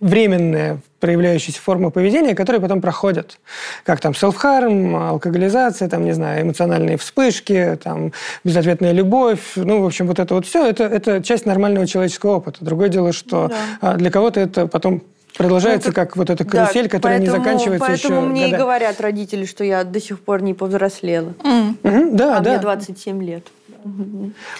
временные 0.00 0.80
проявляющиеся 1.00 1.60
формы 1.60 1.90
поведения, 1.90 2.34
которые 2.34 2.60
потом 2.60 2.80
проходят. 2.80 3.38
Как 3.84 4.00
там 4.00 4.14
селф-харм, 4.14 4.96
алкоголизация, 4.96 5.88
там, 5.88 6.04
не 6.04 6.12
знаю, 6.12 6.42
эмоциональные 6.42 6.96
вспышки, 6.96 7.78
там, 7.82 8.12
безответная 8.44 8.92
любовь. 8.92 9.52
Ну, 9.56 9.82
в 9.82 9.86
общем, 9.86 10.06
вот 10.06 10.18
это 10.18 10.34
вот 10.34 10.46
все, 10.46 10.66
это, 10.66 10.84
это 10.84 11.22
часть 11.22 11.46
нормального 11.46 11.86
человеческого 11.86 12.36
опыта. 12.36 12.64
Другое 12.64 12.88
дело, 12.88 13.12
что 13.12 13.50
да. 13.80 13.94
для 13.94 14.10
кого-то 14.10 14.40
это 14.40 14.66
потом 14.66 15.02
продолжается, 15.36 15.88
ну, 15.88 15.92
это, 15.92 16.00
как 16.00 16.16
вот 16.16 16.30
эта 16.30 16.44
карусель, 16.44 16.84
да, 16.84 16.88
которая 16.88 17.18
поэтому, 17.18 17.36
не 17.36 17.44
заканчивается 17.44 17.86
поэтому 17.86 17.94
еще. 17.94 18.08
Поэтому 18.08 18.26
мне 18.30 18.44
года. 18.46 18.56
и 18.56 18.58
говорят 18.58 19.00
родители, 19.00 19.44
что 19.44 19.64
я 19.64 19.84
до 19.84 20.00
сих 20.00 20.20
пор 20.20 20.42
не 20.42 20.54
повзрослела. 20.54 21.34
Mm. 21.44 21.74
Mm-hmm, 21.82 22.10
да, 22.12 22.36
а 22.38 22.40
да. 22.40 22.50
мне 22.50 22.58
27 22.58 23.22
лет. 23.22 23.46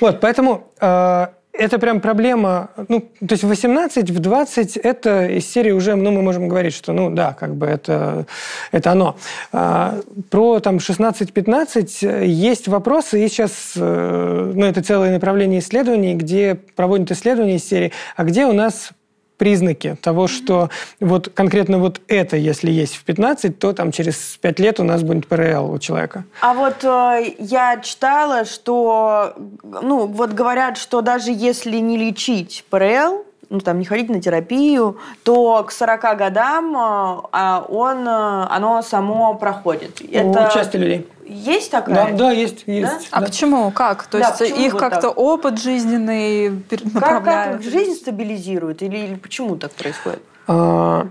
Вот, 0.01 0.21
поэтому 0.21 0.69
э, 0.81 1.27
это 1.59 1.79
прям 1.79 2.01
проблема, 2.01 2.71
ну, 2.89 3.01
то 3.01 3.33
есть 3.33 3.45
в 3.45 3.49
18, 3.49 4.11
в 4.11 4.19
20 4.19 4.77
это 4.77 5.27
из 5.27 5.51
серии 5.51 5.73
уже, 5.73 5.95
ну, 5.95 6.11
мы 6.11 6.23
можем 6.23 6.49
говорить, 6.49 6.75
что, 6.75 6.93
ну, 6.93 7.11
да, 7.11 7.33
как 7.33 7.55
бы 7.55 7.67
это, 7.67 8.27
это 8.73 8.93
оно. 8.93 9.17
А, 9.53 10.01
про 10.31 10.61
там 10.61 10.77
16-15 10.77 12.25
есть 12.25 12.69
вопросы, 12.69 13.25
и 13.25 13.29
сейчас, 13.29 13.73
э, 13.77 14.53
ну, 14.55 14.67
это 14.67 14.83
целое 14.83 15.13
направление 15.13 15.61
исследований, 15.61 16.15
где 16.15 16.55
проводят 16.55 17.11
исследования 17.11 17.57
из 17.57 17.65
серии, 17.67 17.93
а 18.17 18.25
где 18.25 18.47
у 18.47 18.53
нас 18.53 18.91
признаки 19.37 19.97
того, 20.01 20.29
что 20.29 20.71
вот 21.01 21.31
конкретно 21.35 21.79
вот 21.79 22.01
это, 22.09 22.37
если 22.37 22.71
есть 22.71 22.97
в 22.97 23.05
15, 23.05 23.59
то 23.59 23.73
там 23.73 23.93
через 23.93 24.39
5 24.41 24.59
лет 24.61 24.81
у 24.81 24.85
нас 24.85 25.03
будет 25.03 25.27
ПРЛ 25.27 25.73
у 25.73 25.79
человека. 25.79 26.25
А 26.41 26.55
вот 26.55 26.85
э, 26.85 27.35
я 27.39 27.79
читала, 27.81 28.45
что, 28.45 29.35
ну, 29.63 30.07
вот 30.07 30.33
говорят, 30.33 30.79
что 30.79 31.01
даже 31.01 31.31
если 31.31 31.77
не 31.77 31.97
лечить 31.97 32.65
ПРЛ, 32.71 33.26
ну, 33.49 33.61
там, 33.61 33.79
не 33.79 33.85
ходить 33.85 34.09
на 34.09 34.21
терапию, 34.21 34.99
то 35.23 35.63
к 35.65 35.73
40 35.73 36.17
годам 36.17 36.77
э, 36.77 37.21
а 37.33 37.65
он, 37.69 38.07
э, 38.07 38.47
оно 38.51 38.83
само 38.83 39.35
проходит. 39.35 40.01
Это... 40.01 40.49
У 40.49 40.53
части 40.53 40.77
людей. 40.77 41.09
Есть 41.25 41.71
такая? 41.71 42.13
Да, 42.13 42.17
да 42.17 42.31
есть. 42.31 42.65
есть 42.67 42.83
да? 42.83 42.99
А 43.11 43.23
почему? 43.23 43.71
Как? 43.71 44.07
То 44.07 44.19
да, 44.19 44.35
есть 44.39 44.59
их 44.59 44.73
вот 44.75 44.81
как-то 44.81 45.11
опыт 45.11 45.61
жизненный 45.61 46.51
направляет? 46.93 47.57
Как, 47.57 47.63
как 47.63 47.63
жизнь 47.63 47.95
стабилизирует? 47.95 48.83
Или, 48.83 48.99
или 48.99 49.15
почему 49.17 49.57
так 49.57 49.73
происходит? 49.73 50.23
А, 50.47 51.09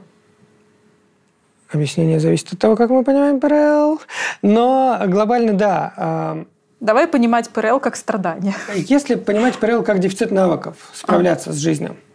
объяснение 1.70 2.20
зависит 2.20 2.54
от 2.54 2.60
того, 2.60 2.76
как 2.76 2.90
мы 2.90 3.04
понимаем 3.04 3.40
ПРЛ. 3.40 4.00
Но 4.42 5.02
глобально, 5.06 5.54
да. 5.54 5.94
А, 5.98 6.46
Давай 6.80 7.08
понимать 7.08 7.50
ПРЛ 7.50 7.80
как 7.80 7.96
страдание. 7.96 8.56
Если 8.74 9.16
понимать 9.16 9.58
ПРЛ 9.58 9.84
как 9.84 10.00
дефицит 10.00 10.32
навыков, 10.32 10.78
справляться 10.94 11.50
а. 11.50 11.54
с 11.54 11.58
жизнью, 11.58 11.98
а, 12.00 12.15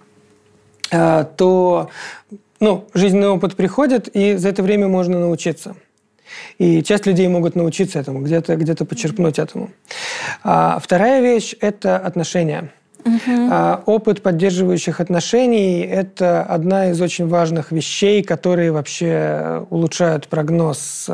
то 0.91 1.91
ну, 2.61 2.85
жизненный 2.95 3.29
опыт 3.29 3.57
приходит, 3.57 4.09
и 4.09 4.37
за 4.37 4.51
это 4.51 4.62
время 4.62 4.89
можно 4.89 5.19
научиться. 5.19 5.77
И 6.59 6.83
часть 6.83 7.07
людей 7.07 7.27
могут 7.29 7.57
научиться 7.57 7.99
этому, 7.99 8.21
где-то 8.21 8.57
где 8.57 8.75
почерпнуть 8.75 9.39
этому. 9.39 9.71
А 10.45 10.79
вторая 10.79 11.21
вещь– 11.21 11.55
это 11.61 11.97
отношения. 11.99 12.71
Угу. 13.05 13.49
А, 13.51 13.83
опыт 13.87 14.23
поддерживающих 14.23 15.01
отношений– 15.01 15.81
это 15.91 16.43
одна 16.43 16.91
из 16.91 17.01
очень 17.01 17.27
важных 17.27 17.73
вещей, 17.73 18.23
которые 18.23 18.73
вообще 18.73 19.67
улучшают 19.71 20.29
прогноз 20.29 21.07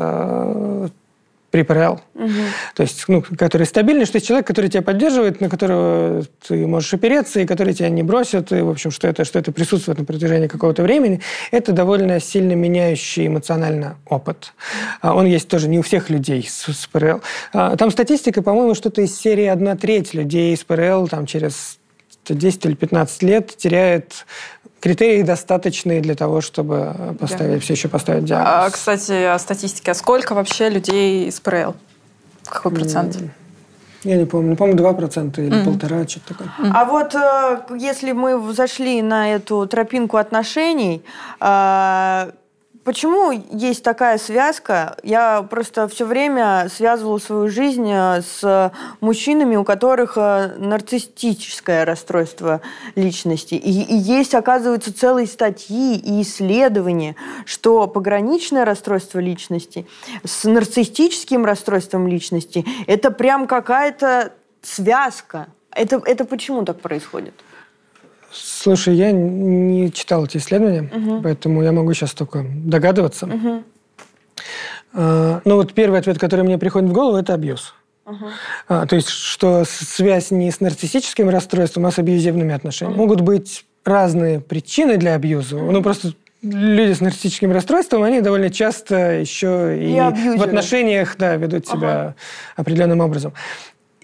при 1.57 1.63
ПРЛ. 1.63 1.99
Угу. 2.13 2.31
То 2.75 2.83
есть, 2.83 3.05
ну, 3.07 3.23
который 3.35 3.65
стабильный, 3.65 4.05
что 4.05 4.17
есть 4.17 4.27
человек, 4.27 4.45
который 4.45 4.69
тебя 4.69 4.83
поддерживает, 4.83 5.41
на 5.41 5.49
которого 5.49 6.23
ты 6.47 6.67
можешь 6.67 6.93
опереться, 6.93 7.39
и 7.39 7.47
который 7.47 7.73
тебя 7.73 7.89
не 7.89 8.03
бросит, 8.03 8.51
и, 8.51 8.61
в 8.61 8.69
общем, 8.69 8.91
что 8.91 9.07
это, 9.07 9.25
что 9.25 9.39
это 9.39 9.51
присутствует 9.51 9.97
на 9.97 10.05
протяжении 10.05 10.45
какого-то 10.45 10.83
времени, 10.83 11.19
это 11.49 11.71
довольно 11.71 12.19
сильно 12.19 12.53
меняющий 12.53 13.25
эмоционально 13.25 13.97
опыт. 14.05 14.53
А 15.01 15.15
он 15.15 15.25
есть 15.25 15.47
тоже 15.47 15.67
не 15.67 15.79
у 15.79 15.81
всех 15.81 16.11
людей 16.11 16.47
с, 16.47 16.71
с 16.71 16.85
ПРЛ. 16.85 17.21
А, 17.53 17.75
там 17.75 17.89
статистика, 17.89 18.43
по-моему, 18.43 18.75
что-то 18.75 19.01
из 19.01 19.17
серии 19.17 19.45
одна 19.45 19.75
треть 19.75 20.13
людей 20.13 20.55
с 20.55 20.63
ПРЛ 20.63 21.07
там, 21.07 21.25
через 21.25 21.79
10 22.35 22.65
или 22.65 22.75
15 22.75 23.23
лет 23.23 23.57
теряет 23.57 24.25
критерии 24.87 25.21
достаточные 25.21 26.01
для 26.01 26.15
того, 26.15 26.41
чтобы 26.41 27.15
поставить, 27.19 27.55
да. 27.55 27.59
все 27.59 27.73
еще 27.73 27.87
поставить 27.89 28.25
диагноз. 28.25 28.49
А, 28.49 28.69
кстати, 28.69 29.25
о 29.25 29.37
статистике. 29.37 29.91
А 29.91 29.93
сколько 29.93 30.33
вообще 30.33 30.69
людей 30.69 31.29
с 31.29 31.39
ПРЛ? 31.39 31.75
Какой 32.45 32.71
процент? 32.71 33.17
Я 34.03 34.15
не 34.15 34.25
помню. 34.25 34.55
По-моему, 34.55 34.79
2% 34.79 35.45
или 35.45 35.65
полтора, 35.65 36.07
что-то 36.07 36.29
такое. 36.29 36.49
А 36.73 36.85
вот 36.85 37.15
э, 37.15 37.77
если 37.77 38.13
мы 38.13 38.53
зашли 38.53 39.01
на 39.01 39.33
эту 39.33 39.67
тропинку 39.67 40.17
отношений, 40.17 41.03
э, 41.41 42.31
почему 42.87 43.33
есть 43.51 43.83
такая 43.83 44.17
связка? 44.17 44.95
Я 45.03 45.41
просто 45.41 45.89
все 45.89 46.05
время 46.05 46.69
связывала 46.73 47.17
свою 47.17 47.49
жизнь 47.49 47.91
э, 47.91 48.21
с 48.21 48.71
мужчинами, 49.01 49.57
у 49.57 49.65
которых 49.65 50.13
э, 50.15 50.55
нарциссическое 50.57 51.83
расстройство 51.83 52.61
личности. 52.95 53.55
И, 53.55 53.83
и 53.83 53.97
есть, 53.97 54.33
оказывается, 54.33 54.93
целые 54.93 55.27
статьи 55.27 55.97
и 55.97 56.21
исследования, 56.21 57.17
что 57.45 57.87
пограничное 57.87 58.63
расстройство 58.63 59.19
личности 59.19 59.85
с 60.23 60.45
нарциссическим 60.45 61.43
расстройством 61.43 62.07
личности– 62.07 62.65
это 62.87 63.11
прям 63.11 63.47
какая-то 63.47 64.31
связка. 64.61 65.47
Это, 65.71 66.01
это 66.05 66.23
почему 66.23 66.63
так 66.63 66.79
происходит? 66.79 67.33
Слушай, 68.31 68.95
я 68.95 69.11
не 69.11 69.91
читал 69.91 70.25
эти 70.25 70.37
исследования, 70.37 70.89
Мгм. 70.93 71.23
поэтому 71.23 71.63
я 71.63 71.71
могу 71.71 71.93
сейчас 71.93 72.11
только 72.13 72.45
догадываться. 72.49 73.27
А, 74.93 75.41
Ну 75.45 75.55
вот 75.55 75.73
первый 75.73 75.99
ответ, 75.99 76.17
который 76.19 76.43
мне 76.43 76.57
приходит 76.57 76.89
в 76.89 76.93
голову, 76.93 77.17
это 77.17 77.33
абьюз. 77.33 77.73
А, 78.69 78.85
то 78.85 78.95
есть, 78.95 79.09
что 79.09 79.63
связь 79.67 80.31
не 80.31 80.49
с 80.49 80.61
нарциссическим 80.61 81.29
расстройством, 81.29 81.85
а 81.85 81.91
с 81.91 81.99
абьюзивными 81.99 82.53
отношениями. 82.53 82.97
Могут 82.97 83.19
быть 83.21 83.65
разные 83.83 84.39
причины 84.39 84.97
для 84.97 85.13
абьюза. 85.15 85.57
Ну, 85.57 85.81
просто 85.83 86.13
люди 86.41 86.93
с 86.93 87.01
нарциссическим 87.01 87.51
расстройством, 87.51 88.03
они 88.03 88.21
довольно 88.21 88.49
часто 88.49 89.19
еще 89.19 89.77
и, 89.77 89.95
И 89.95 89.97
абьюзеры. 89.99 90.37
в 90.37 90.43
отношениях 90.43 91.15
да, 91.17 91.35
ведут 91.35 91.67
себя 91.67 92.15
определенным 92.55 93.01
образом. 93.01 93.33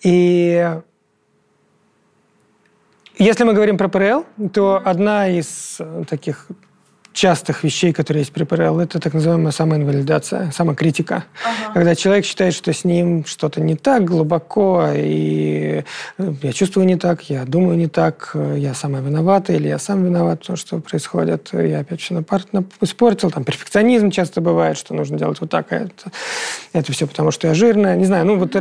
И 0.03 0.69
если 3.17 3.43
мы 3.43 3.53
говорим 3.53 3.77
про 3.77 3.87
ПРЛ, 3.87 4.25
то 4.53 4.81
одна 4.83 5.29
из 5.29 5.77
э, 5.79 6.03
таких 6.09 6.47
частых 7.13 7.63
вещей, 7.63 7.93
которые 7.93 8.21
есть 8.21 8.33
при 8.33 8.43
ПРЛ, 8.43 8.79
это 8.79 8.99
так 8.99 9.13
называемая 9.13 9.51
самоинвалидация, 9.51 10.51
самокритика. 10.51 11.25
Когда 11.73 11.95
человек 11.95 12.25
считает, 12.25 12.53
что 12.55 12.73
с 12.73 12.83
ним 12.83 13.23
что-то 13.25 13.61
не 13.61 13.75
так 13.75 14.03
глубоко, 14.03 14.87
и 14.95 15.83
э, 16.17 16.33
я 16.41 16.53
чувствую 16.53 16.87
не 16.87 16.97
так, 16.97 17.29
я 17.29 17.45
думаю 17.45 17.77
не 17.77 17.87
так, 17.87 18.31
э, 18.33 18.55
я 18.57 18.73
самая 18.73 19.01
виновата, 19.01 19.53
или 19.53 19.67
я 19.67 19.77
сам 19.77 20.03
виноват 20.03 20.43
в 20.43 20.47
том, 20.47 20.55
что 20.55 20.79
происходит, 20.79 21.49
я 21.53 21.81
опять 21.81 22.01
все 22.01 22.23
испортил, 22.81 23.29
там 23.29 23.43
перфекционизм 23.43 24.09
часто 24.09 24.41
бывает, 24.41 24.77
что 24.77 24.93
нужно 24.95 25.17
делать 25.17 25.39
вот 25.39 25.51
так, 25.51 25.71
а 25.71 25.75
это, 25.75 26.11
это 26.73 26.91
все 26.91 27.05
потому, 27.05 27.31
что 27.31 27.47
я 27.47 27.53
жирная, 27.53 27.95
не 27.95 28.05
знаю, 28.05 28.25
ну 28.25 28.37
вот 28.37 28.55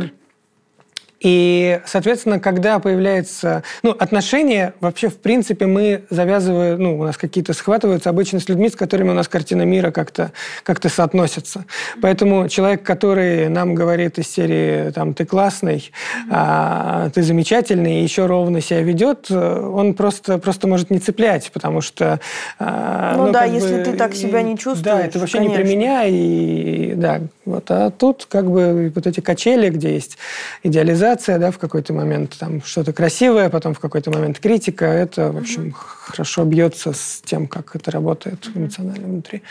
и, 1.23 1.79
соответственно, 1.85 2.39
когда 2.39 2.77
появляется... 2.79 3.63
Ну, 3.81 3.91
отношения 3.91 4.73
вообще, 4.81 5.07
в 5.07 5.15
принципе, 5.17 5.65
мы 5.65 6.03
завязываем... 6.09 6.79
Ну, 6.81 6.99
у 6.99 7.03
нас 7.03 7.17
какие-то 7.17 7.53
схватываются 7.53 8.09
обычно 8.09 8.39
с 8.39 8.49
людьми, 8.49 8.69
с 8.69 8.75
которыми 8.75 9.09
у 9.09 9.13
нас 9.13 9.27
картина 9.29 9.63
мира 9.63 9.91
как-то 9.91 10.31
как 10.63 10.83
соотносится. 10.89 11.63
Поэтому 12.01 12.49
человек, 12.49 12.83
который 12.83 13.47
нам 13.47 13.73
говорит 13.73 14.19
из 14.19 14.27
серии, 14.29 14.91
там, 14.91 15.13
ты 15.13 15.25
классный, 15.25 15.91
а, 16.29 17.09
ты 17.13 17.23
замечательный, 17.23 18.01
и 18.01 18.03
еще 18.03 18.25
ровно 18.25 18.59
себя 18.59 18.81
ведет, 18.81 19.31
он 19.31 19.93
просто, 19.93 20.37
просто 20.39 20.67
может 20.67 20.89
не 20.89 20.99
цеплять, 20.99 21.51
потому 21.53 21.79
что... 21.79 22.19
а, 22.59 23.15
Ну 23.15 23.31
да, 23.31 23.43
как 23.43 23.51
если 23.53 23.77
бы, 23.77 23.83
ты 23.83 23.93
так 23.93 24.13
себя 24.13 24.41
не 24.41 24.53
и- 24.53 24.55
Да, 24.55 24.61
чувствуешь, 24.61 25.05
это 25.05 25.19
вообще 25.19 25.39
не 25.39 25.47
про 25.47 25.55
конечно. 25.59 25.73
меня, 25.73 26.03
и 26.05 26.93
да, 26.95 27.21
вот. 27.45 27.71
А 27.71 27.91
тут 27.91 28.27
как 28.29 28.51
бы 28.51 28.91
вот 28.93 29.07
эти 29.07 29.21
качели, 29.21 29.69
где 29.69 29.93
есть 29.93 30.17
идеализация, 30.63 31.12
да, 31.15 31.51
в 31.51 31.57
какой-то 31.57 31.93
момент 31.93 32.35
там 32.39 32.61
что-то 32.63 32.93
красивое, 32.93 33.49
потом 33.49 33.73
в 33.73 33.79
какой-то 33.79 34.11
момент 34.11 34.39
критика, 34.39 34.85
это, 34.85 35.31
в 35.31 35.37
общем, 35.37 35.71
хорошо 35.71 36.43
бьется 36.43 36.93
с 36.93 37.21
тем, 37.23 37.47
как 37.47 37.75
это 37.75 37.91
работает 37.91 38.49
эмоционально 38.53 39.07
внутри. 39.07 39.43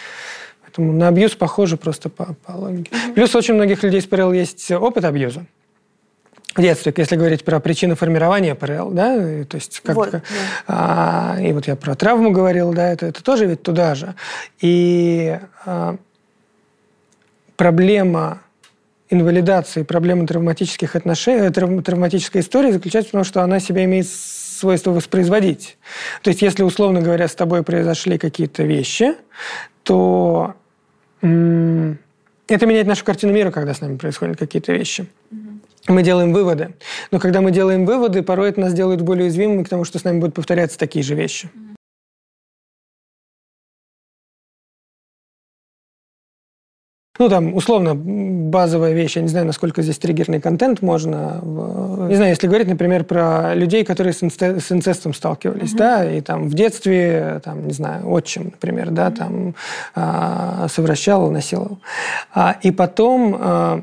Поэтому 0.63 0.93
на 0.93 1.09
абьюз 1.09 1.35
похоже 1.35 1.77
просто 1.77 2.09
по, 2.09 2.35
по 2.47 2.53
логике. 2.53 2.91
Плюс 3.15 3.35
очень 3.35 3.55
многих 3.55 3.83
людей 3.83 4.01
с 4.01 4.07
ПРЛ 4.07 4.33
есть 4.33 4.71
опыт 4.71 5.05
абьюза. 5.05 5.45
В 6.55 6.61
детстве, 6.61 6.93
если 6.95 7.17
говорить 7.17 7.45
про 7.45 7.61
причины 7.61 7.95
формирования 7.95 8.55
ПРЛ, 8.55 8.91
да, 8.91 9.17
то 9.45 9.55
есть 9.55 9.81
как, 9.81 9.97
Вот, 9.97 10.11
да. 10.11 10.23
а, 10.67 11.37
и 11.41 11.53
вот 11.53 11.67
я 11.67 11.77
про 11.77 11.95
травму 11.95 12.31
говорил, 12.31 12.75
да, 12.75 12.91
это, 12.91 13.07
это 13.07 13.23
тоже 13.23 13.47
ведь 13.47 13.63
туда 13.63 13.95
же. 13.95 14.15
И 14.61 15.39
а, 15.65 15.97
проблема 17.57 18.43
инвалидации, 19.13 19.83
проблема 19.83 20.27
травматических 20.27 20.97
отношений, 20.97 21.49
травм- 21.49 21.83
травматической 21.83 22.41
истории 22.41 22.73
заключается 22.73 23.11
в 23.11 23.13
том, 23.13 23.25
что 23.25 23.43
она 23.43 23.61
себя 23.61 23.85
имеет 23.85 24.09
свойство 24.09 24.91
воспроизводить. 24.93 25.77
То 26.23 26.31
есть, 26.31 26.43
если, 26.43 26.63
условно 26.63 27.01
говоря, 27.01 27.29
с 27.29 27.35
тобой 27.35 27.63
произошли 27.63 28.19
какие-то 28.19 28.63
вещи, 28.63 29.15
то 29.83 30.55
м, 31.21 31.99
это 32.49 32.67
меняет 32.67 32.87
нашу 32.87 33.05
картину 33.05 33.33
мира, 33.33 33.51
когда 33.51 33.75
с 33.75 33.81
нами 33.81 33.97
происходят 33.97 34.39
какие-то 34.39 34.73
вещи. 34.73 35.07
Мы 35.89 36.03
делаем 36.03 36.33
выводы. 36.33 36.75
Но 37.11 37.19
когда 37.19 37.41
мы 37.41 37.51
делаем 37.51 37.85
выводы, 37.87 38.23
порой 38.23 38.51
это 38.51 38.61
нас 38.61 38.73
делает 38.73 39.03
более 39.03 39.25
уязвимыми 39.25 39.65
к 39.65 39.69
тому, 39.69 39.85
что 39.85 39.99
с 39.99 40.05
нами 40.05 40.21
будут 40.21 40.35
повторяться 40.35 40.79
такие 40.79 41.03
же 41.03 41.15
вещи. 41.15 41.51
Ну, 47.23 47.29
там, 47.29 47.55
условно, 47.55 47.95
базовая 47.95 48.95
вещь. 48.95 49.15
Я 49.15 49.23
не 49.23 49.29
знаю, 49.29 49.47
насколько 49.47 49.81
здесь 49.83 49.97
триггерный 49.99 50.41
контент 50.41 50.83
можно. 50.83 51.41
Не 52.09 52.17
знаю, 52.17 52.31
если 52.31 52.49
говорить, 52.49 52.67
например, 52.67 53.05
про 53.05 53.55
людей, 53.55 53.85
которые 53.85 54.13
с, 54.13 54.25
инсте- 54.25 54.59
с 54.59 54.73
инцестом 54.73 55.15
сталкивались, 55.15 55.73
да, 55.73 56.05
и 56.05 56.21
там 56.21 56.49
в 56.49 56.55
детстве, 56.55 57.41
там, 57.45 57.69
не 57.69 57.75
знаю, 57.75 58.11
отчим, 58.11 58.47
например, 58.47 58.91
да, 58.91 59.13
там 59.13 59.55
а, 59.95 60.67
совращал, 60.69 61.31
насиловал. 61.31 61.79
А, 62.35 62.57
и 62.61 62.73
потом... 62.73 63.37
а, 63.39 63.83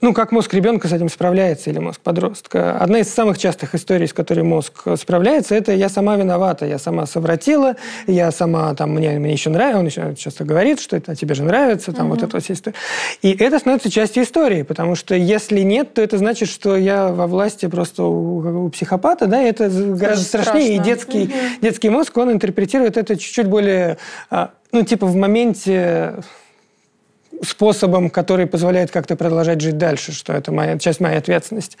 ну, 0.00 0.14
как 0.14 0.30
мозг 0.30 0.54
ребенка 0.54 0.86
с 0.86 0.92
этим 0.92 1.08
справляется 1.08 1.70
или 1.70 1.78
мозг 1.78 2.00
подростка? 2.00 2.78
Одна 2.78 3.00
из 3.00 3.12
самых 3.12 3.36
частых 3.36 3.74
историй, 3.74 4.06
с 4.06 4.12
которой 4.12 4.42
мозг 4.42 4.84
справляется, 4.96 5.56
это 5.56 5.72
«я 5.72 5.88
сама 5.88 6.16
виновата, 6.16 6.66
я 6.66 6.78
сама 6.78 7.04
совратила, 7.06 7.74
я 8.06 8.30
сама, 8.30 8.72
там, 8.74 8.92
мне, 8.94 9.18
мне 9.18 9.32
еще 9.32 9.50
нравится», 9.50 9.78
он 9.78 9.86
еще 9.86 10.14
часто 10.16 10.44
говорит, 10.44 10.80
что 10.80 10.96
это 10.96 11.16
тебе 11.16 11.34
же 11.34 11.42
нравится, 11.42 11.92
там, 11.92 12.10
вот 12.10 12.22
эта 12.22 12.38
вся 12.38 12.54
история. 12.54 12.76
И 13.22 13.32
это 13.32 13.58
становится 13.58 13.90
частью 13.90 14.22
истории, 14.22 14.62
потому 14.62 14.94
что 14.94 15.16
если 15.16 15.60
нет, 15.60 15.94
то 15.94 16.02
это 16.02 16.16
значит, 16.16 16.48
что 16.48 16.76
я 16.76 17.08
во 17.08 17.26
власти 17.26 17.66
просто 17.66 18.04
у, 18.04 18.66
у 18.66 18.70
психопата, 18.70 19.26
да, 19.26 19.42
и 19.42 19.46
это 19.46 19.68
гораздо 19.68 20.24
страшнее. 20.24 20.74
И 20.74 20.74
страшно. 20.74 20.84
детский, 20.84 21.34
детский 21.60 21.90
мозг, 21.90 22.16
он 22.16 22.30
интерпретирует 22.30 22.96
это 22.96 23.16
чуть-чуть 23.16 23.48
более, 23.48 23.98
а, 24.30 24.50
ну, 24.70 24.84
типа 24.84 25.06
в 25.06 25.16
моменте 25.16 26.14
способом, 27.44 28.10
который 28.10 28.46
позволяет 28.46 28.90
как-то 28.90 29.16
продолжать 29.16 29.60
жить 29.60 29.78
дальше, 29.78 30.12
что 30.12 30.32
это 30.32 30.52
моя, 30.52 30.78
часть 30.78 31.00
моей 31.00 31.18
ответственности. 31.18 31.76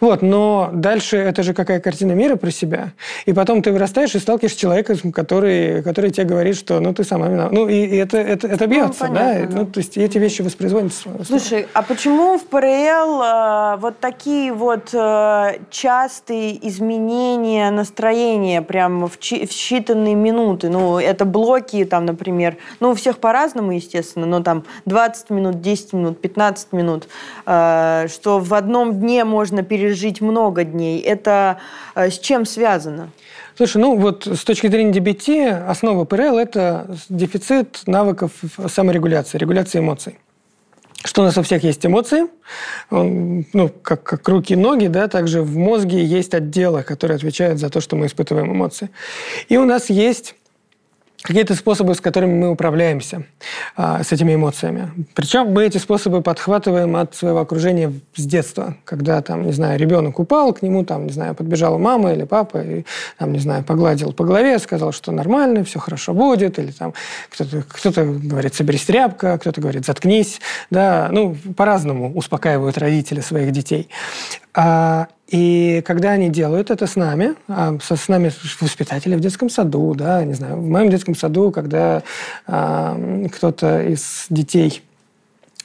Вот, 0.00 0.22
но 0.22 0.70
дальше 0.72 1.16
это 1.16 1.42
же 1.42 1.54
какая 1.54 1.80
картина 1.80 2.12
мира 2.12 2.36
про 2.36 2.50
себя. 2.50 2.92
И 3.26 3.32
потом 3.32 3.62
ты 3.62 3.72
вырастаешь 3.72 4.14
и 4.14 4.18
сталкиваешься 4.18 4.58
с 4.58 4.60
человеком, 4.60 5.12
который, 5.12 5.82
который 5.82 6.10
тебе 6.10 6.26
говорит, 6.26 6.56
что 6.56 6.80
ну 6.80 6.92
ты 6.94 7.04
сама 7.04 7.28
виновата. 7.28 7.54
Ну 7.54 7.68
и, 7.68 7.74
и 7.86 7.96
это, 7.96 8.18
это, 8.18 8.46
это 8.46 8.66
бьется, 8.66 9.08
да? 9.08 9.08
понятно, 9.08 9.60
Ну, 9.60 9.66
то 9.66 9.78
есть 9.78 9.96
эти 9.96 10.18
вещи 10.18 10.42
воспроизводятся. 10.42 11.08
Слушай, 11.26 11.66
а 11.72 11.82
почему 11.82 12.38
в 12.38 12.44
ПРЛ 12.46 13.22
э, 13.22 13.76
вот 13.78 14.00
такие 14.00 14.52
вот 14.52 14.90
э, 14.92 15.58
частые 15.70 16.68
изменения 16.68 17.70
настроения 17.70 18.62
прям 18.62 19.06
в, 19.06 19.18
чи- 19.18 19.46
в 19.46 19.50
считанные 19.50 20.14
минуты? 20.14 20.68
Ну, 20.68 20.98
это 20.98 21.24
блоки 21.24 21.84
там, 21.84 22.06
например, 22.06 22.56
ну, 22.80 22.90
у 22.90 22.94
всех 22.94 23.18
по-разному, 23.18 23.72
естественно, 23.72 24.26
но 24.26 24.42
там 24.42 24.64
20 25.00 25.30
минут, 25.30 25.62
10 25.62 25.92
минут, 25.94 26.20
15 26.20 26.72
минут, 26.72 27.08
э, 27.46 28.06
что 28.12 28.38
в 28.38 28.52
одном 28.52 29.00
дне 29.00 29.24
можно 29.24 29.62
пережить 29.62 30.20
много 30.20 30.64
дней. 30.64 31.00
Это 31.00 31.56
э, 31.94 32.10
с 32.10 32.18
чем 32.18 32.44
связано? 32.44 33.08
Слушай, 33.56 33.78
ну 33.78 33.96
вот 33.96 34.26
с 34.26 34.44
точки 34.44 34.66
зрения 34.66 34.92
DBT 34.92 35.68
основа 35.68 36.04
ПРЛ– 36.04 36.38
это 36.38 36.86
дефицит 37.08 37.80
навыков 37.86 38.32
саморегуляции, 38.68 39.38
регуляции 39.38 39.78
эмоций. 39.78 40.18
Что 41.02 41.22
у 41.22 41.24
нас 41.24 41.38
у 41.38 41.42
всех 41.42 41.64
есть 41.64 41.86
эмоции, 41.86 42.26
ну, 42.90 43.70
как, 43.82 44.02
как 44.02 44.28
руки 44.28 44.52
и 44.52 44.56
ноги, 44.56 44.88
да, 44.88 45.08
также 45.08 45.40
в 45.40 45.56
мозге 45.56 46.04
есть 46.04 46.34
отделы, 46.34 46.82
которые 46.82 47.16
отвечают 47.16 47.58
за 47.58 47.70
то, 47.70 47.80
что 47.80 47.96
мы 47.96 48.04
испытываем 48.04 48.52
эмоции. 48.52 48.90
И 49.48 49.56
у 49.56 49.64
нас 49.64 49.88
есть 49.88 50.34
какие-то 51.22 51.54
способы, 51.54 51.94
с 51.94 52.00
которыми 52.00 52.34
мы 52.34 52.50
управляемся 52.50 53.24
а, 53.76 54.02
с 54.02 54.12
этими 54.12 54.34
эмоциями. 54.34 54.90
Причем 55.14 55.52
мы 55.52 55.66
эти 55.66 55.78
способы 55.78 56.22
подхватываем 56.22 56.96
от 56.96 57.14
своего 57.14 57.40
окружения 57.40 57.92
с 58.14 58.24
детства, 58.24 58.76
когда 58.84 59.20
там, 59.20 59.44
не 59.44 59.52
знаю, 59.52 59.78
ребенок 59.78 60.18
упал, 60.18 60.52
к 60.54 60.62
нему 60.62 60.84
там, 60.84 61.06
не 61.06 61.12
знаю, 61.12 61.34
подбежала 61.34 61.78
мама 61.78 62.12
или 62.12 62.24
папа 62.24 62.58
и 62.58 62.84
там, 63.18 63.32
не 63.32 63.38
знаю, 63.38 63.64
погладил 63.64 64.12
по 64.12 64.24
голове, 64.24 64.58
сказал, 64.58 64.92
что 64.92 65.12
нормально, 65.12 65.64
все 65.64 65.78
хорошо 65.78 66.14
будет, 66.14 66.58
или 66.58 66.70
там 66.70 66.94
кто-то 67.30 67.62
кто 67.68 67.90
говорит, 68.04 68.54
соберись 68.54 68.84
тряпка, 68.84 69.38
кто-то 69.38 69.60
говорит, 69.60 69.84
заткнись, 69.84 70.40
да, 70.70 71.08
ну 71.12 71.36
по-разному 71.56 72.12
успокаивают 72.14 72.78
родители 72.78 73.20
своих 73.20 73.52
детей. 73.52 73.88
А, 74.54 75.08
и 75.30 75.82
когда 75.86 76.10
они 76.10 76.28
делают 76.28 76.70
это 76.70 76.86
с 76.86 76.96
нами, 76.96 77.34
а 77.46 77.78
со, 77.80 77.94
с 77.94 78.08
нами 78.08 78.32
воспитатели 78.60 79.14
в 79.14 79.20
детском 79.20 79.48
саду, 79.48 79.94
да, 79.94 80.24
не 80.24 80.34
знаю, 80.34 80.56
в 80.56 80.68
моем 80.68 80.90
детском 80.90 81.14
саду, 81.14 81.52
когда 81.52 82.02
а, 82.46 82.98
кто-то 83.32 83.82
из 83.82 84.26
детей 84.28 84.82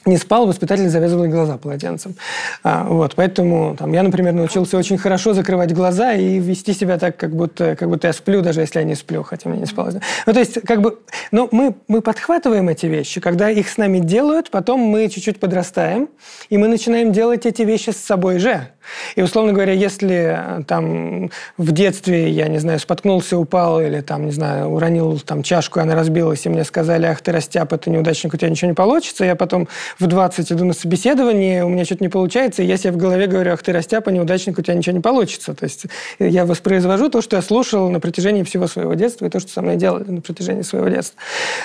не 0.06 0.16
спал, 0.16 0.46
воспитатель 0.46 0.88
завязывал 0.88 1.26
глаза 1.26 1.58
полотенцем. 1.58 2.14
А, 2.62 2.84
вот, 2.84 3.14
поэтому 3.16 3.76
там, 3.76 3.92
я, 3.92 4.02
например, 4.02 4.32
научился 4.32 4.76
очень 4.78 4.98
хорошо 4.98 5.34
закрывать 5.34 5.74
глаза 5.74 6.12
и 6.14 6.38
вести 6.38 6.72
себя 6.72 6.98
так, 6.98 7.16
как 7.16 7.34
будто, 7.34 7.76
как 7.76 7.88
будто 7.88 8.06
я 8.06 8.12
сплю, 8.12 8.42
даже 8.42 8.60
если 8.60 8.78
я 8.78 8.84
не 8.84 8.94
сплю, 8.94 9.22
хотя 9.22 9.48
мне 9.50 9.60
не 9.60 9.66
спалось. 9.66 9.94
Ну, 10.26 10.32
то 10.32 10.38
есть, 10.38 10.60
как 10.62 10.80
бы, 10.80 10.98
ну, 11.30 11.48
мы, 11.50 11.74
мы 11.88 12.00
подхватываем 12.00 12.68
эти 12.68 12.86
вещи, 12.86 13.20
когда 13.20 13.50
их 13.50 13.68
с 13.68 13.76
нами 13.76 13.98
делают, 13.98 14.50
потом 14.50 14.80
мы 14.80 15.08
чуть-чуть 15.08 15.40
подрастаем, 15.40 16.08
и 16.48 16.58
мы 16.58 16.68
начинаем 16.68 17.12
делать 17.12 17.46
эти 17.46 17.62
вещи 17.62 17.90
с 17.90 17.96
собой 17.96 18.38
же. 18.38 18.68
И, 19.16 19.22
условно 19.22 19.52
говоря, 19.52 19.72
если 19.72 20.60
э, 20.60 20.62
там 20.64 21.30
в 21.56 21.72
детстве, 21.72 22.30
я 22.30 22.48
не 22.48 22.58
знаю, 22.58 22.78
споткнулся, 22.78 23.36
упал 23.36 23.80
или 23.80 24.00
там, 24.00 24.26
не 24.26 24.32
знаю, 24.32 24.68
уронил 24.68 25.18
там 25.18 25.42
чашку, 25.42 25.78
и 25.78 25.82
она 25.82 25.94
разбилась, 25.94 26.46
и 26.46 26.48
мне 26.48 26.64
сказали, 26.64 27.06
ах 27.06 27.20
ты 27.20 27.32
растяп, 27.32 27.72
это 27.72 27.90
неудачник, 27.90 28.34
у 28.34 28.36
тебя 28.36 28.50
ничего 28.50 28.70
не 28.70 28.74
получится, 28.74 29.24
я 29.24 29.34
потом 29.34 29.68
в 29.98 30.06
20 30.06 30.52
иду 30.52 30.64
на 30.64 30.74
собеседование, 30.74 31.64
у 31.64 31.68
меня 31.68 31.84
что-то 31.84 32.04
не 32.04 32.08
получается, 32.08 32.62
и 32.62 32.66
я 32.66 32.76
себе 32.76 32.92
в 32.92 32.96
голове 32.96 33.26
говорю, 33.26 33.52
ах 33.52 33.62
ты 33.62 33.72
растяпа, 33.72 34.10
неудачник, 34.10 34.58
у 34.58 34.62
тебя 34.62 34.74
ничего 34.74 34.94
не 34.94 35.02
получится. 35.02 35.54
То 35.54 35.64
есть 35.64 35.86
я 36.18 36.44
воспроизвожу 36.44 37.08
то, 37.08 37.22
что 37.22 37.36
я 37.36 37.42
слушал 37.42 37.90
на 37.90 38.00
протяжении 38.00 38.42
всего 38.42 38.66
своего 38.66 38.94
детства 38.94 39.26
и 39.26 39.30
то, 39.30 39.40
что 39.40 39.50
со 39.50 39.62
мной 39.62 39.76
делали 39.76 40.10
на 40.10 40.20
протяжении 40.20 40.62
своего 40.62 40.88
детства. 40.88 41.18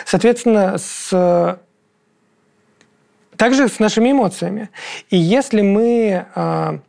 Соответственно, 0.05 0.77
с 0.77 1.59
также 3.41 3.69
с 3.69 3.79
нашими 3.79 4.11
эмоциями. 4.11 4.69
И 5.09 5.17
если 5.17 5.61
мы 5.61 6.27
а, 6.35 6.79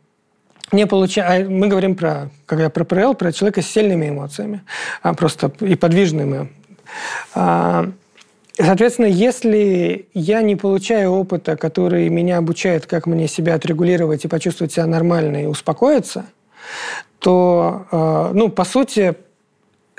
не 0.71 0.85
получаем... 0.85 1.57
Мы 1.57 1.67
говорим 1.67 1.95
про, 1.95 2.29
когда 2.45 2.69
про 2.69 2.83
ПРЛ, 2.83 3.15
про 3.15 3.31
человека 3.31 3.63
с 3.63 3.67
сильными 3.67 4.09
эмоциями, 4.09 4.61
а 5.01 5.15
просто 5.15 5.51
и 5.61 5.73
подвижными. 5.73 6.51
А, 7.33 7.91
Соответственно, 8.55 9.07
если 9.07 10.07
я 10.13 10.41
не 10.43 10.55
получаю 10.55 11.11
опыта, 11.11 11.57
который 11.57 12.09
меня 12.09 12.37
обучает, 12.37 12.85
как 12.85 13.07
мне 13.07 13.27
себя 13.27 13.55
отрегулировать 13.55 14.25
и 14.25 14.27
почувствовать 14.27 14.71
себя 14.71 14.85
нормально 14.85 15.43
и 15.43 15.47
успокоиться, 15.47 16.25
то, 17.17 17.87
э, 17.91 18.31
ну, 18.33 18.49
по 18.49 18.63
сути, 18.63 19.15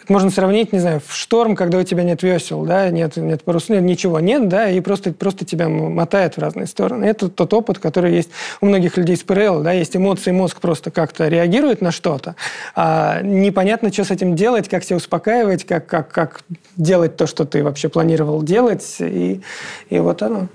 можно 0.09 0.31
сравнить, 0.31 0.73
не 0.73 0.79
знаю, 0.79 1.01
в 1.07 1.15
шторм, 1.15 1.57
когда 1.57 1.79
у 1.79 1.83
тебя 1.83 2.03
нет 2.03 2.23
весел, 2.23 2.65
да, 2.65 2.91
нет, 2.91 3.17
нет 3.17 3.43
парус, 3.43 3.69
нет, 3.69 3.83
ничего 3.83 4.21
нет, 4.21 4.49
да, 4.49 4.69
и 4.71 4.81
просто, 4.81 5.13
просто 5.13 5.45
тебя 5.45 5.69
мотает 5.69 6.37
в 6.37 6.41
разные 6.41 6.67
стороны. 6.67 7.05
Это 7.05 7.29
тот 7.29 7.53
опыт, 7.55 7.79
который 7.79 8.15
есть 8.15 8.31
у 8.61 8.67
многих 8.67 8.97
людей 8.97 9.17
с 9.17 9.23
ПРЛ, 9.23 9.63
да, 9.63 9.73
есть 9.73 9.97
эмоции, 9.97 10.31
мозг 10.31 10.61
просто 10.61 10.91
как-то 10.91 11.29
реагирует 11.29 11.81
на 11.81 11.91
что-то, 11.91 12.37
а 12.75 13.21
непонятно, 13.23 13.93
что 13.93 14.05
с 14.05 14.11
этим 14.11 14.35
делать, 14.37 14.69
как 14.69 14.85
себя 14.85 14.97
успокаивать, 14.97 15.65
как, 15.65 15.87
как, 15.87 16.11
как 16.11 16.43
делать 16.77 17.17
то, 17.17 17.27
что 17.27 17.45
ты 17.45 17.63
вообще 17.63 17.89
планировал 17.89 18.43
делать, 18.43 18.97
и, 19.01 19.41
и 19.91 19.99
вот 19.99 20.23
оно. 20.23 20.49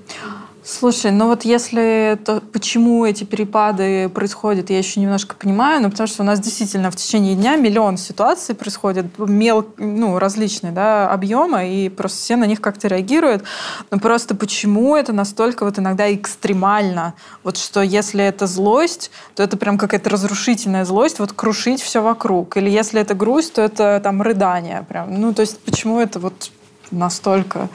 Слушай, 0.72 1.10
ну 1.10 1.26
вот 1.26 1.46
если 1.46 2.16
то, 2.24 2.42
почему 2.42 3.04
эти 3.04 3.24
перепады 3.24 4.08
происходят, 4.08 4.70
я 4.70 4.78
еще 4.78 5.00
немножко 5.00 5.36
понимаю, 5.36 5.82
но 5.82 5.90
потому 5.90 6.06
что 6.06 6.22
у 6.22 6.26
нас 6.26 6.40
действительно 6.40 6.92
в 6.92 6.96
течение 6.96 7.34
дня 7.34 7.56
миллион 7.56 7.98
ситуаций 7.98 8.54
происходит, 8.54 9.08
мел, 9.18 9.66
ну, 9.78 10.20
различные 10.20 10.72
да, 10.72 11.10
объемы, 11.10 11.74
и 11.74 11.90
просто 11.90 12.20
все 12.20 12.36
на 12.36 12.44
них 12.44 12.62
как-то 12.62 12.88
реагируют. 12.88 13.44
Но 13.90 13.98
просто 13.98 14.36
почему 14.36 14.96
это 14.96 15.12
настолько 15.12 15.66
вот 15.66 15.80
иногда 15.80 16.14
экстремально? 16.14 17.16
Вот 17.44 17.58
что 17.58 17.82
если 17.82 18.24
это 18.24 18.46
злость, 18.46 19.10
то 19.34 19.42
это 19.42 19.58
прям 19.58 19.76
какая-то 19.80 20.12
разрушительная 20.12 20.86
злость, 20.86 21.18
вот 21.18 21.34
крушить 21.34 21.82
все 21.82 22.04
вокруг. 22.04 22.58
Или 22.58 22.70
если 22.70 23.02
это 23.02 23.16
грусть, 23.16 23.54
то 23.54 23.64
это 23.64 24.00
там 24.04 24.22
рыдание 24.22 24.86
прям. 24.88 25.20
Ну, 25.20 25.34
то 25.34 25.42
есть 25.42 25.60
почему 25.62 26.00
это 26.00 26.20
вот 26.20 26.52
настолько 26.92 27.70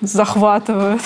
захватывает? 0.00 1.00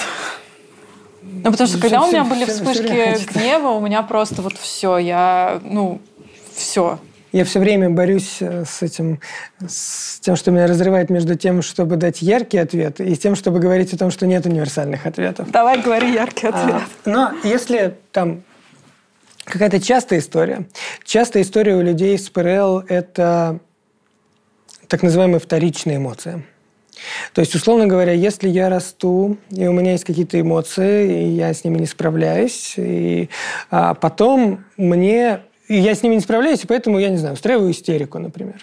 Ну, 1.44 1.50
потому 1.50 1.68
что 1.68 1.78
когда 1.78 2.02
у 2.02 2.08
меня 2.08 2.24
были 2.24 2.46
вспышки 2.46 3.34
гнева, 3.34 3.68
у 3.68 3.80
меня 3.80 4.02
просто 4.02 4.40
вот 4.40 4.54
все, 4.54 4.96
я, 4.96 5.60
ну, 5.62 6.00
все. 6.54 6.98
Я 7.32 7.44
все 7.44 7.60
время 7.60 7.90
борюсь 7.90 8.38
э, 8.40 8.64
с 8.64 8.80
этим, 8.80 9.20
с 9.60 10.20
тем, 10.20 10.36
что 10.36 10.52
меня 10.52 10.66
разрывает 10.66 11.10
между 11.10 11.34
тем, 11.34 11.60
чтобы 11.60 11.96
дать 11.96 12.22
яркий 12.22 12.56
ответ, 12.56 12.98
и 12.98 13.14
тем, 13.16 13.34
чтобы 13.34 13.58
говорить 13.58 13.92
о 13.92 13.98
том, 13.98 14.10
что 14.10 14.26
нет 14.26 14.46
универсальных 14.46 15.04
ответов. 15.04 15.50
Давай 15.50 15.82
говори 15.82 16.12
яркий 16.12 16.46
а, 16.46 16.50
ответ. 16.50 16.82
А, 17.04 17.10
но 17.10 17.32
если 17.42 17.94
там 18.10 18.42
какая-то 19.44 19.80
частая 19.80 20.20
история, 20.20 20.66
частая 21.04 21.42
история 21.42 21.76
у 21.76 21.82
людей 21.82 22.16
с 22.16 22.30
ПРЛ– 22.30 22.84
это 22.88 23.58
так 24.88 25.02
называемые 25.02 25.40
вторичные 25.40 25.98
эмоции. 25.98 26.42
То 27.32 27.40
есть, 27.40 27.54
условно 27.54 27.86
говоря, 27.86 28.12
если 28.12 28.48
я 28.48 28.68
расту, 28.68 29.36
и 29.50 29.66
у 29.66 29.72
меня 29.72 29.92
есть 29.92 30.04
какие-то 30.04 30.40
эмоции, 30.40 31.24
и 31.24 31.28
я 31.30 31.52
с 31.52 31.64
ними 31.64 31.78
не 31.78 31.86
справляюсь, 31.86 32.74
и 32.76 33.28
а 33.70 33.94
потом 33.94 34.64
мне... 34.76 35.40
И 35.66 35.76
я 35.76 35.94
с 35.94 36.02
ними 36.02 36.16
не 36.16 36.20
справляюсь, 36.20 36.62
и 36.62 36.66
поэтому, 36.66 36.98
я 36.98 37.08
не 37.08 37.16
знаю, 37.16 37.32
устраиваю 37.34 37.70
истерику, 37.70 38.18
например. 38.18 38.56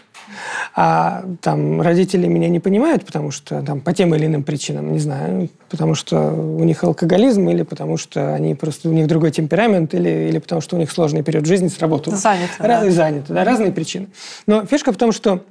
А 0.75 1.23
там 1.41 1.81
родители 1.81 2.27
меня 2.27 2.47
не 2.47 2.59
понимают, 2.59 3.05
потому 3.05 3.31
что 3.31 3.63
там 3.63 3.81
по 3.81 3.91
тем 3.91 4.13
или 4.13 4.27
иным 4.27 4.43
причинам, 4.43 4.93
не 4.93 4.99
знаю, 4.99 5.49
потому 5.67 5.95
что 5.95 6.31
у 6.31 6.63
них 6.63 6.83
алкоголизм, 6.83 7.49
или 7.49 7.63
потому 7.63 7.97
что 7.97 8.35
они 8.35 8.53
просто 8.53 8.87
у 8.87 8.93
них 8.93 9.07
другой 9.07 9.31
темперамент, 9.31 9.95
или, 9.95 10.29
или 10.29 10.37
потому 10.37 10.61
что 10.61 10.75
у 10.75 10.79
них 10.79 10.91
сложный 10.91 11.23
период 11.23 11.47
жизни 11.47 11.69
с 11.69 11.79
работой. 11.79 12.13
Заняты. 12.13 12.53
Раз, 12.59 12.83
да. 12.83 12.91
Заняты, 12.91 13.33
да, 13.33 13.43
разные 13.43 13.71
причины. 13.71 14.09
Но 14.45 14.65
фишка 14.67 14.93
в 14.93 14.97
том, 14.97 15.11
что 15.11 15.43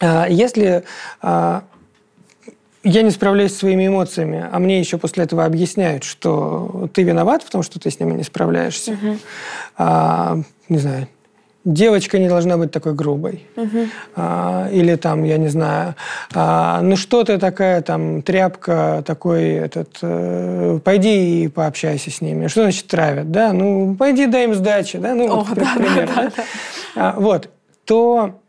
а, 0.00 0.26
если 0.28 0.84
а, 1.20 1.64
я 2.82 3.02
не 3.02 3.10
справляюсь 3.10 3.52
с 3.52 3.58
своими 3.58 3.86
эмоциями, 3.86 4.46
а 4.50 4.58
мне 4.58 4.78
еще 4.78 4.98
после 4.98 5.24
этого 5.24 5.44
объясняют, 5.44 6.04
что 6.04 6.88
ты 6.92 7.02
виноват 7.02 7.42
в 7.42 7.50
том, 7.50 7.62
что 7.62 7.78
ты 7.78 7.90
с 7.90 8.00
ними 8.00 8.12
не 8.12 8.22
справляешься. 8.22 8.92
Угу. 8.92 9.16
А, 9.76 10.38
не 10.68 10.78
знаю, 10.78 11.08
девочка 11.64 12.18
не 12.18 12.28
должна 12.28 12.56
быть 12.56 12.70
такой 12.70 12.94
грубой. 12.94 13.46
Угу. 13.56 13.86
А, 14.16 14.68
или 14.72 14.94
там, 14.96 15.24
я 15.24 15.36
не 15.36 15.48
знаю, 15.48 15.94
а, 16.34 16.80
ну 16.80 16.96
что 16.96 17.22
ты 17.22 17.38
такая 17.38 17.82
там 17.82 18.22
тряпка, 18.22 19.02
такой 19.06 19.50
этот, 19.50 19.98
э, 20.00 20.80
пойди 20.82 21.44
и 21.44 21.48
пообщайся 21.48 22.10
с 22.10 22.20
ними. 22.20 22.46
Что 22.46 22.62
значит 22.62 22.86
травят, 22.86 23.30
да? 23.30 23.52
Ну, 23.52 23.94
пойди 23.94 24.26
дай 24.26 24.44
им 24.44 24.54
сдачи, 24.54 24.98
да? 24.98 25.14
Ну, 25.14 25.30
О, 25.30 25.44
вот, 25.44 25.58
да, 25.58 25.74
пример, 25.76 26.08
да, 26.14 26.22
да, 26.22 26.32
да. 26.34 26.44
А, 26.96 27.14
вот, 27.20 27.50
то 27.84 28.40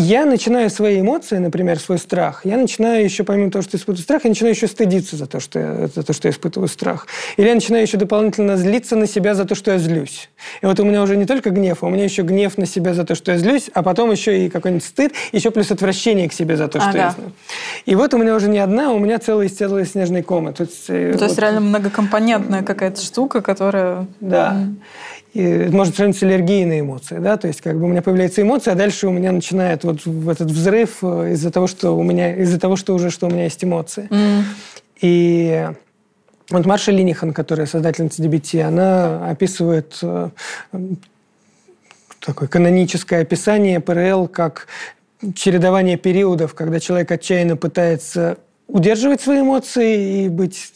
я 0.00 0.24
начинаю 0.24 0.70
свои 0.70 1.00
эмоции, 1.00 1.36
например, 1.36 1.78
свой 1.78 1.98
страх, 1.98 2.40
я 2.44 2.56
начинаю 2.56 3.04
еще, 3.04 3.22
помимо 3.24 3.50
того, 3.50 3.62
что 3.62 3.76
испытываю 3.76 4.02
страх, 4.02 4.24
я 4.24 4.30
начинаю 4.30 4.54
еще 4.54 4.66
стыдиться 4.66 5.16
за 5.16 5.26
то, 5.26 5.40
что 5.40 5.58
я, 5.58 5.88
за 5.88 6.02
то, 6.02 6.12
что 6.12 6.28
я 6.28 6.32
испытываю 6.32 6.68
страх. 6.68 7.06
Или 7.36 7.48
я 7.48 7.54
начинаю 7.54 7.82
еще 7.82 7.96
дополнительно 7.96 8.56
злиться 8.56 8.96
на 8.96 9.06
себя 9.06 9.34
за 9.34 9.44
то, 9.44 9.54
что 9.54 9.72
я 9.72 9.78
злюсь. 9.78 10.30
И 10.62 10.66
вот 10.66 10.80
у 10.80 10.84
меня 10.84 11.02
уже 11.02 11.16
не 11.16 11.26
только 11.26 11.50
гнев, 11.50 11.82
а 11.82 11.86
у 11.86 11.90
меня 11.90 12.04
еще 12.04 12.22
гнев 12.22 12.56
на 12.58 12.66
себя 12.66 12.94
за 12.94 13.04
то, 13.04 13.14
что 13.14 13.32
я 13.32 13.38
злюсь, 13.38 13.70
а 13.74 13.82
потом 13.82 14.10
еще 14.10 14.46
и 14.46 14.48
какой-нибудь 14.48 14.84
стыд, 14.84 15.12
еще 15.32 15.50
плюс 15.50 15.70
отвращение 15.70 16.28
к 16.28 16.32
себе 16.32 16.56
за 16.56 16.68
то, 16.68 16.80
что 16.80 16.90
ага. 16.90 16.98
я 16.98 17.10
злюсь. 17.10 17.32
И 17.86 17.94
вот 17.94 18.14
у 18.14 18.18
меня 18.18 18.34
уже 18.34 18.48
не 18.48 18.58
одна, 18.58 18.90
а 18.90 18.92
у 18.92 18.98
меня 18.98 19.18
целая, 19.18 19.48
целая 19.48 19.84
снежная 19.84 20.22
кома. 20.22 20.52
То 20.52 20.64
есть, 20.64 20.84
э, 20.88 21.14
то 21.18 21.24
есть 21.24 21.38
реально 21.38 21.60
многокомпонентная 21.60 22.62
какая-то 22.62 23.00
штука, 23.00 23.42
которая... 23.42 24.06
Да. 24.20 24.66
И 25.32 25.68
может 25.70 25.94
сравнить 25.94 26.18
с 26.18 26.22
аллергией 26.24 26.64
на 26.64 26.80
эмоции, 26.80 27.18
да, 27.18 27.36
то 27.36 27.46
есть 27.46 27.60
как 27.60 27.78
бы 27.78 27.84
у 27.84 27.88
меня 27.88 28.02
появляется 28.02 28.42
эмоция, 28.42 28.72
а 28.72 28.76
дальше 28.76 29.06
у 29.06 29.12
меня 29.12 29.30
начинает 29.30 29.84
вот 29.84 30.00
этот 30.04 30.50
взрыв 30.50 30.98
э, 31.02 31.32
из-за 31.34 31.52
того, 31.52 31.68
что 31.68 31.96
у 31.96 32.02
меня, 32.02 32.34
из-за 32.34 32.58
того, 32.58 32.74
что 32.74 32.94
уже, 32.94 33.10
что 33.10 33.28
у 33.28 33.30
меня 33.30 33.44
есть 33.44 33.62
эмоции. 33.62 34.08
Mm. 34.10 34.42
И 35.02 35.68
вот 36.50 36.66
Марша 36.66 36.90
Линихан, 36.90 37.32
которая 37.32 37.66
создательница 37.66 38.24
DBT, 38.24 38.62
она 38.62 39.30
описывает 39.30 39.98
э, 40.02 40.30
такое 42.18 42.48
каноническое 42.48 43.22
описание 43.22 43.78
ПРЛ 43.78 44.26
как 44.26 44.66
чередование 45.34 45.96
периодов, 45.96 46.54
когда 46.54 46.80
человек 46.80 47.10
отчаянно 47.12 47.56
пытается 47.56 48.38
удерживать 48.72 49.20
свои 49.20 49.40
эмоции 49.40 50.24
и 50.24 50.28
быть 50.28 50.72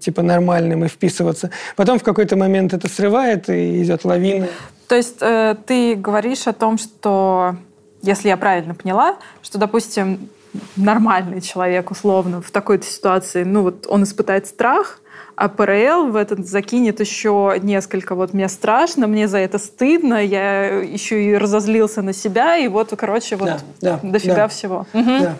типа 0.00 0.22
нормальным 0.22 0.84
и 0.84 0.88
вписываться. 0.88 1.50
Потом 1.76 1.98
в 1.98 2.02
какой-то 2.02 2.36
момент 2.36 2.72
это 2.72 2.88
срывает 2.88 3.48
и 3.48 3.82
идет 3.82 4.04
лавина. 4.04 4.48
То 4.88 4.96
есть 4.96 5.18
э, 5.20 5.54
ты 5.66 5.94
говоришь 5.94 6.46
о 6.46 6.52
том, 6.52 6.76
что, 6.76 7.56
если 8.02 8.28
я 8.28 8.36
правильно 8.36 8.74
поняла, 8.74 9.16
что, 9.42 9.58
допустим, 9.58 10.28
нормальный 10.76 11.40
человек, 11.40 11.90
условно, 11.90 12.42
в 12.42 12.50
такой-то 12.50 12.86
ситуации, 12.86 13.44
ну 13.44 13.62
вот 13.62 13.86
он 13.88 14.02
испытает 14.02 14.46
страх, 14.46 15.00
а 15.36 15.48
ПРЛ 15.48 16.08
в 16.08 16.16
этот 16.16 16.46
закинет 16.46 17.00
еще 17.00 17.58
несколько. 17.62 18.14
Вот 18.14 18.34
мне 18.34 18.48
страшно, 18.48 19.06
мне 19.06 19.26
за 19.28 19.38
это 19.38 19.58
стыдно, 19.58 20.22
я 20.22 20.80
еще 20.80 21.22
и 21.22 21.34
разозлился 21.36 22.02
на 22.02 22.12
себя, 22.12 22.58
и 22.58 22.68
вот, 22.68 22.92
короче, 22.98 23.36
вот 23.36 23.48
да, 23.48 23.60
да, 23.80 24.00
дофига 24.02 24.34
да. 24.34 24.48
всего. 24.48 24.86
Да. 24.92 25.36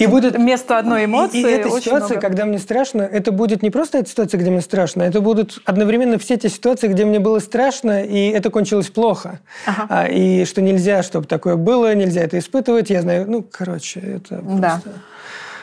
И 0.00 0.06
будет 0.06 0.36
вместо 0.36 0.78
одной 0.78 1.04
эмоции. 1.04 1.40
И, 1.40 1.42
и 1.42 1.50
эта 1.50 1.68
ситуация, 1.68 2.16
много. 2.16 2.20
когда 2.20 2.44
мне 2.44 2.58
страшно, 2.58 3.02
это 3.02 3.32
будет 3.32 3.62
не 3.62 3.70
просто 3.70 3.98
эта 3.98 4.08
ситуация, 4.08 4.38
где 4.38 4.50
мне 4.50 4.60
страшно, 4.60 5.02
это 5.02 5.20
будут 5.20 5.60
одновременно 5.64 6.18
все 6.18 6.36
те 6.36 6.48
ситуации, 6.48 6.88
где 6.88 7.04
мне 7.04 7.20
было 7.20 7.38
страшно, 7.38 8.02
и 8.02 8.30
это 8.30 8.50
кончилось 8.50 8.88
плохо. 8.88 9.40
Ага. 9.66 9.86
А, 9.88 10.06
и 10.06 10.44
что 10.44 10.62
нельзя, 10.62 11.02
чтобы 11.02 11.26
такое 11.26 11.56
было, 11.56 11.94
нельзя 11.94 12.22
это 12.22 12.38
испытывать. 12.38 12.90
Я 12.90 13.02
знаю, 13.02 13.30
ну, 13.30 13.44
короче, 13.50 14.00
это 14.00 14.40
да. 14.42 14.80
просто... 14.82 15.00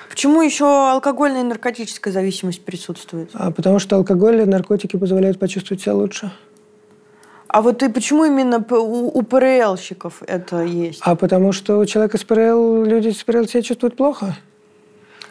Почему 0.09 0.41
еще 0.41 0.65
алкогольная 0.65 1.41
и 1.41 1.43
наркотическая 1.43 2.11
зависимость 2.11 2.65
присутствует? 2.65 3.29
А 3.33 3.51
потому 3.51 3.77
что 3.77 3.97
алкоголь 3.97 4.41
и 4.41 4.45
наркотики 4.45 4.97
позволяют 4.97 5.37
почувствовать 5.37 5.83
себя 5.83 5.93
лучше. 5.93 6.31
А 7.47 7.61
вот 7.61 7.81
и 7.83 7.89
почему 7.89 8.25
именно 8.25 8.63
у, 8.69 9.17
у 9.17 9.21
ПРЛщиков 9.21 10.23
это 10.27 10.63
есть? 10.63 10.99
А 11.03 11.15
потому 11.15 11.51
что 11.51 11.79
у 11.79 11.85
человека 11.85 12.17
с 12.17 12.23
ПРЛ, 12.23 12.83
люди 12.83 13.09
с 13.09 13.23
ПРЛ 13.23 13.47
себя 13.47 13.61
чувствуют 13.61 13.95
плохо. 13.95 14.35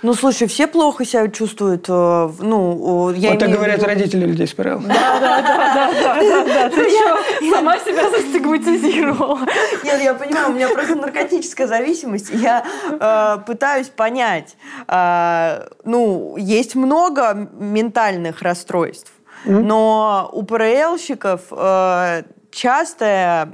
Ну, 0.02 0.14
слушай, 0.14 0.47
все 0.47 0.66
плохо 0.66 1.05
себя 1.05 1.28
чувствуют. 1.28 1.86
Э, 1.88 2.30
ну, 2.38 3.10
я 3.12 3.30
вот 3.30 3.38
так 3.40 3.51
говорят 3.51 3.78
виду... 3.78 3.86
родители 3.86 4.26
людей 4.26 4.47
с 4.47 4.52
ПРЛ. 4.52 4.80
Да, 4.80 5.20
да, 5.20 5.43
да, 5.43 5.93
да, 5.93 6.20
да, 6.20 6.44
да. 6.44 6.70
Ты 6.74 6.90
что, 6.90 7.56
сама 7.56 7.78
себя 7.78 8.10
застигматизировала? 8.10 9.40
Нет, 9.82 10.02
я 10.02 10.14
понимаю, 10.14 10.51
у 10.51 10.52
меня 10.52 10.68
просто 10.68 10.94
наркотическая 10.97 11.66
зависимость. 11.66 12.30
Я 12.30 12.64
э, 12.88 13.38
пытаюсь 13.47 13.88
понять. 13.88 14.56
Э, 14.86 15.66
ну, 15.84 16.36
есть 16.36 16.74
много 16.74 17.48
ментальных 17.59 18.43
расстройств. 18.43 19.10
Но 19.47 20.28
у 20.32 20.43
ПРЛщиков 20.43 21.40
э, 21.51 22.23
частая 22.51 23.52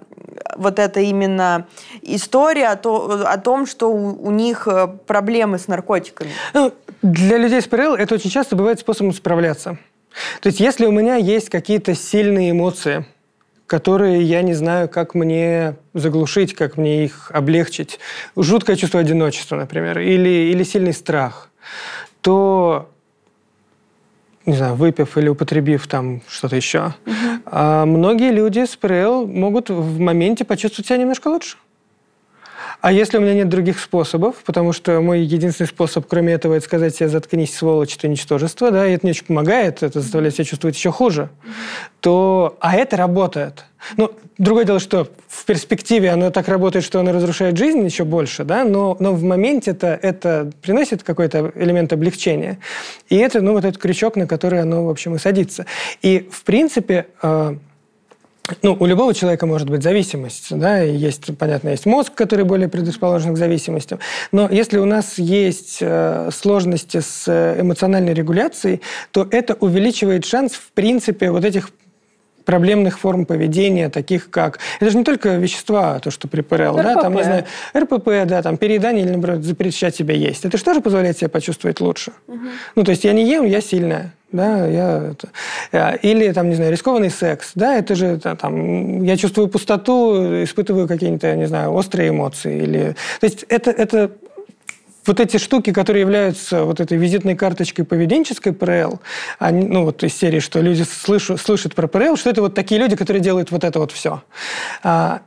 вот 0.56 0.78
это 0.78 1.01
именно 1.01 1.66
история 2.02 2.69
о, 2.69 2.77
то, 2.77 3.24
о 3.27 3.39
том, 3.39 3.66
что 3.66 3.90
у, 3.90 4.27
у 4.27 4.31
них 4.31 4.66
э, 4.66 4.89
проблемы 5.06 5.59
с 5.59 5.69
наркотиками. 5.69 6.31
Ну, 6.55 6.73
для 7.02 7.36
людей 7.36 7.60
с 7.60 7.66
ПРЛ 7.66 7.94
это 7.94 8.14
очень 8.14 8.31
часто 8.31 8.56
бывает 8.56 8.81
способом 8.81 9.12
справляться. 9.12 9.78
То 10.40 10.48
есть 10.48 10.60
если 10.60 10.86
у 10.86 10.93
меня 10.93 11.16
есть 11.16 11.48
какие-то 11.48 11.94
сильные 11.94 12.51
эмоции, 12.51 13.06
которые 13.66 14.23
я 14.23 14.43
не 14.43 14.55
знаю, 14.55 14.89
как 14.89 15.14
мне 15.14 15.77
заглушить, 15.94 16.55
как 16.55 16.77
мне 16.77 17.05
их 17.05 17.31
облегчить, 17.32 17.98
жуткое 18.36 18.77
чувство 18.77 19.01
одиночества, 19.01 19.56
например, 19.56 19.98
или, 19.98 20.51
или 20.51 20.62
сильный 20.62 20.93
страх, 20.93 21.48
то 22.20 22.91
не 24.47 24.55
знаю, 24.55 24.74
выпив 24.74 25.16
или 25.19 25.28
употребив 25.28 25.86
там 25.86 26.23
что-то 26.28 26.56
еще, 26.56 26.94
угу. 27.06 27.14
а 27.47 27.86
многие 27.86 28.32
люди 28.32 28.64
с 28.64 28.77
ПРЛ 28.77 29.27
могут 29.27 29.70
в 29.70 29.98
моменте 29.98 30.44
почувствовать 30.44 30.86
себя 30.86 30.98
немножко 30.98 31.28
лучше. 31.28 31.56
А 32.82 32.90
если 32.90 33.16
у 33.16 33.20
меня 33.20 33.34
нет 33.34 33.48
других 33.48 33.78
способов, 33.78 34.42
потому 34.44 34.72
что 34.72 35.00
мой 35.00 35.20
единственный 35.20 35.68
способ, 35.68 36.04
кроме 36.09 36.32
этого, 36.32 36.54
это 36.54 36.64
сказать 36.64 36.96
себе 36.96 37.09
«заткнись, 37.09 37.54
сволочь, 37.54 37.96
ты 37.96 38.09
ничтожество», 38.09 38.72
да, 38.72 38.88
и 38.88 38.94
это 38.94 39.06
не 39.06 39.12
очень 39.12 39.24
помогает, 39.24 39.84
это 39.84 40.00
заставляет 40.00 40.34
себя 40.34 40.44
чувствовать 40.44 40.74
еще 40.74 40.90
хуже, 40.90 41.30
то... 42.00 42.56
А 42.59 42.74
это 42.74 42.96
работает. 42.96 43.66
Ну, 43.96 44.10
другое 44.36 44.64
дело, 44.64 44.80
что 44.80 45.09
в 45.28 45.44
перспективе 45.44 46.10
оно 46.10 46.30
так 46.30 46.48
работает, 46.48 46.84
что 46.84 46.98
оно 46.98 47.12
разрушает 47.12 47.56
жизнь 47.56 47.84
еще 47.84 48.02
больше, 48.02 48.42
да, 48.42 48.64
но, 48.64 48.96
но 48.98 49.12
в 49.12 49.22
моменте 49.22 49.70
это, 49.70 49.96
это 50.02 50.50
приносит 50.60 51.04
какой-то 51.04 51.52
элемент 51.54 51.92
облегчения. 51.92 52.59
И 53.09 53.16
это, 53.16 53.42
ну, 53.42 53.52
вот 53.52 53.64
этот 53.64 53.80
крючок, 53.80 54.16
на 54.16 54.26
который 54.26 54.60
оно, 54.60 54.86
в 54.86 54.90
общем, 54.90 55.14
и 55.14 55.18
садится. 55.20 55.66
И, 56.02 56.28
в 56.32 56.42
принципе, 56.42 57.06
э, 57.22 57.54
ну, 58.62 58.77
у 58.78 58.86
любого 58.86 59.14
человека 59.14 59.47
может 59.47 59.70
быть 59.70 59.82
зависимость, 59.82 60.56
да, 60.56 60.81
есть, 60.81 61.36
понятно, 61.39 61.70
есть 61.70 61.86
мозг, 61.86 62.12
который 62.14 62.44
более 62.44 62.69
предрасположен 62.69 63.35
к 63.35 63.39
зависимостям, 63.39 63.98
но 64.32 64.48
если 64.51 64.78
у 64.78 64.85
нас 64.85 65.19
есть 65.19 65.78
э, 65.81 66.31
сложности 66.32 67.01
с 67.01 67.28
эмоциональной 67.60 68.14
регуляцией, 68.14 68.81
то 69.12 69.27
это 69.31 69.55
увеличивает 69.55 70.24
шанс, 70.24 70.52
в 70.52 70.73
принципе, 70.73 71.31
вот 71.31 71.44
этих 71.44 71.70
проблемных 72.44 72.98
форм 72.98 73.27
поведения, 73.27 73.89
таких 73.89 74.31
как... 74.31 74.59
Это 74.81 74.90
же 74.90 74.98
не 74.98 75.05
только 75.05 75.36
вещества, 75.36 75.98
то, 75.98 76.10
что 76.10 76.28
РПП. 76.28 76.82
да, 76.82 76.97
там, 76.97 77.14
не 77.14 77.24
знаю, 77.24 77.44
РПП, 77.77 78.27
да, 78.27 78.43
там, 78.43 78.56
переедание 78.56 79.05
или, 79.05 79.12
наоборот, 79.12 79.43
запрещать 79.43 79.97
себя 79.97 80.14
есть. 80.14 80.44
Это 80.44 80.56
же 80.56 80.64
тоже 80.64 80.81
позволяет 80.81 81.19
себя 81.19 81.28
почувствовать 81.28 81.81
лучше. 81.81 82.12
Угу. 82.28 82.47
Ну, 82.77 82.85
то 82.85 82.90
есть 82.90 83.05
я 83.05 83.12
не 83.12 83.28
ем, 83.28 83.44
я 83.47 83.60
сильная. 83.60 84.14
Да, 84.32 84.66
я, 84.66 85.12
это, 85.12 85.28
э, 85.73 85.98
или 85.98 86.32
там, 86.32 86.48
не 86.48 86.55
знаю, 86.55 86.73
рискованный 86.73 87.10
секс, 87.10 87.52
да, 87.55 87.77
это 87.77 87.94
же 87.94 88.16
там, 88.16 89.02
я 89.05 89.19
чувствую 89.19 89.48
пустоту, 89.48 90.43
испытываю 90.43 90.89
какие-то, 90.89 91.36
не 91.36 91.47
знаю, 91.47 91.73
острые 91.73 92.09
эмоции, 92.09 92.62
или, 92.62 92.97
то 93.20 93.27
есть 93.27 93.44
это, 93.51 93.70
это 93.70 94.10
вот 95.06 95.20
эти 95.20 95.36
штуки, 95.36 95.72
которые 95.72 96.02
являются 96.02 96.64
вот 96.64 96.80
этой 96.80 96.96
визитной 96.96 97.34
карточкой 97.36 97.84
поведенческой 97.84 98.52
ПРЛ, 98.52 99.00
они, 99.38 99.66
ну 99.66 99.84
вот 99.84 100.02
из 100.04 100.16
серии, 100.16 100.40
что 100.40 100.60
люди 100.60 100.82
слышу, 100.82 101.36
слышат 101.36 101.74
про 101.74 101.88
ПРЛ, 101.88 102.16
что 102.16 102.30
это 102.30 102.42
вот 102.42 102.54
такие 102.54 102.80
люди, 102.80 102.96
которые 102.96 103.22
делают 103.22 103.50
вот 103.50 103.64
это 103.64 103.78
вот 103.78 103.92
все. 103.92 104.22
А, 104.82 105.22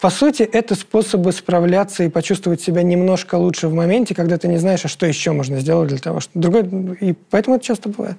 по 0.00 0.10
сути, 0.10 0.42
это 0.42 0.74
способы 0.74 1.32
справляться 1.32 2.04
и 2.04 2.08
почувствовать 2.08 2.60
себя 2.60 2.82
немножко 2.82 3.34
лучше 3.34 3.68
в 3.68 3.74
моменте, 3.74 4.14
когда 4.14 4.38
ты 4.38 4.46
не 4.48 4.58
знаешь, 4.58 4.84
а 4.84 4.88
что 4.88 5.06
еще 5.06 5.32
можно 5.32 5.58
сделать 5.58 5.88
для 5.88 5.98
того, 5.98 6.20
что 6.20 6.30
другой... 6.34 6.96
И 7.00 7.14
поэтому 7.30 7.56
это 7.56 7.64
часто 7.64 7.88
бывает. 7.88 8.16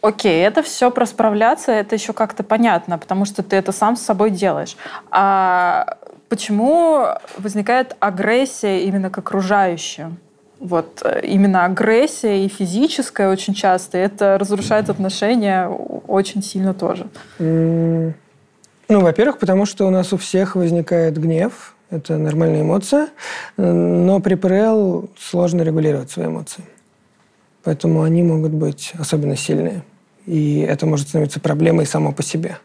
Окей, 0.00 0.44
это 0.44 0.62
все 0.62 0.90
про 0.90 1.04
справляться, 1.04 1.72
это 1.72 1.96
еще 1.96 2.12
как-то 2.12 2.42
понятно, 2.42 2.96
потому 2.96 3.24
что 3.24 3.42
ты 3.42 3.56
это 3.56 3.72
сам 3.72 3.96
с 3.96 4.02
собой 4.02 4.30
делаешь. 4.30 4.76
А 5.10 5.98
почему 6.28 7.06
возникает 7.38 7.96
агрессия 8.00 8.84
именно 8.84 9.10
к 9.10 9.18
окружающим? 9.18 10.18
Вот 10.58 11.02
э, 11.04 11.20
именно 11.24 11.64
агрессия 11.64 12.44
и 12.44 12.48
физическая 12.48 13.30
очень 13.30 13.54
часто, 13.54 13.98
это 13.98 14.38
разрушает 14.38 14.88
отношения 14.88 15.68
очень 15.68 16.42
сильно 16.42 16.72
тоже. 16.74 17.06
Ну, 17.38 19.00
во-первых, 19.00 19.38
потому 19.38 19.66
что 19.66 19.86
у 19.86 19.90
нас 19.90 20.12
у 20.12 20.16
всех 20.16 20.54
возникает 20.54 21.18
гнев, 21.18 21.74
это 21.90 22.16
нормальная 22.18 22.62
эмоция, 22.62 23.08
но 23.56 24.20
при 24.20 24.34
ПРЛ 24.34 25.10
сложно 25.18 25.62
регулировать 25.62 26.10
свои 26.10 26.26
эмоции. 26.26 26.64
Поэтому 27.64 28.02
они 28.02 28.22
могут 28.22 28.52
быть 28.52 28.92
особенно 28.98 29.36
сильные. 29.36 29.82
И 30.24 30.60
это 30.60 30.86
может 30.86 31.08
становиться 31.08 31.40
проблемой 31.40 31.86
само 31.86 32.12
по 32.12 32.22
себе. 32.22 32.58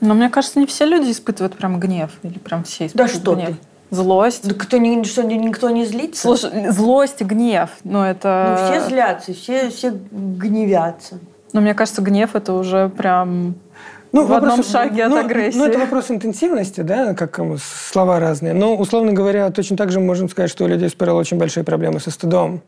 Но 0.00 0.14
мне 0.14 0.28
кажется, 0.28 0.58
не 0.58 0.66
все 0.66 0.84
люди 0.84 1.10
испытывают 1.10 1.56
прям 1.56 1.80
гнев. 1.80 2.10
Или 2.22 2.38
прям 2.38 2.64
все 2.64 2.86
испытывают 2.86 3.14
да 3.14 3.20
что 3.20 3.34
гнев. 3.34 3.48
Ты? 3.48 3.56
Злость. 3.94 4.48
Да 4.48 4.54
кто, 4.54 4.78
что, 5.04 5.22
никто 5.22 5.70
не 5.70 5.84
злится? 5.84 6.22
Слушай, 6.22 6.70
злость 6.70 7.22
гнев, 7.22 7.70
но 7.84 8.06
это... 8.06 8.58
Ну, 8.60 8.78
все 8.78 8.88
злятся, 8.88 9.32
все, 9.32 9.70
все 9.70 9.90
гневятся. 10.10 11.18
Но 11.52 11.60
мне 11.60 11.74
кажется, 11.74 12.02
гнев 12.02 12.34
это 12.34 12.52
уже 12.52 12.88
прям 12.88 13.54
ну, 14.12 14.24
в 14.24 14.28
вопрос, 14.28 14.50
одном 14.50 14.66
шаге 14.66 15.08
ну, 15.08 15.18
от 15.18 15.26
агрессии. 15.26 15.58
Ну, 15.58 15.66
это 15.66 15.78
вопрос 15.78 16.10
интенсивности, 16.10 16.80
да, 16.80 17.14
как 17.14 17.38
слова 17.90 18.18
разные. 18.18 18.54
Но, 18.54 18.74
условно 18.74 19.12
говоря, 19.12 19.50
точно 19.50 19.76
так 19.76 19.92
же 19.92 20.00
мы 20.00 20.06
можем 20.06 20.28
сказать, 20.28 20.50
что 20.50 20.64
у 20.64 20.66
людей 20.66 20.88
с 20.88 20.94
ПРЛ 20.94 21.16
очень 21.16 21.38
большие 21.38 21.64
проблемы 21.64 22.00
со 22.00 22.10
стыдом 22.10 22.62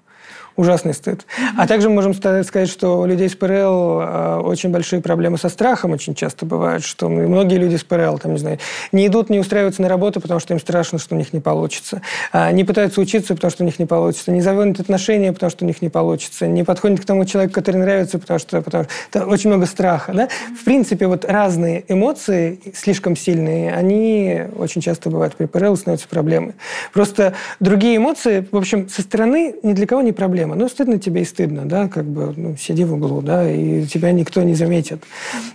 ужасный 0.59 0.93
стыд. 0.93 1.25
А 1.57 1.69
также 1.69 1.89
мы 1.89 1.95
можем 1.95 2.15
сказать, 2.15 2.69
что 2.69 3.01
у 3.01 3.07
людей 3.07 3.29
с 3.29 3.37
ПРЛ 3.37 4.01
э, 4.01 4.41
очень 4.43 4.71
большие 4.71 5.01
проблемы 5.01 5.39
со 5.39 5.49
страхом 5.49 5.93
очень 5.93 6.17
часто 6.17 6.47
бывают, 6.47 6.85
что 6.85 7.09
многие 7.09 7.59
люди 7.59 7.77
с 7.77 7.85
ПРЛ, 7.85 8.19
там, 8.19 8.33
не 8.33 8.39
знаю, 8.39 8.59
не 8.91 9.07
идут, 9.07 9.31
не 9.31 9.39
устраиваются 9.39 9.83
на 9.83 9.89
работу, 9.89 10.21
потому 10.21 10.41
что 10.41 10.55
им 10.55 10.61
страшно, 10.61 10.99
что 10.99 11.15
у 11.15 11.19
них 11.19 11.33
не 11.33 11.39
получится. 11.39 12.03
А 12.33 12.51
не 12.51 12.65
пытаются 12.65 13.01
учиться, 13.01 13.37
потому 13.37 13.53
что 13.53 13.63
у 13.63 13.67
них 13.67 13.79
не 13.79 13.87
получится. 13.87 14.33
Не 14.33 14.41
заводят 14.41 14.81
отношения, 14.81 15.33
потому 15.33 15.51
что 15.51 15.65
у 15.65 15.69
них 15.69 15.81
не 15.81 15.91
получится. 15.91 16.49
Не 16.49 16.65
подходят 16.65 17.01
к 17.01 17.05
тому 17.05 17.25
человеку, 17.25 17.55
который 17.55 17.77
нравится, 17.77 18.19
потому 18.19 18.41
что, 18.41 18.61
потому 18.61 18.87
что 19.11 19.27
очень 19.27 19.51
много 19.51 19.67
страха. 19.67 20.13
Да? 20.13 20.29
В 20.61 20.65
принципе, 20.65 21.07
вот 21.07 21.25
разные 21.25 21.85
эмоции, 21.87 22.61
слишком 22.75 23.15
сильные, 23.15 23.73
они 23.73 24.43
очень 24.57 24.81
часто 24.81 25.09
бывают 25.09 25.37
при 25.37 25.47
ПРЛ, 25.47 25.77
становятся 25.77 26.09
проблемой. 26.09 26.55
Просто 26.93 27.35
другие 27.61 27.99
эмоции, 27.99 28.45
в 28.51 28.57
общем, 28.57 28.89
со 28.89 29.03
стороны 29.03 29.55
ни 29.63 29.73
для 29.73 29.87
кого 29.87 30.03
не 30.03 30.13
проблема 30.13 30.48
проблема. 30.49 30.55
Ну, 30.55 30.69
стыдно 30.69 30.99
тебе 30.99 31.23
и 31.23 31.25
стыдно, 31.25 31.65
да, 31.65 31.89
как 31.89 32.05
бы, 32.05 32.33
ну, 32.37 32.57
сиди 32.57 32.85
в 32.85 32.95
углу, 32.95 33.21
да, 33.23 33.51
и 33.51 33.85
тебя 33.87 34.13
никто 34.13 34.43
не 34.43 34.55
заметит. 34.55 35.03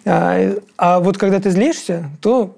А, 0.06 0.54
а 0.78 1.00
вот 1.00 1.18
когда 1.18 1.40
ты 1.40 1.50
злишься, 1.50 2.10
то 2.22 2.56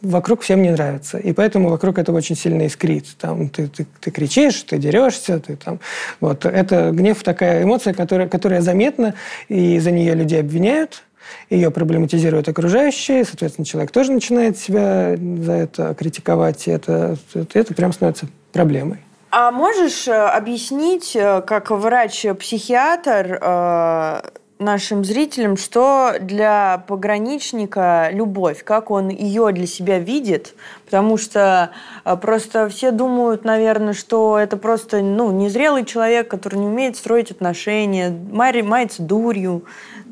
вокруг 0.00 0.42
всем 0.42 0.62
не 0.62 0.70
нравится. 0.70 1.18
И 1.18 1.32
поэтому 1.32 1.68
вокруг 1.68 1.98
этого 1.98 2.16
очень 2.16 2.36
сильно 2.36 2.62
искрит. 2.62 3.06
Там 3.18 3.48
ты, 3.48 3.68
ты, 3.68 3.86
ты 4.00 4.10
кричишь, 4.10 4.62
ты 4.62 4.78
дерешься, 4.78 5.40
ты 5.40 5.56
там... 5.56 5.80
Вот. 6.20 6.46
Это 6.46 6.90
гнев 6.92 7.22
такая 7.22 7.62
эмоция, 7.62 7.92
которая, 7.92 8.28
которая 8.28 8.62
заметна, 8.62 9.14
и 9.48 9.78
за 9.78 9.90
нее 9.90 10.14
люди 10.14 10.36
обвиняют, 10.36 11.02
ее 11.50 11.70
проблематизируют 11.70 12.48
окружающие, 12.48 13.24
соответственно, 13.24 13.66
человек 13.66 13.90
тоже 13.90 14.12
начинает 14.12 14.56
себя 14.56 15.14
за 15.16 15.52
это 15.52 15.94
критиковать, 15.94 16.66
и 16.68 16.70
это, 16.70 17.18
это, 17.34 17.58
это 17.58 17.74
прям 17.74 17.92
становится 17.92 18.26
проблемой. 18.52 19.00
А 19.30 19.50
можешь 19.50 20.08
э, 20.08 20.12
объяснить, 20.12 21.14
э, 21.14 21.42
как 21.42 21.70
врач-психиатр, 21.70 23.38
э, 23.40 24.22
нашим 24.58 25.04
зрителям, 25.04 25.56
что 25.56 26.14
для 26.20 26.82
пограничника 26.88 28.08
любовь, 28.10 28.64
как 28.64 28.90
он 28.90 29.08
ее 29.08 29.52
для 29.52 29.66
себя 29.68 30.00
видит, 30.00 30.54
потому 30.84 31.16
что 31.16 31.70
просто 32.20 32.68
все 32.68 32.90
думают, 32.90 33.44
наверное, 33.44 33.92
что 33.92 34.36
это 34.36 34.56
просто 34.56 35.00
ну, 35.00 35.30
незрелый 35.30 35.84
человек, 35.84 36.26
который 36.26 36.58
не 36.58 36.66
умеет 36.66 36.96
строить 36.96 37.30
отношения, 37.30 38.10
мается 38.10 39.02
дурью, 39.02 39.62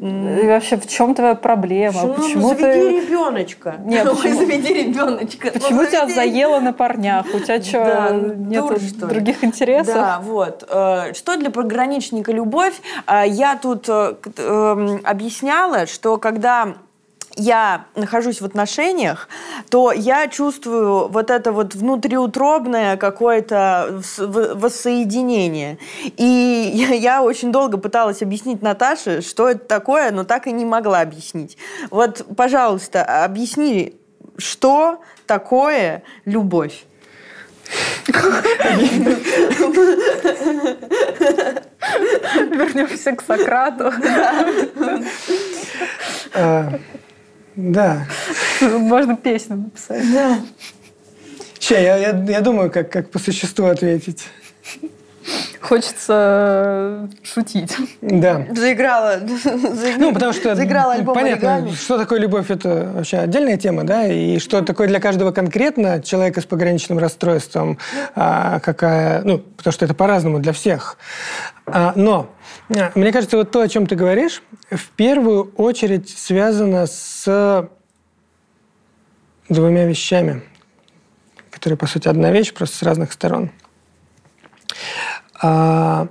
и 0.00 0.46
вообще, 0.46 0.76
в 0.76 0.86
чем 0.86 1.14
твоя 1.14 1.34
проблема? 1.34 2.02
Ну, 2.02 2.14
почему 2.14 2.48
заведи 2.50 2.60
ты... 2.60 3.00
ребеночка. 3.00 3.76
Нет, 3.84 4.08
почему... 4.08 4.38
заведи 4.38 4.74
ребеночка. 4.74 5.50
Почему 5.50 5.82
ну, 5.82 5.86
тебя 5.86 6.06
заело 6.06 6.60
на 6.60 6.72
парнях? 6.74 7.26
У 7.32 7.38
тебя 7.38 7.62
что, 7.62 7.78
да, 7.78 8.10
нет 8.10 8.60
дур, 8.60 8.78
что 8.78 9.06
других 9.06 9.42
интересов? 9.42 9.94
Да, 9.94 10.20
вот. 10.22 10.64
Э, 10.68 11.14
что 11.14 11.36
для 11.36 11.50
пограничника 11.50 12.30
любовь? 12.30 12.74
Э, 13.06 13.22
я 13.26 13.56
тут 13.56 13.88
э, 13.88 14.16
эм, 14.36 15.00
объясняла, 15.02 15.86
что 15.86 16.18
когда 16.18 16.74
я 17.36 17.86
нахожусь 17.94 18.40
в 18.40 18.44
отношениях, 18.44 19.28
то 19.68 19.92
я 19.92 20.26
чувствую 20.28 21.08
вот 21.08 21.30
это 21.30 21.52
вот 21.52 21.74
внутриутробное 21.74 22.96
какое-то 22.96 24.02
воссоединение. 24.18 25.78
И 26.16 26.72
я, 26.74 27.22
очень 27.22 27.52
долго 27.52 27.76
пыталась 27.78 28.22
объяснить 28.22 28.62
Наташе, 28.62 29.20
что 29.20 29.48
это 29.48 29.66
такое, 29.66 30.10
но 30.10 30.24
так 30.24 30.46
и 30.46 30.52
не 30.52 30.64
могла 30.64 31.00
объяснить. 31.00 31.58
Вот, 31.90 32.24
пожалуйста, 32.36 33.24
объясни, 33.24 33.94
что 34.38 35.00
такое 35.26 36.02
любовь? 36.24 36.84
Вернемся 42.50 43.12
к 43.12 43.22
Сократу. 43.22 43.92
Да. 47.56 48.06
Можно 48.60 49.16
песню 49.16 49.56
написать. 49.56 50.12
Да. 50.12 50.40
Сейчас, 51.58 51.80
я, 51.80 51.96
я, 51.96 52.24
я 52.28 52.40
думаю, 52.40 52.70
как, 52.70 52.92
как 52.92 53.10
по 53.10 53.18
существу 53.18 53.66
ответить. 53.66 54.24
Хочется 55.60 57.08
шутить. 57.24 57.76
Да. 58.00 58.46
Заиграла. 58.54 59.20
Ну, 59.98 60.12
потому 60.12 60.32
что 60.32 60.54
заиграла 60.54 60.92
альбом 60.92 61.14
понятно, 61.14 61.56
оригами. 61.56 61.74
что 61.74 61.98
такое 61.98 62.20
любовь, 62.20 62.50
это 62.50 62.92
вообще 62.94 63.18
отдельная 63.18 63.56
тема, 63.56 63.82
да, 63.82 64.06
и 64.06 64.38
что 64.38 64.62
такое 64.62 64.86
для 64.86 65.00
каждого 65.00 65.32
конкретно 65.32 66.00
человека 66.00 66.40
с 66.40 66.44
пограничным 66.44 66.98
расстройством, 66.98 67.78
а, 68.14 68.60
какая, 68.60 69.22
ну, 69.22 69.38
потому 69.38 69.72
что 69.72 69.84
это 69.84 69.94
по-разному 69.94 70.38
для 70.38 70.52
всех. 70.52 70.98
А, 71.66 71.92
но 71.96 72.30
мне 72.68 73.12
кажется, 73.12 73.36
вот 73.36 73.50
то, 73.50 73.60
о 73.60 73.68
чем 73.68 73.86
ты 73.86 73.94
говоришь, 73.94 74.42
в 74.70 74.90
первую 74.90 75.52
очередь 75.56 76.08
связано 76.08 76.86
с 76.86 77.68
двумя 79.48 79.86
вещами, 79.86 80.42
которые, 81.50 81.76
по 81.76 81.86
сути, 81.86 82.08
одна 82.08 82.32
вещь, 82.32 82.52
просто 82.52 82.76
с 82.76 82.82
разных 82.82 83.12
сторон. 83.12 83.50
А, 85.40 86.08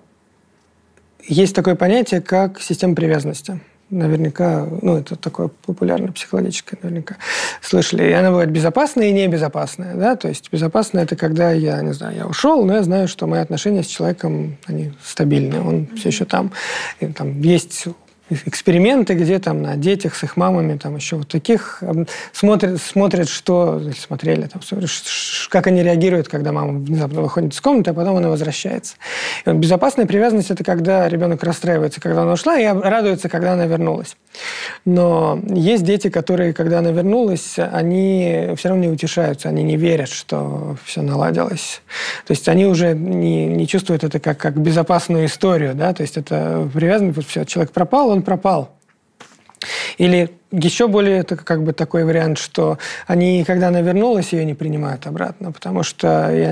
есть 1.24 1.56
такое 1.56 1.76
понятие, 1.76 2.22
как 2.22 2.62
система 2.62 2.96
привязанности– 2.96 3.60
наверняка, 3.96 4.68
ну, 4.82 4.98
это 4.98 5.16
такое 5.16 5.50
популярное 5.66 6.12
психологическое, 6.12 6.78
наверняка, 6.82 7.16
слышали. 7.62 8.04
И 8.04 8.12
она 8.12 8.30
бывает 8.30 8.52
безопасная 8.52 9.08
и 9.08 9.14
небезопасная, 9.14 9.96
да, 9.96 10.16
то 10.16 10.28
есть 10.28 10.52
безопасная– 10.52 11.04
это 11.06 11.16
когда 11.16 11.52
я, 11.52 11.82
не 11.82 11.94
знаю, 11.94 12.16
я 12.18 12.26
ушел, 12.28 12.66
но 12.66 12.76
я 12.76 12.84
знаю, 12.84 13.08
что 13.08 13.28
мои 13.28 13.40
отношения 13.40 13.84
с 13.84 13.88
человеком, 13.88 14.58
они 14.66 14.94
стабильные, 15.04 15.62
он 15.62 15.88
все 15.96 16.10
еще 16.10 16.26
там. 16.26 16.52
И, 17.00 17.08
там 17.08 17.42
есть 17.42 17.88
эксперименты, 18.30 19.14
где 19.14 19.40
там 19.40 19.62
на 19.62 19.76
детях 19.76 20.16
с 20.16 20.24
их 20.24 20.36
мамами, 20.38 20.78
там 20.78 20.96
еще 20.96 21.18
вот 21.18 21.28
таких, 21.28 21.84
смотрят, 22.32 22.82
смотрят 22.82 23.30
что, 23.30 23.82
смотрели, 23.98 24.48
там, 24.48 24.62
как 25.50 25.68
они 25.68 25.84
реагируют, 25.84 26.28
когда 26.28 26.52
мама 26.52 26.80
внезапно 26.80 27.22
выходит 27.22 27.54
из 27.54 27.62
комнаты, 27.62 27.92
а 27.92 27.94
потом 27.94 28.18
она 28.18 28.30
возвращается. 28.30 28.96
И 29.46 29.50
вот 29.50 29.58
безопасная 29.58 30.06
привязанность– 30.06 30.50
это 30.52 30.64
когда 30.64 31.08
ребенок 31.08 31.44
расстраивается, 31.44 32.02
когда 32.02 32.24
она 32.24 32.34
ушла, 32.34 32.58
и 32.58 32.66
радуется, 32.66 33.30
когда 33.30 33.54
она 33.54 33.66
вернулась. 33.66 34.18
Но 34.86 35.40
есть 35.48 35.84
дети, 35.84 36.10
которые, 36.10 36.54
когда 36.54 36.80
она 36.80 36.92
вернулась, 36.92 37.56
они 37.58 38.50
все 38.58 38.70
равно 38.70 38.86
не 38.86 38.92
утешаются, 38.92 39.50
они 39.50 39.64
не 39.64 39.78
верят, 39.78 40.10
что 40.10 40.78
все 40.84 41.02
наладилось. 41.02 41.82
То 42.26 42.32
есть 42.32 42.50
они 42.50 42.66
уже 42.66 42.94
не, 42.94 43.46
не 43.46 43.68
чувствуют 43.68 44.04
это 44.04 44.20
как, 44.20 44.38
как 44.38 44.58
безопасную 44.58 45.28
историю, 45.28 45.76
да, 45.76 45.94
то 45.94 46.02
есть 46.02 46.18
это 46.18 46.70
привязанность, 46.74 47.28
все, 47.28 47.46
человек 47.46 47.72
пропал, 47.72 48.15
он 48.16 48.24
пропал. 48.24 48.72
Или 49.98 50.32
еще 50.52 50.88
более 50.88 51.20
это 51.20 51.36
как 51.36 51.64
бы 51.64 51.74
такой 51.74 52.04
вариант, 52.04 52.38
что 52.38 52.78
они, 53.08 53.44
когда 53.46 53.70
она 53.70 53.82
вернулась, 53.82 54.34
ее 54.34 54.46
не 54.46 54.54
принимают 54.54 55.08
обратно, 55.08 55.52
потому 55.52 55.84
что 55.84 56.30
я 56.32 56.52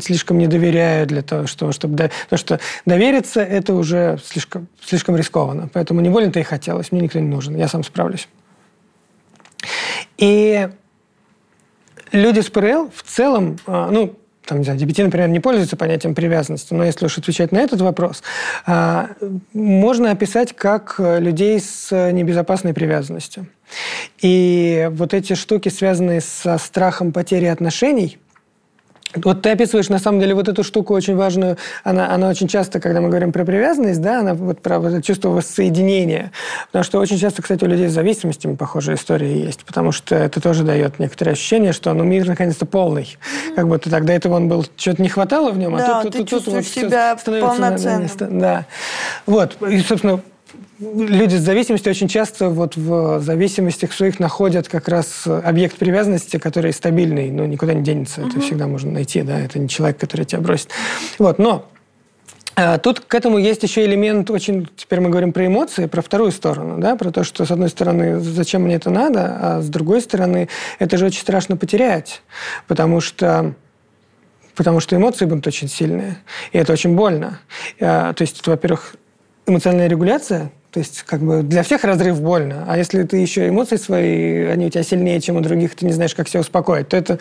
слишком 0.00 0.38
не 0.38 0.46
доверяю 0.46 1.06
для 1.06 1.22
того, 1.22 1.46
что, 1.46 1.72
чтобы... 1.72 1.96
Потому 1.96 2.38
что 2.38 2.60
довериться– 2.86 3.40
это 3.42 3.74
уже 3.74 4.18
слишком, 4.24 4.68
слишком 4.82 5.16
рискованно. 5.16 5.68
Поэтому 5.72 6.00
не 6.00 6.08
больно-то 6.08 6.40
и 6.40 6.44
хотелось. 6.44 6.92
Мне 6.92 7.02
никто 7.02 7.18
не 7.18 7.28
нужен. 7.28 7.56
Я 7.56 7.68
сам 7.68 7.84
справлюсь. 7.84 8.28
И 10.16 10.68
люди 12.12 12.40
с 12.40 12.48
ПРЛ 12.48 12.90
в 12.94 13.02
целом, 13.02 13.58
а, 13.66 13.90
ну, 13.90 14.16
там, 14.48 14.58
не 14.58 14.64
знаю, 14.64 14.80
DBT, 14.80 15.04
например, 15.04 15.28
не 15.28 15.40
пользуется 15.40 15.76
понятием 15.76 16.14
привязанности, 16.14 16.72
но 16.72 16.82
если 16.84 17.04
уж 17.06 17.18
отвечать 17.18 17.52
на 17.52 17.58
этот 17.58 17.80
вопрос, 17.82 18.22
а, 18.66 19.10
можно 19.52 20.10
описать 20.10 20.56
как 20.56 20.96
людей 20.98 21.60
с 21.60 21.90
небезопасной 22.12 22.72
привязанностью. 22.72 23.46
И 24.22 24.88
вот 24.92 25.12
эти 25.12 25.34
штуки, 25.34 25.68
связанные 25.68 26.22
со 26.22 26.56
страхом 26.58 27.12
потери 27.12 27.44
отношений– 27.44 28.18
вот 29.14 29.42
ты 29.42 29.50
описываешь, 29.50 29.88
на 29.88 29.98
самом 29.98 30.20
деле, 30.20 30.34
вот 30.34 30.48
эту 30.48 30.62
штуку 30.62 30.94
очень 30.94 31.16
важную. 31.16 31.56
Она, 31.82 32.12
она 32.12 32.28
очень 32.28 32.48
часто, 32.48 32.80
когда 32.80 33.00
мы 33.00 33.08
говорим 33.08 33.32
про 33.32 33.44
привязанность, 33.44 34.00
да, 34.00 34.20
она 34.20 34.34
вот 34.34 34.60
про 34.60 34.78
вот 34.78 34.92
это 34.92 35.02
чувство 35.02 35.30
воссоединения. 35.30 36.32
Потому 36.66 36.84
что 36.84 36.98
очень 36.98 37.18
часто, 37.18 37.42
кстати, 37.42 37.64
у 37.64 37.66
людей 37.66 37.88
с 37.88 37.92
зависимостями 37.92 38.54
похожие 38.54 38.96
истории 38.96 39.46
есть. 39.46 39.64
Потому 39.64 39.92
что 39.92 40.14
это 40.14 40.40
тоже 40.40 40.64
дает 40.64 40.98
некоторое 40.98 41.32
ощущение, 41.32 41.72
что 41.72 41.92
ну, 41.94 42.04
мир 42.04 42.26
наконец-то 42.26 42.66
полный. 42.66 43.16
Mm-hmm. 43.18 43.54
Как 43.54 43.68
будто 43.68 43.90
тогда 43.90 44.12
этого 44.12 44.34
он 44.34 44.48
был, 44.48 44.66
что-то 44.76 45.02
не 45.02 45.08
хватало 45.08 45.50
в 45.50 45.58
нем, 45.58 45.76
да, 45.76 46.00
а 46.00 46.02
тут, 46.02 46.12
ты 46.12 46.18
тут, 46.18 46.28
чувствуешь 46.28 46.66
тут 46.66 46.82
вот 46.82 46.90
себя 46.90 47.16
полноценным. 47.24 48.38
Да. 48.38 48.66
Вот. 49.26 49.56
И, 49.62 49.80
собственно, 49.80 50.20
люди 50.78 51.36
с 51.36 51.40
зависимостью 51.40 51.90
очень 51.90 52.08
часто 52.08 52.48
вот 52.48 52.76
в 52.76 53.20
зависимостях 53.20 53.92
своих 53.92 54.20
находят 54.20 54.68
как 54.68 54.88
раз 54.88 55.26
объект 55.26 55.76
привязанности, 55.76 56.38
который 56.38 56.72
стабильный, 56.72 57.30
но 57.30 57.46
никуда 57.46 57.74
не 57.74 57.82
денется. 57.82 58.20
Uh-huh. 58.20 58.28
Это 58.28 58.40
всегда 58.40 58.66
можно 58.66 58.92
найти, 58.92 59.22
да, 59.22 59.38
это 59.38 59.58
не 59.58 59.68
человек, 59.68 59.98
который 59.98 60.24
тебя 60.24 60.40
бросит. 60.40 60.70
Вот, 61.18 61.38
но 61.38 61.68
а, 62.60 62.78
Тут 62.78 63.00
к 63.00 63.14
этому 63.14 63.38
есть 63.38 63.62
еще 63.62 63.84
элемент, 63.84 64.30
очень, 64.30 64.68
теперь 64.76 65.00
мы 65.00 65.10
говорим 65.10 65.32
про 65.32 65.46
эмоции, 65.46 65.86
про 65.86 66.02
вторую 66.02 66.32
сторону, 66.32 66.78
да, 66.78 66.96
про 66.96 67.12
то, 67.12 67.22
что, 67.22 67.44
с 67.44 67.50
одной 67.52 67.68
стороны, 67.68 68.18
зачем 68.18 68.62
мне 68.62 68.74
это 68.74 68.90
надо, 68.90 69.38
а 69.40 69.60
с 69.62 69.68
другой 69.68 70.00
стороны, 70.00 70.48
это 70.80 70.96
же 70.96 71.06
очень 71.06 71.20
страшно 71.20 71.56
потерять, 71.56 72.22
потому 72.66 73.00
что 73.00 73.54
потому 74.56 74.80
что 74.80 74.96
эмоции 74.96 75.24
будут 75.24 75.46
очень 75.46 75.68
сильные, 75.68 76.18
и 76.50 76.58
это 76.58 76.72
очень 76.72 76.96
больно. 76.96 77.38
А, 77.80 78.12
то 78.12 78.22
есть, 78.22 78.44
во-первых, 78.44 78.96
эмоциональная 79.46 79.88
регуляция, 79.88 80.50
то 80.70 80.80
есть 80.80 81.02
как 81.02 81.20
бы 81.20 81.42
для 81.42 81.62
всех 81.62 81.84
разрыв 81.84 82.20
больно, 82.20 82.64
а 82.68 82.76
если 82.76 83.02
ты 83.04 83.16
еще 83.16 83.48
эмоции 83.48 83.76
свои, 83.76 84.44
они 84.44 84.66
у 84.66 84.70
тебя 84.70 84.82
сильнее, 84.82 85.20
чем 85.20 85.36
у 85.36 85.40
других, 85.40 85.74
ты 85.74 85.86
не 85.86 85.92
знаешь, 85.92 86.14
как 86.14 86.28
себя 86.28 86.40
успокоить, 86.40 86.88
то 86.88 86.96
это 86.96 87.18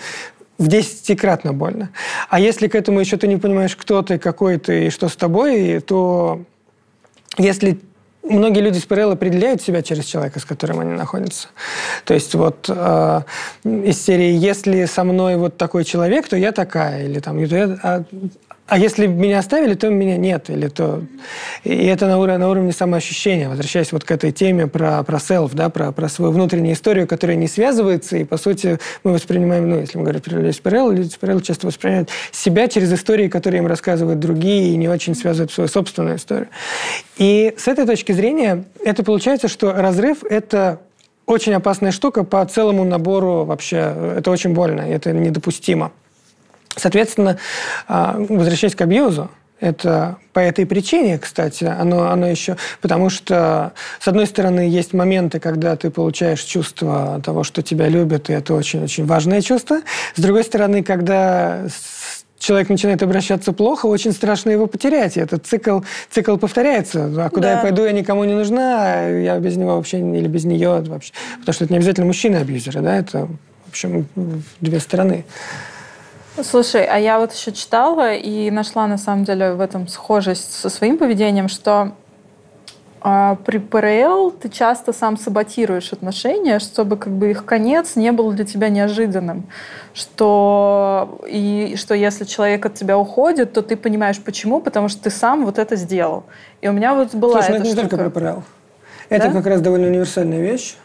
в 0.57 0.67
десятикратно 0.67 1.53
больно. 1.53 1.89
А 2.29 2.39
если 2.39 2.67
к 2.67 2.75
этому 2.75 2.99
еще 2.99 3.17
ты 3.17 3.27
не 3.27 3.37
понимаешь, 3.37 3.75
кто 3.75 4.01
ты, 4.01 4.17
какой 4.17 4.57
ты 4.57 4.87
и 4.87 4.89
что 4.89 5.07
с 5.07 5.15
тобой, 5.15 5.79
то 5.79 6.41
если 7.37 7.79
многие 8.23 8.61
люди 8.61 8.79
с 8.79 8.85
ПРЛ 8.85 9.11
определяют 9.11 9.61
себя 9.61 9.81
через 9.81 10.05
человека, 10.05 10.39
с 10.39 10.45
которым 10.45 10.79
они 10.79 10.93
находятся. 10.93 11.49
То 12.05 12.13
есть 12.13 12.33
вот 12.35 12.65
э, 12.67 13.21
из 13.63 14.01
серии 14.01 14.31
«Если 14.31 14.85
со 14.85 15.03
мной 15.03 15.37
вот 15.37 15.57
такой 15.57 15.83
человек, 15.83 16.27
то 16.27 16.35
я 16.35 16.51
такая». 16.51 17.05
Или 17.05 17.19
там 17.19 17.37
а 17.83 18.03
а 18.67 18.77
если 18.77 19.07
меня 19.07 19.39
оставили, 19.39 19.75
то 19.75 19.89
меня 19.89 20.17
нет. 20.17 20.49
Или 20.49 20.67
то... 20.67 21.01
И 21.63 21.85
это 21.85 22.07
на 22.07 22.17
уровне, 22.19 22.37
на 22.37 22.49
уровне 22.49 22.73
самоощущения. 22.73 23.47
Возвращаясь 23.47 23.93
вот 23.93 24.03
к 24.03 24.11
этой 24.11 24.33
теме 24.33 24.67
про, 24.67 25.03
про 25.03 25.17
self, 25.17 25.51
да, 25.53 25.69
про, 25.69 25.93
про 25.93 26.09
свою 26.09 26.33
внутреннюю 26.33 26.73
историю, 26.73 27.07
которая 27.07 27.37
не 27.37 27.47
связывается, 27.47 28.17
и, 28.17 28.25
по 28.25 28.35
сути, 28.35 28.77
мы 29.05 29.13
воспринимаем, 29.13 29.69
ну, 29.69 29.79
если 29.79 29.97
мы 29.97 30.03
говорим 30.03 30.21
про 30.21 30.35
людей 30.35 30.51
с 30.51 30.59
ПРЛ, 30.59 30.91
люди 30.91 31.09
с 31.09 31.15
ПРЛ 31.15 31.39
часто 31.39 31.67
воспринимают 31.67 32.09
себя 32.31 32.67
через 32.67 32.91
истории, 32.91 33.29
которые 33.29 33.59
им 33.59 33.67
рассказывают 33.67 34.19
другие, 34.19 34.73
и 34.73 34.75
не 34.75 34.89
очень 34.89 35.15
связывают 35.15 35.51
свою 35.51 35.69
собственную 35.69 36.17
историю. 36.17 36.49
И 37.17 37.53
с 37.57 37.69
этой 37.69 37.85
точки 37.85 38.11
зрения 38.11 38.65
это 38.83 39.03
получается, 39.03 39.47
что 39.47 39.71
разрыв– 39.71 40.23
это 40.29 40.81
очень 41.25 41.53
опасная 41.53 41.91
штука 41.91 42.23
по 42.23 42.43
целому 42.45 42.83
набору 42.83 43.45
вообще. 43.45 43.93
Это 44.17 44.29
очень 44.29 44.53
больно, 44.53 44.81
это 44.81 45.13
недопустимо. 45.13 45.91
Соответственно, 46.77 47.37
а, 47.87 48.15
возвращаясь 48.17 48.75
к 48.75 48.81
абьюзу, 48.81 49.29
это 49.59 50.17
по 50.33 50.39
этой 50.39 50.67
причине, 50.67 51.17
кстати, 51.17 51.63
оно, 51.63 52.11
оно 52.11 52.27
еще... 52.27 52.57
Потому 52.79 53.09
что, 53.09 53.73
с 53.99 54.07
одной 54.07 54.27
стороны, 54.27 54.69
есть 54.69 54.93
моменты, 54.93 55.39
когда 55.39 55.75
ты 55.75 55.89
получаешь 55.89 56.41
чувство 56.41 57.19
того, 57.25 57.43
что 57.43 57.63
тебя 57.63 57.87
любят, 57.87 58.29
и 58.29 58.33
это 58.33 58.53
очень-очень 58.53 59.05
важное 59.05 59.41
чувство. 59.41 59.79
С 60.15 60.21
другой 60.21 60.43
стороны, 60.43 60.83
когда 60.83 61.65
человек 62.37 62.69
начинает 62.69 63.01
обращаться 63.01 63.51
плохо, 63.51 63.87
очень 63.87 64.11
страшно 64.11 64.51
его 64.51 64.67
потерять. 64.67 65.17
И 65.17 65.19
этот 65.19 65.47
цикл, 65.47 65.79
цикл 66.11 66.37
повторяется. 66.37 67.05
А 67.17 67.29
куда 67.29 67.49
да. 67.49 67.55
я 67.55 67.61
пойду, 67.61 67.83
я 67.83 67.91
никому 67.93 68.25
не 68.25 68.35
нужна, 68.35 69.07
я 69.07 69.39
без 69.39 69.57
него 69.57 69.75
вообще 69.75 69.99
или 69.99 70.27
без 70.27 70.45
нее 70.45 70.81
вообще. 70.81 71.13
Потому 71.39 71.53
что 71.53 71.65
это 71.65 71.73
не 71.73 71.77
обязательно 71.77 72.05
мужчины-абьюзеры, 72.05 72.81
да, 72.81 72.95
это, 72.95 73.27
в 73.65 73.69
общем, 73.69 74.07
две 74.61 74.79
стороны. 74.79 75.25
Слушай, 76.43 76.85
а 76.85 76.97
я 76.97 77.19
вот 77.19 77.33
еще 77.33 77.51
читала 77.51 78.13
и 78.13 78.51
нашла 78.51 78.87
на 78.87 78.97
самом 78.97 79.23
деле 79.23 79.53
в 79.53 79.61
этом 79.61 79.87
схожесть 79.87 80.53
со 80.53 80.69
своим 80.69 80.97
поведением, 80.97 81.47
что 81.47 81.93
а 82.99 83.35
при 83.45 83.59
ПРЛ 83.59 84.31
ты 84.31 84.49
часто 84.49 84.91
сам 84.91 85.17
саботируешь 85.17 85.93
отношения, 85.93 86.59
чтобы 86.59 86.97
как 86.97 87.13
бы 87.13 87.31
их 87.31 87.45
конец 87.45 87.95
не 87.95 88.11
был 88.11 88.31
для 88.31 88.43
тебя 88.43 88.69
неожиданным. 88.69 89.47
Что, 89.93 91.19
и 91.27 91.75
что 91.77 91.93
если 91.93 92.25
человек 92.25 92.65
от 92.65 92.73
тебя 92.73 92.97
уходит, 92.97 93.53
то 93.53 93.61
ты 93.61 93.77
понимаешь 93.77 94.19
почему, 94.19 94.59
потому 94.59 94.89
что 94.89 95.03
ты 95.03 95.09
сам 95.09 95.45
вот 95.45 95.59
это 95.59 95.75
сделал. 95.75 96.23
И 96.61 96.67
у 96.67 96.73
меня 96.73 96.95
вот 96.95 97.13
была 97.13 97.41
Слушай, 97.41 97.49
ну 97.49 97.55
эта 97.55 97.63
это 97.63 97.71
штука. 97.71 97.83
не 97.83 97.89
только 97.89 98.09
про 98.09 98.19
ПРЛ. 98.19 98.43
Это 99.09 99.27
да? 99.27 99.33
как 99.33 99.45
раз 99.45 99.61
довольно 99.61 99.87
универсальная 99.87 100.41
вещь. 100.41 100.75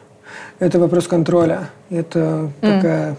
Это 0.60 0.78
вопрос 0.78 1.08
контроля. 1.08 1.70
Это 1.90 2.50
mm. 2.60 2.76
такая 2.76 3.16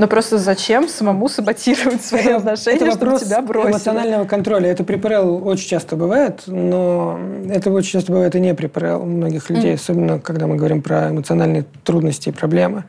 но 0.00 0.08
просто 0.08 0.38
зачем 0.38 0.88
самому 0.88 1.28
саботировать 1.28 2.02
свои 2.02 2.22
это, 2.22 2.36
отношения, 2.36 2.76
это 2.86 2.92
чтобы 2.92 3.18
тебя 3.18 3.42
бросили? 3.42 3.72
эмоционального 3.72 4.24
контроля. 4.24 4.70
Это 4.70 4.82
при 4.82 4.96
ПРЛ 4.96 5.46
очень 5.46 5.68
часто 5.68 5.94
бывает, 5.94 6.44
но 6.46 7.20
это 7.50 7.70
очень 7.70 7.92
часто 7.92 8.10
бывает 8.10 8.34
и 8.34 8.40
не 8.40 8.54
при 8.54 8.66
ПРЛ 8.66 9.02
у 9.02 9.04
многих 9.04 9.50
людей, 9.50 9.72
mm. 9.72 9.74
особенно 9.74 10.18
когда 10.18 10.46
мы 10.46 10.56
говорим 10.56 10.80
про 10.80 11.10
эмоциональные 11.10 11.66
трудности 11.84 12.30
и 12.30 12.32
проблемы, 12.32 12.84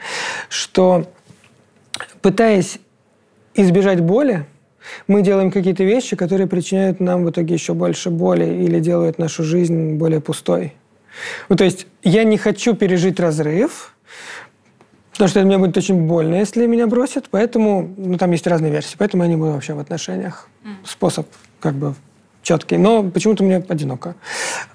что 0.47 1.05
пытаясь 2.21 2.79
избежать 3.55 3.99
боли, 3.99 4.45
мы 5.07 5.21
делаем 5.21 5.51
какие-то 5.51 5.83
вещи, 5.83 6.15
которые 6.15 6.47
причиняют 6.47 7.01
нам 7.01 7.25
в 7.25 7.29
итоге 7.29 7.55
еще 7.55 7.73
больше 7.73 8.09
боли 8.09 8.45
или 8.45 8.79
делают 8.79 9.17
нашу 9.17 9.43
жизнь 9.43 9.95
более 9.95 10.21
пустой. 10.21 10.75
Ну, 11.49 11.57
то 11.57 11.65
есть 11.65 11.87
я 12.03 12.23
не 12.23 12.37
хочу 12.37 12.73
пережить 12.73 13.19
разрыв, 13.19 13.97
Потому 15.11 15.27
что 15.27 15.41
мне 15.43 15.57
будет 15.57 15.77
очень 15.77 16.07
больно, 16.07 16.35
если 16.35 16.65
меня 16.67 16.87
бросят. 16.87 17.25
Поэтому, 17.29 17.93
ну, 17.97 18.17
там 18.17 18.31
есть 18.31 18.47
разные 18.47 18.71
версии. 18.71 18.95
Поэтому 18.97 19.23
я 19.23 19.29
не 19.29 19.35
буду 19.35 19.51
вообще 19.51 19.73
в 19.73 19.79
отношениях. 19.79 20.47
Способ 20.85 21.27
как 21.59 21.73
бы 21.73 21.95
четкий. 22.41 22.77
Но 22.77 23.03
почему-то 23.03 23.43
мне 23.43 23.57
одиноко. 23.57 24.15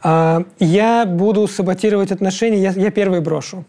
А, 0.03 0.45
я 0.59 1.05
буду 1.07 1.49
саботировать 1.49 2.13
отношения, 2.13 2.59
я, 2.59 2.71
я 2.71 2.91
первый 2.91 3.21
брошу. 3.21 3.65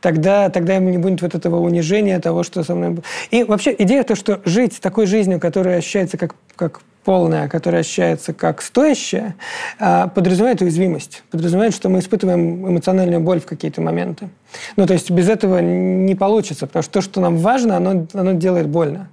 Тогда, 0.00 0.48
тогда 0.48 0.78
не 0.78 0.98
будет 0.98 1.22
вот 1.22 1.34
этого 1.34 1.60
унижения 1.60 2.18
того, 2.18 2.42
что 2.42 2.64
со 2.64 2.74
мной... 2.74 2.98
И 3.30 3.44
вообще 3.44 3.74
идея 3.78 4.02
то, 4.02 4.16
что 4.16 4.40
жить 4.44 4.80
такой 4.80 5.06
жизнью, 5.06 5.38
которая 5.40 5.78
ощущается 5.78 6.16
как, 6.18 6.34
как 6.56 6.80
полная, 7.08 7.48
которая 7.48 7.80
ощущается 7.80 8.34
как 8.34 8.60
стоящая, 8.60 9.34
а, 9.78 10.08
подразумевает 10.08 10.60
уязвимость, 10.60 11.22
подразумевает, 11.30 11.72
что 11.72 11.88
мы 11.88 12.00
испытываем 12.00 12.68
эмоциональную 12.68 13.22
боль 13.22 13.40
в 13.40 13.46
какие-то 13.46 13.80
моменты. 13.80 14.28
Ну, 14.76 14.86
то 14.86 14.92
есть 14.92 15.10
без 15.10 15.26
этого 15.26 15.56
не 15.60 16.14
получится, 16.14 16.66
потому 16.66 16.82
что 16.82 16.92
то, 16.92 17.00
что 17.00 17.22
нам 17.22 17.38
важно, 17.38 17.78
оно, 17.78 18.06
оно 18.12 18.32
делает 18.32 18.68
больно. 18.68 19.08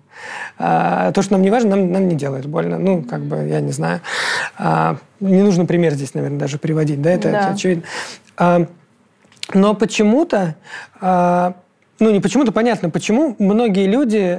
А, 0.57 1.13
то, 1.13 1.21
что 1.21 1.35
нам 1.35 1.41
не 1.41 1.49
важно, 1.49 1.77
нам, 1.77 1.89
нам 1.93 2.09
не 2.09 2.15
делает 2.15 2.47
больно. 2.47 2.77
Ну, 2.77 3.01
как 3.01 3.21
бы, 3.21 3.47
я 3.47 3.61
не 3.61 3.71
знаю. 3.71 4.01
А, 4.57 4.97
не 5.21 5.41
нужно 5.41 5.65
пример 5.65 5.93
здесь, 5.93 6.13
наверное, 6.15 6.37
даже 6.37 6.57
приводить, 6.57 7.01
да, 7.01 7.11
это, 7.11 7.31
да. 7.31 7.39
это 7.39 7.47
очевидно. 7.51 7.83
А, 8.35 8.67
но 9.53 9.73
почему-то, 9.73 10.55
а, 10.99 11.53
ну, 11.99 12.11
не 12.11 12.19
почему-то, 12.19 12.51
понятно, 12.51 12.89
почему 12.89 13.37
многие 13.39 13.87
люди 13.87 14.37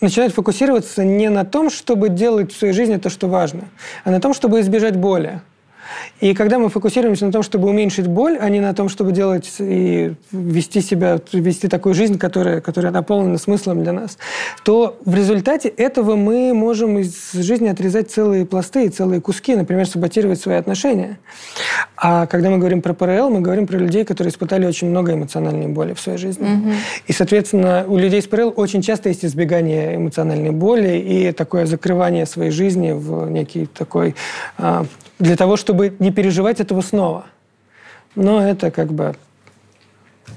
начинают 0.00 0.34
фокусироваться 0.34 1.04
не 1.04 1.28
на 1.28 1.44
том, 1.44 1.70
чтобы 1.70 2.08
делать 2.08 2.52
в 2.52 2.58
своей 2.58 2.74
жизни 2.74 2.96
то, 2.96 3.10
что 3.10 3.28
важно, 3.28 3.68
а 4.04 4.10
на 4.10 4.20
том, 4.20 4.34
чтобы 4.34 4.60
избежать 4.60 4.96
боли. 4.96 5.40
И 6.20 6.34
когда 6.34 6.58
мы 6.58 6.68
фокусируемся 6.68 7.26
на 7.26 7.32
том, 7.32 7.42
чтобы 7.42 7.68
уменьшить 7.68 8.06
боль, 8.06 8.38
а 8.40 8.48
не 8.48 8.60
на 8.60 8.74
том, 8.74 8.88
чтобы 8.88 9.12
делать 9.12 9.52
и 9.58 10.14
вести 10.32 10.80
себя, 10.80 11.20
вести 11.32 11.68
такую 11.68 11.94
жизнь, 11.94 12.18
которая, 12.18 12.60
которая 12.60 12.92
наполнена 12.92 13.38
смыслом 13.38 13.82
для 13.82 13.92
нас, 13.92 14.18
то 14.64 14.98
в 15.04 15.14
результате 15.14 15.68
этого 15.68 16.16
мы 16.16 16.54
можем 16.54 16.98
из 16.98 17.32
жизни 17.32 17.68
отрезать 17.68 18.10
целые 18.10 18.46
пласты 18.46 18.86
и 18.86 18.88
целые 18.88 19.20
куски, 19.20 19.54
например, 19.54 19.86
саботировать 19.86 20.40
свои 20.40 20.56
отношения. 20.56 21.18
А 21.96 22.26
когда 22.26 22.50
мы 22.50 22.58
говорим 22.58 22.82
про 22.82 22.94
ПРЛ, 22.94 23.30
мы 23.30 23.40
говорим 23.40 23.66
про 23.66 23.76
людей, 23.76 24.04
которые 24.04 24.30
испытали 24.30 24.66
очень 24.66 24.88
много 24.88 25.12
эмоциональной 25.12 25.68
боли 25.68 25.94
в 25.94 26.00
своей 26.00 26.18
жизни. 26.18 26.44
Угу. 26.44 26.72
И, 27.08 27.12
соответственно, 27.12 27.84
у 27.86 27.96
людей 27.96 28.22
с 28.22 28.26
ПРЛ 28.26 28.52
очень 28.56 28.82
часто 28.82 29.08
есть 29.08 29.24
избегание 29.24 29.96
эмоциональной 29.96 30.50
боли 30.50 30.98
и 30.98 31.32
такое 31.32 31.66
закрывание 31.66 32.26
своей 32.26 32.50
жизни 32.50 32.92
в 32.92 33.30
некий 33.30 33.66
такой 33.66 34.14
а, 34.58 34.86
для 35.18 35.36
того, 35.36 35.56
чтобы 35.56 35.75
не 35.98 36.10
переживать 36.10 36.60
этого 36.60 36.80
снова. 36.80 37.26
Но 38.14 38.42
это 38.42 38.70
как 38.70 38.92
бы... 38.92 39.14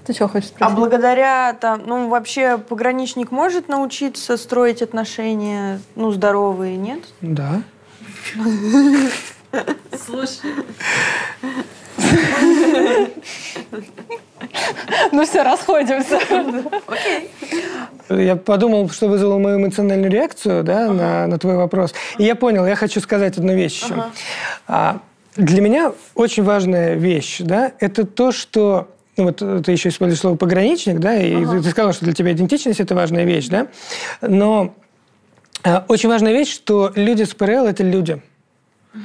Ты 0.06 0.14
что 0.14 0.28
хочешь 0.28 0.49
спросить? 0.49 0.74
А 0.74 0.76
благодаря 0.76 1.53
там, 1.53 1.84
ну 1.86 2.10
вообще 2.10 2.57
пограничник 2.57 3.32
может 3.32 3.68
научиться 3.70 4.38
строить 4.38 4.82
отношения, 4.82 5.80
ну 5.95 6.11
здоровые, 6.11 6.78
нет? 6.78 6.99
Да. 7.22 7.61
Слушай. 10.06 10.52
Ну 15.11 15.26
все, 15.26 15.44
расходимся. 15.44 16.20
Окей. 16.88 17.32
Я 18.10 18.36
подумал, 18.36 18.90
что 18.90 19.07
вызвало 19.07 19.38
мою 19.38 19.57
эмоциональную 19.57 20.11
реакцию 20.11 20.64
да, 20.64 20.86
ага. 20.86 20.94
на, 20.94 21.28
на 21.28 21.40
твой 21.40 21.56
вопрос. 21.56 21.94
И 22.18 22.24
я 22.24 22.36
понял, 22.36 22.66
я 22.66 22.76
хочу 22.76 22.99
сказать 23.02 23.38
одну 23.38 23.53
вещь 23.53 23.84
еще. 23.84 23.94
Ага. 23.94 24.11
А, 24.68 24.99
для 25.35 25.61
меня 25.61 25.93
очень 26.15 26.43
важная 26.43 26.95
вещь, 26.95 27.38
да, 27.39 27.72
это 27.80 28.06
то, 28.06 28.31
что 28.31 28.89
ну 29.18 29.26
вот 29.26 29.38
ты 29.65 29.72
еще 29.72 29.89
используешь 29.89 30.22
слово 30.22 30.35
пограничник, 30.35 30.99
да, 30.99 31.15
и 31.15 31.35
ага. 31.35 31.61
ты 31.61 31.69
сказал, 31.69 31.93
что 31.93 32.06
для 32.06 32.14
тебя 32.14 32.31
идентичность 32.31 32.80
это 32.80 32.95
важная 32.95 33.26
вещь, 33.26 33.47
да, 33.47 33.68
но 34.22 34.73
а, 35.64 35.85
очень 35.88 36.10
важная 36.10 36.31
вещь, 36.31 36.53
что 36.53 36.91
люди 36.95 37.23
с 37.23 37.34
ПРЛ 37.34 37.65
это 37.65 37.84
люди. 37.84 38.22
Угу. 38.93 39.01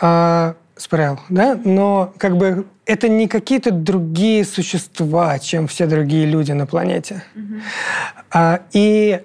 А, 0.00 0.54
с 0.76 0.86
ПРЛ, 0.86 1.18
да, 1.28 1.60
но 1.64 2.14
как 2.18 2.36
бы 2.36 2.66
это 2.86 3.08
не 3.08 3.28
какие-то 3.28 3.70
другие 3.70 4.44
существа, 4.44 5.38
чем 5.38 5.66
все 5.66 5.86
другие 5.86 6.24
люди 6.24 6.52
на 6.52 6.66
планете. 6.66 7.24
Mm-hmm. 7.34 7.60
А, 8.30 8.60
и 8.72 9.20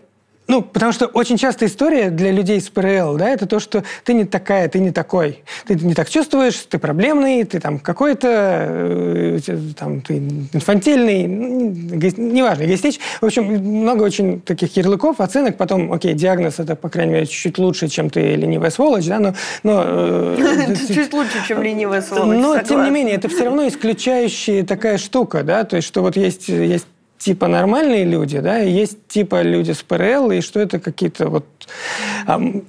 ну, 0.48 0.61
потому 0.61 0.91
что 0.91 1.06
очень 1.07 1.38
часто 1.38 1.65
история 1.65 2.10
для 2.10 2.32
людей 2.32 2.60
с 2.60 2.70
ПРЛ, 2.70 3.18
да, 3.18 3.30
это 3.30 3.45
то, 3.45 3.60
что 3.60 3.84
ты 4.03 4.14
не 4.14 4.26
такая, 4.26 4.68
ты 4.68 4.80
не 4.80 4.91
такой. 4.91 5.44
Ты 5.65 5.76
не 5.76 5.94
так 5.94 6.10
чувствуешь, 6.10 6.56
ты 6.70 6.80
проблемный, 6.80 7.44
ты 7.45 7.60
там 7.60 7.80
какой-то, 7.80 8.28
э, 8.28 9.40
там, 9.78 10.02
ты 10.02 10.18
инфантильный, 10.18 11.24
неважно, 11.24 12.64
эгоистич. 12.64 12.99
В 13.22 13.26
общем, 13.26 13.45
много 13.45 14.03
очень 14.03 14.41
таких 14.41 14.76
ярлыков, 14.76 15.22
оценок. 15.22 15.56
Потом, 15.57 15.94
окей, 15.94 16.14
диагноз 16.14 16.60
это, 16.60 16.76
по 16.76 16.90
крайней 16.90 17.14
мере, 17.14 17.26
чуть-чуть 17.26 17.57
лучше, 17.57 17.88
чем 17.88 18.10
ты 18.10 18.36
ленивая 18.36 18.70
сволочь, 18.70 19.06
да, 19.06 19.20
но... 19.20 19.34
но 19.64 19.84
э, 19.86 20.76
чуть 20.94 21.14
лучше, 21.14 21.48
чем 21.48 21.64
ленивая 21.64 22.02
сволочь, 22.02 22.38
Но, 22.38 22.60
тем 22.60 22.84
не 22.84 22.91
менее, 22.91 23.15
это 23.15 23.30
все 23.30 23.45
равно 23.45 23.65
исключающая 23.68 24.65
такая 24.65 24.98
штука, 24.98 25.44
да, 25.44 25.64
то 25.64 25.78
есть, 25.78 25.88
что 25.88 26.02
вот 26.02 26.18
есть, 26.18 26.49
есть 26.49 26.86
типа 27.24 27.48
нормальные 27.48 28.06
люди, 28.06 28.40
да, 28.40 28.62
и 28.62 28.72
есть 28.72 29.08
типа 29.08 29.41
люди 29.41 29.72
с 29.72 29.82
ПРЛ, 29.84 30.32
и 30.32 30.41
что 30.41 30.60
это 30.60 30.80
какие-то 30.80 31.30
вот... 31.30 31.45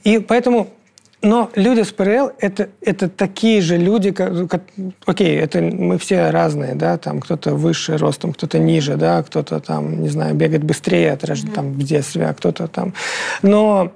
И 0.05 0.18
поэтому 0.18 0.68
но 1.24 1.51
люди 1.55 1.81
с 1.81 1.90
ПРЛ 1.90 2.32
это, 2.39 2.68
это 2.82 3.09
такие 3.09 3.62
же 3.62 3.78
люди, 3.78 4.10
как, 4.10 4.47
как, 4.48 4.62
окей, 5.06 5.39
это 5.39 5.62
мы 5.62 5.97
все 5.97 6.28
разные, 6.28 6.74
да, 6.74 6.98
там 6.98 7.20
кто-то 7.20 7.55
выше 7.55 7.97
ростом, 7.97 8.35
кто-то 8.35 8.59
ниже, 8.59 8.97
да, 8.97 9.22
кто-то 9.22 9.59
там, 9.60 10.02
не 10.02 10.10
знаю, 10.10 10.35
бегает 10.35 10.64
быстрее 10.64 11.12
от, 11.12 11.24
mm-hmm. 11.24 11.52
там, 11.52 11.72
в 11.72 11.82
детстве, 11.82 12.26
а 12.26 12.35
кто-то 12.35 12.68
там. 12.68 12.93
Но, 13.40 13.93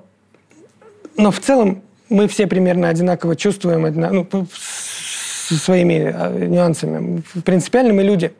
но 1.18 1.30
в 1.30 1.38
целом 1.38 1.82
мы 2.08 2.28
все 2.28 2.46
примерно 2.46 2.88
одинаково 2.88 3.36
чувствуем, 3.36 3.82
ну, 3.94 4.46
со 5.48 5.54
своими 5.56 6.10
а, 6.14 6.30
нюансами. 6.30 7.22
Принципиально 7.44 7.92
мы 7.92 8.04
люди. 8.04 8.32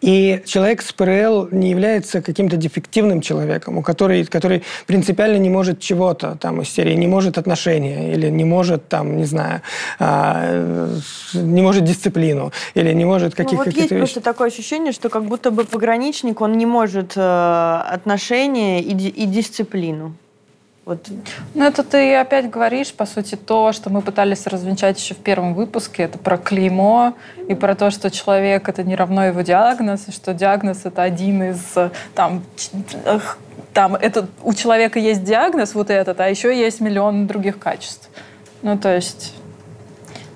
И 0.00 0.42
человек 0.46 0.82
с 0.82 0.92
ПРЛ 0.92 1.48
не 1.50 1.70
является 1.70 2.22
каким-то 2.22 2.56
дефективным 2.56 3.20
человеком, 3.20 3.78
у 3.78 3.82
который, 3.82 4.24
который 4.24 4.62
принципиально 4.86 5.36
не 5.36 5.50
может 5.50 5.80
чего-то 5.80 6.36
там 6.40 6.62
из 6.62 6.70
серии, 6.70 6.94
не 6.94 7.06
может 7.06 7.38
отношения, 7.38 8.12
или 8.12 8.28
не 8.30 8.44
может 8.44 8.88
там, 8.88 9.16
не 9.16 9.24
знаю, 9.24 9.62
а, 9.98 10.88
не 11.34 11.62
может 11.62 11.84
дисциплину, 11.84 12.52
или 12.74 12.92
не 12.92 13.04
может 13.04 13.34
каких-то 13.34 13.56
ну, 13.56 13.64
вот 13.64 13.66
есть 13.66 13.90
вещи. 13.90 13.96
просто 13.96 14.20
такое 14.20 14.48
ощущение, 14.48 14.92
что 14.92 15.08
как 15.10 15.24
будто 15.24 15.50
бы 15.50 15.64
пограничник, 15.64 16.40
он 16.40 16.56
не 16.56 16.66
может 16.66 17.12
э, 17.16 17.20
отношения 17.20 18.80
и, 18.80 18.92
и 18.92 19.26
дисциплину. 19.26 20.14
Вот. 20.84 21.06
Ну, 21.54 21.64
это 21.64 21.82
ты 21.82 22.16
опять 22.16 22.48
говоришь, 22.48 22.92
по 22.92 23.06
сути, 23.06 23.36
то, 23.36 23.72
что 23.72 23.90
мы 23.90 24.00
пытались 24.00 24.46
развенчать 24.46 24.98
еще 24.98 25.14
в 25.14 25.18
первом 25.18 25.54
выпуске. 25.54 26.04
Это 26.04 26.18
про 26.18 26.38
клеймо 26.38 27.14
и 27.48 27.54
про 27.54 27.74
то, 27.74 27.90
что 27.90 28.10
человек— 28.10 28.68
это 28.70 28.82
не 28.82 28.96
равно 28.96 29.26
его 29.26 29.42
диагноз, 29.42 30.08
и 30.08 30.12
что 30.12 30.32
диагноз— 30.32 30.80
это 30.84 31.02
один 31.02 31.42
из 31.42 31.60
там, 32.14 32.42
там 33.72 33.94
это, 33.94 34.26
у 34.42 34.54
человека 34.54 34.98
есть 34.98 35.22
диагноз 35.22 35.74
вот 35.74 35.90
этот, 35.90 36.18
а 36.20 36.28
еще 36.28 36.58
есть 36.58 36.80
миллион 36.80 37.26
других 37.26 37.58
качеств. 37.58 38.08
Ну, 38.62 38.78
то 38.78 38.94
есть 38.94 39.34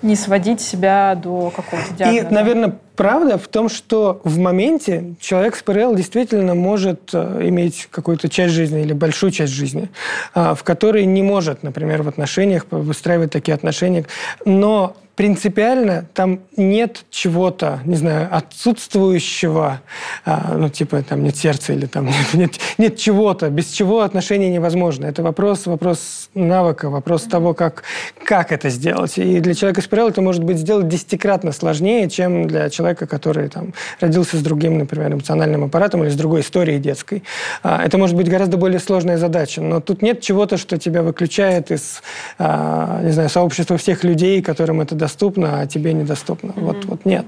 не 0.04 0.16
сводить 0.16 0.60
себя 0.60 1.18
до 1.20 1.50
какого-то 1.50 1.92
диагноза. 1.94 2.28
И, 2.28 2.32
наверное, 2.32 2.76
правда 2.94 3.38
в 3.38 3.48
том, 3.48 3.68
что 3.68 4.20
в 4.22 4.38
моменте 4.38 5.14
человек 5.18 5.56
с 5.56 5.62
ПРЛ 5.62 5.94
действительно 5.94 6.54
может 6.54 7.10
э, 7.12 7.40
иметь 7.48 7.88
какую-то 7.90 8.28
часть 8.28 8.54
жизни 8.54 8.82
или 8.82 8.92
большую 8.92 9.32
часть 9.32 9.52
жизни, 9.52 9.88
а, 10.34 10.54
в 10.54 10.62
которой 10.62 11.06
не 11.06 11.22
может, 11.22 11.62
например, 11.62 12.02
в 12.02 12.08
отношениях 12.08 12.66
выстраивать 12.70 13.32
такие 13.32 13.54
отношения. 13.54 14.04
Но 14.44 14.94
принципиально 15.16 16.06
там 16.12 16.40
нет 16.56 17.04
чего-то, 17.10 17.80
не 17.84 17.96
знаю, 17.96 18.28
отсутствующего, 18.30 19.80
а, 20.24 20.54
ну, 20.56 20.68
типа, 20.68 21.02
там 21.02 21.22
нет 21.22 21.36
сердца 21.36 21.72
или 21.72 21.86
там 21.86 22.06
нет, 22.34 22.34
нет, 22.34 22.52
нет 22.78 22.96
чего-то, 22.96 23.48
без 23.50 23.70
чего 23.70 24.00
отношения 24.00 24.50
невозможно. 24.50 25.06
Это 25.06 25.22
вопрос, 25.22 25.66
вопрос 25.66 26.30
навыка, 26.34 26.90
вопрос 26.90 27.22
того, 27.24 27.54
как, 27.54 27.84
как 28.24 28.52
это 28.52 28.70
сделать. 28.70 29.18
И 29.18 29.40
для 29.40 29.54
человека 29.54 29.80
с 29.80 29.88
это 29.94 30.20
может 30.20 30.42
быть 30.42 30.58
сделать 30.58 30.88
десятикратно 30.88 31.52
сложнее, 31.52 32.10
чем 32.10 32.48
для 32.48 32.68
человека, 32.68 33.06
который 33.06 33.48
там 33.48 33.72
родился 34.00 34.36
с 34.36 34.42
другим, 34.42 34.78
например, 34.78 35.12
эмоциональным 35.12 35.64
аппаратом 35.64 36.02
или 36.02 36.10
с 36.10 36.16
другой 36.16 36.40
историей 36.40 36.78
детской. 36.78 37.22
А, 37.62 37.84
это 37.84 37.96
может 37.98 38.16
быть 38.16 38.28
гораздо 38.28 38.56
более 38.56 38.80
сложная 38.80 39.18
задача, 39.18 39.60
но 39.60 39.80
тут 39.80 40.02
нет 40.02 40.20
чего-то, 40.20 40.56
что 40.56 40.78
тебя 40.78 41.02
выключает 41.02 41.70
из, 41.70 42.02
а, 42.38 43.00
не 43.02 43.12
знаю, 43.12 43.28
сообщества 43.28 43.76
всех 43.76 44.02
людей, 44.02 44.42
которым 44.42 44.80
это 44.80 44.94
доступно, 45.04 45.60
а 45.60 45.66
тебе 45.66 45.92
недоступно. 45.92 46.52
Mm-hmm. 46.52 46.64
Вот, 46.64 46.84
вот 46.86 47.04
нет. 47.04 47.26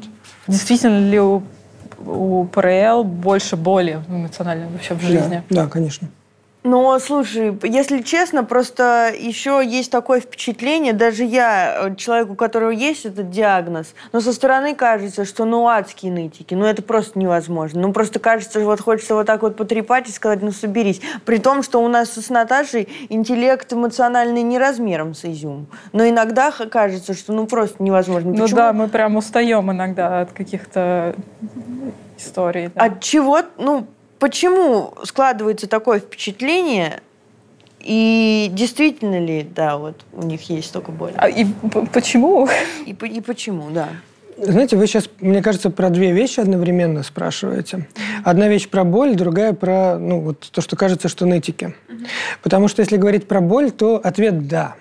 Действительно 0.48 1.10
ли 1.10 1.20
у, 1.20 1.42
у 1.98 2.44
ПРЛ 2.46 3.04
больше 3.04 3.56
боли 3.56 4.00
эмоциональной 4.08 4.68
вообще 4.68 4.94
в 4.94 5.02
жизни? 5.02 5.42
Да, 5.50 5.64
да 5.64 5.68
конечно. 5.68 6.08
Но, 6.66 6.98
слушай, 6.98 7.56
если 7.62 8.02
честно, 8.02 8.42
просто 8.42 9.12
еще 9.16 9.62
есть 9.64 9.92
такое 9.92 10.20
впечатление, 10.20 10.92
даже 10.92 11.22
я, 11.22 11.78
э, 11.78 11.94
человек, 11.94 12.30
у 12.30 12.34
которого 12.34 12.70
есть 12.70 13.06
этот 13.06 13.30
диагноз, 13.30 13.94
но 14.12 14.20
со 14.20 14.32
стороны 14.32 14.74
кажется, 14.74 15.24
что 15.24 15.44
ну 15.44 15.68
адские 15.68 16.10
нытики, 16.10 16.54
ну 16.54 16.66
это 16.66 16.82
просто 16.82 17.20
невозможно. 17.20 17.82
Ну 17.82 17.92
просто 17.92 18.18
кажется, 18.18 18.58
вот 18.58 18.80
хочется 18.80 19.14
вот 19.14 19.26
так 19.28 19.42
вот 19.42 19.56
потрепать 19.56 20.08
и 20.08 20.12
сказать, 20.12 20.42
ну 20.42 20.50
соберись. 20.50 21.00
При 21.24 21.38
том, 21.38 21.62
что 21.62 21.80
у 21.80 21.86
нас 21.86 22.14
с 22.14 22.30
Наташей 22.30 22.88
интеллект 23.10 23.72
эмоциональный 23.72 24.42
не 24.42 24.58
размером 24.58 25.14
с 25.14 25.24
изюм. 25.24 25.68
Но 25.92 26.04
иногда 26.08 26.50
кажется, 26.50 27.14
что 27.14 27.32
ну 27.32 27.46
просто 27.46 27.80
невозможно. 27.80 28.32
Ну 28.32 28.42
Почему? 28.42 28.56
да, 28.56 28.72
мы 28.72 28.88
прям 28.88 29.14
устаем 29.14 29.70
иногда 29.70 30.22
от 30.22 30.32
каких-то 30.32 31.14
историй. 32.18 32.70
Да. 32.74 32.86
От 32.86 33.00
чего, 33.00 33.42
ну, 33.56 33.86
почему 34.18 34.94
складывается 35.04 35.66
такое 35.66 36.00
впечатление, 36.00 37.00
и 37.80 38.48
действительно 38.52 39.20
ли, 39.20 39.46
да, 39.54 39.76
вот 39.76 40.04
у 40.12 40.22
них 40.22 40.48
есть 40.50 40.68
столько 40.68 40.90
боли? 40.90 41.14
А 41.16 41.28
и 41.28 41.46
почему? 41.92 42.48
И, 42.84 42.90
и 42.90 43.20
почему, 43.20 43.70
да. 43.70 43.88
Знаете, 44.38 44.76
вы 44.76 44.86
сейчас, 44.86 45.08
мне 45.20 45.42
кажется, 45.42 45.70
про 45.70 45.88
две 45.88 46.12
вещи 46.12 46.40
одновременно 46.40 47.02
спрашиваете. 47.02 47.86
Одна 48.22 48.48
вещь 48.48 48.68
про 48.68 48.84
боль, 48.84 49.14
другая 49.14 49.54
про 49.54 49.98
ну, 49.98 50.20
вот 50.20 50.40
то, 50.52 50.60
что 50.60 50.76
кажется, 50.76 51.08
что 51.08 51.24
нытики. 51.24 51.74
Потому 52.42 52.68
что 52.68 52.80
если 52.82 52.96
говорить 52.96 53.26
про 53.26 53.40
боль, 53.40 53.70
то 53.70 54.00
ответ 54.02 54.46
«да» 54.46 54.76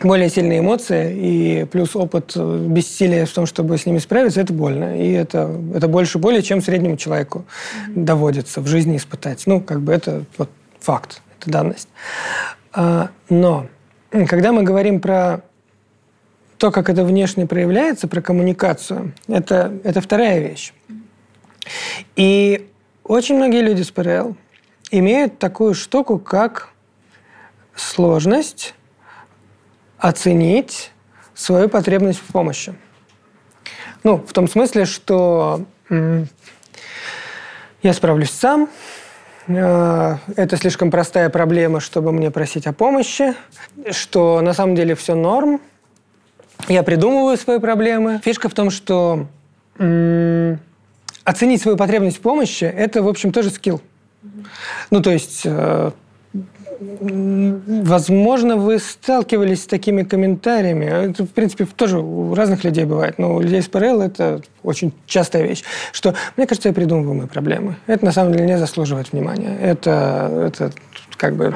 более 0.00 0.30
сильные 0.30 0.60
эмоции 0.60 1.14
и 1.16 1.64
плюс 1.64 1.94
опыт 1.94 2.32
э, 2.34 2.66
бессилия 2.68 3.26
в 3.26 3.32
том, 3.32 3.46
чтобы 3.46 3.76
с 3.76 3.86
ними 3.86 3.98
справиться, 3.98 4.40
это 4.40 4.52
больно. 4.52 4.98
И 4.98 5.10
это, 5.12 5.54
это 5.74 5.88
больше 5.88 6.18
боли, 6.18 6.40
чем 6.40 6.62
среднему 6.62 6.96
человеку 6.96 7.44
mm-hmm. 7.44 8.04
доводится 8.04 8.60
в 8.60 8.66
жизни 8.66 8.96
испытать. 8.96 9.46
Ну, 9.46 9.60
как 9.60 9.82
бы 9.82 9.92
это 9.92 10.24
вот 10.38 10.50
факт, 10.80 11.22
это 11.38 11.50
данность. 11.50 11.88
А, 12.72 13.10
но 13.28 13.66
когда 14.28 14.52
мы 14.52 14.62
говорим 14.62 15.00
про 15.00 15.42
то, 16.58 16.70
как 16.70 16.88
это 16.88 17.04
внешне 17.04 17.46
проявляется, 17.46 18.08
про 18.08 18.20
коммуникацию, 18.20 19.12
это, 19.28 19.72
это 19.84 20.00
вторая 20.00 20.40
вещь. 20.40 20.72
И 22.16 22.68
очень 23.04 23.36
многие 23.36 23.62
люди 23.62 23.82
с 23.82 23.90
ПРЛ 23.90 24.36
имеют 24.90 25.38
такую 25.38 25.74
штуку, 25.74 26.18
как 26.18 26.70
сложность 27.74 28.74
оценить 30.00 30.90
свою 31.34 31.68
потребность 31.68 32.18
в 32.18 32.32
помощи. 32.32 32.74
Ну, 34.02 34.16
в 34.16 34.32
том 34.32 34.48
смысле, 34.48 34.86
что 34.86 35.64
я 37.82 37.92
справлюсь 37.92 38.30
сам, 38.30 38.68
э, 39.46 40.16
это 40.36 40.56
слишком 40.56 40.90
простая 40.90 41.28
проблема, 41.28 41.80
чтобы 41.80 42.12
мне 42.12 42.30
просить 42.30 42.66
о 42.66 42.72
помощи, 42.72 43.34
что 43.90 44.40
на 44.40 44.54
самом 44.54 44.74
деле 44.74 44.94
все 44.94 45.14
норм, 45.14 45.60
я 46.68 46.82
придумываю 46.82 47.36
свои 47.36 47.58
проблемы. 47.58 48.20
Фишка 48.24 48.48
в 48.48 48.54
том, 48.54 48.70
что 48.70 49.26
оценить 51.24 51.62
свою 51.62 51.76
потребность 51.76 52.18
в 52.18 52.20
помощи– 52.20 52.64
это, 52.76 53.02
в 53.02 53.08
общем, 53.08 53.32
тоже 53.32 53.50
скилл. 53.50 53.80
Ну, 54.90 55.00
то 55.00 55.10
есть 55.10 55.42
э, 55.44 55.90
Возможно, 56.80 58.56
вы 58.56 58.78
сталкивались 58.78 59.64
с 59.64 59.66
такими 59.66 60.02
комментариями. 60.02 60.86
Это, 60.86 61.24
в 61.24 61.30
принципе, 61.30 61.66
тоже 61.66 61.98
у 61.98 62.34
разных 62.34 62.64
людей 62.64 62.84
бывает. 62.84 63.18
Но 63.18 63.34
у 63.34 63.40
людей 63.40 63.60
с 63.60 63.68
ПРЛ 63.68 64.00
это 64.00 64.40
очень 64.62 64.92
частая 65.06 65.42
вещь. 65.42 65.62
Что, 65.92 66.14
мне 66.36 66.46
кажется, 66.46 66.68
я 66.68 66.74
придумываю 66.74 67.14
мои 67.14 67.26
проблемы. 67.26 67.76
Это, 67.86 68.04
на 68.06 68.12
самом 68.12 68.32
деле, 68.32 68.46
не 68.46 68.56
заслуживает 68.56 69.12
внимания. 69.12 69.58
Это, 69.60 70.46
это 70.46 70.72
как 71.16 71.36
бы... 71.36 71.54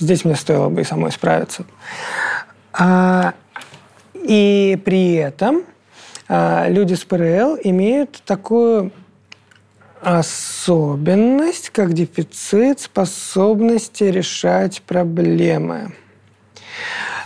Здесь 0.00 0.24
мне 0.24 0.36
стоило 0.36 0.68
бы 0.68 0.82
и 0.82 0.84
самой 0.84 1.12
справиться. 1.12 1.64
А, 2.72 3.32
и 4.14 4.78
при 4.84 5.14
этом 5.14 5.62
а, 6.28 6.68
люди 6.68 6.92
с 6.92 7.04
ПРЛ 7.04 7.58
имеют 7.64 8.22
такую 8.26 8.92
особенность, 10.00 11.70
как 11.70 11.92
дефицит 11.92 12.80
способности 12.80 14.04
решать 14.04 14.82
проблемы. 14.82 15.92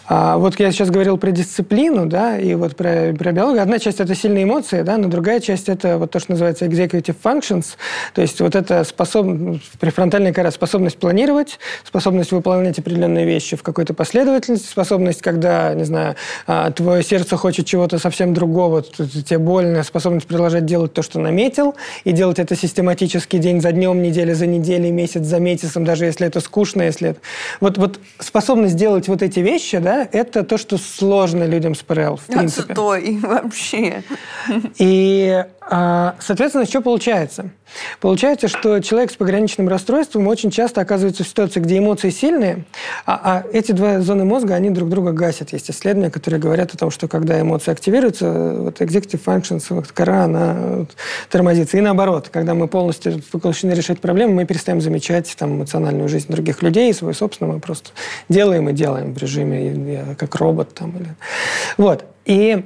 А, 0.06 0.36
вот 0.36 0.58
я 0.58 0.72
сейчас 0.72 0.90
говорил 0.90 1.16
про 1.16 1.30
дисциплину, 1.30 2.06
да, 2.06 2.38
и 2.38 2.54
вот 2.54 2.76
про, 2.76 3.14
про 3.16 3.32
биологию. 3.32 3.62
Одна 3.62 3.78
часть– 3.78 4.00
это 4.00 4.14
сильные 4.14 4.44
эмоции, 4.44 4.82
да, 4.82 4.96
но 4.98 5.08
другая 5.08 5.40
часть– 5.40 5.68
это 5.68 5.98
вот 5.98 6.10
то, 6.10 6.18
что 6.18 6.32
называется 6.32 6.66
executive 6.66 7.16
functions, 7.22 7.76
то 8.14 8.22
есть 8.22 8.40
вот 8.40 8.56
это 8.56 8.84
способность, 8.84 9.70
префронтальная 9.78 10.32
кора, 10.32 10.50
способность 10.50 10.98
планировать, 10.98 11.58
способность 11.84 12.32
выполнять 12.32 12.78
определенные 12.78 13.26
вещи 13.26 13.56
в 13.56 13.62
какой-то 13.62 13.94
последовательности, 13.94 14.66
способность, 14.66 15.22
когда, 15.22 15.72
не 15.74 15.84
знаю, 15.84 16.16
а, 16.46 16.70
твое 16.72 17.02
сердце 17.02 17.36
хочет 17.36 17.66
чего-то 17.66 17.98
совсем 17.98 18.34
другого, 18.34 18.82
тебе 18.82 19.38
больно, 19.38 19.82
способность 19.84 20.26
продолжать 20.26 20.66
делать 20.66 20.92
то, 20.92 21.02
что 21.02 21.20
наметил, 21.20 21.76
и 22.04 22.12
делать 22.12 22.38
это 22.38 22.56
систематически 22.56 23.38
день 23.38 23.60
за 23.60 23.72
днем, 23.72 24.02
неделя 24.02 24.34
за 24.34 24.46
неделей, 24.46 24.90
месяц 24.90 25.22
за 25.22 25.38
месяцем, 25.38 25.84
даже 25.84 26.06
если 26.06 26.26
это 26.26 26.40
скучно, 26.40 26.82
если 26.82 27.10
это... 27.10 27.20
Вот, 27.60 27.78
вот 27.78 28.00
способность 28.18 28.76
делать 28.76 29.08
вот 29.08 29.22
эти 29.22 29.40
вещи, 29.40 29.78
да, 29.78 29.91
да, 29.92 30.08
это 30.10 30.42
то, 30.42 30.56
что 30.56 30.78
сложно 30.78 31.44
людям 31.44 31.74
с 31.74 31.82
ПРЛ, 31.82 32.16
в 32.16 32.24
принципе. 32.24 32.72
Отстой 32.72 33.18
вообще. 33.22 34.02
И, 34.78 35.44
а, 35.60 36.16
соответственно, 36.18 36.64
что 36.64 36.80
получается? 36.80 37.50
Получается, 38.00 38.48
что 38.48 38.80
человек 38.80 39.10
с 39.10 39.16
пограничным 39.16 39.68
расстройством 39.68 40.26
очень 40.26 40.50
часто 40.50 40.80
оказывается 40.80 41.24
в 41.24 41.28
ситуации, 41.28 41.60
где 41.60 41.78
эмоции 41.78 42.10
сильные, 42.10 42.64
а, 43.06 43.20
а 43.24 43.44
эти 43.52 43.72
две 43.72 44.00
зоны 44.00 44.24
мозга, 44.24 44.54
они 44.54 44.70
друг 44.70 44.88
друга 44.88 45.12
гасят. 45.12 45.52
Есть 45.52 45.70
исследования, 45.70 46.10
которые 46.10 46.40
говорят 46.40 46.74
о 46.74 46.76
том, 46.76 46.90
что 46.90 47.08
когда 47.08 47.40
эмоции 47.40 47.70
активируются, 47.70 48.30
вот 48.30 48.80
executive 48.80 49.20
functions, 49.24 49.64
вот 49.70 49.88
кора, 49.88 50.24
она 50.24 50.86
тормозится. 51.30 51.76
И 51.76 51.80
наоборот, 51.80 52.28
когда 52.30 52.54
мы 52.54 52.68
полностью 52.68 53.22
поглощены 53.30 53.72
решать 53.72 54.00
проблемы, 54.00 54.34
мы 54.34 54.44
перестаем 54.44 54.80
замечать 54.80 55.34
там, 55.38 55.56
эмоциональную 55.56 56.08
жизнь 56.08 56.30
других 56.30 56.62
людей, 56.62 56.90
и 56.90 56.92
свою 56.92 57.14
собственную 57.14 57.54
мы 57.54 57.60
просто 57.60 57.90
делаем 58.28 58.68
и 58.68 58.72
делаем 58.72 59.14
в 59.14 59.18
режиме 59.18 59.72
как 60.18 60.34
робот. 60.36 60.74
Там, 60.74 60.96
или... 60.96 61.14
Вот. 61.76 62.04
И 62.24 62.64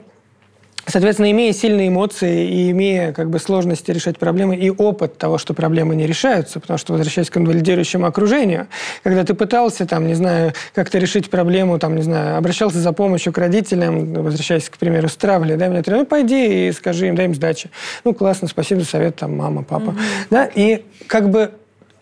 Соответственно, 0.88 1.32
имея 1.32 1.52
сильные 1.52 1.88
эмоции 1.88 2.48
и 2.48 2.70
имея 2.70 3.12
как 3.12 3.28
бы 3.28 3.40
сложности 3.40 3.90
решать 3.90 4.18
проблемы 4.18 4.56
и 4.56 4.70
опыт 4.70 5.18
того, 5.18 5.36
что 5.36 5.52
проблемы 5.52 5.97
не 5.97 6.06
решаются, 6.06 6.60
потому 6.60 6.78
что, 6.78 6.93
возвращаясь 6.93 7.28
к 7.28 7.36
инвалидирующему 7.36 8.06
окружению, 8.06 8.68
когда 9.02 9.24
ты 9.24 9.34
пытался, 9.34 9.84
там, 9.84 10.06
не 10.06 10.14
знаю, 10.14 10.52
как-то 10.74 10.98
решить 10.98 11.28
проблему, 11.28 11.80
там, 11.80 11.97
не 11.97 12.02
знаю, 12.02 12.38
обращался 12.38 12.78
за 12.78 12.93
помощью 12.93 13.32
к 13.32 13.38
родителям, 13.38 14.14
возвращаясь, 14.14 14.68
к 14.68 14.76
примеру, 14.78 15.09
с 15.09 15.16
травли, 15.16 15.56
да, 15.56 15.66
мне 15.66 15.82
говорят, 15.82 16.02
ну, 16.02 16.06
пойди 16.06 16.68
и 16.68 16.72
скажи 16.72 17.09
им, 17.09 17.16
дай 17.16 17.24
им 17.24 17.34
сдачи. 17.34 17.68
Ну, 18.05 18.14
классно, 18.14 18.47
спасибо 18.47 18.80
за 18.82 18.86
совет, 18.86 19.16
там, 19.16 19.36
мама, 19.36 19.64
папа. 19.64 19.90
Mm-hmm. 19.90 20.26
Да, 20.30 20.48
и 20.55 20.84
как 21.09 21.30
бы 21.30 21.51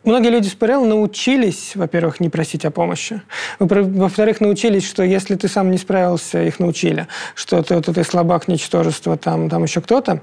Многие 0.05 0.29
люди 0.29 0.49
с 0.49 0.55
ПРЛ 0.55 0.85
научились, 0.85 1.73
во-первых, 1.75 2.21
не 2.21 2.29
просить 2.29 2.65
о 2.65 2.71
помощи. 2.71 3.23
Во-вторых, 3.59 4.41
научились, 4.41 4.87
что 4.87 5.03
если 5.03 5.35
ты 5.35 5.49
сам 5.49 5.71
не 5.71 5.79
справился, 5.79 6.43
их 6.43 6.61
научили, 6.61 7.07
что 7.35 7.63
ты, 7.63 7.81
ты, 7.81 7.93
ты 7.93 8.05
слабак, 8.05 8.47
ничтожество, 8.47 9.17
там, 9.17 9.49
там 9.49 9.63
еще 9.63 9.81
кто-то, 9.81 10.21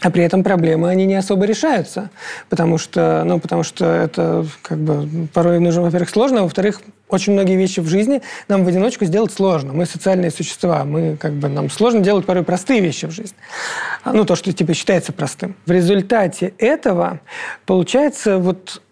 а 0.00 0.10
при 0.10 0.24
этом 0.24 0.42
проблемы, 0.42 0.88
они 0.88 1.06
не 1.06 1.14
особо 1.14 1.44
решаются, 1.44 2.10
потому 2.48 2.78
что, 2.78 3.22
ну, 3.24 3.40
потому 3.40 3.62
что 3.62 3.86
это 3.86 4.46
как 4.62 4.78
бы 4.78 5.28
порой 5.32 5.60
нужно, 5.60 5.82
во-первых, 5.82 6.10
сложно, 6.10 6.40
а 6.40 6.42
во-вторых, 6.42 6.80
очень 7.08 7.32
многие 7.32 7.56
вещи 7.56 7.80
в 7.80 7.86
жизни 7.86 8.22
нам 8.48 8.64
в 8.64 8.68
одиночку 8.68 9.04
сделать 9.04 9.32
сложно. 9.32 9.72
Мы 9.72 9.86
социальные 9.86 10.30
существа, 10.30 10.84
мы 10.84 11.16
как 11.16 11.32
бы 11.32 11.48
нам 11.48 11.70
сложно 11.70 12.00
делать 12.00 12.26
порой 12.26 12.42
простые 12.42 12.80
вещи 12.80 13.06
в 13.06 13.12
жизни. 13.12 13.36
Ну, 14.04 14.24
то, 14.24 14.36
что 14.36 14.52
типа 14.52 14.74
считается 14.74 15.12
простым. 15.12 15.56
В 15.64 15.70
результате 15.70 16.54
этого 16.58 17.20
получается 17.66 18.38
вот 18.38 18.82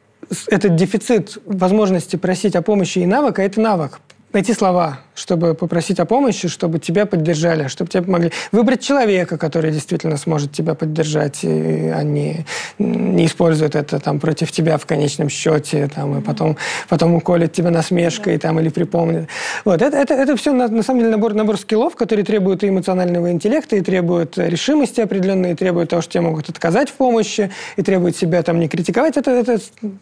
этот 0.48 0.76
дефицит 0.76 1.38
возможности 1.44 2.16
просить 2.16 2.56
о 2.56 2.62
помощи 2.62 3.00
и 3.00 3.06
навыка– 3.06 3.42
это 3.44 3.60
навык 3.60 4.00
найти 4.32 4.54
слова, 4.54 5.00
чтобы 5.14 5.54
попросить 5.54 6.00
о 6.00 6.04
помощи, 6.04 6.48
чтобы 6.48 6.78
тебя 6.78 7.06
поддержали, 7.06 7.68
чтобы 7.68 7.90
тебе 7.90 8.02
помогли. 8.02 8.32
Выбрать 8.50 8.80
человека, 8.80 9.36
который 9.36 9.70
действительно 9.70 10.16
сможет 10.16 10.52
тебя 10.52 10.74
поддержать, 10.74 11.44
и 11.44 11.92
они 11.94 12.44
не 12.78 13.26
используют 13.26 13.74
это 13.74 14.00
там 14.00 14.20
против 14.20 14.50
тебя 14.50 14.78
в 14.78 14.86
конечном 14.86 15.28
счете, 15.28 15.88
там, 15.94 16.18
и 16.18 16.22
потом, 16.22 16.56
потом 16.88 17.14
уколят 17.14 17.52
тебя 17.52 17.70
насмешкой 17.70 18.38
там, 18.38 18.58
или 18.60 18.68
припомнят. 18.68 19.28
Вот. 19.64 19.82
Это, 19.82 19.96
это, 19.96 20.14
это 20.14 20.36
все 20.36 20.52
на, 20.52 20.68
на 20.68 20.82
самом 20.82 21.00
деле 21.00 21.12
набор, 21.12 21.34
набор 21.34 21.58
скиллов, 21.58 21.94
которые 21.96 22.24
требуют 22.24 22.64
и 22.64 22.68
эмоционального 22.68 23.30
интеллекта, 23.30 23.76
и 23.76 23.80
требуют 23.80 24.38
решимости 24.38 25.00
определенной, 25.00 25.52
и 25.52 25.54
требуют 25.54 25.90
того, 25.90 26.02
что 26.02 26.12
тебе 26.12 26.22
могут 26.22 26.48
отказать 26.48 26.88
в 26.88 26.94
помощи, 26.94 27.50
и 27.76 27.82
требуют 27.82 28.16
себя 28.16 28.42
там 28.42 28.58
не 28.58 28.68
критиковать. 28.68 29.16
Это, 29.16 29.30
это 29.30 29.58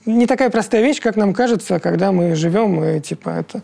не 0.06 0.26
такая 0.26 0.50
простая 0.50 0.82
вещь, 0.82 1.00
как 1.00 1.16
нам 1.16 1.34
кажется, 1.34 1.80
когда 1.80 2.12
мы 2.12 2.34
живем, 2.34 2.82
и 2.84 3.00
типа 3.00 3.30
это 3.30 3.62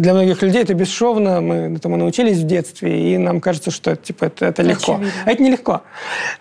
для 0.00 0.14
многих 0.14 0.42
людей 0.42 0.62
это 0.62 0.74
бесшовно, 0.74 1.40
мы 1.40 1.54
этому 1.76 1.96
научились 1.96 2.38
в 2.38 2.46
детстве, 2.46 3.14
и 3.14 3.18
нам 3.18 3.40
кажется, 3.40 3.70
что 3.70 3.96
типа, 3.96 4.26
это, 4.26 4.46
это 4.46 4.62
легко. 4.62 4.94
Очевидно. 4.94 5.12
А 5.24 5.30
это 5.30 5.42
нелегко. 5.42 5.82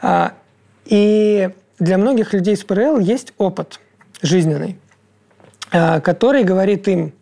А, 0.02 0.34
и 0.86 1.50
для 1.80 1.98
многих 1.98 2.34
людей 2.34 2.56
с 2.58 2.64
ПРЛ 2.64 3.00
есть 3.00 3.34
опыт 3.38 3.80
жизненный 4.22 4.78
а, 5.72 6.00
который 6.00 6.44
говорит 6.44 6.88
им 6.88 7.14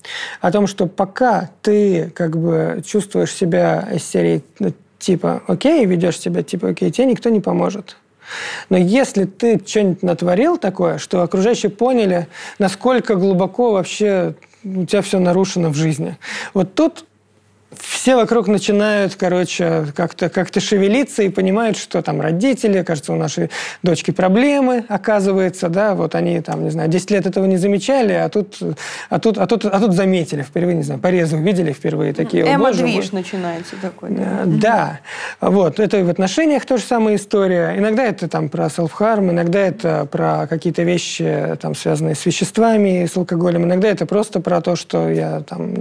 о 0.42 0.52
том, 0.52 0.68
что 0.68 0.86
пока 0.86 1.50
ты 1.62 2.12
как 2.16 2.38
бы 2.38 2.82
чувствуешь 2.86 3.34
себя 3.34 3.88
из 3.94 4.04
серии 4.04 4.44
ну, 4.60 4.74
типа 5.00 5.42
окей, 5.48 5.86
ведешь 5.86 6.20
себя 6.20 6.44
типа 6.44 6.70
окей, 6.70 6.92
тебе 6.92 7.08
никто 7.08 7.30
не 7.30 7.40
поможет. 7.40 7.98
Но 8.70 8.78
если 8.78 9.26
ты 9.26 9.62
что-нибудь 9.66 10.04
натворил 10.04 10.58
такое, 10.58 10.98
что 10.98 11.22
окружающие 11.22 11.70
поняли, 11.70 12.28
насколько 12.60 13.16
глубоко 13.16 13.74
вообще 13.74 14.36
у 14.64 14.86
тебя 14.86 15.02
все 15.02 15.20
нарушено 15.20 15.70
в 15.70 15.76
жизни. 15.76 16.18
Вот 16.54 16.76
тут 16.76 17.06
все 17.78 18.16
вокруг 18.16 18.48
начинают, 18.48 19.16
короче, 19.16 19.86
как-то 19.96 20.30
как 20.30 20.50
шевелиться 20.58 21.24
и 21.24 21.30
понимают, 21.30 21.78
что 21.78 22.02
там 22.02 22.20
родители, 22.20 22.84
кажется, 22.84 23.14
у 23.14 23.16
нашей 23.16 23.50
дочки 23.84 24.12
проблемы, 24.12 24.84
оказывается, 24.90 25.70
да, 25.70 25.96
вот 25.96 26.16
они 26.16 26.42
там, 26.42 26.64
не 26.64 26.70
знаю, 26.70 26.90
10 26.90 27.12
лет 27.12 27.26
этого 27.26 27.46
не 27.46 27.58
замечали, 27.58 28.14
а 28.14 28.28
тут, 28.30 28.58
а 29.10 29.20
тут, 29.20 29.38
а 29.38 29.48
тут, 29.48 29.66
а 29.66 29.80
тут 29.80 29.94
заметили 29.94 30.42
впервые, 30.42 30.76
не 30.76 30.84
знаю, 30.84 31.00
порезы 31.00 31.38
увидели 31.38 31.72
впервые 31.72 32.14
такие. 32.14 32.44
Эмо-движ 32.44 33.12
начинается 33.12 33.76
такой. 33.82 34.10
Да, 34.12 34.42
да, 34.46 35.00
вот, 35.40 35.80
это 35.80 35.98
и 35.98 36.04
в 36.04 36.10
отношениях 36.10 36.66
тоже 36.66 36.84
самая 36.84 37.16
история. 37.16 37.76
Иногда 37.78 38.04
это 38.04 38.28
там 38.28 38.50
про 38.50 38.66
self-harm, 38.66 39.30
иногда 39.32 39.60
это 39.60 40.08
про 40.12 40.48
какие-то 40.48 40.84
вещи, 40.84 41.58
там, 41.62 41.76
связанные 41.76 42.16
с 42.16 42.26
веществами, 42.26 43.06
с 43.06 43.16
алкоголем, 43.16 43.64
иногда 43.64 43.88
это 43.88 44.06
просто 44.06 44.40
про 44.40 44.62
то, 44.62 44.76
что 44.76 45.10
я 45.10 45.42
там 45.42 45.76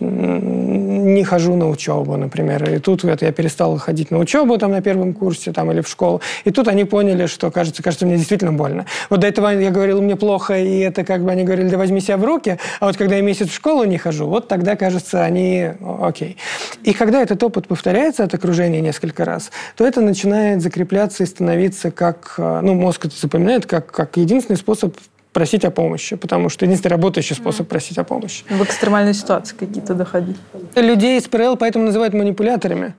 не 0.00 1.19
хожу 1.24 1.56
на 1.56 1.68
учебу, 1.68 2.16
например. 2.16 2.70
И 2.70 2.78
тут 2.78 3.04
вот, 3.04 3.22
я 3.22 3.32
перестал 3.32 3.78
ходить 3.78 4.10
на 4.10 4.18
учебу 4.18 4.58
там, 4.58 4.72
на 4.72 4.82
первом 4.82 5.14
курсе 5.14 5.52
там, 5.52 5.70
или 5.72 5.80
в 5.80 5.88
школу. 5.88 6.20
И 6.44 6.50
тут 6.50 6.68
они 6.68 6.84
поняли, 6.84 7.26
что, 7.26 7.50
кажется, 7.50 7.82
кажется, 7.82 8.06
мне 8.06 8.16
действительно 8.16 8.52
больно. 8.52 8.86
Вот 9.08 9.20
до 9.20 9.26
этого 9.26 9.48
я 9.48 9.70
говорил, 9.70 10.02
мне 10.02 10.16
плохо, 10.16 10.58
и 10.58 10.78
это 10.78 11.04
как 11.04 11.24
бы 11.24 11.30
они 11.30 11.44
говорили, 11.44 11.68
да 11.68 11.78
возьми 11.78 12.00
себя 12.00 12.16
в 12.16 12.24
руки. 12.24 12.58
А 12.80 12.86
вот 12.86 12.96
когда 12.96 13.16
я 13.16 13.22
месяц 13.22 13.48
в 13.48 13.54
школу 13.54 13.84
не 13.84 13.98
хожу, 13.98 14.26
вот 14.26 14.48
тогда, 14.48 14.76
кажется, 14.76 15.22
они 15.22 15.70
окей. 16.02 16.36
И 16.84 16.92
когда 16.92 17.22
этот 17.22 17.42
опыт 17.42 17.68
повторяется 17.68 18.24
от 18.24 18.34
окружения 18.34 18.80
несколько 18.80 19.24
раз, 19.24 19.50
то 19.76 19.86
это 19.86 20.00
начинает 20.00 20.62
закрепляться 20.62 21.22
и 21.22 21.26
становиться 21.26 21.90
как, 21.90 22.34
э, 22.38 22.60
ну, 22.62 22.74
мозг 22.74 23.06
это 23.06 23.14
запоминает, 23.16 23.66
как, 23.66 23.90
как 23.90 24.16
единственный 24.16 24.56
способ 24.56 24.96
просить 25.32 25.64
о 25.64 25.70
помощи, 25.70 26.16
потому 26.16 26.48
что 26.48 26.64
единственный 26.64 26.92
работающий 26.92 27.36
способ 27.36 27.68
просить 27.68 27.98
о 27.98 28.04
помощи. 28.04 28.44
В 28.48 28.62
экстремальной 28.62 29.14
ситуации 29.14 29.56
какие-то 29.56 29.94
доходить. 29.94 30.36
Людей 30.74 31.18
из 31.18 31.28
ПРЛ 31.28 31.56
поэтому 31.56 31.84
называют 31.84 32.14
манипуляторами, 32.14 32.94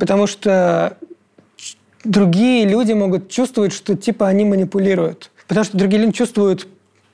потому 0.00 0.26
что 0.26 0.96
другие 2.04 2.66
люди 2.66 2.92
могут 2.92 3.30
чувствовать, 3.30 3.72
что 3.72 3.96
типа 3.96 4.26
они 4.28 4.44
манипулируют. 4.44 5.30
Потому 5.46 5.64
что 5.64 5.76
другие 5.76 6.02
люди 6.02 6.12
чувствуют 6.12 6.66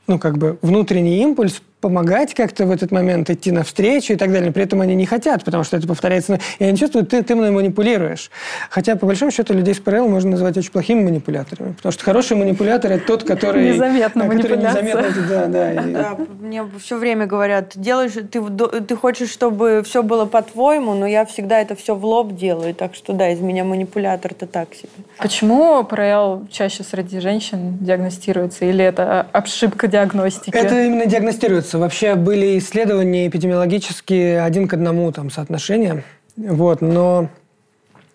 ну, 0.07 0.19
как 0.19 0.39
бы 0.39 0.59
внутренний 0.63 1.23
импульс 1.23 1.63
помогать 1.83 2.33
как-то 2.33 2.65
в 2.65 2.71
этот 2.71 2.93
момент, 2.93 3.29
идти 3.29 3.51
навстречу 3.51 4.13
и 4.13 4.17
так 4.17 4.33
далее. 4.33 4.53
При 4.53 4.63
этом 4.63 4.81
они 4.81 4.95
не 4.95 5.05
хотят, 5.05 5.45
потому 5.45 5.65
что 5.65 5.77
это 5.77 5.87
повторяется. 5.87 6.39
И 6.61 6.65
они 6.65 6.79
чувствуют, 6.79 7.11
ты, 7.11 7.23
ты 7.25 7.35
мной 7.35 7.51
манипулируешь. 7.51 8.31
Хотя, 8.71 8.95
по 8.95 9.05
большому 9.05 9.33
счету, 9.33 9.53
людей 9.53 9.75
с 9.75 9.81
ПРЛ 9.81 10.09
можно 10.09 10.31
назвать 10.31 10.57
очень 10.57 10.71
плохими 10.71 11.03
манипуляторами. 11.03 11.73
Потому 11.73 11.93
что 11.93 12.05
хороший 12.05 12.37
манипулятор– 12.37 12.93
это 12.93 13.05
тот, 13.05 13.25
который... 13.25 13.73
Незаметно 13.73 14.25
манипуляция. 14.25 14.83
Незаметно, 14.83 15.27
да, 15.29 15.47
да. 15.49 15.83
да. 15.83 16.17
Мне 16.41 16.65
все 16.81 16.97
время 16.97 17.27
говорят, 17.27 17.73
делаешь, 17.75 18.13
ты, 18.31 18.41
ты 18.83 18.97
хочешь, 18.97 19.31
чтобы 19.31 19.83
все 19.85 20.05
было 20.05 20.25
по-твоему, 20.25 20.95
но 20.95 21.07
я 21.07 21.27
всегда 21.27 21.61
это 21.61 21.75
все 21.75 21.97
в 21.97 22.05
лоб 22.05 22.37
делаю. 22.37 22.75
Так 22.75 22.95
что, 22.95 23.13
да, 23.13 23.29
из 23.31 23.41
меня 23.41 23.65
манипулятор-то 23.65 24.47
так 24.47 24.73
себе. 24.73 24.89
Почему 25.19 25.83
ПРЛ 25.83 26.47
чаще 26.49 26.85
среди 26.85 27.19
женщин 27.19 27.79
диагностируется? 27.81 28.67
Или 28.67 28.85
это 28.85 29.27
ошибка 29.33 29.89
диагностики? 29.89 30.57
Это 30.57 30.85
именно 30.85 31.07
диагностируется 31.07 31.72
кажется, 31.73 31.79
вообще 31.79 32.15
были 32.17 32.59
исследования 32.59 33.29
эпидемиологические 33.29 34.43
один 34.43 34.69
к 34.69 34.75
одному 34.75 35.11
там 35.13 35.31
соотношения. 35.31 36.05
Вот, 36.37 36.81
но, 36.83 37.29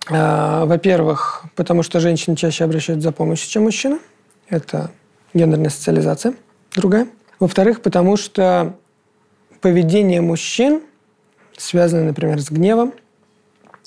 э, 0.10 0.64
во-первых, 0.66 1.46
потому 1.56 1.84
что 1.84 2.00
женщины 2.00 2.36
чаще 2.36 2.64
обращаются 2.66 3.10
за 3.10 3.12
помощью, 3.12 3.50
чем 3.50 3.64
мужчины. 3.64 4.00
Это 4.50 4.92
гендерная 5.34 5.70
социализация 5.70 6.34
другая. 6.76 7.08
Во-вторых, 7.40 7.82
потому 7.82 8.18
что 8.18 8.76
поведение 9.62 10.22
мужчин 10.22 10.82
связано, 11.58 12.04
например, 12.04 12.40
с 12.40 12.52
гневом, 12.52 12.94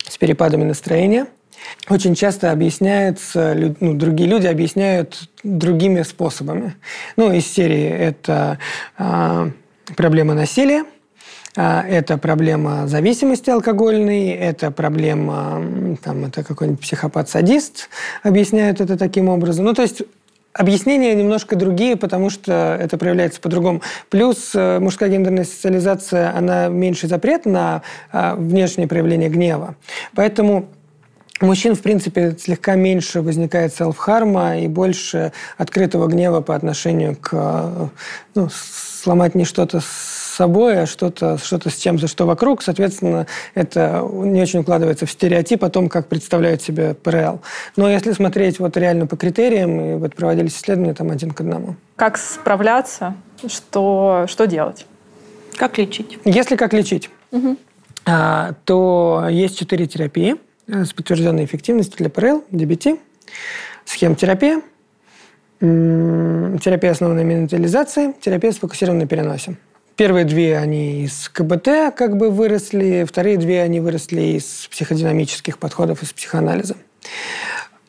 с 0.08 0.18
перепадами 0.18 0.64
настроения– 0.64 1.26
очень 1.88 2.14
часто 2.14 2.52
объясняется, 2.52 3.74
ну, 3.80 3.94
другие 3.94 4.28
люди 4.28 4.46
объясняют 4.46 5.28
другими 5.42 6.02
способами. 6.02 6.74
Ну, 7.16 7.32
из 7.32 7.46
серии 7.46 7.88
это 7.88 8.58
э, 8.98 9.50
проблема 9.96 10.34
насилия, 10.34 10.84
э, 11.56 11.80
это 11.88 12.18
проблема 12.18 12.86
зависимости 12.86 13.50
алкогольной, 13.50 14.30
это 14.30 14.70
проблема, 14.70 15.62
там, 16.02 16.24
это 16.24 16.42
какой-нибудь 16.42 16.80
психопат-садист 16.80 17.88
объясняют 18.22 18.80
это 18.80 18.96
таким 18.96 19.28
образом. 19.28 19.64
Ну, 19.64 19.74
то 19.74 19.82
есть 19.82 20.02
Объяснения 20.52 21.14
немножко 21.14 21.54
другие, 21.54 21.94
потому 21.94 22.28
что 22.28 22.76
это 22.80 22.98
проявляется 22.98 23.40
по-другому. 23.40 23.82
Плюс 24.08 24.50
э, 24.52 24.80
мужская 24.80 25.08
гендерная 25.08 25.44
социализация, 25.44 26.36
она 26.36 26.66
меньше 26.66 27.06
запрет 27.06 27.46
на 27.46 27.82
э, 28.12 28.34
внешнее 28.34 28.88
проявление 28.88 29.28
гнева. 29.28 29.76
Поэтому 30.16 30.66
мужчин, 31.40 31.76
в 31.76 31.82
принципе, 31.82 32.36
слегка 32.36 32.74
меньше 32.74 33.22
возникает 33.22 33.72
селф-харма 33.74 34.58
и 34.58 34.66
больше 34.66 35.32
открытого 35.56 36.08
гнева 36.08 36.40
по 36.40 36.56
отношению 36.56 37.14
к 37.14 37.90
ну, 38.34 38.48
сломать 39.00 39.34
не 39.34 39.44
что-то 39.44 39.80
с 39.80 40.20
собой, 40.36 40.82
а 40.82 40.86
что-то 40.86 41.38
что 41.38 41.68
с 41.68 41.76
чем-то, 41.76 42.06
что 42.06 42.26
вокруг. 42.26 42.62
Соответственно, 42.62 43.26
это 43.54 44.06
не 44.12 44.40
очень 44.40 44.60
укладывается 44.60 45.06
в 45.06 45.10
стереотип 45.10 45.64
о 45.64 45.70
том, 45.70 45.88
как 45.88 46.08
представляют 46.08 46.62
себе 46.62 46.94
ПРЛ. 46.94 47.40
Но 47.76 47.90
если 47.90 48.12
смотреть 48.12 48.58
вот 48.58 48.76
реально 48.76 49.06
по 49.06 49.16
критериям, 49.16 49.80
и 49.80 49.94
вот 49.96 50.14
проводились 50.14 50.56
исследования 50.56 50.94
там 50.94 51.10
один 51.10 51.32
к 51.32 51.40
одному. 51.40 51.76
Как 51.96 52.16
справляться? 52.16 53.14
Что, 53.46 54.26
что 54.28 54.46
делать? 54.46 54.86
Как 55.56 55.76
лечить? 55.76 56.18
Если 56.24 56.56
как 56.56 56.72
лечить, 56.72 57.10
угу. 57.32 57.56
то 58.04 59.26
есть 59.28 59.58
четыре 59.58 59.86
терапии– 59.86 60.36
э, 60.68 60.84
с 60.84 60.92
подтвержденной 60.92 61.44
эффективностью 61.44 61.98
для 61.98 62.08
ПРЛ, 62.08 62.44
DBT, 62.50 62.98
схемотерапия, 63.84 64.54
терапия, 64.54 64.69
основанная 65.60 67.24
на 67.24 67.28
ментализации, 67.28 68.14
терапия, 68.20 68.52
сфокусированная 68.52 69.02
на 69.02 69.08
переносе. 69.08 69.56
Первые 69.96 70.24
две, 70.24 70.56
они 70.56 71.04
из 71.04 71.28
КБТ 71.28 71.94
как 71.94 72.16
бы 72.16 72.30
выросли, 72.30 73.04
вторые 73.06 73.36
две, 73.36 73.62
они 73.62 73.80
выросли 73.80 74.38
из 74.38 74.66
психодинамических 74.70 75.58
подходов, 75.58 76.02
из 76.02 76.12
психоанализа. 76.12 76.76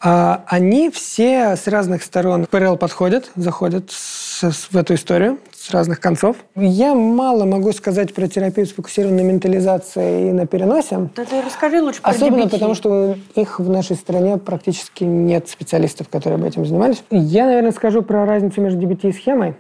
А 0.01 0.43
они 0.47 0.89
все 0.89 1.55
с 1.55 1.67
разных 1.67 2.03
сторон 2.03 2.47
ПРЛ 2.47 2.75
подходят, 2.75 3.31
заходят 3.35 3.91
в 3.91 4.75
эту 4.75 4.95
историю 4.95 5.39
с 5.61 5.69
разных 5.69 5.99
концов. 5.99 6.37
Я 6.55 6.95
мало 6.95 7.45
могу 7.45 7.71
сказать 7.71 8.15
про 8.15 8.27
терапию 8.27 8.65
сфокусированной 8.65 9.23
ментализации 9.23 10.29
и 10.29 10.31
на 10.31 10.47
переносе. 10.47 11.09
Да 11.15 11.23
ты 11.23 11.39
расскажи 11.41 11.81
лучше 11.81 12.01
про 12.01 12.09
Особенно 12.09 12.45
DBT. 12.45 12.49
потому, 12.49 12.73
что 12.73 13.15
их 13.35 13.59
в 13.59 13.69
нашей 13.69 13.95
стране 13.95 14.37
практически 14.37 15.03
нет 15.03 15.49
специалистов, 15.49 16.09
которые 16.09 16.39
бы 16.39 16.47
этим 16.47 16.65
занимались. 16.65 17.03
Я, 17.11 17.45
наверное, 17.45 17.71
скажу 17.73 18.01
про 18.01 18.25
разницу 18.25 18.59
между 18.59 18.79
DBT 18.79 19.09
и 19.09 19.13
схемой. 19.13 19.53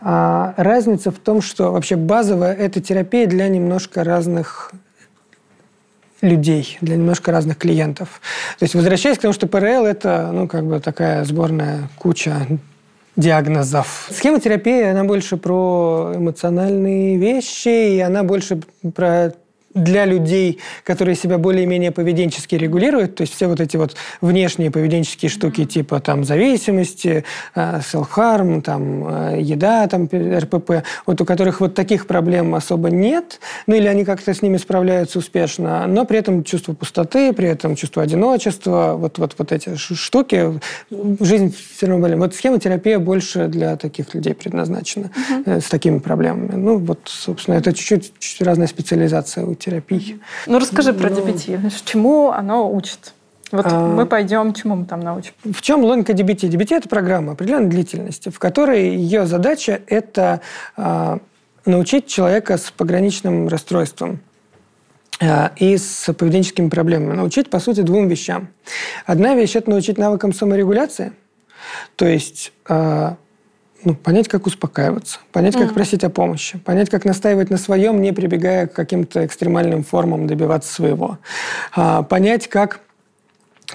А, 0.00 0.52
разница 0.56 1.12
в 1.12 1.18
том, 1.18 1.40
что 1.40 1.70
вообще 1.70 1.94
базовая 1.94 2.52
это 2.52 2.80
терапия 2.80 3.26
для 3.26 3.48
немножко 3.48 4.02
разных 4.02 4.72
людей, 6.20 6.76
для 6.80 6.96
немножко 6.96 7.30
разных 7.30 7.58
клиентов. 7.58 8.20
То 8.58 8.64
есть 8.64 8.74
возвращаясь 8.74 9.18
к 9.18 9.20
тому, 9.20 9.32
что 9.32 9.46
ПРЛ 9.46 9.84
это 9.84 10.30
ну, 10.32 10.48
как 10.48 10.66
бы 10.66 10.80
такая 10.80 11.24
сборная 11.24 11.88
куча 11.98 12.34
диагнозов. 13.16 14.08
Схема 14.10 14.40
терапии, 14.40 14.82
она 14.82 15.04
больше 15.04 15.36
про 15.36 16.12
эмоциональные 16.14 17.16
вещи, 17.16 17.96
и 17.96 18.00
она 18.00 18.22
больше 18.22 18.60
про 18.94 19.32
для 19.74 20.04
людей, 20.04 20.60
которые 20.84 21.16
себя 21.16 21.38
более-менее 21.38 21.90
поведенчески 21.90 22.54
регулируют, 22.54 23.16
то 23.16 23.22
есть 23.22 23.34
все 23.34 23.48
вот 23.48 23.60
эти 23.60 23.76
вот 23.76 23.96
внешние 24.20 24.70
поведенческие 24.70 25.28
штуки 25.28 25.64
типа 25.64 26.00
там 26.00 26.24
зависимости, 26.24 27.24
э, 27.54 27.80
self-harm, 27.80 28.62
там 28.62 29.34
э, 29.34 29.40
еда, 29.40 29.86
там 29.88 30.08
РПП, 30.12 30.84
вот 31.06 31.20
у 31.20 31.24
которых 31.24 31.60
вот 31.60 31.74
таких 31.74 32.06
проблем 32.06 32.54
особо 32.54 32.90
нет, 32.90 33.40
ну 33.66 33.74
или 33.74 33.88
они 33.88 34.04
как-то 34.04 34.32
с 34.32 34.42
ними 34.42 34.56
справляются 34.56 35.18
успешно, 35.18 35.86
но 35.86 36.04
при 36.04 36.18
этом 36.18 36.44
чувство 36.44 36.72
пустоты, 36.72 37.32
при 37.32 37.48
этом 37.48 37.74
чувство 37.74 38.02
одиночества, 38.02 38.94
вот, 38.96 39.18
вот, 39.18 39.34
вот 39.36 39.52
эти 39.52 39.74
штуки, 39.76 40.60
жизнь 40.90 41.54
все 41.76 41.86
равно 41.86 42.00
более. 42.00 42.16
Вот 42.16 42.34
схема 42.34 42.60
терапии 42.60 42.96
больше 42.96 43.48
для 43.48 43.76
таких 43.76 44.14
людей 44.14 44.34
предназначена, 44.34 45.10
э, 45.46 45.60
с 45.60 45.68
такими 45.68 45.98
проблемами. 45.98 46.54
Ну 46.54 46.78
вот, 46.78 47.00
собственно, 47.06 47.56
это 47.56 47.72
чуть-чуть, 47.72 48.12
чуть 48.18 48.42
разная 48.42 48.68
специализация 48.68 49.44
у 49.44 49.54
терапии. 49.64 50.20
Ну, 50.46 50.58
расскажи 50.58 50.92
про 50.92 51.08
DBT. 51.08 51.72
Чему 51.84 52.30
оно 52.30 52.70
учит? 52.70 53.14
Вот 53.50 53.66
А. 53.66 53.86
мы 53.86 54.06
пойдем, 54.06 54.52
чему 54.52 54.76
мы 54.76 54.84
там 54.84 55.00
научим? 55.00 55.32
В 55.44 55.62
чем 55.62 55.84
логика 55.84 56.12
DBT? 56.12 56.48
DBT– 56.48 56.68
это 56.76 56.88
программа 56.88 57.32
определенной 57.32 57.68
длительности, 57.68 58.28
в 58.28 58.38
которой 58.38 58.96
ее 58.96 59.26
задача– 59.26 59.80
это 59.86 60.40
а, 60.76 61.18
научить 61.64 62.06
человека 62.06 62.58
с 62.58 62.70
пограничным 62.70 63.48
расстройством 63.48 64.20
а, 65.20 65.52
и 65.56 65.76
с 65.76 66.12
поведенческими 66.12 66.68
проблемами. 66.68 67.14
Научить, 67.14 67.48
по 67.48 67.60
сути, 67.60 67.80
двум 67.80 68.08
вещам. 68.08 68.48
Одна 69.06 69.34
вещь– 69.34 69.54
это 69.56 69.70
научить 69.70 69.98
навыкам 69.98 70.32
саморегуляции, 70.32 71.12
то 71.96 72.06
есть 72.06 72.52
а, 72.68 73.16
ну, 73.84 73.94
понять, 73.94 74.28
как 74.28 74.46
успокаиваться, 74.46 75.18
понять, 75.32 75.54
как 75.54 75.74
просить 75.74 76.04
о 76.04 76.10
помощи, 76.10 76.58
понять, 76.58 76.90
как 76.90 77.04
настаивать 77.04 77.50
на 77.50 77.56
своем, 77.56 78.00
не 78.00 78.12
прибегая 78.12 78.66
к 78.66 78.72
каким-то 78.72 79.24
экстремальным 79.26 79.84
формам 79.84 80.26
добиваться 80.26 80.72
своего, 80.72 81.18
А, 81.74 82.02
понять, 82.02 82.48
как 82.48 82.80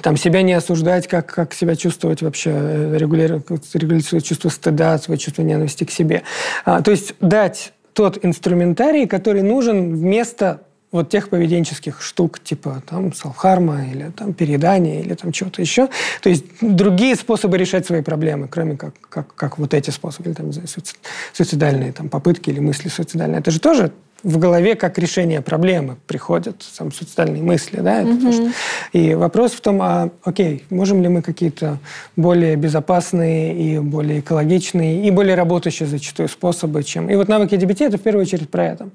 там 0.02 0.18
себя 0.18 0.42
не 0.42 0.54
осуждать, 0.54 1.08
как, 1.08 1.28
как 1.28 1.54
себя 1.54 1.76
чувствовать 1.76 2.22
вообще, 2.22 2.52
э, 2.54 2.98
регулировать, 2.98 3.46
регулировать 3.74 4.06
свое 4.06 4.22
чувство 4.22 4.50
стыда, 4.50 4.98
свое 4.98 5.18
чувство 5.18 5.42
ненависти 5.42 5.84
к 5.84 5.92
себе. 5.92 6.24
А, 6.66 6.82
то 6.82 6.92
есть 6.92 7.16
дать 7.20 7.74
тот 7.94 8.24
инструментарий, 8.24 9.08
который 9.08 9.42
нужен 9.42 9.96
вместо 9.96 10.62
вот 10.92 11.10
тех 11.10 11.30
поведенческих 11.30 12.02
штук, 12.02 12.40
типа 12.40 12.82
там 12.90 13.14
салфхарма 13.14 13.86
или 13.92 14.12
там 14.16 14.34
переедания 14.34 15.02
или 15.02 15.14
там 15.14 15.32
чего-то 15.32 15.62
еще. 15.62 15.88
То 16.22 16.30
есть 16.30 16.46
другие 16.62 17.16
способы 17.16 17.58
решать 17.58 17.86
свои 17.86 18.02
проблемы, 18.02 18.48
кроме 18.48 18.76
как, 18.76 18.94
как, 19.08 19.36
как 19.36 19.58
вот 19.60 19.74
эти 19.74 19.92
способы, 19.92 20.30
или, 20.30 20.36
там, 20.36 20.48
не 20.48 20.54
знаю, 20.54 20.68
суицид- 20.68 20.98
суицидальные 21.34 21.92
там, 21.94 22.10
попытки 22.10 22.50
или 22.50 22.60
мысли 22.60 22.90
суицидальные. 22.90 23.40
Это 23.40 23.52
же 23.52 23.60
тоже 23.60 23.92
в 24.24 24.38
голове 24.38 24.76
как 24.76 24.98
решение 24.98 25.42
проблемы 25.42 25.96
приходят 26.08 26.58
там, 26.78 26.92
суицидальные 26.92 27.44
мысли. 27.44 27.80
Да? 27.82 28.02
Это 28.02 28.20
то, 28.20 28.32
что- 28.34 28.52
И 28.92 29.14
вопрос 29.14 29.54
в 29.54 29.62
том, 29.62 29.82
а, 29.82 30.10
окей, 30.24 30.66
можем 30.72 31.02
ли 31.04 31.08
мы 31.08 31.22
какие-то 31.22 31.78
более 32.16 32.56
безопасные 32.56 33.56
и 33.56 33.80
более 33.80 34.20
экологичные 34.22 35.06
и 35.08 35.12
более 35.12 35.36
работающие 35.36 35.88
зачастую 35.88 36.28
способы, 36.30 36.84
чем... 36.84 37.10
И 37.10 37.16
вот 37.16 37.28
навыки 37.28 37.54
DBT– 37.56 37.86
это 37.88 37.98
в 37.98 38.02
первую 38.02 38.24
очередь 38.24 38.50
про 38.50 38.66
это 38.66 38.90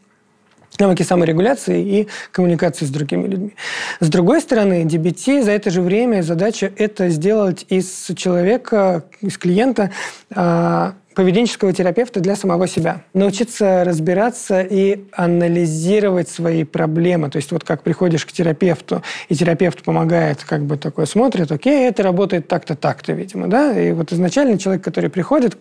навыки 0.79 1.03
саморегуляции 1.03 2.01
и 2.01 2.09
коммуникации 2.33 2.85
с 2.85 2.91
другими 2.91 3.29
людьми. 3.29 3.55
С 4.01 4.09
другой 4.09 4.41
стороны, 4.41 4.85
DBT 4.85 5.43
за 5.43 5.53
это 5.53 5.71
же 5.71 5.83
время 5.83 6.23
задача 6.23 6.73
это 6.77 7.09
сделать 7.09 7.65
из 7.69 8.11
человека, 8.17 9.05
из 9.21 9.39
клиента 9.39 9.91
а, 10.35 10.95
поведенческого 11.15 11.73
терапевта 11.73 12.21
для 12.21 12.37
самого 12.37 12.67
себя. 12.67 13.03
Научиться 13.15 13.85
разбираться 13.85 14.63
и 14.63 15.05
анализировать 15.13 16.29
свои 16.29 16.65
проблемы. 16.65 17.31
То 17.31 17.37
есть 17.37 17.53
вот 17.53 17.65
как 17.65 17.83
приходишь 17.83 18.27
к 18.27 18.33
терапевту, 18.33 19.03
и 19.29 19.35
терапевт 19.35 19.83
помогает, 19.83 20.45
как 20.45 20.63
бы 20.65 20.77
такой 20.77 21.07
смотрит, 21.07 21.53
окей, 21.53 21.89
это 21.89 22.03
работает 22.03 22.49
так-то, 22.49 22.75
так-то, 22.75 23.13
видимо, 23.13 23.49
да? 23.49 23.79
И 23.79 23.93
вот 23.93 24.13
изначально 24.13 24.59
человек, 24.59 24.83
который 24.83 25.11
приходит 25.11 25.57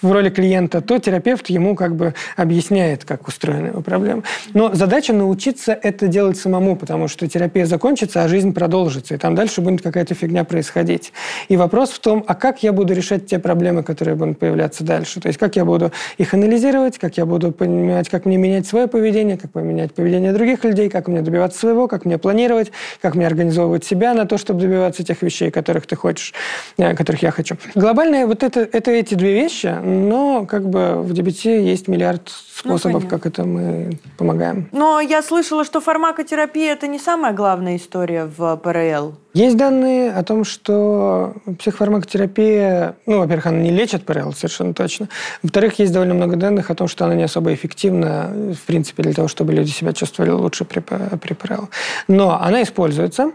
в 0.00 0.12
роли 0.12 0.30
клиента, 0.30 0.80
то 0.80 0.98
терапевт 0.98 1.48
ему 1.48 1.74
как 1.74 1.96
бы 1.96 2.14
объясняет, 2.36 3.04
как 3.04 3.26
устроена 3.28 3.68
его 3.68 3.80
проблема. 3.80 4.22
Но 4.52 4.74
задача 4.74 5.12
научиться 5.12 5.72
это 5.72 6.06
делать 6.06 6.36
самому, 6.36 6.76
потому 6.76 7.08
что 7.08 7.26
терапия 7.26 7.66
закончится, 7.66 8.22
а 8.22 8.28
жизнь 8.28 8.52
продолжится, 8.52 9.14
и 9.14 9.18
там 9.18 9.34
дальше 9.34 9.60
будет 9.60 9.82
какая-то 9.82 10.14
фигня 10.14 10.44
происходить. 10.44 11.12
И 11.48 11.56
вопрос 11.56 11.90
в 11.90 11.98
том, 11.98 12.24
а 12.26 12.34
как 12.34 12.62
я 12.62 12.72
буду 12.72 12.94
решать 12.94 13.26
те 13.26 13.38
проблемы, 13.38 13.82
которые 13.82 14.14
будут 14.14 14.38
появляться 14.38 14.83
дальше? 14.84 15.20
То 15.20 15.28
есть 15.28 15.38
как 15.38 15.56
я 15.56 15.64
буду 15.64 15.92
их 16.18 16.34
анализировать, 16.34 16.98
как 16.98 17.16
я 17.16 17.26
буду 17.26 17.52
понимать, 17.52 18.08
как 18.08 18.24
мне 18.24 18.36
менять 18.36 18.66
свое 18.66 18.86
поведение, 18.86 19.36
как 19.36 19.50
поменять 19.50 19.94
поведение 19.94 20.32
других 20.32 20.64
людей, 20.64 20.88
как 20.88 21.08
мне 21.08 21.22
добиваться 21.22 21.58
своего, 21.58 21.88
как 21.88 22.04
мне 22.04 22.18
планировать, 22.18 22.72
как 23.00 23.14
мне 23.14 23.26
организовывать 23.26 23.84
себя 23.84 24.14
на 24.14 24.26
то, 24.26 24.38
чтобы 24.38 24.60
добиваться 24.60 25.04
тех 25.04 25.22
вещей, 25.22 25.50
которых 25.50 25.86
ты 25.86 25.96
хочешь, 25.96 26.34
э, 26.78 26.94
которых 26.94 27.22
я 27.22 27.30
хочу. 27.30 27.56
Глобальное 27.74 28.26
вот 28.26 28.42
это, 28.42 28.60
это 28.60 28.90
эти 28.90 29.14
две 29.14 29.34
вещи, 29.34 29.74
но 29.82 30.46
как 30.46 30.68
бы 30.68 31.02
в 31.02 31.12
DBT 31.12 31.62
есть 31.62 31.88
миллиард 31.88 32.28
способов, 32.28 33.02
понятно. 33.02 33.08
как 33.10 33.26
это 33.26 33.44
мы 33.44 33.98
помогаем. 34.16 34.68
Но 34.72 35.00
я 35.00 35.22
слышала, 35.22 35.64
что 35.64 35.80
фармакотерапия 35.80 36.72
это 36.72 36.86
не 36.86 36.98
самая 36.98 37.32
главная 37.32 37.76
история 37.76 38.24
в 38.26 38.56
ПРЛ. 38.56 39.14
Есть 39.34 39.56
данные 39.56 40.12
о 40.12 40.22
том, 40.22 40.44
что 40.44 41.34
психофармакотерапия, 41.58 42.94
ну, 43.04 43.18
во-первых, 43.18 43.46
она 43.46 43.58
не 43.58 43.70
лечит 43.70 44.06
ПРЛ, 44.06 44.32
совершенно 44.32 44.74
точно. 44.74 45.08
Во-вторых, 45.42 45.76
есть 45.80 45.92
довольно 45.92 46.14
много 46.14 46.36
данных 46.36 46.70
о 46.70 46.76
том, 46.76 46.86
что 46.86 47.04
она 47.04 47.16
не 47.16 47.24
особо 47.24 47.52
эффективна, 47.52 48.30
в 48.32 48.64
принципе, 48.64 49.02
для 49.02 49.12
того, 49.12 49.26
чтобы 49.26 49.52
люди 49.52 49.70
себя 49.70 49.92
чувствовали 49.92 50.30
лучше 50.30 50.64
при, 50.64 50.78
при 50.78 51.34
ПРЛ. 51.34 51.68
Но 52.06 52.40
она 52.40 52.62
используется 52.62 53.32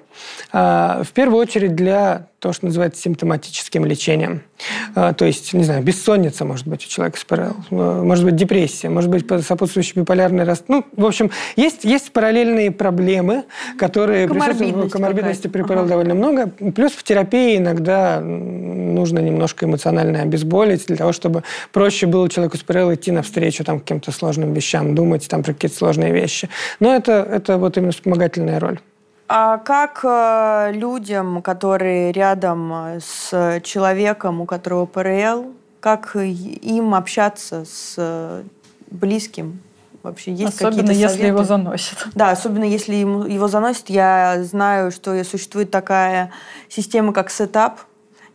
а, 0.53 1.03
в 1.03 1.11
первую 1.11 1.41
очередь 1.41 1.75
для 1.75 2.27
того, 2.39 2.53
что 2.53 2.65
называется 2.65 3.01
симптоматическим 3.01 3.85
лечением. 3.85 4.41
А, 4.95 5.13
то 5.13 5.25
есть, 5.25 5.53
не 5.53 5.63
знаю, 5.63 5.83
бессонница 5.83 6.45
может 6.45 6.67
быть 6.67 6.85
у 6.85 6.89
человека 6.89 7.19
с 7.19 7.23
ПРЛ, 7.23 7.55
э, 7.71 8.01
может 8.03 8.25
быть 8.25 8.35
депрессия, 8.35 8.89
может 8.89 9.09
быть 9.09 9.25
сопутствующий 9.45 9.93
биполярный 10.01 10.43
раст. 10.43 10.65
Ну, 10.67 10.85
в 10.95 11.05
общем, 11.05 11.31
есть, 11.55 11.83
есть 11.83 12.11
параллельные 12.11 12.71
проблемы, 12.71 13.43
которые 13.77 14.27
Коморбидность 14.27 14.91
коморбидности 14.91 15.47
при. 15.47 15.63
ПРЛ 15.63 15.79
Ага. 15.79 15.89
довольно 15.89 16.15
много. 16.15 16.47
Плюс 16.47 16.93
в 16.93 17.03
терапии 17.03 17.57
иногда 17.57 18.19
нужно 18.21 19.19
немножко 19.19 19.65
эмоционально 19.65 20.21
обезболить 20.21 20.85
для 20.87 20.95
того, 20.95 21.11
чтобы 21.11 21.43
проще 21.71 22.07
было 22.07 22.29
человеку 22.29 22.57
с 22.57 22.61
ПРЛ 22.61 22.93
идти 22.93 23.11
навстречу 23.11 23.63
там, 23.63 23.79
каким-то 23.79 24.11
сложным 24.11 24.53
вещам, 24.53 24.95
думать 24.95 25.27
там, 25.27 25.43
про 25.43 25.53
какие-то 25.53 25.77
сложные 25.77 26.13
вещи. 26.13 26.49
Но 26.79 26.95
это, 26.95 27.27
это 27.29 27.57
вот 27.57 27.77
именно 27.77 27.91
вспомогательная 27.91 28.59
роль. 28.59 28.79
А 29.31 29.59
как 29.59 29.99
э, 30.03 30.71
людям, 30.73 31.43
которые 31.43 32.11
рядом 32.11 32.73
э, 32.73 32.99
с 32.99 33.61
человеком, 33.63 34.41
у 34.41 34.47
которого 34.47 34.87
ПРЛ, 34.87 35.53
как 35.79 36.15
им 36.15 36.95
общаться 36.95 37.63
с 37.63 37.93
э, 37.97 38.43
близким? 38.89 39.61
Вообще 40.01 40.33
есть 40.33 40.55
Особенно, 40.55 40.77
какие-то 40.81 40.93
если 40.93 41.27
его 41.27 41.43
советы? 41.43 41.47
заносит. 41.47 42.07
Да, 42.15 42.31
особенно 42.31 42.63
если 42.63 42.95
ему, 42.95 43.25
его 43.25 43.47
заносит. 43.47 43.91
Я 43.91 44.43
знаю, 44.43 44.89
что 44.91 45.23
существует 45.23 45.69
такая 45.69 46.31
система, 46.67 47.13
как 47.13 47.29
SET-UP. 47.29 47.81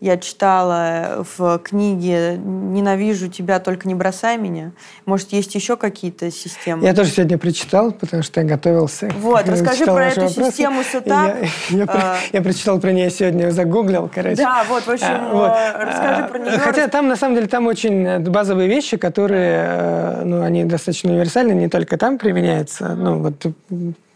Я 0.04 0.18
читала 0.18 1.24
в 1.36 1.58
книге 1.60 2.36
«Ненавижу 2.36 3.28
тебя, 3.28 3.58
только 3.58 3.88
не 3.88 3.94
бросай 3.94 4.36
меня». 4.36 4.72
Может, 5.06 5.32
есть 5.32 5.54
еще 5.54 5.78
какие-то 5.78 6.30
системы? 6.30 6.84
Я 6.84 6.92
тоже 6.92 7.10
сегодня 7.10 7.38
прочитал, 7.38 7.90
потому 7.90 8.22
что 8.22 8.42
я 8.42 8.46
готовился. 8.46 9.10
Вот, 9.18 9.42
расскажи 9.48 9.86
про 9.86 10.08
эту 10.08 10.20
вопросы. 10.26 10.50
систему 10.50 10.82
SET-UP. 10.82 11.36
Я, 11.70 11.76
я, 11.78 11.84
а... 11.88 12.16
я 12.34 12.42
прочитал 12.42 12.78
про 12.80 12.92
нее 12.92 13.10
сегодня, 13.10 13.50
загуглил, 13.50 14.10
короче. 14.14 14.36
Да, 14.36 14.66
вот, 14.68 14.82
в 14.82 14.90
общем, 14.90 15.06
а, 15.08 15.32
вот. 15.32 15.48
Э, 15.48 15.84
расскажи 15.86 16.28
про 16.28 16.38
нее. 16.38 16.58
Хотя 16.58 16.88
там, 16.88 17.08
на 17.08 17.16
самом 17.16 17.36
деле, 17.36 17.46
там 17.46 17.66
очень 17.66 18.18
базовые 18.18 18.68
вещи, 18.68 18.98
которые, 18.98 19.64
э, 19.66 20.22
ну, 20.24 20.42
они 20.42 20.64
достаточно 20.64 21.12
универсальны, 21.12 21.52
не 21.52 21.68
только 21.68 21.96
там 21.96 22.18
применяются. 22.18 22.94
Ну, 22.94 23.20
вот 23.20 23.42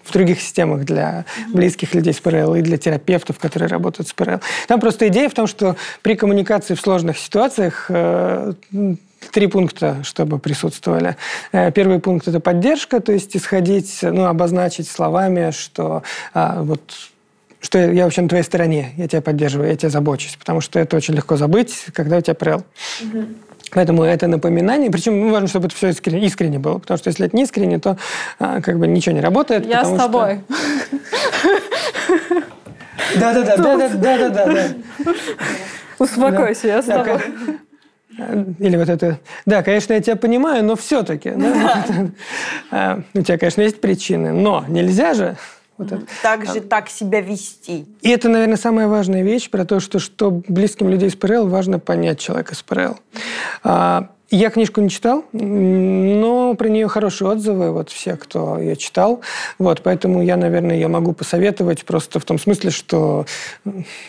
в 0.09 0.13
других 0.13 0.41
системах 0.41 0.85
для 0.85 1.25
близких 1.53 1.95
людей 1.95 2.13
с 2.13 2.21
ПРЛ 2.21 2.57
и 2.57 2.63
для 2.63 2.79
терапевтов, 2.79 3.39
которые 3.39 3.69
работают 3.69 4.09
с 4.09 4.13
ПРЛ. 4.13 4.41
Там 4.67 4.81
просто 4.81 5.09
идея 5.09 5.29
в 5.29 5.35
том, 5.35 5.47
что 5.47 5.77
при 6.03 6.15
коммуникации 6.15 6.75
в 6.75 6.81
сложных 6.81 7.19
ситуациях 7.19 7.87
э, 7.89 8.53
три 9.33 9.47
пункта, 9.47 9.99
чтобы 10.03 10.39
присутствовали. 10.39 11.17
Э, 11.53 11.71
первый 11.73 11.99
пункт– 12.01 12.29
это 12.29 12.41
поддержка, 12.41 13.01
то 13.01 13.13
есть 13.13 13.37
исходить, 13.37 13.99
ну, 14.03 14.25
обозначить 14.25 14.89
словами, 14.89 15.51
что 15.51 16.03
а, 16.35 16.63
вот 16.63 16.81
что 17.61 17.79
я 17.79 18.05
вообще 18.05 18.23
на 18.23 18.29
твоей 18.29 18.45
стороне, 18.45 18.93
я 18.97 19.09
тебя 19.09 19.21
поддерживаю, 19.21 19.69
я 19.69 19.77
тебя 19.77 19.91
забочусь, 19.91 20.37
потому 20.37 20.61
что 20.61 20.79
это 20.79 20.97
очень 20.97 21.15
легко 21.15 21.37
забыть, 21.37 21.87
когда 21.93 22.19
у 22.19 22.21
тебя 22.21 22.35
ПРЛ. 22.35 22.63
Угу. 23.03 23.27
Поэтому 23.71 24.03
это 24.03 24.27
напоминание, 24.27 24.91
причем 24.91 25.21
ну, 25.21 25.33
важно, 25.33 25.49
чтобы 25.49 25.67
это 25.67 25.77
все 25.77 25.89
искренне, 25.89 26.27
искренне 26.27 26.59
было, 26.59 26.79
потому 26.79 26.99
что 26.99 27.09
если 27.09 27.27
это 27.27 27.37
не 27.37 27.43
искренне, 27.43 27.79
то 27.79 27.97
а, 28.39 28.61
как 28.61 28.79
бы 28.79 28.87
ничего 28.87 29.15
не 29.15 29.21
работает. 29.21 29.67
Я 29.67 29.85
с 29.85 29.97
тобой. 29.97 30.41
Да, 33.17 33.33
да, 33.33 33.43
да, 33.43 33.57
да, 33.57 33.89
да, 33.89 34.29
да, 34.29 34.47
да. 34.47 35.15
Успокойся, 35.99 36.69
я 36.69 36.83
с 36.83 36.87
тобой. 36.87 37.21
Или 38.59 38.77
вот 38.77 38.89
это... 38.89 39.19
Да, 39.47 39.63
конечно, 39.63 39.93
я 39.93 40.01
тебя 40.01 40.17
понимаю, 40.17 40.65
но 40.65 40.77
все-таки. 40.77 41.33
А, 42.71 43.01
у 43.15 43.23
тебя, 43.23 43.39
конечно, 43.39 43.63
есть 43.63 43.81
причины, 43.81 44.33
но 44.33 44.65
нельзя 44.69 45.15
же 45.15 45.37
вот 45.79 45.93
это. 45.93 46.03
Так 46.23 46.45
же 46.45 46.61
так 46.61 46.89
себя 46.89 47.21
вести. 47.21 47.87
И 48.03 48.11
это, 48.11 48.29
наверное, 48.29 48.57
самая 48.57 48.89
важная 48.89 49.23
вещь 49.23 49.49
про 49.49 49.65
то, 49.65 49.81
что, 49.81 49.99
что 49.99 50.31
близким 50.49 50.89
людей 50.89 51.09
с 51.09 51.17
ПРЛ 51.17 51.47
важно 51.47 51.79
понять 51.79 52.19
человека 52.19 52.55
с 52.55 52.63
ПРЛ. 52.63 52.99
А, 53.63 54.11
я 54.31 54.51
книжку 54.51 54.83
не 54.83 54.91
читал, 54.91 55.25
но 55.33 56.55
про 56.55 56.69
нее 56.69 56.87
хорошие 56.89 57.31
отзывы, 57.31 57.73
вот 57.73 57.89
все, 57.89 58.17
кто 58.17 58.59
ее 58.59 58.77
читал. 58.77 59.23
Вот, 59.59 59.83
поэтому 59.83 60.23
я, 60.23 60.37
наверное, 60.37 60.75
ее 60.75 60.89
могу 60.89 61.13
посоветовать 61.13 61.85
просто 61.87 62.21
в 62.21 62.25
том 62.25 62.39
смысле, 62.39 62.71
что 62.71 63.25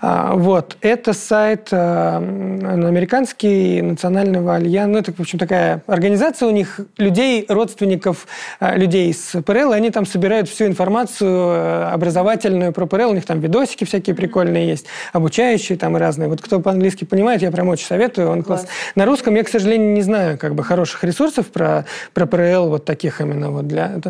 А, 0.00 0.34
вот. 0.34 0.76
Это 0.80 1.12
сайт 1.12 1.68
э, 1.70 2.16
американский 2.16 3.80
национального 3.82 4.56
альянса. 4.56 4.92
Ну, 4.92 4.98
это, 4.98 5.12
в 5.12 5.20
общем, 5.20 5.38
такая 5.38 5.82
организация 5.86 6.48
у 6.48 6.50
них 6.50 6.80
людей, 6.98 7.46
родственников 7.48 8.26
людей 8.60 9.12
с 9.14 9.40
ПРЛ. 9.42 9.72
И 9.72 9.76
они 9.76 9.90
там 9.90 10.06
собирают 10.06 10.48
всю 10.48 10.66
информацию 10.66 11.92
образовательную 11.92 12.72
про 12.72 12.86
ПРЛ. 12.86 13.10
У 13.10 13.14
них 13.14 13.24
там 13.24 13.40
видосики 13.40 13.84
всякие 13.84 14.16
прикольные 14.16 14.68
есть, 14.68 14.86
обучающие 15.12 15.78
там 15.78 15.96
и 15.96 16.00
разные. 16.00 16.28
Вот 16.28 16.40
кто 16.42 16.60
по-английски 16.60 17.04
понимает, 17.04 17.42
я 17.42 17.50
прям 17.50 17.68
очень 17.68 17.86
советую. 17.86 18.30
Он 18.30 18.42
класс. 18.42 18.66
На 18.94 19.06
русском 19.06 19.34
я, 19.34 19.44
к 19.44 19.48
сожалению, 19.48 19.92
не 19.92 20.02
знаю 20.02 20.38
как 20.38 20.54
бы 20.54 20.64
хороших 20.64 21.04
ресурсов 21.04 21.46
про, 21.46 21.86
про 22.12 22.26
ПРЛ, 22.26 22.68
вот 22.68 22.84
таких 22.84 23.20
именно 23.20 23.50
вот 23.50 23.68
для. 23.68 24.00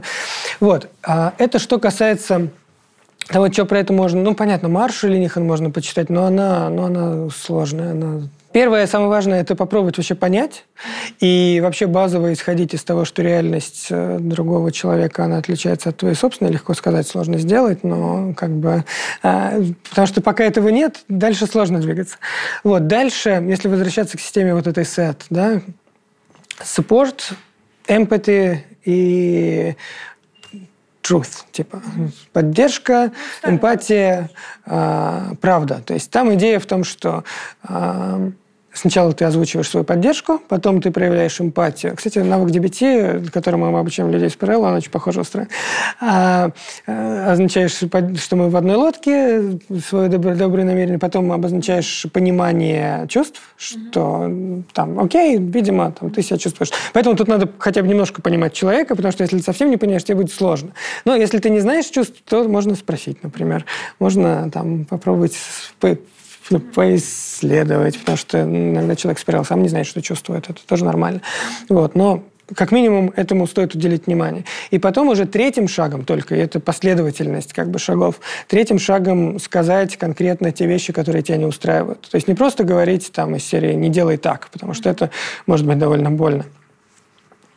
Вот. 0.61 0.89
А 1.03 1.35
это 1.39 1.59
что 1.59 1.79
касается 1.79 2.49
да 3.33 3.41
вот 3.41 3.53
что 3.55 3.65
про 3.65 3.79
это 3.79 3.93
можно... 3.93 4.21
Ну, 4.21 4.35
понятно, 4.35 4.69
Маршу 4.69 5.09
Ленихан 5.09 5.47
можно 5.47 5.71
почитать, 5.71 6.11
но 6.11 6.25
она, 6.25 6.69
но 6.69 6.85
она 6.85 7.31
сложная. 7.31 7.93
Она... 7.93 8.29
Первое, 8.53 8.87
самое 8.87 9.09
важное, 9.09 9.41
это 9.41 9.57
попробовать 9.57 9.97
вообще 9.97 10.15
понять 10.15 10.67
и 11.19 11.59
вообще 11.63 11.87
базово 11.87 12.35
исходить 12.35 12.75
из 12.75 12.85
того, 12.85 13.07
что 13.07 13.23
реальность 13.23 13.87
э, 13.89 14.19
другого 14.21 14.71
человека, 14.71 15.25
она 15.25 15.39
отличается 15.39 15.89
от 15.89 15.97
твоей 15.97 16.15
собственной. 16.15 16.53
Легко 16.53 16.75
сказать, 16.75 17.09
сложно 17.09 17.39
сделать, 17.39 17.83
но 17.85 18.35
как 18.35 18.51
бы... 18.51 18.85
А, 19.23 19.55
потому 19.89 20.07
что 20.07 20.21
пока 20.21 20.45
этого 20.45 20.69
нет, 20.69 21.03
дальше 21.09 21.47
сложно 21.47 21.81
двигаться. 21.81 22.19
Вот, 22.65 22.87
дальше, 22.87 23.43
если 23.49 23.69
возвращаться 23.69 24.19
к 24.19 24.21
системе 24.21 24.55
вот 24.55 24.67
этой 24.67 24.85
сет, 24.85 25.25
да, 25.31 25.63
support, 26.61 27.33
empathy 27.89 28.59
и 28.85 29.75
truth, 31.03 31.45
типа 31.53 31.83
поддержка, 32.33 33.13
эмпатия, 33.43 34.31
э, 34.67 35.35
правда. 35.41 35.83
То 35.85 35.95
есть 35.95 36.11
там 36.11 36.35
идея 36.35 36.59
в 36.59 36.67
том, 36.67 36.85
что 36.85 37.25
э, 37.69 38.31
Сначала 38.75 39.13
ты 39.13 39.25
озвучиваешь 39.25 39.69
свою 39.69 39.85
поддержку, 39.85 40.41
потом 40.49 40.81
ты 40.81 40.91
проявляешь 40.91 41.41
эмпатию. 41.41 41.95
Кстати, 41.95 42.19
навык 42.19 42.51
DBT, 42.51 43.31
которому 43.31 43.71
мы 43.71 43.79
обучаем 43.79 44.11
людей 44.11 44.31
с 44.31 44.37
ПРЛ, 44.37 44.63
он 44.63 44.75
очень 44.75 44.91
похоже 44.91 45.21
устроен. 45.21 45.49
А, 46.01 46.51
а, 46.87 47.33
означаешь, 47.33 47.73
что 47.73 48.37
мы 48.37 48.49
в 48.49 48.57
одной 48.57 48.77
лодке, 48.77 49.59
свое 49.87 50.09
доброе, 50.09 50.37
доброе 50.37 50.65
намерение, 50.65 50.99
потом 50.99 51.31
обозначаешь 51.33 52.07
понимание 52.13 53.07
чувств, 53.09 53.43
что 53.57 54.01
mm-hmm. 54.01 54.63
там, 54.73 54.99
окей, 55.01 55.39
видимо, 55.39 55.93
там, 55.93 56.11
ты 56.11 56.23
себя 56.23 56.39
чувствуешь. 56.39 56.71
Поэтому 56.95 57.15
тут 57.15 57.29
надо 57.29 57.51
хотя 57.59 57.83
бы 57.83 57.89
немножко 57.89 58.23
понимать 58.23 58.55
человека, 58.55 58.97
потому 58.97 59.13
что 59.13 59.23
если 59.23 59.37
ты 59.37 59.43
совсем 59.43 59.71
не 59.71 59.77
понимаешь, 59.77 60.05
тебе 60.05 60.17
будет 60.17 60.33
сложно. 60.33 60.73
Но 61.05 61.15
если 61.15 61.39
ты 61.39 61.51
не 61.51 61.61
знаешь 61.61 61.87
чувств, 61.87 62.23
то 62.27 62.49
можно 62.49 62.75
спросить, 62.75 63.23
например. 63.23 63.67
Можно 63.99 64.51
там 64.51 64.87
попробовать 64.87 65.37
ну, 66.53 66.61
поисследовать, 66.61 67.99
потому 67.99 68.19
что 68.19 68.43
иногда 68.43 68.95
человек 68.95 69.19
спирал 69.19 69.45
сам 69.45 69.63
не 69.63 69.69
знает, 69.69 69.87
что 69.87 70.03
чувствует, 70.03 70.51
это 70.51 70.61
тоже 70.67 70.85
нормально. 70.85 71.23
Вот, 71.69 71.95
но 71.95 72.23
как 72.55 72.73
минимум 72.73 73.13
этому 73.17 73.47
стоит 73.47 73.75
уделить 73.75 74.07
внимание. 74.07 74.45
И 74.71 74.79
потом 74.79 75.09
уже 75.09 75.27
третьим 75.27 75.69
шагом 75.69 76.05
только, 76.05 76.35
и 76.35 76.39
это 76.39 76.61
последовательность 76.61 77.53
как 77.53 77.71
бы 77.71 77.79
шагов, 77.79 78.21
третьим 78.49 78.79
шагом 78.79 79.39
сказать 79.39 79.97
конкретно 79.97 80.53
те 80.53 80.67
вещи, 80.67 80.93
которые 80.93 81.23
тебя 81.23 81.39
не 81.39 81.47
устраивают. 81.47 82.03
То 82.03 82.17
есть 82.17 82.29
не 82.29 82.35
просто 82.35 82.65
говорить 82.65 83.11
там 83.13 83.35
из 83.37 83.45
серии 83.45 83.73
«не 83.75 83.89
делай 83.89 84.17
так», 84.17 84.49
потому 84.53 84.75
что 84.75 84.91
это 84.91 85.11
может 85.47 85.67
быть 85.67 85.79
довольно 85.79 86.11
больно. 86.11 86.45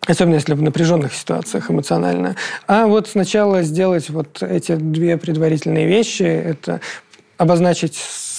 Особенно 0.07 0.35
если 0.35 0.53
в 0.53 0.61
напряженных 0.61 1.13
ситуациях 1.13 1.71
эмоционально. 1.71 2.35
А 2.67 2.85
вот 2.85 3.07
сначала 3.07 3.63
сделать 3.63 4.09
вот 4.09 4.43
эти 4.43 4.75
две 4.75 5.17
предварительные 5.17 5.87
вещи, 5.87 6.23
это 6.23 6.79
обозначить 7.37 7.95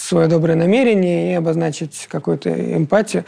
свое 0.07 0.28
доброе 0.28 0.55
намерение 0.55 1.33
и 1.33 1.35
обозначить 1.35 2.07
какую-то 2.09 2.51
эмпатию. 2.51 3.24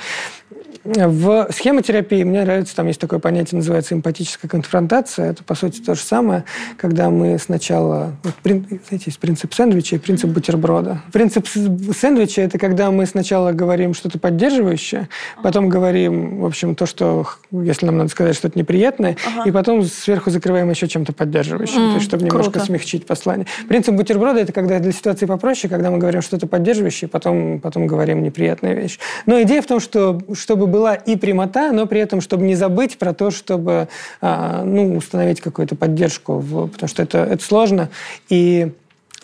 В 0.94 1.48
схемотерапии 1.50 2.22
мне 2.22 2.42
нравится, 2.42 2.74
там 2.74 2.86
есть 2.86 3.00
такое 3.00 3.18
понятие, 3.18 3.58
называется 3.58 3.94
эмпатическая 3.94 4.48
конфронтация. 4.48 5.30
Это, 5.32 5.44
по 5.44 5.54
сути, 5.54 5.80
то 5.80 5.94
же 5.94 6.00
самое, 6.00 6.44
когда 6.78 7.10
мы 7.10 7.38
сначала... 7.38 8.16
Вот, 8.22 8.34
знаете, 8.42 9.04
есть 9.06 9.18
принцип 9.18 9.52
сэндвича 9.52 9.96
и 9.96 9.98
принцип 9.98 10.30
бутерброда. 10.30 11.02
Принцип 11.12 11.46
сэндвича– 11.46 12.42
это 12.42 12.58
когда 12.58 12.90
мы 12.90 13.04
сначала 13.04 13.52
говорим 13.52 13.92
что-то 13.92 14.18
поддерживающее, 14.18 15.08
потом 15.42 15.68
говорим, 15.68 16.40
в 16.40 16.46
общем, 16.46 16.74
то, 16.74 16.86
что, 16.86 17.26
если 17.50 17.84
нам 17.84 17.98
надо 17.98 18.10
сказать 18.10 18.34
что-то 18.34 18.58
неприятное, 18.58 19.16
ага. 19.26 19.48
и 19.48 19.52
потом 19.52 19.84
сверху 19.84 20.30
закрываем 20.30 20.70
еще 20.70 20.88
чем-то 20.88 21.12
поддерживающим, 21.12 21.80
mm, 21.80 21.88
то 21.88 21.94
есть, 21.96 22.06
чтобы 22.06 22.24
немножко 22.24 22.52
круто. 22.52 22.66
смягчить 22.66 23.06
послание. 23.06 23.46
Принцип 23.68 23.94
бутерброда– 23.94 24.40
это 24.40 24.52
когда 24.52 24.78
для 24.78 24.92
ситуации 24.92 25.26
попроще, 25.26 25.70
когда 25.70 25.90
мы 25.90 25.98
говорим 25.98 26.22
что-то 26.22 26.46
поддерживающее, 26.46 27.08
потом, 27.08 27.60
потом 27.60 27.86
говорим 27.86 28.22
неприятные 28.22 28.74
вещи. 28.74 28.98
Но 29.26 29.42
идея 29.42 29.60
в 29.60 29.66
том, 29.66 29.80
что 29.80 30.20
чтобы 30.34 30.66
было 30.66 30.77
была 30.78 30.94
и 30.94 31.16
прямота, 31.16 31.72
но 31.72 31.86
при 31.86 32.00
этом, 32.00 32.20
чтобы 32.20 32.44
не 32.44 32.54
забыть 32.54 32.98
про 32.98 33.12
то, 33.12 33.30
чтобы 33.32 33.88
а, 34.20 34.62
ну, 34.62 34.96
установить 34.96 35.40
какую-то 35.40 35.74
поддержку, 35.74 36.40
потому 36.72 36.88
что 36.88 37.02
это, 37.02 37.18
это 37.18 37.44
сложно. 37.44 37.88
И 38.28 38.72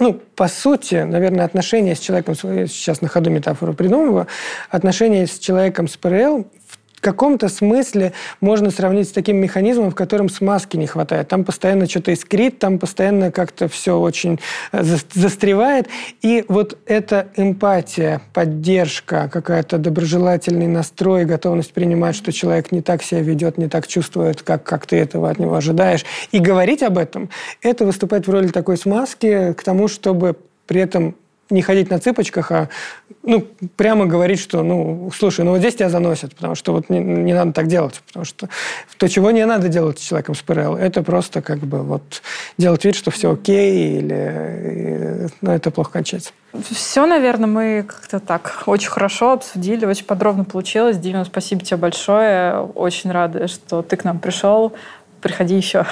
ну, 0.00 0.20
по 0.34 0.48
сути, 0.48 0.96
наверное, 0.96 1.44
отношения 1.44 1.94
с 1.94 2.00
человеком, 2.00 2.34
сейчас 2.34 3.00
на 3.00 3.08
ходу 3.08 3.30
метафору 3.30 3.72
придумываю, 3.74 4.26
отношения 4.68 5.28
с 5.28 5.38
человеком 5.38 5.86
с 5.86 5.96
ПРЛ 5.96 6.46
каком-то 7.04 7.48
смысле 7.48 8.12
можно 8.40 8.70
сравнить 8.70 9.08
с 9.08 9.12
таким 9.12 9.36
механизмом, 9.36 9.90
в 9.90 9.94
котором 9.94 10.28
смазки 10.28 10.76
не 10.76 10.86
хватает. 10.86 11.28
Там 11.28 11.44
постоянно 11.44 11.86
что-то 11.86 12.12
искрит, 12.12 12.58
там 12.58 12.78
постоянно 12.78 13.30
как-то 13.30 13.68
все 13.68 13.98
очень 13.98 14.40
э, 14.72 14.82
застревает. 15.12 15.88
И 16.22 16.44
вот 16.48 16.78
эта 16.86 17.28
эмпатия, 17.36 18.22
поддержка, 18.32 19.28
какая-то 19.30 19.76
доброжелательный 19.76 20.66
настрой, 20.66 21.26
готовность 21.26 21.74
принимать, 21.74 22.16
что 22.16 22.32
человек 22.32 22.72
не 22.72 22.80
так 22.80 23.02
себя 23.02 23.20
ведет, 23.20 23.58
не 23.58 23.68
так 23.68 23.86
чувствует, 23.86 24.42
как, 24.42 24.64
как 24.64 24.86
ты 24.86 24.96
этого 24.96 25.28
от 25.28 25.38
него 25.38 25.54
ожидаешь, 25.54 26.04
и 26.32 26.38
говорить 26.38 26.82
об 26.82 26.96
этом, 26.96 27.28
это 27.60 27.84
выступает 27.84 28.26
в 28.26 28.30
роли 28.30 28.48
такой 28.48 28.78
смазки 28.78 29.52
к 29.52 29.62
тому, 29.62 29.88
чтобы 29.88 30.36
при 30.66 30.80
этом 30.80 31.14
не 31.50 31.62
ходить 31.62 31.90
на 31.90 31.98
цыпочках, 31.98 32.50
а 32.50 32.68
ну, 33.22 33.46
прямо 33.76 34.06
говорить, 34.06 34.40
что, 34.40 34.62
ну, 34.62 35.10
слушай, 35.14 35.44
ну 35.44 35.52
вот 35.52 35.58
здесь 35.58 35.74
тебя 35.74 35.88
заносят, 35.88 36.34
потому 36.34 36.54
что 36.54 36.72
вот 36.72 36.88
не, 36.90 37.00
не 37.00 37.32
надо 37.34 37.52
так 37.52 37.66
делать, 37.66 38.02
потому 38.06 38.24
что 38.24 38.48
то, 38.96 39.08
чего 39.08 39.30
не 39.30 39.44
надо 39.44 39.68
делать 39.68 39.98
с 39.98 40.02
человеком 40.02 40.34
с 40.34 40.42
ПРЛ, 40.42 40.76
это 40.76 41.02
просто 41.02 41.42
как 41.42 41.58
бы 41.60 41.82
вот 41.82 42.22
делать 42.58 42.84
вид, 42.84 42.94
что 42.94 43.10
все 43.10 43.32
окей, 43.32 43.98
или 43.98 45.28
ну, 45.40 45.52
это 45.52 45.70
плохо 45.70 45.92
кончается. 45.92 46.32
Все, 46.70 47.04
наверное, 47.06 47.48
мы 47.48 47.84
как-то 47.86 48.20
так 48.20 48.62
очень 48.66 48.90
хорошо 48.90 49.32
обсудили, 49.32 49.86
очень 49.86 50.04
подробно 50.04 50.44
получилось. 50.44 50.98
Дима, 50.98 51.24
спасибо 51.24 51.62
тебе 51.62 51.78
большое. 51.78 52.60
Очень 52.60 53.10
рада, 53.10 53.48
что 53.48 53.82
ты 53.82 53.96
к 53.96 54.04
нам 54.04 54.20
пришел. 54.20 54.72
Приходи 55.20 55.56
еще. 55.56 55.84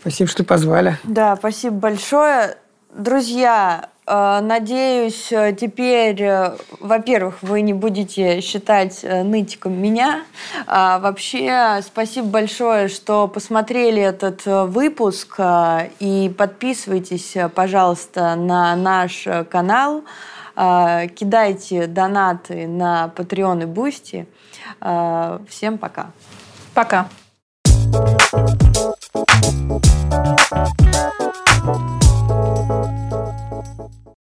Спасибо, 0.00 0.28
что 0.28 0.44
позвали. 0.44 0.98
Да, 1.04 1.36
спасибо 1.36 1.76
большое. 1.76 2.56
Друзья, 2.94 3.88
Э, 3.93 3.93
надеюсь, 4.06 5.32
э, 5.32 5.54
теперь, 5.58 6.22
э, 6.22 6.56
во-первых, 6.80 7.42
вы 7.42 7.62
не 7.62 7.72
будете 7.72 8.40
считать 8.40 9.02
нытиком 9.02 9.80
меня. 9.80 10.24
А 10.66 10.98
вообще, 10.98 11.80
спасибо 11.82 12.28
большое, 12.28 12.88
что 12.88 13.28
посмотрели 13.28 14.02
этот 14.02 14.44
выпуск. 14.46 15.38
И 16.00 16.34
подписывайтесь, 16.36 17.36
пожалуйста, 17.54 18.34
на 18.36 18.76
наш 18.76 19.26
канал. 19.50 20.04
Кидайте 20.54 21.86
донаты 21.86 22.66
на 22.68 23.12
Patreon 23.16 23.62
и 23.62 23.66
Boosty. 23.66 24.26
Всем 25.48 25.78
пока. 25.78 26.10
Пока. 26.74 27.08
Thank 30.14 30.80
you. 30.80 30.93